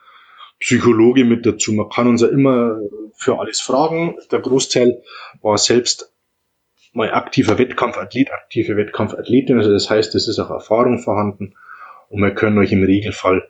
Psychologe 0.58 1.24
mit 1.24 1.46
dazu. 1.46 1.72
Man 1.72 1.88
kann 1.88 2.06
uns 2.06 2.22
ja 2.22 2.28
immer 2.28 2.78
für 3.14 3.38
alles 3.38 3.60
fragen. 3.60 4.16
Der 4.30 4.40
Großteil 4.40 5.02
war 5.40 5.58
selbst 5.58 6.12
mal 6.92 7.12
aktiver 7.12 7.58
Wettkampfathlet, 7.58 8.30
aktive 8.30 8.76
Wettkampfathletin. 8.76 9.58
Also 9.58 9.72
das 9.72 9.88
heißt, 9.88 10.14
es 10.14 10.28
ist 10.28 10.38
auch 10.38 10.50
Erfahrung 10.50 10.98
vorhanden 10.98 11.54
und 12.12 12.20
wir 12.20 12.34
können 12.34 12.58
euch 12.58 12.72
im 12.72 12.84
Regelfall 12.84 13.48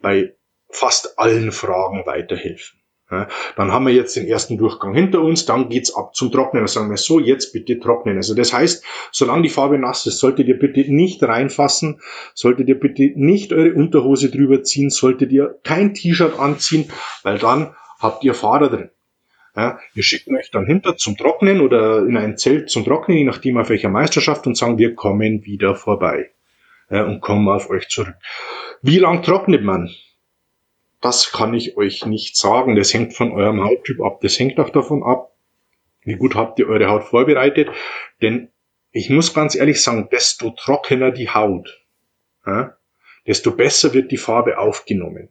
bei 0.00 0.34
fast 0.68 1.18
allen 1.18 1.50
Fragen 1.50 2.04
weiterhelfen. 2.04 2.78
Ja, 3.10 3.28
dann 3.56 3.70
haben 3.70 3.86
wir 3.86 3.92
jetzt 3.92 4.16
den 4.16 4.26
ersten 4.26 4.56
Durchgang 4.58 4.94
hinter 4.94 5.20
uns, 5.20 5.46
dann 5.46 5.68
geht's 5.68 5.94
ab 5.94 6.14
zum 6.14 6.32
Trocknen. 6.32 6.62
Dann 6.62 6.68
sagen 6.68 6.90
wir 6.90 6.96
so, 6.96 7.20
jetzt 7.20 7.52
bitte 7.52 7.78
trocknen. 7.78 8.16
Also 8.16 8.34
das 8.34 8.52
heißt, 8.52 8.84
solange 9.12 9.42
die 9.42 9.50
Farbe 9.50 9.78
nass 9.78 10.06
ist, 10.06 10.18
solltet 10.18 10.48
ihr 10.48 10.58
bitte 10.58 10.80
nicht 10.92 11.22
reinfassen, 11.22 12.00
solltet 12.34 12.68
ihr 12.68 12.78
bitte 12.78 13.12
nicht 13.14 13.52
eure 13.52 13.74
Unterhose 13.74 14.30
drüber 14.30 14.62
ziehen, 14.62 14.90
solltet 14.90 15.32
ihr 15.32 15.58
kein 15.64 15.94
T-Shirt 15.94 16.38
anziehen, 16.38 16.90
weil 17.22 17.38
dann 17.38 17.74
habt 18.00 18.24
ihr 18.24 18.34
Fahrer 18.34 18.70
drin. 18.70 18.90
Ja, 19.54 19.78
wir 19.92 20.02
schicken 20.02 20.36
euch 20.36 20.50
dann 20.50 20.66
hinter 20.66 20.96
zum 20.96 21.16
Trocknen 21.16 21.60
oder 21.60 22.00
in 22.00 22.16
ein 22.16 22.36
Zelt 22.36 22.70
zum 22.70 22.84
Trocknen, 22.84 23.18
je 23.18 23.24
nachdem 23.24 23.58
auf 23.58 23.68
welcher 23.68 23.90
Meisterschaft 23.90 24.46
und 24.46 24.56
sagen, 24.56 24.78
wir 24.78 24.94
kommen 24.94 25.44
wieder 25.44 25.74
vorbei 25.76 26.30
ja, 26.90 27.04
und 27.04 27.20
kommen 27.20 27.48
auf 27.48 27.70
euch 27.70 27.88
zurück. 27.88 28.16
Wie 28.82 28.98
lang 28.98 29.22
trocknet 29.22 29.62
man? 29.62 29.90
Das 31.00 31.32
kann 31.32 31.54
ich 31.54 31.76
euch 31.76 32.06
nicht 32.06 32.36
sagen. 32.36 32.76
Das 32.76 32.94
hängt 32.94 33.14
von 33.14 33.32
eurem 33.32 33.62
Hauttyp 33.62 34.00
ab. 34.00 34.20
Das 34.22 34.38
hängt 34.38 34.58
auch 34.58 34.70
davon 34.70 35.02
ab, 35.02 35.32
wie 36.02 36.16
gut 36.16 36.34
habt 36.34 36.58
ihr 36.58 36.68
eure 36.68 36.88
Haut 36.88 37.04
vorbereitet. 37.04 37.68
Denn 38.22 38.50
ich 38.90 39.10
muss 39.10 39.34
ganz 39.34 39.54
ehrlich 39.54 39.82
sagen, 39.82 40.08
desto 40.10 40.50
trockener 40.50 41.10
die 41.10 41.28
Haut, 41.28 41.84
ja, 42.46 42.76
desto 43.26 43.50
besser 43.50 43.92
wird 43.92 44.12
die 44.12 44.16
Farbe 44.16 44.58
aufgenommen. 44.58 45.28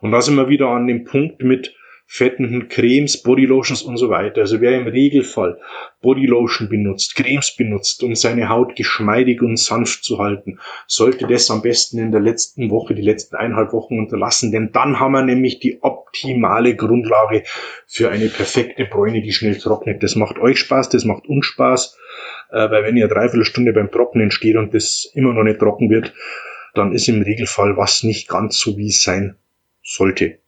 Und 0.00 0.12
da 0.12 0.20
sind 0.20 0.36
wir 0.36 0.48
wieder 0.48 0.68
an 0.68 0.86
dem 0.86 1.04
Punkt 1.04 1.42
mit, 1.42 1.74
fettenden 2.06 2.68
Cremes, 2.68 3.22
Bodylotions 3.22 3.82
und 3.82 3.96
so 3.96 4.10
weiter. 4.10 4.42
Also 4.42 4.60
wer 4.60 4.78
im 4.78 4.86
Regelfall 4.86 5.58
Bodylotion 6.02 6.68
benutzt, 6.68 7.16
Cremes 7.16 7.56
benutzt, 7.56 8.02
um 8.02 8.14
seine 8.14 8.48
Haut 8.48 8.76
geschmeidig 8.76 9.42
und 9.42 9.58
sanft 9.58 10.04
zu 10.04 10.18
halten, 10.18 10.58
sollte 10.86 11.26
das 11.26 11.50
am 11.50 11.62
besten 11.62 11.98
in 11.98 12.12
der 12.12 12.20
letzten 12.20 12.70
Woche, 12.70 12.94
die 12.94 13.02
letzten 13.02 13.36
eineinhalb 13.36 13.72
Wochen 13.72 13.98
unterlassen, 13.98 14.52
denn 14.52 14.70
dann 14.72 15.00
haben 15.00 15.12
wir 15.12 15.22
nämlich 15.22 15.60
die 15.60 15.82
optimale 15.82 16.76
Grundlage 16.76 17.42
für 17.86 18.10
eine 18.10 18.28
perfekte 18.28 18.84
Bräune, 18.84 19.22
die 19.22 19.32
schnell 19.32 19.56
trocknet. 19.56 20.02
Das 20.02 20.14
macht 20.14 20.38
euch 20.38 20.58
Spaß, 20.58 20.90
das 20.90 21.04
macht 21.04 21.26
uns 21.26 21.46
Spaß, 21.46 21.98
äh, 22.50 22.70
weil 22.70 22.84
wenn 22.84 22.96
ihr 22.96 23.08
dreiviertel 23.08 23.44
Stunde 23.44 23.72
beim 23.72 23.90
Trocknen 23.90 24.30
steht 24.30 24.56
und 24.56 24.74
das 24.74 25.10
immer 25.14 25.32
noch 25.32 25.42
nicht 25.42 25.58
trocken 25.58 25.88
wird, 25.90 26.12
dann 26.74 26.92
ist 26.92 27.08
im 27.08 27.22
Regelfall 27.22 27.76
was 27.76 28.02
nicht 28.02 28.28
ganz 28.28 28.58
so, 28.58 28.76
wie 28.76 28.88
es 28.88 29.02
sein 29.02 29.36
sollte. 29.82 30.38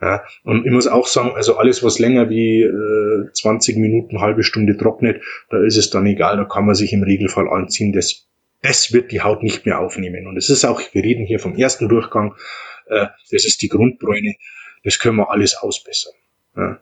Ja, 0.00 0.22
und 0.44 0.64
ich 0.64 0.70
muss 0.70 0.86
auch 0.86 1.08
sagen, 1.08 1.32
also 1.34 1.56
alles, 1.56 1.82
was 1.82 1.98
länger 1.98 2.30
wie 2.30 2.62
äh, 2.62 3.32
20 3.32 3.76
Minuten, 3.78 4.20
halbe 4.20 4.44
Stunde 4.44 4.76
trocknet, 4.76 5.22
da 5.50 5.58
ist 5.64 5.76
es 5.76 5.90
dann 5.90 6.06
egal, 6.06 6.36
da 6.36 6.44
kann 6.44 6.66
man 6.66 6.76
sich 6.76 6.92
im 6.92 7.02
Regelfall 7.02 7.48
anziehen. 7.48 7.92
Das, 7.92 8.28
das 8.62 8.92
wird 8.92 9.10
die 9.10 9.22
Haut 9.22 9.42
nicht 9.42 9.66
mehr 9.66 9.80
aufnehmen. 9.80 10.28
Und 10.28 10.36
es 10.36 10.50
ist 10.50 10.64
auch, 10.64 10.80
wir 10.92 11.02
reden 11.02 11.26
hier 11.26 11.40
vom 11.40 11.56
ersten 11.56 11.88
Durchgang, 11.88 12.34
Äh, 12.88 13.06
das 13.30 13.44
ist 13.44 13.62
die 13.62 13.68
Grundbräune. 13.68 14.36
Das 14.84 14.98
können 14.98 15.16
wir 15.16 15.30
alles 15.30 15.56
ausbessern. 15.56 16.14
Ja. 16.56 16.80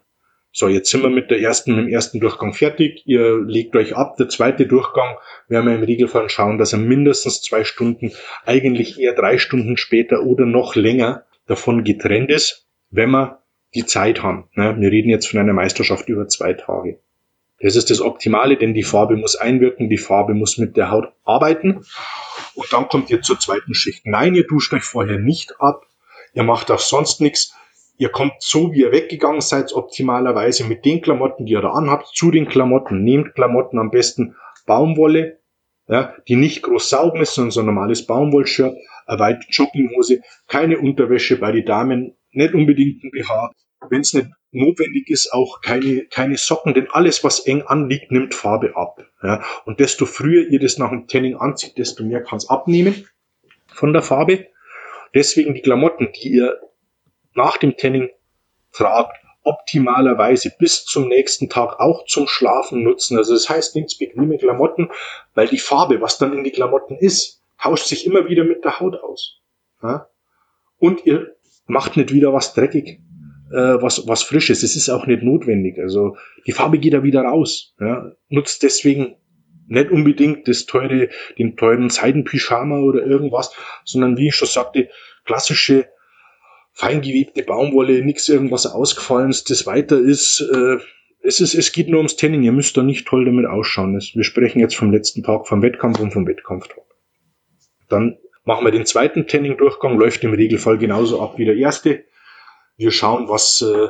So, 0.51 0.67
jetzt 0.67 0.89
sind 0.89 1.03
wir 1.03 1.09
mit 1.09 1.29
der 1.29 1.39
ersten, 1.39 1.75
mit 1.75 1.85
dem 1.85 1.93
ersten 1.93 2.19
Durchgang 2.19 2.53
fertig. 2.53 3.03
Ihr 3.05 3.39
legt 3.45 3.75
euch 3.75 3.95
ab. 3.95 4.17
Der 4.17 4.29
zweite 4.29 4.65
Durchgang 4.65 5.17
werden 5.47 5.67
wir 5.67 5.75
im 5.75 5.83
Regelfall 5.83 6.29
schauen, 6.29 6.57
dass 6.57 6.73
er 6.73 6.79
mindestens 6.79 7.41
zwei 7.41 7.63
Stunden, 7.63 8.11
eigentlich 8.45 8.99
eher 8.99 9.13
drei 9.13 9.37
Stunden 9.37 9.77
später 9.77 10.23
oder 10.23 10.45
noch 10.45 10.75
länger 10.75 11.25
davon 11.45 11.83
getrennt 11.83 12.31
ist, 12.31 12.66
wenn 12.89 13.11
wir 13.11 13.43
die 13.73 13.85
Zeit 13.85 14.23
haben. 14.23 14.49
Ne? 14.53 14.75
Wir 14.79 14.91
reden 14.91 15.09
jetzt 15.09 15.27
von 15.27 15.39
einer 15.39 15.53
Meisterschaft 15.53 16.09
über 16.09 16.27
zwei 16.27 16.53
Tage. 16.53 16.99
Das 17.59 17.75
ist 17.75 17.89
das 17.89 18.01
Optimale, 18.01 18.57
denn 18.57 18.73
die 18.73 18.83
Farbe 18.83 19.15
muss 19.15 19.35
einwirken, 19.35 19.89
die 19.89 19.97
Farbe 19.97 20.33
muss 20.33 20.57
mit 20.57 20.77
der 20.77 20.91
Haut 20.91 21.11
arbeiten. 21.23 21.83
Und 22.53 22.71
dann 22.73 22.87
kommt 22.87 23.09
ihr 23.09 23.21
zur 23.21 23.39
zweiten 23.39 23.73
Schicht. 23.73 24.05
Nein, 24.05 24.35
ihr 24.35 24.45
duscht 24.45 24.73
euch 24.73 24.83
vorher 24.83 25.17
nicht 25.17 25.59
ab. 25.59 25.85
Ihr 26.33 26.43
macht 26.43 26.69
auch 26.69 26.79
sonst 26.79 27.19
nichts. 27.19 27.55
Ihr 27.97 28.09
kommt 28.09 28.33
so, 28.39 28.73
wie 28.73 28.81
ihr 28.81 28.91
weggegangen 28.91 29.41
seid, 29.41 29.73
optimalerweise 29.73 30.65
mit 30.65 30.85
den 30.85 31.01
Klamotten, 31.01 31.47
die 31.47 31.53
ihr 31.53 31.61
da 31.61 31.71
anhabt, 31.71 32.15
zu 32.15 32.29
den 32.29 32.47
Klamotten. 32.47 33.03
Nehmt 33.03 33.33
Klamotten 33.33 33.79
am 33.79 33.89
besten 33.89 34.35
Baumwolle, 34.67 35.39
ja, 35.87 36.13
die 36.27 36.35
nicht 36.35 36.61
groß 36.61 36.89
saugen 36.89 37.21
ist, 37.21 37.33
sondern 37.33 37.51
so 37.51 37.61
ein 37.61 37.65
normales 37.65 38.05
Baumwollshirt, 38.05 38.77
eine 39.07 39.19
weite 39.19 39.47
Jogginghose, 39.49 40.21
keine 40.47 40.77
Unterwäsche 40.77 41.37
bei 41.37 41.51
den 41.51 41.65
Damen, 41.65 42.16
nicht 42.31 42.53
unbedingt 42.53 43.03
ein 43.03 43.11
BH, 43.11 43.51
wenn 43.89 44.01
es 44.01 44.13
nicht 44.13 44.29
notwendig 44.51 45.09
ist, 45.09 45.31
auch 45.33 45.61
keine, 45.61 46.05
keine 46.05 46.37
Socken, 46.37 46.73
denn 46.73 46.89
alles, 46.91 47.23
was 47.23 47.45
eng 47.45 47.61
anliegt, 47.63 48.11
nimmt 48.11 48.33
Farbe 48.33 48.75
ab. 48.75 48.99
Ja. 49.21 49.43
Und 49.65 49.79
desto 49.79 50.05
früher 50.05 50.47
ihr 50.47 50.59
das 50.59 50.77
nach 50.77 50.89
dem 50.89 51.07
Tanning 51.07 51.35
anzieht, 51.37 51.77
desto 51.77 52.03
mehr 52.03 52.23
kann 52.23 52.37
es 52.37 52.49
abnehmen 52.49 53.07
von 53.67 53.93
der 53.93 54.01
Farbe. 54.01 54.47
Deswegen 55.13 55.53
die 55.53 55.61
Klamotten, 55.61 56.11
die 56.13 56.29
ihr 56.29 56.59
nach 57.33 57.57
dem 57.57 57.77
Tanning 57.77 58.09
tragt, 58.71 59.17
optimalerweise 59.43 60.51
bis 60.59 60.83
zum 60.83 61.07
nächsten 61.07 61.49
Tag 61.49 61.79
auch 61.79 62.05
zum 62.05 62.27
Schlafen 62.27 62.83
nutzen. 62.83 63.17
Also 63.17 63.33
das 63.33 63.47
heißt, 63.47 63.75
nehmt 63.75 63.97
bequeme 63.97 64.37
Klamotten, 64.37 64.89
weil 65.35 65.47
die 65.47 65.57
Farbe, 65.57 66.01
was 66.01 66.17
dann 66.17 66.33
in 66.33 66.43
die 66.43 66.51
Klamotten 66.51 66.97
ist, 66.97 67.41
tauscht 67.61 67.85
sich 67.85 68.05
immer 68.05 68.27
wieder 68.27 68.43
mit 68.43 68.65
der 68.65 68.79
Haut 68.79 68.95
aus. 69.01 69.39
Ja? 69.81 70.09
Und 70.79 71.05
ihr 71.05 71.36
macht 71.67 71.97
nicht 71.97 72.13
wieder 72.13 72.33
was 72.33 72.53
dreckig, 72.53 72.99
äh, 73.51 73.81
was, 73.81 74.07
was 74.07 74.23
Frisches. 74.23 74.63
Es 74.63 74.75
ist 74.75 74.89
auch 74.89 75.05
nicht 75.05 75.23
notwendig. 75.23 75.77
Also 75.79 76.17
die 76.45 76.51
Farbe 76.51 76.79
geht 76.79 76.93
da 76.93 77.03
wieder 77.03 77.21
raus. 77.21 77.75
Ja? 77.79 78.11
Nutzt 78.29 78.63
deswegen 78.63 79.15
nicht 79.67 79.91
unbedingt 79.91 80.47
das 80.47 80.65
teure, 80.65 81.09
den 81.37 81.57
teuren 81.57 81.89
Seidenpyjama 81.89 82.79
oder 82.79 83.05
irgendwas, 83.05 83.53
sondern 83.83 84.17
wie 84.17 84.29
ich 84.29 84.35
schon 84.35 84.47
sagte, 84.47 84.89
klassische 85.25 85.87
feingewebte 86.71 87.43
Baumwolle, 87.43 88.03
nichts 88.03 88.29
irgendwas 88.29 88.65
Ausgefallenes, 88.65 89.43
das 89.43 89.65
weiter 89.65 89.99
ist. 89.99 90.41
Äh, 90.41 90.77
es 91.21 91.41
ist, 91.41 91.55
es 91.55 91.71
geht 91.71 91.89
nur 91.89 91.97
ums 91.97 92.15
Tanning. 92.15 92.43
Ihr 92.43 92.51
müsst 92.51 92.77
da 92.77 92.83
nicht 92.83 93.07
toll 93.07 93.25
damit 93.25 93.47
ausschauen. 93.47 93.99
Wir 94.13 94.23
sprechen 94.23 94.59
jetzt 94.59 94.75
vom 94.75 94.91
letzten 94.91 95.23
Tag 95.23 95.47
vom 95.47 95.61
Wettkampf 95.61 95.99
und 95.99 96.13
vom 96.13 96.27
Wettkampftag. 96.27 96.83
Dann 97.89 98.17
machen 98.47 98.65
wir 98.65 98.71
den 98.71 98.85
zweiten 98.85 99.27
Tanning-Durchgang, 99.27 99.97
läuft 99.97 100.23
im 100.23 100.33
Regelfall 100.33 100.77
genauso 100.77 101.21
ab 101.21 101.37
wie 101.37 101.45
der 101.45 101.57
erste. 101.57 102.05
Wir 102.77 102.91
schauen, 102.91 103.27
was 103.27 103.61
äh, 103.61 103.89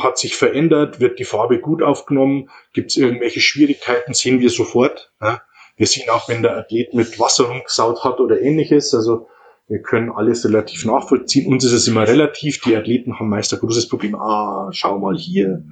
hat 0.00 0.18
sich 0.18 0.36
verändert, 0.36 1.00
wird 1.00 1.18
die 1.18 1.24
Farbe 1.24 1.60
gut 1.60 1.82
aufgenommen, 1.82 2.48
gibt 2.72 2.90
es 2.90 2.96
irgendwelche 2.96 3.40
Schwierigkeiten, 3.40 4.14
sehen 4.14 4.40
wir 4.40 4.48
sofort. 4.48 5.12
Ja. 5.20 5.42
Wir 5.76 5.86
sehen 5.86 6.08
auch, 6.08 6.28
wenn 6.28 6.42
der 6.42 6.56
Athlet 6.56 6.94
mit 6.94 7.20
Wasser 7.20 7.44
rumgesaut 7.44 8.04
hat 8.04 8.20
oder 8.20 8.40
ähnliches. 8.40 8.94
Also 8.94 9.28
wir 9.66 9.82
können 9.82 10.10
alles 10.10 10.46
relativ 10.46 10.86
nachvollziehen. 10.86 11.52
Uns 11.52 11.64
ist 11.64 11.72
es 11.72 11.88
immer 11.88 12.06
relativ. 12.08 12.60
Die 12.60 12.76
Athleten 12.76 13.18
haben 13.18 13.28
meist 13.28 13.52
ein 13.52 13.58
großes 13.58 13.88
Problem. 13.88 14.14
Ah, 14.14 14.70
schau 14.72 14.98
mal 14.98 15.16
hier. 15.16 15.64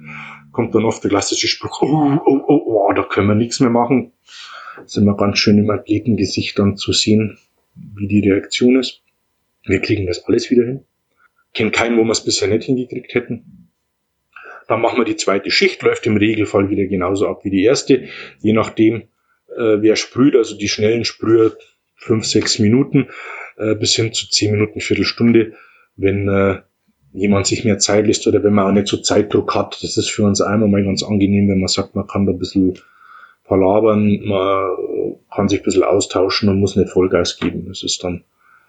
Kommt 0.51 0.75
dann 0.75 0.85
oft 0.85 1.03
der 1.03 1.09
klassische 1.09 1.47
Spruch, 1.47 1.81
oh, 1.81 2.19
oh, 2.25 2.41
oh, 2.47 2.61
oh, 2.65 2.93
da 2.93 3.03
können 3.03 3.27
wir 3.27 3.35
nichts 3.35 3.59
mehr 3.59 3.71
machen. 3.71 4.11
Das 4.75 4.87
ist 4.87 4.97
immer 4.97 5.15
ganz 5.15 5.39
schön 5.39 5.57
im 5.57 5.71
Athletengesicht 5.71 6.59
dann 6.59 6.75
zu 6.75 6.91
sehen, 6.91 7.39
wie 7.75 8.07
die 8.07 8.29
Reaktion 8.29 8.77
ist. 8.77 9.01
Wir 9.65 9.79
kriegen 9.79 10.07
das 10.07 10.25
alles 10.25 10.49
wieder 10.51 10.65
hin. 10.65 10.81
Kennen 11.53 11.71
keinen, 11.71 11.97
wo 11.97 12.03
wir 12.03 12.11
es 12.11 12.23
bisher 12.23 12.47
nicht 12.47 12.65
hingekriegt 12.65 13.13
hätten. 13.13 13.69
Dann 14.67 14.81
machen 14.81 14.97
wir 14.97 15.05
die 15.05 15.15
zweite 15.15 15.51
Schicht, 15.51 15.81
läuft 15.83 16.05
im 16.05 16.17
Regelfall 16.17 16.69
wieder 16.69 16.85
genauso 16.85 17.27
ab 17.27 17.43
wie 17.43 17.49
die 17.49 17.63
erste. 17.63 18.07
Je 18.39 18.53
nachdem, 18.53 19.03
äh, 19.55 19.81
wer 19.81 19.95
sprüht, 19.95 20.35
also 20.35 20.57
die 20.57 20.69
schnellen 20.69 21.05
Sprüher 21.05 21.55
fünf, 21.95 22.25
sechs 22.25 22.59
Minuten 22.59 23.09
äh, 23.57 23.75
bis 23.75 23.95
hin 23.95 24.13
zu 24.13 24.29
zehn 24.29 24.51
Minuten, 24.51 24.81
Viertelstunde, 24.81 25.53
wenn 25.95 26.27
äh, 26.27 26.61
jemand 27.13 27.47
sich 27.47 27.63
mehr 27.63 27.77
Zeit 27.77 28.07
lässt 28.07 28.25
oder 28.27 28.43
wenn 28.43 28.53
man 28.53 28.67
auch 28.67 28.71
nicht 28.71 28.87
so 28.87 28.97
Zeitdruck 28.97 29.53
hat. 29.53 29.83
Das 29.83 29.97
ist 29.97 30.09
für 30.09 30.23
uns 30.23 30.41
einmal 30.41 30.69
mal 30.69 30.83
ganz 30.83 31.03
angenehm, 31.03 31.47
wenn 31.49 31.59
man 31.59 31.67
sagt, 31.67 31.95
man 31.95 32.07
kann 32.07 32.25
da 32.25 32.31
ein 32.31 32.39
bisschen 32.39 32.79
palabern, 33.43 34.19
man 34.25 35.17
kann 35.33 35.49
sich 35.49 35.61
ein 35.61 35.63
bisschen 35.63 35.83
austauschen 35.83 36.49
und 36.49 36.59
muss 36.59 36.75
nicht 36.75 36.89
Vollgas 36.89 37.37
geben. 37.37 37.65
Das 37.67 37.83
ist 37.83 38.03
dann 38.03 38.23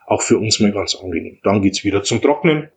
auch 0.06 0.22
für 0.22 0.38
uns 0.38 0.60
mal 0.60 0.72
ganz 0.72 0.94
angenehm. 0.94 1.38
Dann 1.42 1.62
geht's 1.62 1.84
wieder 1.84 2.02
zum 2.02 2.20
Trocknen. 2.20 2.68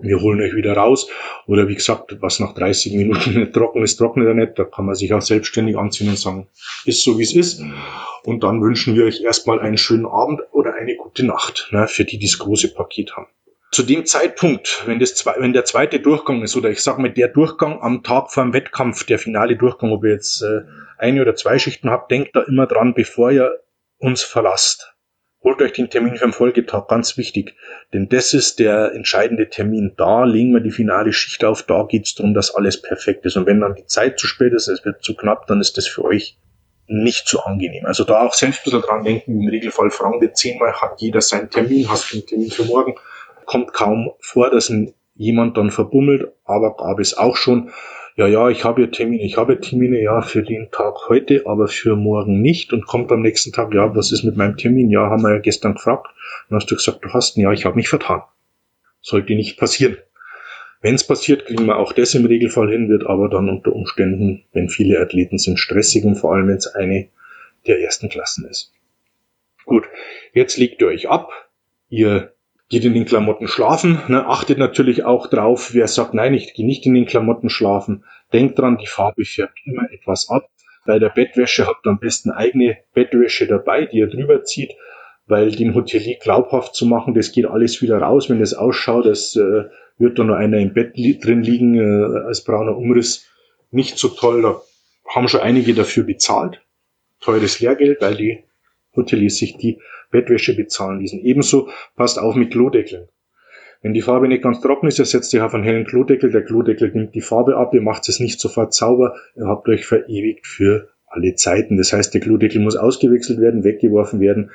Wir 0.00 0.20
holen 0.20 0.40
euch 0.40 0.54
wieder 0.54 0.74
raus. 0.74 1.08
Oder 1.46 1.68
wie 1.68 1.74
gesagt, 1.74 2.16
was 2.20 2.40
nach 2.40 2.54
30 2.54 2.94
Minuten 2.94 3.34
nicht 3.38 3.52
trocken 3.52 3.82
ist, 3.82 3.96
trocknet 3.96 4.28
er 4.28 4.34
nicht. 4.34 4.58
Da 4.58 4.64
kann 4.64 4.86
man 4.86 4.94
sich 4.94 5.12
auch 5.12 5.22
selbstständig 5.22 5.76
anziehen 5.76 6.08
und 6.08 6.18
sagen, 6.18 6.48
ist 6.84 7.02
so 7.02 7.18
wie 7.18 7.22
es 7.22 7.34
ist. 7.34 7.62
Und 8.24 8.42
dann 8.44 8.62
wünschen 8.62 8.94
wir 8.94 9.04
euch 9.04 9.22
erstmal 9.22 9.60
einen 9.60 9.78
schönen 9.78 10.06
Abend 10.06 10.40
oder 10.52 10.74
eine 10.74 10.96
gute 10.96 11.24
Nacht, 11.24 11.68
ne, 11.72 11.88
für 11.88 12.04
die, 12.04 12.18
die 12.18 12.26
das 12.26 12.38
große 12.38 12.74
Paket 12.74 13.16
haben. 13.16 13.28
Zu 13.70 13.84
dem 13.84 14.04
Zeitpunkt, 14.04 14.82
wenn, 14.86 14.98
das, 14.98 15.24
wenn 15.24 15.52
der 15.52 15.64
zweite 15.64 16.00
Durchgang 16.00 16.42
ist, 16.42 16.56
oder 16.56 16.70
ich 16.70 16.82
sage 16.82 17.00
mal 17.00 17.12
der 17.12 17.28
Durchgang 17.28 17.80
am 17.80 18.02
Tag 18.02 18.32
vor 18.32 18.42
dem 18.42 18.52
Wettkampf, 18.52 19.04
der 19.04 19.18
finale 19.18 19.56
Durchgang, 19.56 19.92
ob 19.92 20.04
ihr 20.04 20.10
jetzt 20.10 20.42
äh, 20.42 20.62
eine 20.98 21.22
oder 21.22 21.36
zwei 21.36 21.58
Schichten 21.58 21.88
habt, 21.88 22.10
denkt 22.10 22.34
da 22.34 22.42
immer 22.42 22.66
dran, 22.66 22.94
bevor 22.94 23.30
ihr 23.30 23.60
uns 23.98 24.22
verlasst. 24.22 24.94
Holt 25.42 25.62
euch 25.62 25.72
den 25.72 25.88
Termin 25.88 26.16
für 26.16 26.26
den 26.26 26.32
Folgetag, 26.32 26.88
ganz 26.88 27.16
wichtig. 27.16 27.54
Denn 27.94 28.08
das 28.08 28.34
ist 28.34 28.58
der 28.58 28.92
entscheidende 28.92 29.48
Termin. 29.48 29.94
Da 29.96 30.24
legen 30.24 30.52
wir 30.52 30.60
die 30.60 30.72
finale 30.72 31.12
Schicht 31.12 31.44
auf, 31.44 31.62
da 31.62 31.84
geht's 31.84 32.14
darum, 32.14 32.34
dass 32.34 32.54
alles 32.54 32.82
perfekt 32.82 33.24
ist. 33.24 33.36
Und 33.36 33.46
wenn 33.46 33.60
dann 33.60 33.76
die 33.76 33.86
Zeit 33.86 34.18
zu 34.18 34.26
spät 34.26 34.52
ist, 34.52 34.68
es 34.68 34.84
wird 34.84 35.02
zu 35.02 35.14
knapp, 35.14 35.46
dann 35.46 35.60
ist 35.60 35.78
das 35.78 35.86
für 35.86 36.04
euch 36.04 36.36
nicht 36.88 37.28
so 37.28 37.40
angenehm. 37.40 37.86
Also 37.86 38.04
da 38.04 38.26
auch 38.26 38.34
selbst 38.34 38.60
ein 38.60 38.64
bisschen 38.64 38.82
dran 38.82 39.04
denken, 39.04 39.40
im 39.40 39.48
Regelfall 39.48 39.90
fragen 39.90 40.20
wir 40.20 40.34
zehnmal, 40.34 40.72
hat 40.72 41.00
jeder 41.00 41.20
seinen 41.20 41.48
Termin, 41.48 41.88
hast 41.88 42.12
du 42.12 42.16
einen 42.16 42.26
Termin 42.26 42.50
für 42.50 42.64
morgen? 42.64 42.96
Kommt 43.50 43.72
kaum 43.72 44.12
vor, 44.20 44.48
dass 44.48 44.72
jemand 45.16 45.56
dann 45.56 45.72
verbummelt, 45.72 46.30
aber 46.44 46.76
gab 46.76 47.00
es 47.00 47.18
auch 47.18 47.36
schon. 47.36 47.70
Ja, 48.14 48.28
ja, 48.28 48.48
ich 48.48 48.64
habe 48.64 48.82
ja 48.82 48.86
Termine, 48.86 49.24
ich 49.24 49.38
habe 49.38 49.58
Termine, 49.58 50.00
ja, 50.00 50.22
für 50.22 50.44
den 50.44 50.70
Tag 50.70 51.08
heute, 51.08 51.42
aber 51.46 51.66
für 51.66 51.96
morgen 51.96 52.40
nicht 52.42 52.72
und 52.72 52.86
kommt 52.86 53.10
am 53.10 53.22
nächsten 53.22 53.50
Tag, 53.50 53.74
ja, 53.74 53.92
was 53.96 54.12
ist 54.12 54.22
mit 54.22 54.36
meinem 54.36 54.56
Termin? 54.56 54.88
Ja, 54.88 55.10
haben 55.10 55.24
wir 55.24 55.32
ja 55.32 55.40
gestern 55.40 55.74
gefragt. 55.74 56.06
Dann 56.48 56.60
hast 56.60 56.70
du 56.70 56.76
gesagt, 56.76 57.04
du 57.04 57.08
hast, 57.08 57.36
ja, 57.38 57.50
ich 57.50 57.64
habe 57.64 57.74
mich 57.74 57.88
vertan. 57.88 58.22
Sollte 59.00 59.34
nicht 59.34 59.58
passieren. 59.58 59.96
Wenn 60.80 60.94
es 60.94 61.04
passiert, 61.04 61.46
kriegen 61.46 61.66
wir 61.66 61.76
auch 61.76 61.92
das 61.92 62.14
im 62.14 62.26
Regelfall 62.26 62.70
hin, 62.70 62.88
wird 62.88 63.04
aber 63.04 63.28
dann 63.28 63.48
unter 63.48 63.72
Umständen, 63.72 64.44
wenn 64.52 64.68
viele 64.68 65.00
Athleten 65.00 65.38
sind, 65.38 65.58
stressig 65.58 66.04
und 66.04 66.14
vor 66.14 66.36
allem, 66.36 66.46
wenn 66.46 66.56
es 66.58 66.68
eine 66.68 67.08
der 67.66 67.80
ersten 67.80 68.10
Klassen 68.10 68.46
ist. 68.48 68.72
Gut, 69.64 69.88
jetzt 70.34 70.56
legt 70.56 70.80
ihr 70.80 70.86
euch 70.86 71.08
ab, 71.08 71.32
ihr 71.88 72.32
geht 72.70 72.84
in 72.84 72.94
den 72.94 73.04
Klamotten 73.04 73.48
schlafen, 73.48 74.00
ne, 74.08 74.26
achtet 74.26 74.56
natürlich 74.56 75.04
auch 75.04 75.26
drauf, 75.26 75.74
wer 75.74 75.88
sagt, 75.88 76.14
nein, 76.14 76.34
ich 76.34 76.54
gehe 76.54 76.64
nicht 76.64 76.86
in 76.86 76.94
den 76.94 77.04
Klamotten 77.04 77.50
schlafen, 77.50 78.04
denkt 78.32 78.58
dran, 78.58 78.78
die 78.78 78.86
Farbe 78.86 79.24
färbt 79.24 79.58
immer 79.64 79.90
etwas 79.92 80.30
ab. 80.30 80.48
Bei 80.86 80.98
der 80.98 81.10
Bettwäsche 81.10 81.66
habt 81.66 81.84
ihr 81.84 81.90
am 81.90 81.98
besten 81.98 82.30
eigene 82.30 82.78
Bettwäsche 82.94 83.46
dabei, 83.46 83.86
die 83.86 83.98
ihr 83.98 84.06
drüber 84.06 84.44
zieht, 84.44 84.72
weil 85.26 85.50
dem 85.50 85.74
Hotelier 85.74 86.16
glaubhaft 86.22 86.74
zu 86.74 86.86
machen, 86.86 87.14
das 87.14 87.32
geht 87.32 87.46
alles 87.46 87.82
wieder 87.82 87.98
raus, 87.98 88.30
wenn 88.30 88.38
das 88.38 88.54
ausschaut, 88.54 89.04
das 89.04 89.36
äh, 89.36 89.64
wird 89.98 90.18
da 90.18 90.24
nur 90.24 90.36
einer 90.36 90.58
im 90.58 90.72
Bett 90.72 90.96
li 90.96 91.18
drin 91.18 91.42
liegen 91.42 91.74
äh, 91.74 92.26
als 92.26 92.44
brauner 92.44 92.76
Umriss. 92.76 93.26
Nicht 93.72 93.98
so 93.98 94.08
toll, 94.08 94.42
da 94.42 94.60
haben 95.08 95.28
schon 95.28 95.40
einige 95.40 95.74
dafür 95.74 96.04
bezahlt. 96.04 96.62
Teures 97.20 97.60
Lehrgeld, 97.60 98.00
weil 98.00 98.14
die 98.14 98.44
Hoteliers 98.94 99.36
sich 99.36 99.56
die 99.56 99.80
Bettwäsche 100.10 100.54
bezahlen 100.54 101.00
ließen. 101.00 101.20
Ebenso 101.20 101.68
passt 101.96 102.18
auf 102.18 102.34
mit 102.34 102.52
Klodeckeln. 102.52 103.08
Wenn 103.82 103.94
die 103.94 104.02
Farbe 104.02 104.28
nicht 104.28 104.42
ganz 104.42 104.60
trocken 104.60 104.88
ist, 104.88 104.98
ersetzt 104.98 105.32
ihr 105.32 105.44
auf 105.44 105.54
einen 105.54 105.64
hellen 105.64 105.86
Klodeckel. 105.86 106.30
Der 106.30 106.44
Klodeckel 106.44 106.90
nimmt 106.92 107.14
die 107.14 107.22
Farbe 107.22 107.56
ab, 107.56 107.72
ihr 107.72 107.80
macht 107.80 108.08
es 108.08 108.20
nicht 108.20 108.38
sofort 108.38 108.74
sauber, 108.74 109.14
ihr 109.36 109.46
habt 109.46 109.68
euch 109.68 109.86
verewigt 109.86 110.46
für 110.46 110.90
alle 111.06 111.34
Zeiten. 111.34 111.76
Das 111.76 111.92
heißt, 111.92 112.12
der 112.12 112.20
Klodeckel 112.20 112.60
muss 112.60 112.76
ausgewechselt 112.76 113.40
werden, 113.40 113.64
weggeworfen 113.64 114.20
werden. 114.20 114.50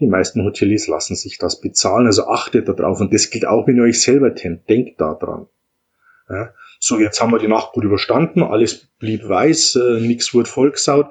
Die 0.00 0.06
meisten 0.06 0.44
Hoteliers 0.44 0.88
lassen 0.88 1.14
sich 1.14 1.38
das 1.38 1.60
bezahlen, 1.60 2.06
also 2.06 2.26
achtet 2.26 2.68
darauf. 2.68 3.00
Und 3.00 3.12
das 3.12 3.30
gilt 3.30 3.46
auch, 3.46 3.66
wenn 3.66 3.76
ihr 3.76 3.84
euch 3.84 4.00
selber 4.00 4.30
kennt. 4.30 4.68
Denkt 4.68 5.00
da 5.00 5.14
dran. 5.14 5.46
Ja. 6.28 6.54
So, 6.78 6.98
jetzt 6.98 7.20
haben 7.20 7.32
wir 7.32 7.38
die 7.38 7.48
Nacht 7.48 7.72
gut 7.72 7.84
überstanden, 7.84 8.42
alles 8.42 8.88
blieb 8.98 9.28
weiß, 9.28 9.76
äh, 9.76 10.00
nichts 10.00 10.32
wurde 10.32 10.48
vollgesaut. 10.48 11.10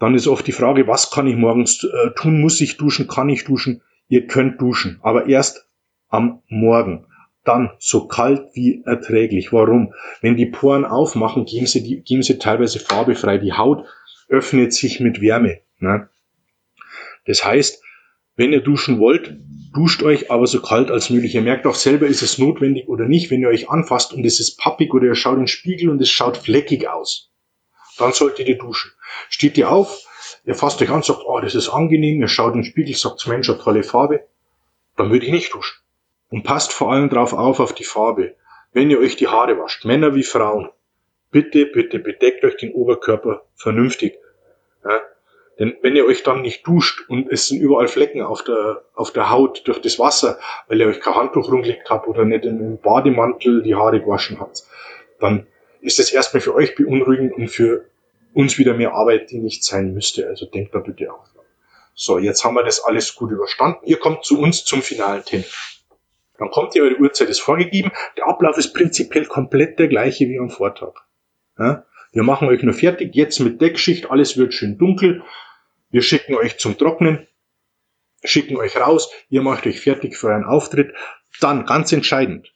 Dann 0.00 0.14
ist 0.14 0.26
oft 0.26 0.46
die 0.46 0.52
Frage, 0.52 0.88
was 0.88 1.10
kann 1.10 1.26
ich 1.26 1.36
morgens 1.36 1.84
äh, 1.84 2.10
tun? 2.16 2.40
Muss 2.40 2.60
ich 2.60 2.78
duschen? 2.78 3.06
Kann 3.06 3.28
ich 3.28 3.44
duschen? 3.44 3.82
Ihr 4.08 4.26
könnt 4.26 4.60
duschen, 4.60 4.98
aber 5.02 5.26
erst 5.26 5.68
am 6.08 6.42
Morgen. 6.48 7.06
Dann 7.44 7.70
so 7.78 8.08
kalt 8.08 8.42
wie 8.54 8.82
erträglich. 8.84 9.52
Warum? 9.52 9.92
Wenn 10.22 10.36
die 10.36 10.46
Poren 10.46 10.84
aufmachen, 10.84 11.44
geben 11.44 11.66
sie, 11.66 11.82
die, 11.82 12.02
geben 12.02 12.22
sie 12.22 12.38
teilweise 12.38 12.80
Farbe 12.80 13.14
frei. 13.14 13.38
Die 13.38 13.52
Haut 13.52 13.84
öffnet 14.28 14.72
sich 14.72 15.00
mit 15.00 15.20
Wärme. 15.20 15.60
Ne? 15.78 16.08
Das 17.26 17.44
heißt, 17.44 17.82
wenn 18.36 18.52
ihr 18.52 18.62
duschen 18.62 18.98
wollt, 19.00 19.36
duscht 19.74 20.02
euch 20.02 20.30
aber 20.30 20.46
so 20.46 20.62
kalt 20.62 20.90
als 20.90 21.10
möglich. 21.10 21.34
Ihr 21.34 21.42
merkt 21.42 21.66
auch 21.66 21.74
selber, 21.74 22.06
ist 22.06 22.22
es 22.22 22.38
notwendig 22.38 22.88
oder 22.88 23.06
nicht, 23.06 23.30
wenn 23.30 23.42
ihr 23.42 23.48
euch 23.48 23.68
anfasst 23.68 24.14
und 24.14 24.24
es 24.24 24.40
ist 24.40 24.58
pappig 24.58 24.94
oder 24.94 25.06
ihr 25.06 25.14
schaut 25.14 25.34
in 25.34 25.40
den 25.42 25.48
Spiegel 25.48 25.90
und 25.90 26.00
es 26.00 26.10
schaut 26.10 26.38
fleckig 26.38 26.88
aus. 26.88 27.30
Dann 27.98 28.12
solltet 28.12 28.48
ihr 28.48 28.56
duschen. 28.56 28.92
Steht 29.28 29.58
ihr 29.58 29.70
auf, 29.70 30.04
ihr 30.44 30.54
fasst 30.54 30.80
euch 30.82 30.90
an, 30.90 31.02
sagt, 31.02 31.22
oh, 31.24 31.40
das 31.40 31.54
ist 31.54 31.68
angenehm, 31.68 32.20
ihr 32.20 32.28
schaut 32.28 32.54
in 32.54 32.62
den 32.62 32.64
Spiegel, 32.64 32.94
sagt, 32.94 33.26
Mensch, 33.26 33.48
eine 33.48 33.58
tolle 33.58 33.82
Farbe, 33.82 34.24
dann 34.96 35.10
würde 35.10 35.26
ich 35.26 35.32
nicht 35.32 35.54
duschen. 35.54 35.78
Und 36.30 36.44
passt 36.44 36.72
vor 36.72 36.92
allem 36.92 37.08
drauf 37.08 37.32
auf, 37.32 37.58
auf 37.60 37.74
die 37.74 37.84
Farbe. 37.84 38.34
Wenn 38.72 38.90
ihr 38.90 39.00
euch 39.00 39.16
die 39.16 39.28
Haare 39.28 39.58
wascht, 39.58 39.84
Männer 39.84 40.14
wie 40.14 40.22
Frauen, 40.22 40.70
bitte, 41.30 41.66
bitte 41.66 41.98
bedeckt 41.98 42.44
euch 42.44 42.56
den 42.56 42.72
Oberkörper 42.72 43.42
vernünftig. 43.56 44.18
Ja, 44.84 45.00
denn 45.60 45.76
wenn 45.82 45.94
ihr 45.94 46.06
euch 46.06 46.22
dann 46.22 46.40
nicht 46.40 46.66
duscht 46.66 47.08
und 47.10 47.30
es 47.30 47.48
sind 47.48 47.60
überall 47.60 47.86
Flecken 47.86 48.22
auf 48.22 48.42
der, 48.42 48.82
auf 48.94 49.12
der 49.12 49.30
Haut 49.30 49.66
durch 49.66 49.80
das 49.82 49.98
Wasser, 49.98 50.38
weil 50.68 50.80
ihr 50.80 50.86
euch 50.86 51.00
kein 51.00 51.14
Handtuch 51.14 51.52
rumgelegt 51.52 51.90
habt 51.90 52.08
oder 52.08 52.24
nicht 52.24 52.46
im 52.46 52.78
Bademantel 52.78 53.62
die 53.62 53.74
Haare 53.74 54.00
gewaschen 54.00 54.40
habt, 54.40 54.62
dann 55.18 55.46
ist 55.82 55.98
das 55.98 56.12
erstmal 56.12 56.40
für 56.40 56.54
euch 56.54 56.74
beunruhigend 56.74 57.34
und 57.34 57.48
für 57.48 57.84
uns 58.32 58.58
wieder 58.58 58.74
mehr 58.74 58.92
Arbeit, 58.92 59.30
die 59.30 59.38
nicht 59.38 59.64
sein 59.64 59.92
müsste. 59.92 60.26
Also 60.28 60.46
denkt 60.46 60.74
da 60.74 60.80
bitte 60.80 61.12
auch 61.12 61.26
dran. 61.32 61.44
So, 61.94 62.18
jetzt 62.18 62.44
haben 62.44 62.54
wir 62.54 62.64
das 62.64 62.82
alles 62.82 63.14
gut 63.14 63.30
überstanden. 63.30 63.80
Ihr 63.84 63.98
kommt 63.98 64.24
zu 64.24 64.40
uns 64.40 64.64
zum 64.64 64.82
finalen 64.82 65.24
Termin. 65.24 65.46
Dann 66.38 66.50
kommt 66.50 66.74
ihr, 66.74 66.82
eure 66.82 66.98
Uhrzeit 66.98 67.28
ist 67.28 67.40
vorgegeben. 67.40 67.92
Der 68.16 68.26
Ablauf 68.26 68.56
ist 68.56 68.72
prinzipiell 68.72 69.26
komplett 69.26 69.78
der 69.78 69.88
gleiche 69.88 70.26
wie 70.26 70.38
am 70.38 70.48
Vortag. 70.48 70.94
Ja? 71.58 71.84
Wir 72.12 72.22
machen 72.22 72.48
euch 72.48 72.62
nur 72.62 72.74
fertig, 72.74 73.14
jetzt 73.14 73.38
mit 73.38 73.60
Deckschicht, 73.60 74.10
alles 74.10 74.36
wird 74.36 74.54
schön 74.54 74.78
dunkel. 74.78 75.22
Wir 75.90 76.02
schicken 76.02 76.34
euch 76.34 76.58
zum 76.58 76.76
Trocknen, 76.76 77.26
schicken 78.24 78.56
euch 78.56 78.76
raus, 78.76 79.12
ihr 79.28 79.42
macht 79.42 79.66
euch 79.66 79.80
fertig 79.80 80.16
für 80.16 80.28
euren 80.28 80.44
Auftritt. 80.44 80.92
Dann, 81.40 81.66
ganz 81.66 81.92
entscheidend, 81.92 82.52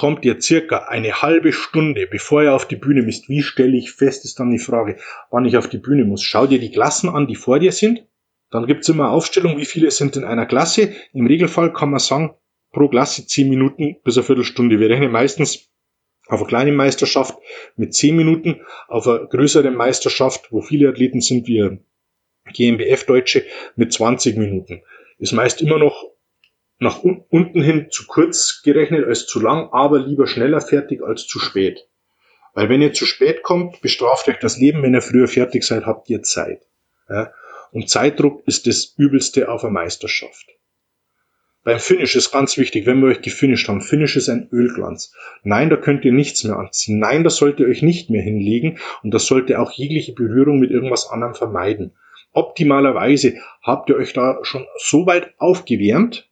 kommt 0.00 0.24
ihr 0.24 0.40
circa 0.40 0.86
eine 0.88 1.20
halbe 1.20 1.52
Stunde, 1.52 2.06
bevor 2.06 2.42
ihr 2.42 2.54
auf 2.54 2.66
die 2.66 2.76
Bühne 2.76 3.02
müsst. 3.02 3.28
Wie 3.28 3.42
stelle 3.42 3.76
ich 3.76 3.92
fest, 3.92 4.24
ist 4.24 4.40
dann 4.40 4.50
die 4.50 4.58
Frage, 4.58 4.96
wann 5.30 5.44
ich 5.44 5.58
auf 5.58 5.68
die 5.68 5.76
Bühne 5.76 6.06
muss. 6.06 6.22
Schau 6.22 6.46
dir 6.46 6.58
die 6.58 6.70
Klassen 6.70 7.10
an, 7.10 7.26
die 7.26 7.34
vor 7.34 7.58
dir 7.58 7.70
sind. 7.70 8.06
Dann 8.50 8.66
gibt's 8.66 8.88
immer 8.88 9.04
eine 9.04 9.12
Aufstellung, 9.12 9.58
wie 9.58 9.66
viele 9.66 9.90
sind 9.90 10.16
in 10.16 10.24
einer 10.24 10.46
Klasse. 10.46 10.94
Im 11.12 11.26
Regelfall 11.26 11.74
kann 11.74 11.90
man 11.90 11.98
sagen, 11.98 12.34
pro 12.72 12.88
Klasse 12.88 13.26
zehn 13.26 13.50
Minuten 13.50 13.96
bis 14.02 14.16
eine 14.16 14.24
Viertelstunde. 14.24 14.80
Wir 14.80 14.88
rechnen 14.88 15.12
meistens 15.12 15.68
auf 16.28 16.40
einer 16.40 16.48
kleinen 16.48 16.76
Meisterschaft 16.76 17.36
mit 17.76 17.92
zehn 17.92 18.16
Minuten, 18.16 18.62
auf 18.88 19.06
einer 19.06 19.26
größeren 19.26 19.74
Meisterschaft, 19.74 20.50
wo 20.50 20.62
viele 20.62 20.88
Athleten 20.88 21.20
sind, 21.20 21.46
wie 21.46 21.78
GmbF-Deutsche 22.54 23.44
mit 23.76 23.92
20 23.92 24.38
Minuten. 24.38 24.80
Ist 25.18 25.32
meist 25.32 25.60
immer 25.60 25.78
noch 25.78 26.10
nach 26.80 27.02
unten 27.02 27.62
hin 27.62 27.88
zu 27.90 28.06
kurz 28.06 28.62
gerechnet 28.64 29.06
als 29.06 29.26
zu 29.26 29.38
lang, 29.38 29.68
aber 29.70 29.98
lieber 29.98 30.26
schneller 30.26 30.60
fertig 30.60 31.02
als 31.02 31.26
zu 31.26 31.38
spät. 31.38 31.86
Weil 32.54 32.68
wenn 32.68 32.82
ihr 32.82 32.92
zu 32.92 33.06
spät 33.06 33.42
kommt, 33.42 33.80
bestraft 33.80 34.28
euch 34.28 34.38
das 34.38 34.58
Leben. 34.58 34.82
Wenn 34.82 34.94
ihr 34.94 35.02
früher 35.02 35.28
fertig 35.28 35.62
seid, 35.62 35.86
habt 35.86 36.10
ihr 36.10 36.22
Zeit. 36.22 36.62
Ja? 37.08 37.32
Und 37.70 37.88
Zeitdruck 37.88 38.42
ist 38.46 38.66
das 38.66 38.94
Übelste 38.96 39.48
auf 39.48 39.62
einer 39.62 39.72
Meisterschaft. 39.72 40.46
Beim 41.62 41.78
Finish 41.78 42.16
ist 42.16 42.32
ganz 42.32 42.56
wichtig, 42.56 42.86
wenn 42.86 43.00
wir 43.00 43.08
euch 43.08 43.20
gefinisht 43.20 43.68
haben, 43.68 43.82
Finish 43.82 44.16
ist 44.16 44.30
ein 44.30 44.48
Ölglanz. 44.50 45.14
Nein, 45.42 45.68
da 45.68 45.76
könnt 45.76 46.06
ihr 46.06 46.12
nichts 46.12 46.42
mehr 46.44 46.56
anziehen. 46.56 46.98
Nein, 46.98 47.22
da 47.22 47.28
sollt 47.28 47.60
ihr 47.60 47.66
euch 47.66 47.82
nicht 47.82 48.08
mehr 48.08 48.22
hinlegen 48.22 48.78
und 49.02 49.12
das 49.12 49.26
sollte 49.26 49.60
auch 49.60 49.70
jegliche 49.70 50.14
Berührung 50.14 50.58
mit 50.58 50.70
irgendwas 50.70 51.10
anderem 51.10 51.34
vermeiden. 51.34 51.92
Optimalerweise 52.32 53.34
habt 53.60 53.90
ihr 53.90 53.96
euch 53.96 54.14
da 54.14 54.38
schon 54.42 54.66
so 54.78 55.06
weit 55.06 55.34
aufgewärmt, 55.36 56.29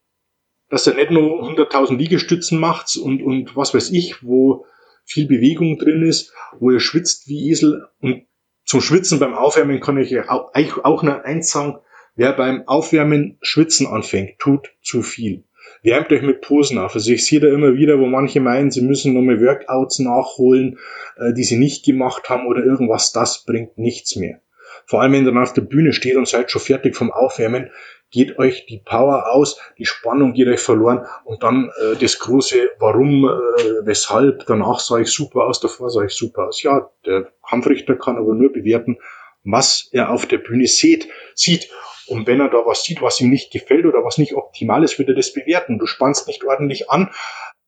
dass 0.71 0.87
ihr 0.87 0.95
nicht 0.95 1.11
nur 1.11 1.43
100.000 1.43 1.97
Liegestützen 1.97 2.59
macht 2.59 2.97
und, 2.97 3.23
und 3.23 3.57
was 3.57 3.75
weiß 3.75 3.91
ich, 3.91 4.23
wo 4.23 4.67
viel 5.05 5.27
Bewegung 5.27 5.79
drin 5.79 6.03
ist, 6.03 6.33
wo 6.59 6.71
ihr 6.71 6.81
schwitzt 6.81 7.29
wie 7.29 7.51
Esel 7.51 7.87
und 8.01 8.27
zum 8.65 8.83
Schwitzen 8.83 9.19
beim 9.19 9.35
Aufwärmen 9.35 9.81
kann 9.81 9.97
ich 9.97 10.15
auch, 10.29 10.53
auch 10.85 11.03
nur 11.03 11.25
eins 11.25 11.51
sagen, 11.51 11.79
wer 12.17 12.35
beim 12.35 12.69
Aufwärmen 12.69 13.39
schwitzen 13.41 13.87
anfängt, 13.87 14.39
tut 14.39 14.75
zu 14.83 15.01
viel. 15.01 15.45
Wärmt 15.83 16.13
euch 16.13 16.21
mit 16.21 16.43
Posen 16.43 16.77
auf. 16.77 16.95
Also 16.95 17.11
ich 17.11 17.25
sehe 17.25 17.41
da 17.41 17.49
immer 17.49 17.75
wieder, 17.75 17.99
wo 17.99 18.07
manche 18.07 18.41
meinen, 18.41 18.71
sie 18.71 18.83
müssen 18.83 19.15
nochmal 19.15 19.41
Workouts 19.41 20.01
nachholen, 20.01 20.79
äh, 21.17 21.33
die 21.33 21.45
sie 21.45 21.57
nicht 21.57 21.85
gemacht 21.87 22.29
haben 22.29 22.47
oder 22.47 22.63
irgendwas, 22.63 23.13
das 23.13 23.45
bringt 23.47 23.79
nichts 23.79 24.17
mehr. 24.17 24.43
Vor 24.85 25.01
allem, 25.01 25.13
wenn 25.13 25.25
ihr 25.25 25.33
dann 25.33 25.43
auf 25.43 25.55
der 25.55 25.63
Bühne 25.63 25.93
steht 25.93 26.17
und 26.17 26.29
seid 26.29 26.51
schon 26.51 26.61
fertig 26.61 26.95
vom 26.95 27.11
Aufwärmen, 27.11 27.71
geht 28.11 28.39
euch 28.39 28.67
die 28.67 28.79
Power 28.79 29.31
aus, 29.33 29.61
die 29.79 29.85
Spannung 29.85 30.33
geht 30.33 30.49
euch 30.49 30.61
verloren 30.61 31.07
und 31.25 31.43
dann 31.43 31.71
äh, 31.81 31.97
das 31.97 32.19
große 32.19 32.71
Warum, 32.79 33.25
äh, 33.25 33.87
weshalb, 33.87 34.47
danach 34.47 34.81
sah 34.81 34.99
ich 34.99 35.11
super 35.11 35.45
aus, 35.45 35.61
davor 35.61 35.91
sah 35.91 36.05
ich 36.05 36.13
super 36.13 36.49
aus. 36.49 36.63
Ja, 36.63 36.91
der 37.05 37.33
Kampfrichter 37.47 37.97
kann 37.97 38.17
aber 38.17 38.35
nur 38.35 38.53
bewerten, 38.53 38.99
was 39.45 39.89
er 39.93 40.11
auf 40.11 40.27
der 40.27 40.39
Bühne 40.39 40.67
sieht, 40.67 41.09
sieht. 41.35 41.71
Und 42.07 42.27
wenn 42.27 42.41
er 42.41 42.49
da 42.49 42.65
was 42.65 42.85
sieht, 42.85 43.03
was 43.03 43.21
ihm 43.21 43.29
nicht 43.29 43.53
gefällt 43.53 43.85
oder 43.85 44.03
was 44.03 44.17
nicht 44.17 44.35
optimal 44.35 44.83
ist, 44.83 44.99
wird 44.99 45.11
er 45.11 45.15
das 45.15 45.33
bewerten. 45.33 45.79
Du 45.79 45.87
spannst 45.87 46.27
nicht 46.27 46.43
ordentlich 46.45 46.91
an, 46.91 47.11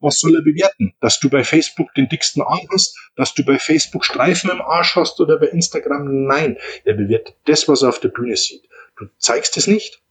was 0.00 0.18
soll 0.18 0.34
er 0.34 0.42
bewerten? 0.42 0.94
Dass 1.00 1.20
du 1.20 1.28
bei 1.28 1.44
Facebook 1.44 1.92
den 1.94 2.08
dicksten 2.08 2.42
Arm 2.42 2.66
hast, 2.72 2.96
dass 3.16 3.34
du 3.34 3.44
bei 3.44 3.58
Facebook 3.58 4.04
Streifen 4.04 4.50
im 4.50 4.62
Arsch 4.62 4.96
hast 4.96 5.20
oder 5.20 5.38
bei 5.38 5.48
Instagram? 5.48 6.26
Nein, 6.26 6.56
er 6.84 6.94
bewertet 6.94 7.36
das, 7.44 7.68
was 7.68 7.82
er 7.82 7.90
auf 7.90 8.00
der 8.00 8.08
Bühne 8.08 8.36
sieht. 8.36 8.66
Du 8.96 9.06
zeigst 9.18 9.56
es 9.58 9.66
nicht, 9.66 10.02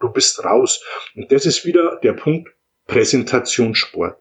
du 0.00 0.10
bist 0.10 0.44
raus. 0.44 0.82
Und 1.14 1.30
das 1.32 1.46
ist 1.46 1.64
wieder 1.64 1.98
der 2.02 2.12
Punkt 2.12 2.50
Präsentationssport. 2.86 4.18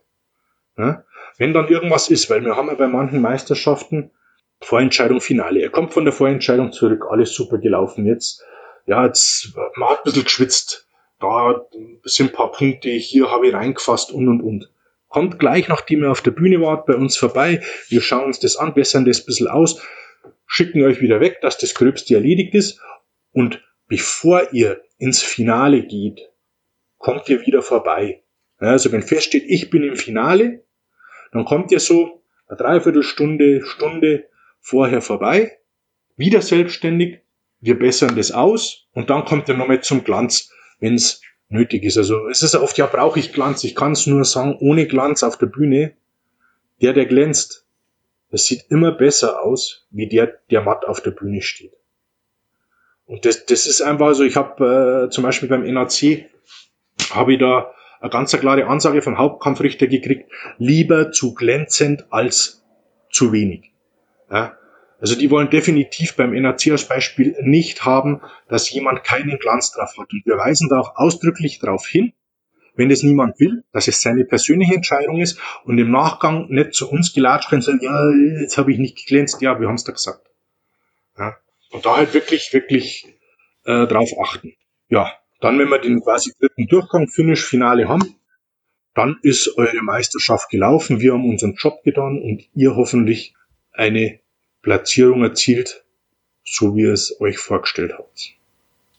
Ja? 0.77 1.03
Wenn 1.37 1.53
dann 1.53 1.67
irgendwas 1.67 2.09
ist, 2.09 2.29
weil 2.29 2.43
wir 2.43 2.55
haben 2.55 2.67
ja 2.67 2.75
bei 2.75 2.87
manchen 2.87 3.21
Meisterschaften 3.21 4.11
Vorentscheidung, 4.61 5.21
Finale. 5.21 5.61
Er 5.61 5.69
kommt 5.69 5.93
von 5.93 6.05
der 6.05 6.13
Vorentscheidung 6.13 6.71
zurück, 6.71 7.05
alles 7.09 7.33
super 7.33 7.57
gelaufen. 7.57 8.05
Jetzt, 8.05 8.43
ja, 8.85 9.05
jetzt, 9.05 9.53
man 9.75 9.89
hat 9.89 9.99
ein 9.99 10.03
bisschen 10.05 10.23
geschwitzt. 10.23 10.87
Da 11.19 11.65
sind 12.03 12.31
ein 12.31 12.33
paar 12.33 12.51
Punkte, 12.51 12.89
hier 12.89 13.31
habe 13.31 13.47
ich 13.47 13.53
reingefasst 13.53 14.11
und 14.11 14.27
und 14.27 14.41
und. 14.41 14.71
Kommt 15.07 15.39
gleich, 15.39 15.67
nachdem 15.67 16.03
ihr 16.03 16.11
auf 16.11 16.21
der 16.21 16.31
Bühne 16.31 16.61
wart, 16.61 16.85
bei 16.85 16.95
uns 16.95 17.15
vorbei. 17.15 17.61
Wir 17.87 18.01
schauen 18.01 18.25
uns 18.25 18.39
das 18.39 18.57
an, 18.57 18.73
bessern 18.73 19.05
das 19.05 19.21
ein 19.21 19.25
bisschen 19.25 19.47
aus, 19.47 19.81
schicken 20.45 20.83
euch 20.83 20.99
wieder 20.99 21.19
weg, 21.19 21.39
dass 21.41 21.57
das 21.57 21.73
Gröbste 21.73 22.15
erledigt 22.15 22.53
ist. 22.53 22.81
Und 23.31 23.63
bevor 23.87 24.51
ihr 24.51 24.81
ins 24.97 25.21
Finale 25.21 25.83
geht, 25.83 26.29
kommt 26.97 27.29
ihr 27.29 27.45
wieder 27.45 27.61
vorbei. 27.61 28.23
Also 28.57 28.91
wenn 28.91 29.03
feststeht, 29.03 29.43
ich 29.47 29.69
bin 29.69 29.83
im 29.83 29.95
Finale, 29.95 30.63
dann 31.31 31.45
kommt 31.45 31.71
ihr 31.71 31.79
so 31.79 32.23
eine 32.47 32.57
Dreiviertelstunde, 32.57 33.65
Stunde 33.65 34.29
vorher 34.59 35.01
vorbei, 35.01 35.59
wieder 36.15 36.41
selbstständig, 36.41 37.19
wir 37.59 37.77
bessern 37.77 38.15
das 38.15 38.31
aus 38.31 38.87
und 38.93 39.09
dann 39.09 39.25
kommt 39.25 39.49
ihr 39.49 39.55
nochmal 39.55 39.81
zum 39.81 40.03
Glanz, 40.03 40.51
wenn 40.79 40.95
es 40.95 41.21
nötig 41.49 41.83
ist. 41.83 41.97
Also 41.97 42.27
es 42.27 42.41
ist 42.41 42.55
oft, 42.55 42.77
ja, 42.77 42.85
brauche 42.85 43.19
ich 43.19 43.33
Glanz. 43.33 43.63
Ich 43.63 43.75
kann 43.75 43.93
es 43.93 44.07
nur 44.07 44.23
sagen, 44.23 44.57
ohne 44.59 44.87
Glanz 44.87 45.23
auf 45.23 45.37
der 45.37 45.47
Bühne, 45.47 45.95
der, 46.81 46.93
der 46.93 47.05
glänzt, 47.05 47.65
das 48.31 48.45
sieht 48.45 48.65
immer 48.69 48.91
besser 48.91 49.43
aus, 49.43 49.87
wie 49.91 50.07
der, 50.07 50.39
der 50.49 50.61
matt 50.61 50.85
auf 50.85 51.01
der 51.01 51.11
Bühne 51.11 51.41
steht. 51.41 51.73
Und 53.05 53.25
das, 53.25 53.45
das 53.45 53.67
ist 53.67 53.81
einfach 53.81 54.13
so, 54.13 54.23
ich 54.23 54.35
habe 54.35 55.05
äh, 55.05 55.09
zum 55.09 55.23
Beispiel 55.23 55.49
beim 55.49 55.63
NAC, 55.63 56.25
habe 57.11 57.33
ich 57.33 57.39
da 57.39 57.71
eine 58.01 58.09
ganz 58.09 58.35
klare 58.37 58.67
Ansage 58.67 59.01
vom 59.01 59.17
Hauptkampfrichter 59.17 59.87
gekriegt, 59.87 60.31
lieber 60.57 61.11
zu 61.11 61.33
glänzend 61.33 62.05
als 62.09 62.63
zu 63.11 63.31
wenig. 63.31 63.71
Ja? 64.31 64.57
Also 64.99 65.15
die 65.15 65.29
wollen 65.29 65.49
definitiv 65.49 66.15
beim 66.15 66.31
NAC 66.31 66.67
als 66.71 66.87
Beispiel 66.87 67.35
nicht 67.41 67.85
haben, 67.85 68.21
dass 68.47 68.69
jemand 68.71 69.03
keinen 69.03 69.37
Glanz 69.39 69.71
drauf 69.71 69.95
hat. 69.97 70.11
Und 70.11 70.25
wir 70.25 70.37
weisen 70.37 70.69
da 70.69 70.79
auch 70.79 70.95
ausdrücklich 70.95 71.59
darauf 71.59 71.85
hin, 71.85 72.13
wenn 72.75 72.89
das 72.89 73.03
niemand 73.03 73.39
will, 73.39 73.63
dass 73.71 73.87
es 73.87 74.01
seine 74.01 74.25
persönliche 74.25 74.75
Entscheidung 74.75 75.21
ist 75.21 75.39
und 75.63 75.77
im 75.77 75.91
Nachgang 75.91 76.47
nicht 76.49 76.73
zu 76.73 76.89
uns 76.89 77.13
gelatscht 77.13 77.51
und 77.53 77.63
sagen, 77.63 77.79
ja, 77.81 78.09
jetzt 78.41 78.57
habe 78.57 78.71
ich 78.71 78.79
nicht 78.79 78.97
geglänzt, 78.97 79.41
ja, 79.41 79.59
wir 79.59 79.67
haben 79.67 79.75
es 79.75 79.83
da 79.83 79.91
gesagt. 79.91 80.27
Ja. 81.17 81.35
Und 81.75 81.85
da 81.85 81.97
halt 81.97 82.13
wirklich, 82.13 82.53
wirklich 82.53 83.05
äh, 83.65 83.85
drauf 83.85 84.09
achten. 84.23 84.53
Ja, 84.87 85.11
dann, 85.41 85.59
wenn 85.59 85.67
wir 85.67 85.79
den 85.79 85.99
quasi 86.01 86.31
dritten 86.39 86.67
Durchgang, 86.67 87.09
Finish, 87.09 87.43
Finale 87.43 87.89
haben, 87.89 88.15
dann 88.93 89.17
ist 89.23 89.57
eure 89.57 89.81
Meisterschaft 89.83 90.49
gelaufen. 90.49 91.01
Wir 91.01 91.11
haben 91.11 91.29
unseren 91.29 91.55
Job 91.55 91.83
getan 91.83 92.21
und 92.21 92.43
ihr 92.55 92.77
hoffentlich 92.77 93.33
eine 93.73 94.21
Platzierung 94.61 95.21
erzielt, 95.23 95.83
so 96.45 96.77
wie 96.77 96.83
ihr 96.83 96.93
es 96.93 97.19
euch 97.19 97.39
vorgestellt 97.39 97.91
habt. 97.97 98.35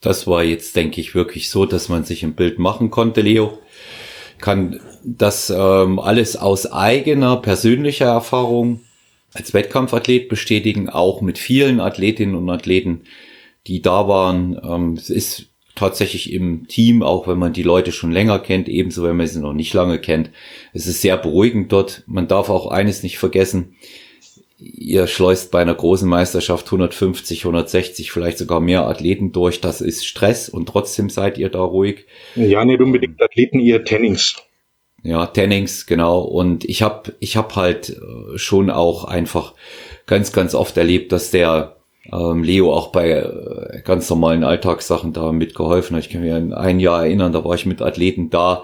Das 0.01 0.27
war 0.27 0.43
jetzt, 0.43 0.75
denke 0.75 1.01
ich, 1.01 1.15
wirklich 1.15 1.49
so, 1.49 1.65
dass 1.65 1.89
man 1.89 2.03
sich 2.03 2.21
ein 2.21 2.35
Bild 2.35 2.59
machen 2.59 2.91
konnte, 2.91 3.21
Leo. 3.21 3.57
kann 4.39 4.79
das 5.03 5.49
ähm, 5.49 5.97
alles 5.97 6.35
aus 6.37 6.71
eigener 6.71 7.37
persönlicher 7.37 8.05
Erfahrung 8.05 8.81
als 9.33 9.53
Wettkampfathlet 9.53 10.29
bestätigen, 10.29 10.89
auch 10.89 11.21
mit 11.21 11.37
vielen 11.37 11.79
Athletinnen 11.79 12.35
und 12.35 12.49
Athleten, 12.49 13.01
die 13.67 13.81
da 13.81 14.07
waren. 14.07 14.59
Ähm, 14.63 14.93
es 14.93 15.09
ist 15.09 15.49
tatsächlich 15.75 16.33
im 16.33 16.67
Team, 16.67 17.03
auch 17.03 17.27
wenn 17.27 17.37
man 17.37 17.53
die 17.53 17.63
Leute 17.63 17.91
schon 17.91 18.11
länger 18.11 18.39
kennt, 18.39 18.67
ebenso 18.67 19.03
wenn 19.03 19.17
man 19.17 19.27
sie 19.27 19.39
noch 19.39 19.53
nicht 19.53 19.73
lange 19.73 19.99
kennt. 19.99 20.31
Es 20.73 20.87
ist 20.87 21.01
sehr 21.01 21.17
beruhigend 21.17 21.71
dort. 21.71 22.03
Man 22.07 22.27
darf 22.27 22.49
auch 22.49 22.67
eines 22.67 23.03
nicht 23.03 23.19
vergessen. 23.19 23.75
Ihr 24.59 25.05
schleust 25.05 25.51
bei 25.51 25.61
einer 25.61 25.75
großen 25.75 26.09
Meisterschaft 26.09 26.65
150, 26.65 27.41
160, 27.41 28.11
vielleicht 28.11 28.39
sogar 28.39 28.59
mehr 28.59 28.87
Athleten 28.87 29.31
durch. 29.31 29.61
Das 29.61 29.81
ist 29.81 30.03
Stress 30.03 30.49
und 30.49 30.67
trotzdem 30.67 31.11
seid 31.11 31.37
ihr 31.37 31.49
da 31.49 31.59
ruhig. 31.59 32.07
Ja, 32.35 32.65
nicht 32.65 32.81
unbedingt 32.81 33.21
Athleten, 33.21 33.59
ihr 33.59 33.83
Tennings. 33.83 34.35
Ja, 35.03 35.27
Tennings, 35.27 35.85
genau. 35.85 36.19
Und 36.21 36.65
ich 36.65 36.81
habe 36.81 37.13
ich 37.19 37.37
hab 37.37 37.55
halt 37.55 37.89
äh, 37.89 38.37
schon 38.37 38.69
auch 38.69 39.05
einfach 39.05 39.53
ganz, 40.05 40.31
ganz 40.31 40.55
oft 40.55 40.75
erlebt, 40.77 41.11
dass 41.11 41.31
der 41.31 41.77
ähm, 42.11 42.43
Leo 42.43 42.73
auch 42.73 42.87
bei 42.91 43.11
äh, 43.11 43.81
ganz 43.83 44.09
normalen 44.09 44.43
Alltagssachen 44.43 45.13
da 45.13 45.31
mitgeholfen 45.31 45.95
hat. 45.95 46.05
Ich 46.05 46.09
kann 46.09 46.27
an 46.29 46.53
ein 46.53 46.79
Jahr 46.79 47.05
erinnern, 47.05 47.31
da 47.31 47.43
war 47.43 47.55
ich 47.55 47.65
mit 47.65 47.81
Athleten 47.81 48.29
da. 48.29 48.63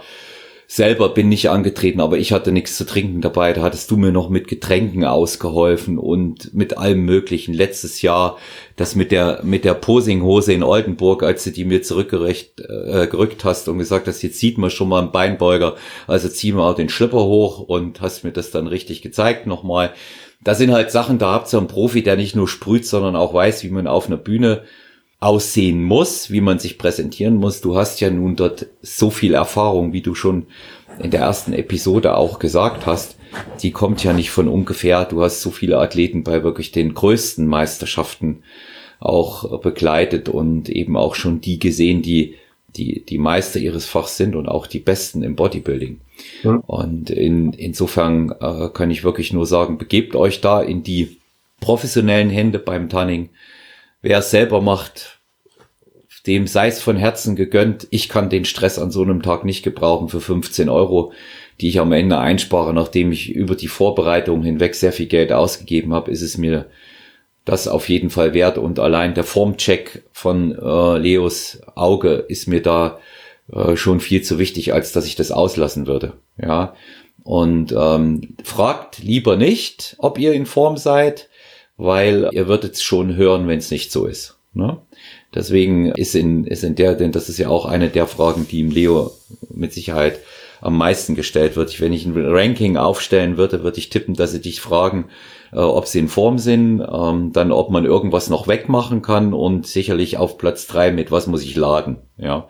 Selber 0.67 1.09
bin 1.09 1.29
nicht 1.29 1.49
angetreten, 1.49 1.99
aber 1.99 2.17
ich 2.17 2.31
hatte 2.31 2.51
nichts 2.51 2.77
zu 2.77 2.85
trinken 2.85 3.21
dabei. 3.21 3.53
Da 3.53 3.61
hattest 3.61 3.91
du 3.91 3.97
mir 3.97 4.11
noch 4.11 4.29
mit 4.29 4.47
Getränken 4.47 5.05
ausgeholfen 5.05 5.97
und 5.97 6.53
mit 6.53 6.77
allem 6.77 7.05
Möglichen. 7.05 7.53
Letztes 7.53 8.01
Jahr 8.01 8.37
das 8.75 8.95
mit 8.95 9.11
der 9.11 9.41
mit 9.43 9.65
der 9.65 9.75
Posinghose 9.75 10.53
in 10.53 10.63
Oldenburg, 10.63 11.21
als 11.23 11.43
du 11.43 11.51
die 11.51 11.65
mir 11.65 11.83
zurückgerückt 11.83 12.61
äh, 12.61 13.07
gerückt 13.07 13.43
hast 13.43 13.67
und 13.67 13.77
gesagt 13.77 14.07
hast, 14.07 14.23
jetzt 14.23 14.39
sieht 14.39 14.57
man 14.57 14.69
schon 14.69 14.89
mal 14.89 15.01
einen 15.01 15.11
Beinbeuger, 15.11 15.75
also 16.07 16.27
zieh 16.27 16.53
mal 16.53 16.73
den 16.73 16.89
Schlipper 16.89 17.23
hoch 17.23 17.59
und 17.59 18.01
hast 18.01 18.23
mir 18.23 18.31
das 18.31 18.49
dann 18.51 18.67
richtig 18.67 19.01
gezeigt 19.01 19.45
nochmal 19.45 19.93
das 20.43 20.57
sind 20.57 20.71
halt 20.71 20.91
Sachen, 20.91 21.19
da 21.19 21.31
habt 21.31 21.53
ihr 21.53 21.57
einen 21.57 21.67
Profi, 21.67 22.03
der 22.03 22.17
nicht 22.17 22.35
nur 22.35 22.47
sprüht, 22.47 22.85
sondern 22.85 23.15
auch 23.15 23.33
weiß, 23.33 23.63
wie 23.63 23.69
man 23.69 23.87
auf 23.87 24.07
einer 24.07 24.17
Bühne 24.17 24.63
aussehen 25.23 25.83
muss, 25.83 26.31
wie 26.31 26.41
man 26.41 26.59
sich 26.59 26.77
präsentieren 26.77 27.35
muss. 27.35 27.61
Du 27.61 27.75
hast 27.75 28.01
ja 28.01 28.09
nun 28.09 28.35
dort 28.35 28.67
so 28.81 29.09
viel 29.09 29.33
Erfahrung, 29.33 29.93
wie 29.93 30.01
du 30.01 30.15
schon 30.15 30.47
in 30.99 31.11
der 31.11 31.21
ersten 31.21 31.53
Episode 31.53 32.17
auch 32.17 32.39
gesagt 32.39 32.85
hast. 32.85 33.15
Die 33.61 33.71
kommt 33.71 34.03
ja 34.03 34.13
nicht 34.13 34.31
von 34.31 34.47
ungefähr. 34.47 35.05
Du 35.05 35.23
hast 35.23 35.41
so 35.41 35.49
viele 35.49 35.79
Athleten 35.79 36.23
bei 36.23 36.43
wirklich 36.43 36.71
den 36.71 36.93
größten 36.93 37.47
Meisterschaften 37.47 38.43
auch 38.99 39.61
begleitet 39.61 40.29
und 40.29 40.69
eben 40.69 40.95
auch 40.97 41.15
schon 41.15 41.41
die 41.41 41.59
gesehen, 41.59 42.01
die 42.01 42.35
die, 42.75 43.05
die 43.05 43.17
Meister 43.17 43.59
ihres 43.59 43.85
Fachs 43.85 44.17
sind 44.17 44.35
und 44.35 44.47
auch 44.47 44.67
die 44.67 44.79
Besten 44.79 45.21
im 45.21 45.35
Bodybuilding. 45.35 46.01
Ja. 46.43 46.55
Und 46.65 47.09
in, 47.09 47.53
insofern 47.53 48.33
äh, 48.39 48.69
kann 48.73 48.91
ich 48.91 49.03
wirklich 49.03 49.31
nur 49.31 49.45
sagen, 49.45 49.77
begebt 49.77 50.15
euch 50.15 50.41
da 50.41 50.61
in 50.61 50.83
die 50.83 51.17
professionellen 51.59 52.29
Hände 52.29 52.59
beim 52.59 52.89
Tanning. 52.89 53.29
Wer 54.03 54.19
es 54.19 54.31
selber 54.31 54.61
macht, 54.61 55.19
dem 56.27 56.45
sei 56.45 56.67
es 56.67 56.81
von 56.81 56.97
Herzen 56.97 57.37
gegönnt. 57.37 57.87
Ich 57.89 58.09
kann 58.09 58.29
den 58.29 58.43
Stress 58.43 58.77
an 58.77 58.91
so 58.91 59.01
einem 59.01 59.23
Tag 59.23 59.45
nicht 59.45 59.63
gebrauchen 59.63 60.09
für 60.09 60.19
15 60.19 60.67
Euro, 60.67 61.13
die 61.61 61.69
ich 61.69 61.79
am 61.79 61.93
Ende 61.93 62.19
einspare, 62.19 62.73
nachdem 62.73 63.13
ich 63.13 63.31
über 63.31 63.55
die 63.55 63.69
Vorbereitung 63.69 64.43
hinweg 64.43 64.75
sehr 64.75 64.91
viel 64.91 65.05
Geld 65.05 65.31
ausgegeben 65.31 65.93
habe, 65.93 66.11
ist 66.11 66.21
es 66.21 66.37
mir 66.37 66.65
das 67.45 67.69
auf 67.69 67.87
jeden 67.87 68.09
Fall 68.09 68.33
wert 68.33 68.57
und 68.57 68.77
allein 68.77 69.13
der 69.13 69.23
Formcheck 69.23 70.03
von 70.11 70.51
äh, 70.51 70.97
Leos 70.97 71.61
Auge 71.75 72.25
ist 72.27 72.47
mir 72.47 72.61
da 72.61 72.99
äh, 73.53 73.77
schon 73.77 74.01
viel 74.01 74.21
zu 74.21 74.37
wichtig, 74.37 74.73
als 74.73 74.91
dass 74.91 75.05
ich 75.05 75.15
das 75.15 75.31
auslassen 75.31 75.87
würde. 75.87 76.13
Ja. 76.37 76.75
Und 77.23 77.73
ähm, 77.77 78.35
fragt 78.43 78.99
lieber 78.99 79.37
nicht, 79.37 79.95
ob 79.97 80.19
ihr 80.19 80.33
in 80.33 80.45
Form 80.45 80.75
seid, 80.75 81.29
weil 81.77 82.29
ihr 82.31 82.47
würdet 82.47 82.75
es 82.75 82.83
schon 82.83 83.15
hören, 83.15 83.47
wenn 83.47 83.59
es 83.59 83.71
nicht 83.71 83.91
so 83.91 84.05
ist. 84.05 84.37
Ne? 84.53 84.77
Deswegen 85.33 85.87
ist 85.87 86.15
in, 86.15 86.45
ist 86.45 86.63
in 86.63 86.75
der, 86.75 86.95
denn 86.95 87.11
das 87.11 87.29
ist 87.29 87.39
ja 87.39 87.49
auch 87.49 87.65
eine 87.65 87.89
der 87.89 88.07
Fragen, 88.07 88.47
die 88.47 88.61
im 88.61 88.69
Leo 88.69 89.11
mit 89.49 89.73
Sicherheit 89.73 90.19
am 90.61 90.77
meisten 90.77 91.15
gestellt 91.15 91.55
wird. 91.55 91.81
Wenn 91.81 91.91
ich 91.91 92.05
ein 92.05 92.13
Ranking 92.15 92.77
aufstellen 92.77 93.37
würde, 93.37 93.63
würde 93.63 93.79
ich 93.79 93.89
tippen, 93.89 94.13
dass 94.13 94.31
sie 94.31 94.41
dich 94.41 94.61
fragen, 94.61 95.09
äh, 95.51 95.57
ob 95.57 95.87
sie 95.87 95.99
in 95.99 96.07
Form 96.07 96.37
sind, 96.37 96.81
ähm, 96.81 97.31
dann 97.33 97.51
ob 97.51 97.69
man 97.69 97.85
irgendwas 97.85 98.29
noch 98.29 98.47
wegmachen 98.47 99.01
kann 99.01 99.33
und 99.33 99.67
sicherlich 99.67 100.17
auf 100.17 100.37
Platz 100.37 100.67
drei 100.67 100.91
mit 100.91 101.11
was 101.11 101.27
muss 101.27 101.43
ich 101.43 101.55
laden. 101.55 101.97
Ja, 102.17 102.47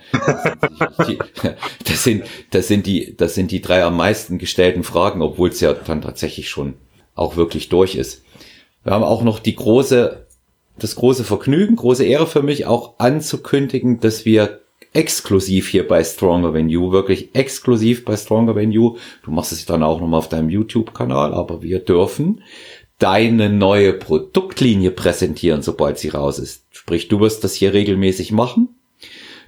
das 1.86 2.04
sind, 2.04 2.24
das 2.52 2.68
sind 2.68 2.86
die, 2.86 3.16
das 3.18 3.34
sind 3.34 3.50
die 3.50 3.62
drei 3.62 3.84
am 3.84 3.98
meisten 3.98 4.38
gestellten 4.38 4.84
Fragen, 4.84 5.22
obwohl 5.22 5.50
es 5.50 5.60
ja 5.60 5.74
dann 5.74 6.02
tatsächlich 6.02 6.50
schon 6.50 6.76
auch 7.16 7.36
wirklich 7.36 7.70
durch 7.70 7.96
ist. 7.96 8.23
Wir 8.84 8.94
haben 8.94 9.04
auch 9.04 9.24
noch 9.24 9.40
die 9.40 9.56
große, 9.56 10.26
das 10.78 10.96
große 10.96 11.24
Vergnügen, 11.24 11.76
große 11.76 12.06
Ehre 12.06 12.28
für 12.28 12.44
mich, 12.44 12.66
auch 12.66 12.96
anzukündigen, 13.00 14.00
dass 14.00 14.26
wir 14.26 14.60
exklusiv 14.94 15.70
hier 15.70 15.88
bei 15.88 16.04
Stronger 16.04 16.54
Than 16.54 16.70
You, 16.70 16.92
wirklich 16.92 17.34
exklusiv 17.34 18.06
bei 18.06 18.16
Stronger 18.16 18.54
Than 18.54 18.72
You. 18.72 18.98
Du 19.24 19.32
machst 19.32 19.52
es 19.52 19.66
dann 19.66 19.84
auch 19.84 20.00
nochmal 20.00 20.20
auf 20.20 20.30
deinem 20.30 20.50
YouTube-Kanal, 20.50 21.34
aber 21.34 21.62
wir 21.62 21.80
dürfen 21.80 22.42
deine 23.00 23.50
neue 23.50 23.94
Produktlinie 23.94 24.92
präsentieren, 24.92 25.62
sobald 25.62 25.98
sie 25.98 26.10
raus 26.10 26.40
ist. 26.40 26.66
Sprich, 26.72 27.08
du 27.08 27.20
wirst 27.20 27.44
das 27.44 27.54
hier 27.54 27.74
regelmäßig 27.74 28.32
machen. 28.32 28.70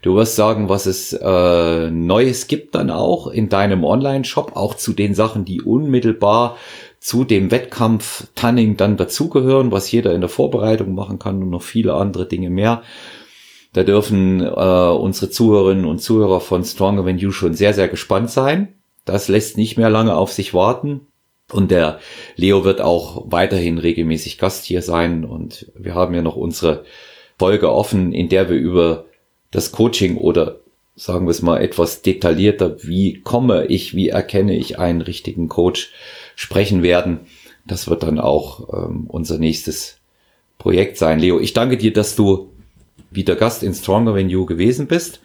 Du 0.02 0.16
wirst 0.16 0.36
sagen, 0.36 0.70
was 0.70 0.86
es 0.86 1.14
äh, 1.14 1.90
Neues 1.90 2.48
gibt 2.48 2.76
dann 2.76 2.92
auch 2.92 3.28
in 3.28 3.50
deinem 3.50 3.84
Online-Shop, 3.84 4.56
auch 4.56 4.76
zu 4.76 4.94
den 4.94 5.16
Sachen, 5.16 5.46
die 5.46 5.62
unmittelbar 5.62 6.58
zu 7.00 7.24
dem 7.24 7.52
Wettkampf 7.52 8.28
Tanning 8.36 8.78
dann 8.78 8.98
dazugehören, 8.98 9.72
was 9.72 9.92
jeder 9.92 10.14
in 10.14 10.22
der 10.22 10.30
Vorbereitung 10.30 10.94
machen 10.96 11.20
kann 11.20 11.42
und 11.42 11.50
noch 11.50 11.62
viele 11.62 11.94
andere 11.94 12.28
Dinge 12.28 12.50
mehr. 12.50 12.82
Da 13.74 13.84
dürfen 13.84 14.42
äh, 14.42 14.50
unsere 14.50 15.30
Zuhörerinnen 15.30 15.86
und 15.86 16.00
Zuhörer 16.00 16.40
von 16.40 16.64
Stronger 16.64 17.06
Than 17.06 17.18
You 17.18 17.32
schon 17.32 17.54
sehr, 17.54 17.74
sehr 17.74 17.90
gespannt 17.90 18.32
sein. 18.32 18.76
Das 19.04 19.28
lässt 19.28 19.58
nicht 19.58 19.78
mehr 19.78 19.90
lange 19.90 20.16
auf 20.16 20.32
sich 20.32 20.54
warten. 20.54 21.08
Und 21.52 21.72
der 21.72 22.00
Leo 22.36 22.64
wird 22.64 22.82
auch 22.82 23.26
weiterhin 23.28 23.78
regelmäßig 23.78 24.38
Gast 24.38 24.66
hier 24.66 24.82
sein. 24.82 25.26
Und 25.26 25.72
wir 25.78 25.94
haben 25.94 26.16
ja 26.16 26.22
noch 26.22 26.36
unsere 26.36 26.86
Folge 27.38 27.72
offen, 27.72 28.14
in 28.14 28.30
der 28.30 28.50
wir 28.50 28.58
über 28.58 29.06
das 29.52 29.72
Coaching 29.72 30.18
oder 30.18 30.62
sagen 30.96 31.26
wir 31.26 31.32
es 31.32 31.42
mal 31.42 31.62
etwas 31.62 32.02
detaillierter, 32.02 32.84
wie 32.84 33.22
komme 33.22 33.66
ich, 33.66 33.96
wie 33.96 34.10
erkenne 34.10 34.56
ich 34.56 34.80
einen 34.80 35.02
richtigen 35.02 35.50
Coach, 35.50 35.92
sprechen 36.36 36.84
werden. 36.84 37.22
Das 37.66 37.90
wird 37.90 38.04
dann 38.04 38.20
auch 38.20 38.70
ähm, 38.74 39.06
unser 39.08 39.38
nächstes 39.38 40.00
Projekt 40.58 40.98
sein. 40.98 41.20
Leo, 41.20 41.40
ich 41.40 41.54
danke 41.54 41.78
dir, 41.78 41.94
dass 41.94 42.16
du 42.16 42.52
wieder 43.12 43.36
Gast 43.36 43.64
in 43.64 43.74
Stronger 43.74 44.16
Than 44.16 44.30
You 44.30 44.46
gewesen 44.46 44.88
bist. 44.88 45.22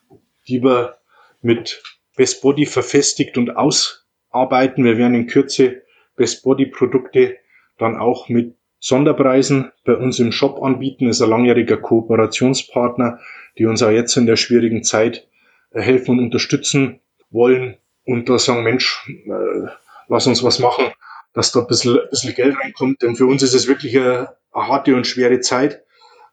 die 0.49 0.63
wir 0.63 0.99
mit 1.43 1.83
Best 2.17 2.43
Body 2.43 2.67
verfestigt 2.67 3.37
und 3.39 3.57
ausarbeiten. 3.57 4.85
Wir 4.85 4.99
werden 4.99 5.15
in 5.15 5.27
Kürze 5.27 5.83
Best 6.17 6.43
Body 6.45 6.67
Produkte 6.67 7.37
dann 7.79 7.97
auch 7.97 8.29
mit 8.29 8.57
Sonderpreisen 8.79 9.73
bei 9.85 9.97
uns 9.97 10.19
im 10.19 10.33
Shop 10.33 10.63
anbieten. 10.63 11.07
Das 11.07 11.17
ist 11.17 11.23
ein 11.23 11.31
langjähriger 11.31 11.77
Kooperationspartner 11.77 13.21
die 13.59 13.67
uns 13.67 13.83
auch 13.83 13.91
jetzt 13.91 14.17
in 14.17 14.27
der 14.27 14.37
schwierigen 14.37 14.83
Zeit 14.83 15.29
äh, 15.71 15.81
helfen 15.81 16.19
und 16.19 16.25
unterstützen 16.25 17.01
wollen 17.31 17.77
und 18.05 18.29
da 18.29 18.39
sagen, 18.39 18.63
Mensch, 18.63 19.07
äh, 19.09 19.69
lass 20.09 20.27
uns 20.27 20.43
was 20.43 20.59
machen, 20.59 20.87
dass 21.33 21.53
da 21.53 21.61
ein 21.61 21.67
bisschen, 21.67 21.99
ein 21.99 22.09
bisschen 22.11 22.35
Geld 22.35 22.57
reinkommt, 22.59 23.03
denn 23.03 23.17
für 23.17 23.27
uns 23.27 23.43
ist 23.43 23.55
es 23.55 23.69
wirklich 23.69 23.97
eine, 23.99 24.37
harte 24.53 24.95
und 24.95 25.07
schwere 25.07 25.41
Zeit. 25.41 25.83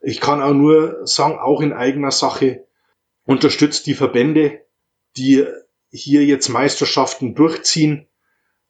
Ich 0.01 0.20
kann 0.20 0.41
auch 0.41 0.53
nur 0.53 1.05
sagen, 1.05 1.39
auch 1.39 1.61
in 1.61 1.74
eigener 1.74 2.11
Sache, 2.11 2.65
unterstützt 3.26 3.86
die 3.88 3.93
Verbände, 3.93 4.61
die 5.18 5.45
hier 5.91 6.26
jetzt 6.26 6.49
Meisterschaften 6.49 7.36
durchziehen. 7.36 8.07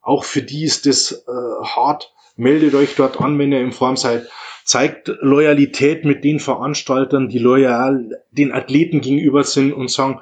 Auch 0.00 0.24
für 0.24 0.42
die 0.42 0.64
ist 0.64 0.86
das 0.86 1.12
äh, 1.12 1.64
hart. 1.64 2.12
Meldet 2.36 2.74
euch 2.74 2.94
dort 2.94 3.20
an, 3.20 3.38
wenn 3.38 3.52
ihr 3.52 3.60
in 3.60 3.72
Form 3.72 3.96
seid. 3.96 4.28
Zeigt 4.64 5.08
Loyalität 5.20 6.04
mit 6.04 6.24
den 6.24 6.40
Veranstaltern, 6.40 7.28
die 7.28 7.38
loyal 7.38 8.22
den 8.30 8.52
Athleten 8.52 9.00
gegenüber 9.00 9.44
sind 9.44 9.72
und 9.72 9.90
sagen, 9.90 10.20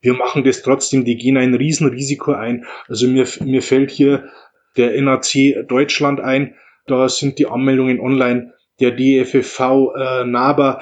wir 0.00 0.14
machen 0.14 0.44
das 0.44 0.62
trotzdem, 0.62 1.04
die 1.04 1.16
gehen 1.16 1.38
ein 1.38 1.54
Riesenrisiko 1.54 2.32
ein. 2.32 2.66
Also 2.88 3.06
mir, 3.08 3.26
mir 3.40 3.62
fällt 3.62 3.90
hier 3.90 4.30
der 4.76 5.00
NAC 5.00 5.66
Deutschland 5.66 6.20
ein, 6.20 6.54
da 6.86 7.08
sind 7.08 7.38
die 7.38 7.46
Anmeldungen 7.46 8.00
online, 8.00 8.52
der 8.80 8.92
DFFV 8.92 9.94
äh, 9.96 10.24
NABA, 10.24 10.80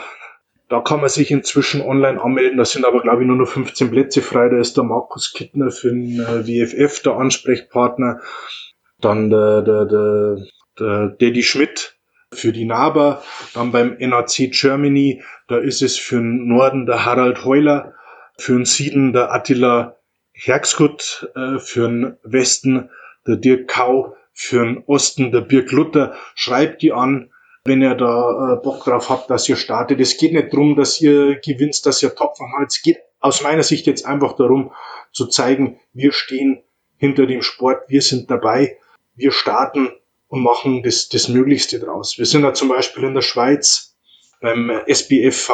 da 0.72 0.80
kann 0.80 1.00
man 1.00 1.10
sich 1.10 1.30
inzwischen 1.30 1.82
online 1.82 2.18
anmelden. 2.18 2.56
Da 2.56 2.64
sind 2.64 2.86
aber, 2.86 3.02
glaube 3.02 3.20
ich, 3.20 3.28
nur 3.28 3.36
noch 3.36 3.48
15 3.48 3.90
Plätze 3.90 4.22
frei. 4.22 4.48
Da 4.48 4.58
ist 4.58 4.78
der 4.78 4.84
Markus 4.84 5.34
Kittner 5.34 5.70
für 5.70 5.90
den 5.90 6.18
äh, 6.18 6.46
WFF 6.46 7.02
der 7.02 7.16
Ansprechpartner. 7.16 8.20
Dann 8.98 9.28
der, 9.28 9.60
der, 9.60 9.84
der, 9.84 10.36
der 10.78 11.08
Daddy 11.08 11.42
Schmidt 11.42 11.98
für 12.32 12.52
die 12.52 12.64
NABA. 12.64 13.22
Dann 13.52 13.70
beim 13.70 13.98
NAC 13.98 14.50
Germany, 14.50 15.22
da 15.46 15.58
ist 15.58 15.82
es 15.82 15.98
für 15.98 16.16
den 16.16 16.48
Norden 16.48 16.86
der 16.86 17.04
Harald 17.04 17.44
Heuler. 17.44 17.92
Für 18.38 18.54
den 18.54 18.64
Süden 18.64 19.12
der 19.12 19.30
Attila 19.30 19.96
Herxgut. 20.32 21.30
Äh, 21.36 21.58
für 21.58 21.86
den 21.86 22.16
Westen 22.22 22.88
der 23.26 23.36
Dirk 23.36 23.68
Kau. 23.68 24.16
Für 24.32 24.64
den 24.64 24.82
Osten 24.86 25.32
der 25.32 25.42
Birk 25.42 25.70
Luther. 25.70 26.14
Schreibt 26.34 26.80
die 26.80 26.92
an 26.92 27.28
wenn 27.64 27.82
ihr 27.82 27.94
da 27.94 28.54
äh, 28.54 28.56
Bock 28.62 28.84
drauf 28.84 29.08
habt, 29.08 29.30
dass 29.30 29.48
ihr 29.48 29.56
startet. 29.56 30.00
Es 30.00 30.16
geht 30.16 30.32
nicht 30.32 30.52
darum, 30.52 30.76
dass 30.76 31.00
ihr 31.00 31.36
gewinnt, 31.36 31.84
dass 31.86 32.02
ihr 32.02 32.14
Topform 32.14 32.52
habt. 32.58 32.72
Es 32.72 32.82
geht 32.82 32.98
aus 33.20 33.42
meiner 33.42 33.62
Sicht 33.62 33.86
jetzt 33.86 34.04
einfach 34.04 34.34
darum, 34.34 34.72
zu 35.12 35.26
zeigen, 35.26 35.78
wir 35.92 36.12
stehen 36.12 36.62
hinter 36.96 37.26
dem 37.26 37.42
Sport, 37.42 37.88
wir 37.88 38.02
sind 38.02 38.30
dabei, 38.30 38.78
wir 39.14 39.32
starten 39.32 39.90
und 40.28 40.42
machen 40.42 40.82
das, 40.82 41.08
das 41.08 41.28
Möglichste 41.28 41.78
draus. 41.78 42.18
Wir 42.18 42.26
sind 42.26 42.42
da 42.42 42.54
zum 42.54 42.68
Beispiel 42.68 43.04
in 43.04 43.14
der 43.14 43.22
Schweiz 43.22 43.96
beim 44.40 44.70
SBFV, 44.86 45.50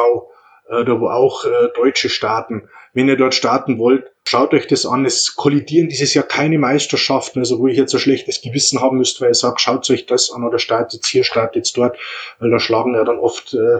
äh, 0.69 0.85
da 0.85 0.99
wo 0.99 1.09
auch 1.09 1.45
äh, 1.45 1.69
Deutsche 1.75 2.09
starten. 2.09 2.69
Wenn 2.93 3.07
ihr 3.07 3.17
dort 3.17 3.35
starten 3.35 3.77
wollt, 3.77 4.11
schaut 4.29 4.53
euch 4.53 4.67
das 4.67 4.85
an. 4.85 5.05
Es 5.05 5.35
kollidieren 5.35 5.89
dieses 5.89 6.13
Jahr 6.13 6.23
keine 6.23 6.59
Meisterschaften, 6.59 7.39
also 7.39 7.57
wo 7.57 7.67
ich 7.67 7.77
jetzt 7.77 7.95
ein 7.95 7.99
schlechtes 7.99 8.41
Gewissen 8.41 8.79
haben 8.79 8.99
müsste, 8.99 9.21
weil 9.21 9.31
ich 9.31 9.39
sage, 9.39 9.59
schaut 9.59 9.89
euch 9.89 10.05
das 10.05 10.29
an 10.29 10.43
oder 10.43 10.59
startet 10.59 11.03
hier, 11.07 11.23
startet 11.23 11.75
dort, 11.75 11.97
weil 12.37 12.51
da 12.51 12.59
schlagen 12.59 12.93
ja 12.93 13.03
dann 13.03 13.17
oft 13.17 13.55
äh, 13.55 13.79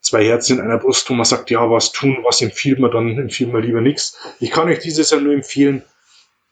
zwei 0.00 0.24
Herzen 0.24 0.58
in 0.58 0.64
einer 0.64 0.78
Brust, 0.78 1.08
wo 1.08 1.14
man 1.14 1.24
sagt, 1.24 1.50
ja, 1.50 1.70
was 1.70 1.92
tun, 1.92 2.18
was 2.24 2.42
empfiehlt 2.42 2.80
man, 2.80 2.90
dann 2.90 3.18
empfiehlt 3.18 3.52
man 3.52 3.62
lieber 3.62 3.80
nichts. 3.80 4.18
Ich 4.40 4.50
kann 4.50 4.68
euch 4.68 4.80
dieses 4.80 5.10
Jahr 5.10 5.20
nur 5.20 5.32
empfehlen, 5.32 5.84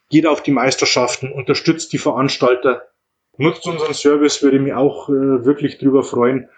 geht 0.09 0.27
auf 0.27 0.41
die 0.41 0.53
Meisterschaften, 0.53 1.33
unterstützt 1.33 1.93
die 1.93 1.99
Veranstalter, 1.99 2.87
nutzt 3.39 3.67
unseren 3.67 3.95
Service, 3.95 4.41
würde 4.41 4.61
mich 4.61 4.73
auch 4.73 5.09
äh, 5.09 5.45
wirklich 5.45 5.79
drüber 5.79 6.05
freuen, 6.05 6.49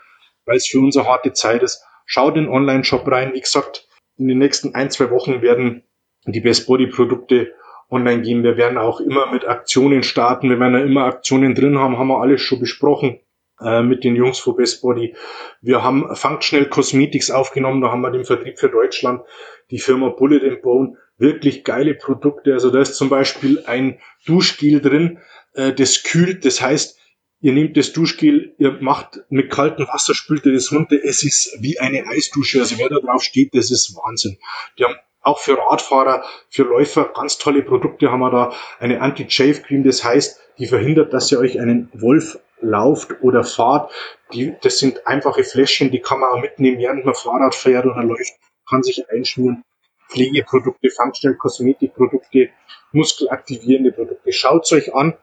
weil 0.44 0.58
es 0.58 0.68
für 0.68 0.80
uns 0.80 0.98
eine 0.98 1.08
harte 1.08 1.32
Zeit 1.32 1.62
ist. 1.62 1.82
Schaut 2.04 2.36
in 2.36 2.44
den 2.44 2.52
Online-Shop 2.52 3.10
rein, 3.10 3.32
wie 3.32 3.40
gesagt, 3.40 3.88
in 4.18 4.28
den 4.28 4.36
nächsten 4.36 4.74
ein, 4.74 4.90
zwei 4.90 5.10
Wochen 5.10 5.40
werden 5.40 5.84
die 6.32 6.40
Best 6.40 6.66
Body 6.66 6.86
Produkte 6.86 7.52
online 7.90 8.22
gehen. 8.22 8.42
Wir 8.42 8.56
werden 8.56 8.78
auch 8.78 9.00
immer 9.00 9.32
mit 9.32 9.46
Aktionen 9.46 10.02
starten. 10.02 10.50
Wir 10.50 10.60
werden 10.60 10.74
ja 10.74 10.84
immer 10.84 11.04
Aktionen 11.04 11.54
drin 11.54 11.78
haben, 11.78 11.98
haben 11.98 12.08
wir 12.08 12.20
alles 12.20 12.40
schon 12.40 12.60
besprochen 12.60 13.20
äh, 13.60 13.82
mit 13.82 14.04
den 14.04 14.16
Jungs 14.16 14.38
von 14.38 14.56
Best 14.56 14.82
Body. 14.82 15.14
Wir 15.60 15.82
haben 15.82 16.14
Functional 16.14 16.68
Cosmetics 16.68 17.30
aufgenommen, 17.30 17.80
da 17.80 17.90
haben 17.90 18.02
wir 18.02 18.10
den 18.10 18.24
Vertrieb 18.24 18.58
für 18.58 18.68
Deutschland, 18.68 19.22
die 19.70 19.78
Firma 19.78 20.10
Bullet 20.10 20.46
and 20.48 20.62
Bone, 20.62 20.96
wirklich 21.16 21.64
geile 21.64 21.94
Produkte. 21.94 22.52
Also 22.52 22.70
da 22.70 22.80
ist 22.80 22.94
zum 22.94 23.08
Beispiel 23.08 23.64
ein 23.66 23.98
Duschgel 24.26 24.80
drin, 24.80 25.18
äh, 25.54 25.72
das 25.72 26.02
kühlt, 26.02 26.44
das 26.44 26.60
heißt, 26.60 26.98
ihr 27.40 27.52
nehmt 27.52 27.76
das 27.76 27.92
Duschgel, 27.92 28.54
ihr 28.58 28.78
macht 28.80 29.20
mit 29.28 29.50
kaltem 29.50 29.86
Wasser, 29.86 30.14
spült 30.14 30.44
ihr 30.46 30.52
das 30.52 30.72
runter, 30.72 30.96
es 31.02 31.22
ist 31.22 31.56
wie 31.60 31.78
eine 31.78 32.06
Eisdusche, 32.06 32.60
also 32.60 32.78
wer 32.78 32.88
da 32.88 33.00
drauf 33.00 33.22
steht, 33.22 33.54
das 33.54 33.70
ist 33.70 33.94
Wahnsinn. 33.96 34.38
Die 34.78 34.84
haben 34.84 34.96
auch 35.28 35.38
für 35.38 35.58
Radfahrer, 35.58 36.24
für 36.48 36.62
Läufer 36.62 37.12
ganz 37.14 37.38
tolle 37.38 37.62
Produkte 37.62 38.10
haben 38.10 38.20
wir 38.20 38.30
da. 38.30 38.52
Eine 38.80 39.00
Anti-Shave 39.00 39.62
Cream, 39.62 39.84
das 39.84 40.02
heißt, 40.02 40.40
die 40.58 40.66
verhindert, 40.66 41.12
dass 41.12 41.30
ihr 41.30 41.38
euch 41.38 41.60
einen 41.60 41.90
Wolf 41.92 42.38
lauft 42.60 43.22
oder 43.22 43.44
fahrt. 43.44 43.92
Die, 44.32 44.56
das 44.62 44.78
sind 44.78 45.06
einfache 45.06 45.44
Fläschchen, 45.44 45.90
die 45.90 46.00
kann 46.00 46.20
man 46.20 46.30
auch 46.30 46.40
mitnehmen, 46.40 46.78
während 46.78 47.04
man 47.04 47.14
Fahrrad 47.14 47.54
fährt 47.54 47.86
oder 47.86 48.02
läuft, 48.02 48.34
kann 48.68 48.82
sich 48.82 49.08
einschmieren. 49.10 49.62
Pflegeprodukte, 50.10 50.88
Functional 50.90 51.36
Kosmetikprodukte, 51.36 52.48
muskelaktivierende 52.92 53.92
Produkte. 53.92 54.32
Schaut's 54.32 54.72
euch 54.72 54.94
an. 54.94 55.14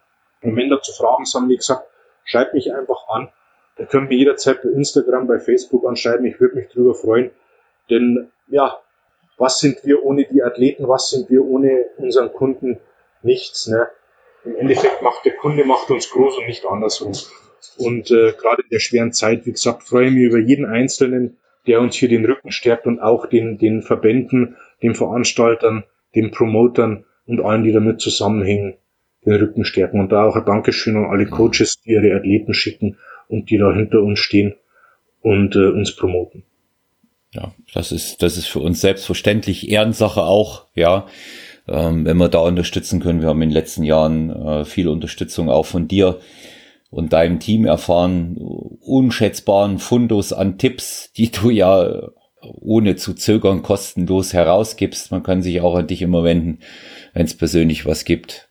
Und 0.42 0.56
wenn 0.56 0.70
dazu 0.70 0.92
Fragen 0.94 1.26
sind, 1.26 1.50
wie 1.50 1.58
gesagt, 1.58 1.88
schreibt 2.24 2.54
mich 2.54 2.72
einfach 2.72 3.08
an. 3.10 3.30
Ihr 3.80 3.88
könnt 3.88 4.10
mir 4.10 4.16
jederzeit 4.16 4.62
bei 4.62 4.70
Instagram, 4.70 5.28
bei 5.28 5.40
Facebook 5.40 5.88
anschreiben. 5.88 6.26
Ich 6.28 6.40
würde 6.40 6.56
mich 6.56 6.70
drüber 6.70 6.94
freuen. 6.94 7.32
Denn 7.90 8.32
ja, 8.48 8.80
was 9.38 9.60
sind 9.60 9.86
wir 9.86 10.04
ohne 10.04 10.26
die 10.26 10.44
Athleten, 10.44 10.88
was 10.88 11.10
sind 11.10 11.30
wir 11.30 11.44
ohne 11.44 11.86
unseren 11.98 12.32
Kunden? 12.32 12.80
Nichts. 13.22 13.68
Ne? 13.68 13.88
Im 14.46 14.56
Endeffekt 14.56 15.02
macht 15.02 15.26
der 15.26 15.36
Kunde 15.36 15.66
macht 15.66 15.90
uns 15.90 16.10
groß 16.10 16.38
und 16.38 16.48
nicht 16.48 16.66
andersrum. 16.66 17.14
Und 17.78 18.12
äh, 18.12 18.34
gerade 18.34 18.62
in 18.62 18.70
der 18.70 18.80
schweren 18.80 19.12
Zeit, 19.12 19.46
wie 19.46 19.52
gesagt, 19.52 19.84
freue 19.84 20.08
ich 20.08 20.14
mich 20.14 20.24
über 20.24 20.40
jeden 20.40 20.66
Einzelnen, 20.66 21.38
der 21.68 21.82
uns 21.82 21.96
hier 21.96 22.10
den 22.10 22.26
Rücken 22.26 22.52
stärkt 22.52 22.86
und 22.86 23.00
auch 23.00 23.26
den, 23.26 23.58
den 23.58 23.82
Verbänden, 23.82 24.56
den 24.84 24.94
Veranstaltern, 24.94 25.84
den 26.14 26.32
Promotern 26.32 27.06
und 27.26 27.42
allen, 27.42 27.64
die 27.64 27.72
damit 27.72 28.02
zusammenhängen, 28.02 28.78
den 29.26 29.34
Rücken 29.34 29.66
stärken. 29.66 30.00
Und 30.00 30.12
da 30.12 30.26
auch 30.26 30.36
ein 30.36 30.46
Dankeschön 30.46 30.96
an 30.96 31.06
alle 31.06 31.26
Coaches, 31.26 31.82
die 31.82 31.92
ihre 31.92 32.16
Athleten 32.16 32.54
schicken 32.54 32.98
und 33.28 33.50
die 33.50 33.58
da 33.58 33.74
hinter 33.74 34.02
uns 34.02 34.20
stehen 34.20 34.56
und 35.22 35.56
äh, 35.56 35.70
uns 35.70 35.96
promoten. 35.96 36.44
Ja, 37.36 37.54
das 37.74 37.92
ist, 37.92 38.22
das 38.22 38.38
ist 38.38 38.48
für 38.48 38.60
uns 38.60 38.80
selbstverständlich 38.82 39.70
Ehrensache 39.70 40.24
auch, 40.24 40.64
ja. 40.74 41.06
Ähm, 41.68 42.06
wenn 42.06 42.18
wir 42.18 42.30
da 42.30 42.40
unterstützen 42.40 43.00
können. 43.00 43.22
Wir 43.22 43.30
haben 43.30 43.42
in 43.42 43.50
den 43.50 43.56
letzten 43.56 43.84
Jahren 43.84 44.30
äh, 44.30 44.66
viel 44.66 44.88
Unterstützung 44.88 45.50
auch 45.50 45.66
von 45.66 45.88
dir 45.88 46.20
und 46.92 47.12
deinem 47.12 47.40
Team 47.40 47.66
erfahren, 47.66 48.38
unschätzbaren 48.38 49.80
Fundus 49.80 50.32
an 50.32 50.60
Tipps, 50.60 51.12
die 51.18 51.32
du 51.32 51.50
ja 51.50 52.10
ohne 52.42 52.96
zu 52.96 53.16
zögern 53.16 53.64
kostenlos 53.64 54.32
herausgibst. 54.34 55.12
Man 55.12 55.24
kann 55.24 55.42
sich 55.42 55.60
auch 55.62 55.76
an 55.76 55.88
dich 55.88 56.04
immer 56.04 56.24
wenden, 56.24 56.60
wenn 57.14 57.26
es 57.26 57.36
persönlich 57.36 57.86
was 57.86 58.06
gibt. 58.06 58.50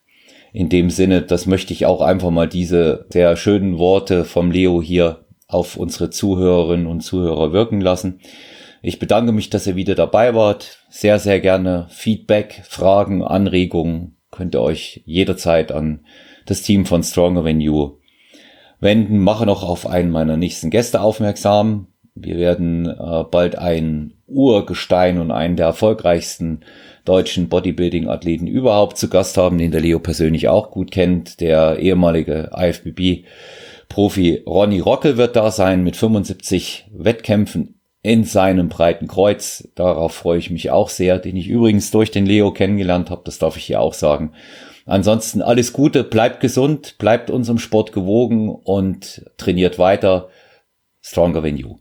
In 0.53 0.69
dem 0.69 0.91
Sinne, 0.91 1.23
das 1.23 1.47
möchte 1.47 1.73
ich 1.73 1.87
auch 1.87 2.01
einfach 2.01 2.31
mal 2.31 2.49
diese 2.49 3.07
sehr 3.11 3.37
schönen 3.37 3.79
Worte 3.79 4.25
vom 4.25 4.51
Leo 4.51 4.83
hier 4.83 5.25
auf 5.47 5.77
unsere 5.77 6.11
Zuhörerinnen 6.11 6.87
und 6.87 7.01
Zuhörer 7.01 7.53
wirken 7.53 7.81
lassen. 7.81 8.21
Ich 8.87 8.99
bedanke 8.99 9.33
mich, 9.33 9.49
dass 9.49 9.67
ihr 9.67 9.77
wieder 9.77 9.95
dabei 9.95 10.35
wart. 10.35 10.81
Sehr, 10.91 11.19
sehr 11.19 11.41
gerne 11.41 11.87
Feedback, 11.89 12.61
Fragen, 12.69 13.25
Anregungen 13.25 14.19
könnt 14.31 14.55
ihr 14.55 14.61
euch 14.61 15.01
jederzeit 15.07 15.73
an 15.73 16.05
das 16.45 16.61
Team 16.61 16.85
von 16.85 17.03
Stronger 17.03 17.45
Than 17.45 17.63
You 17.63 17.93
wenden. 18.81 19.21
Mache 19.21 19.47
noch 19.47 19.63
auf 19.63 19.87
einen 19.87 20.11
meiner 20.11 20.37
nächsten 20.37 20.69
Gäste 20.69 21.01
aufmerksam. 21.01 21.87
Wir 22.15 22.37
werden 22.37 22.87
äh, 22.87 23.25
bald 23.31 23.57
ein 23.57 24.13
Urgestein 24.27 25.19
und 25.19 25.31
einen 25.31 25.57
der 25.57 25.65
erfolgreichsten 25.65 26.61
deutschen 27.07 27.49
Bodybuilding-Athleten 27.49 28.47
überhaupt 28.47 28.99
zu 28.99 29.09
Gast 29.09 29.39
haben, 29.39 29.57
den 29.57 29.71
der 29.71 29.81
Leo 29.81 29.99
persönlich 29.99 30.49
auch 30.49 30.71
gut 30.71 30.91
kennt. 30.91 31.41
Der 31.41 31.79
ehemalige 31.79 32.51
IFBB-Profi 32.55 34.43
Ronny 34.47 34.81
Rockel 34.81 35.17
wird 35.17 35.37
da 35.37 35.51
sein 35.51 35.83
mit 35.85 35.97
75 35.97 36.91
Wettkämpfen 36.93 37.74
in 38.05 38.25
seinem 38.25 38.69
breiten 38.69 39.09
Kreuz. 39.09 39.67
Darauf 39.75 40.15
freue 40.15 40.39
ich 40.39 40.51
mich 40.51 40.71
auch 40.71 40.91
sehr, 40.91 41.19
den 41.19 41.37
ich 41.37 41.49
übrigens 41.49 41.91
durch 41.91 42.11
den 42.11 42.27
Leo 42.27 42.53
kennengelernt 42.53 43.11
habe, 43.11 43.23
das 43.25 43.39
darf 43.39 43.57
ich 43.57 43.65
hier 43.65 43.81
auch 43.81 43.95
sagen. 43.95 44.35
Ansonsten 44.85 45.41
alles 45.41 45.73
Gute, 45.73 46.05
bleibt 46.05 46.41
gesund, 46.41 46.97
bleibt 46.99 47.31
unserem 47.31 47.59
Sport 47.59 47.93
gewogen 47.93 48.51
und 48.51 49.25
trainiert 49.39 49.79
weiter. 49.79 50.29
Stronger 51.01 51.43
than 51.43 51.57
you. 51.57 51.77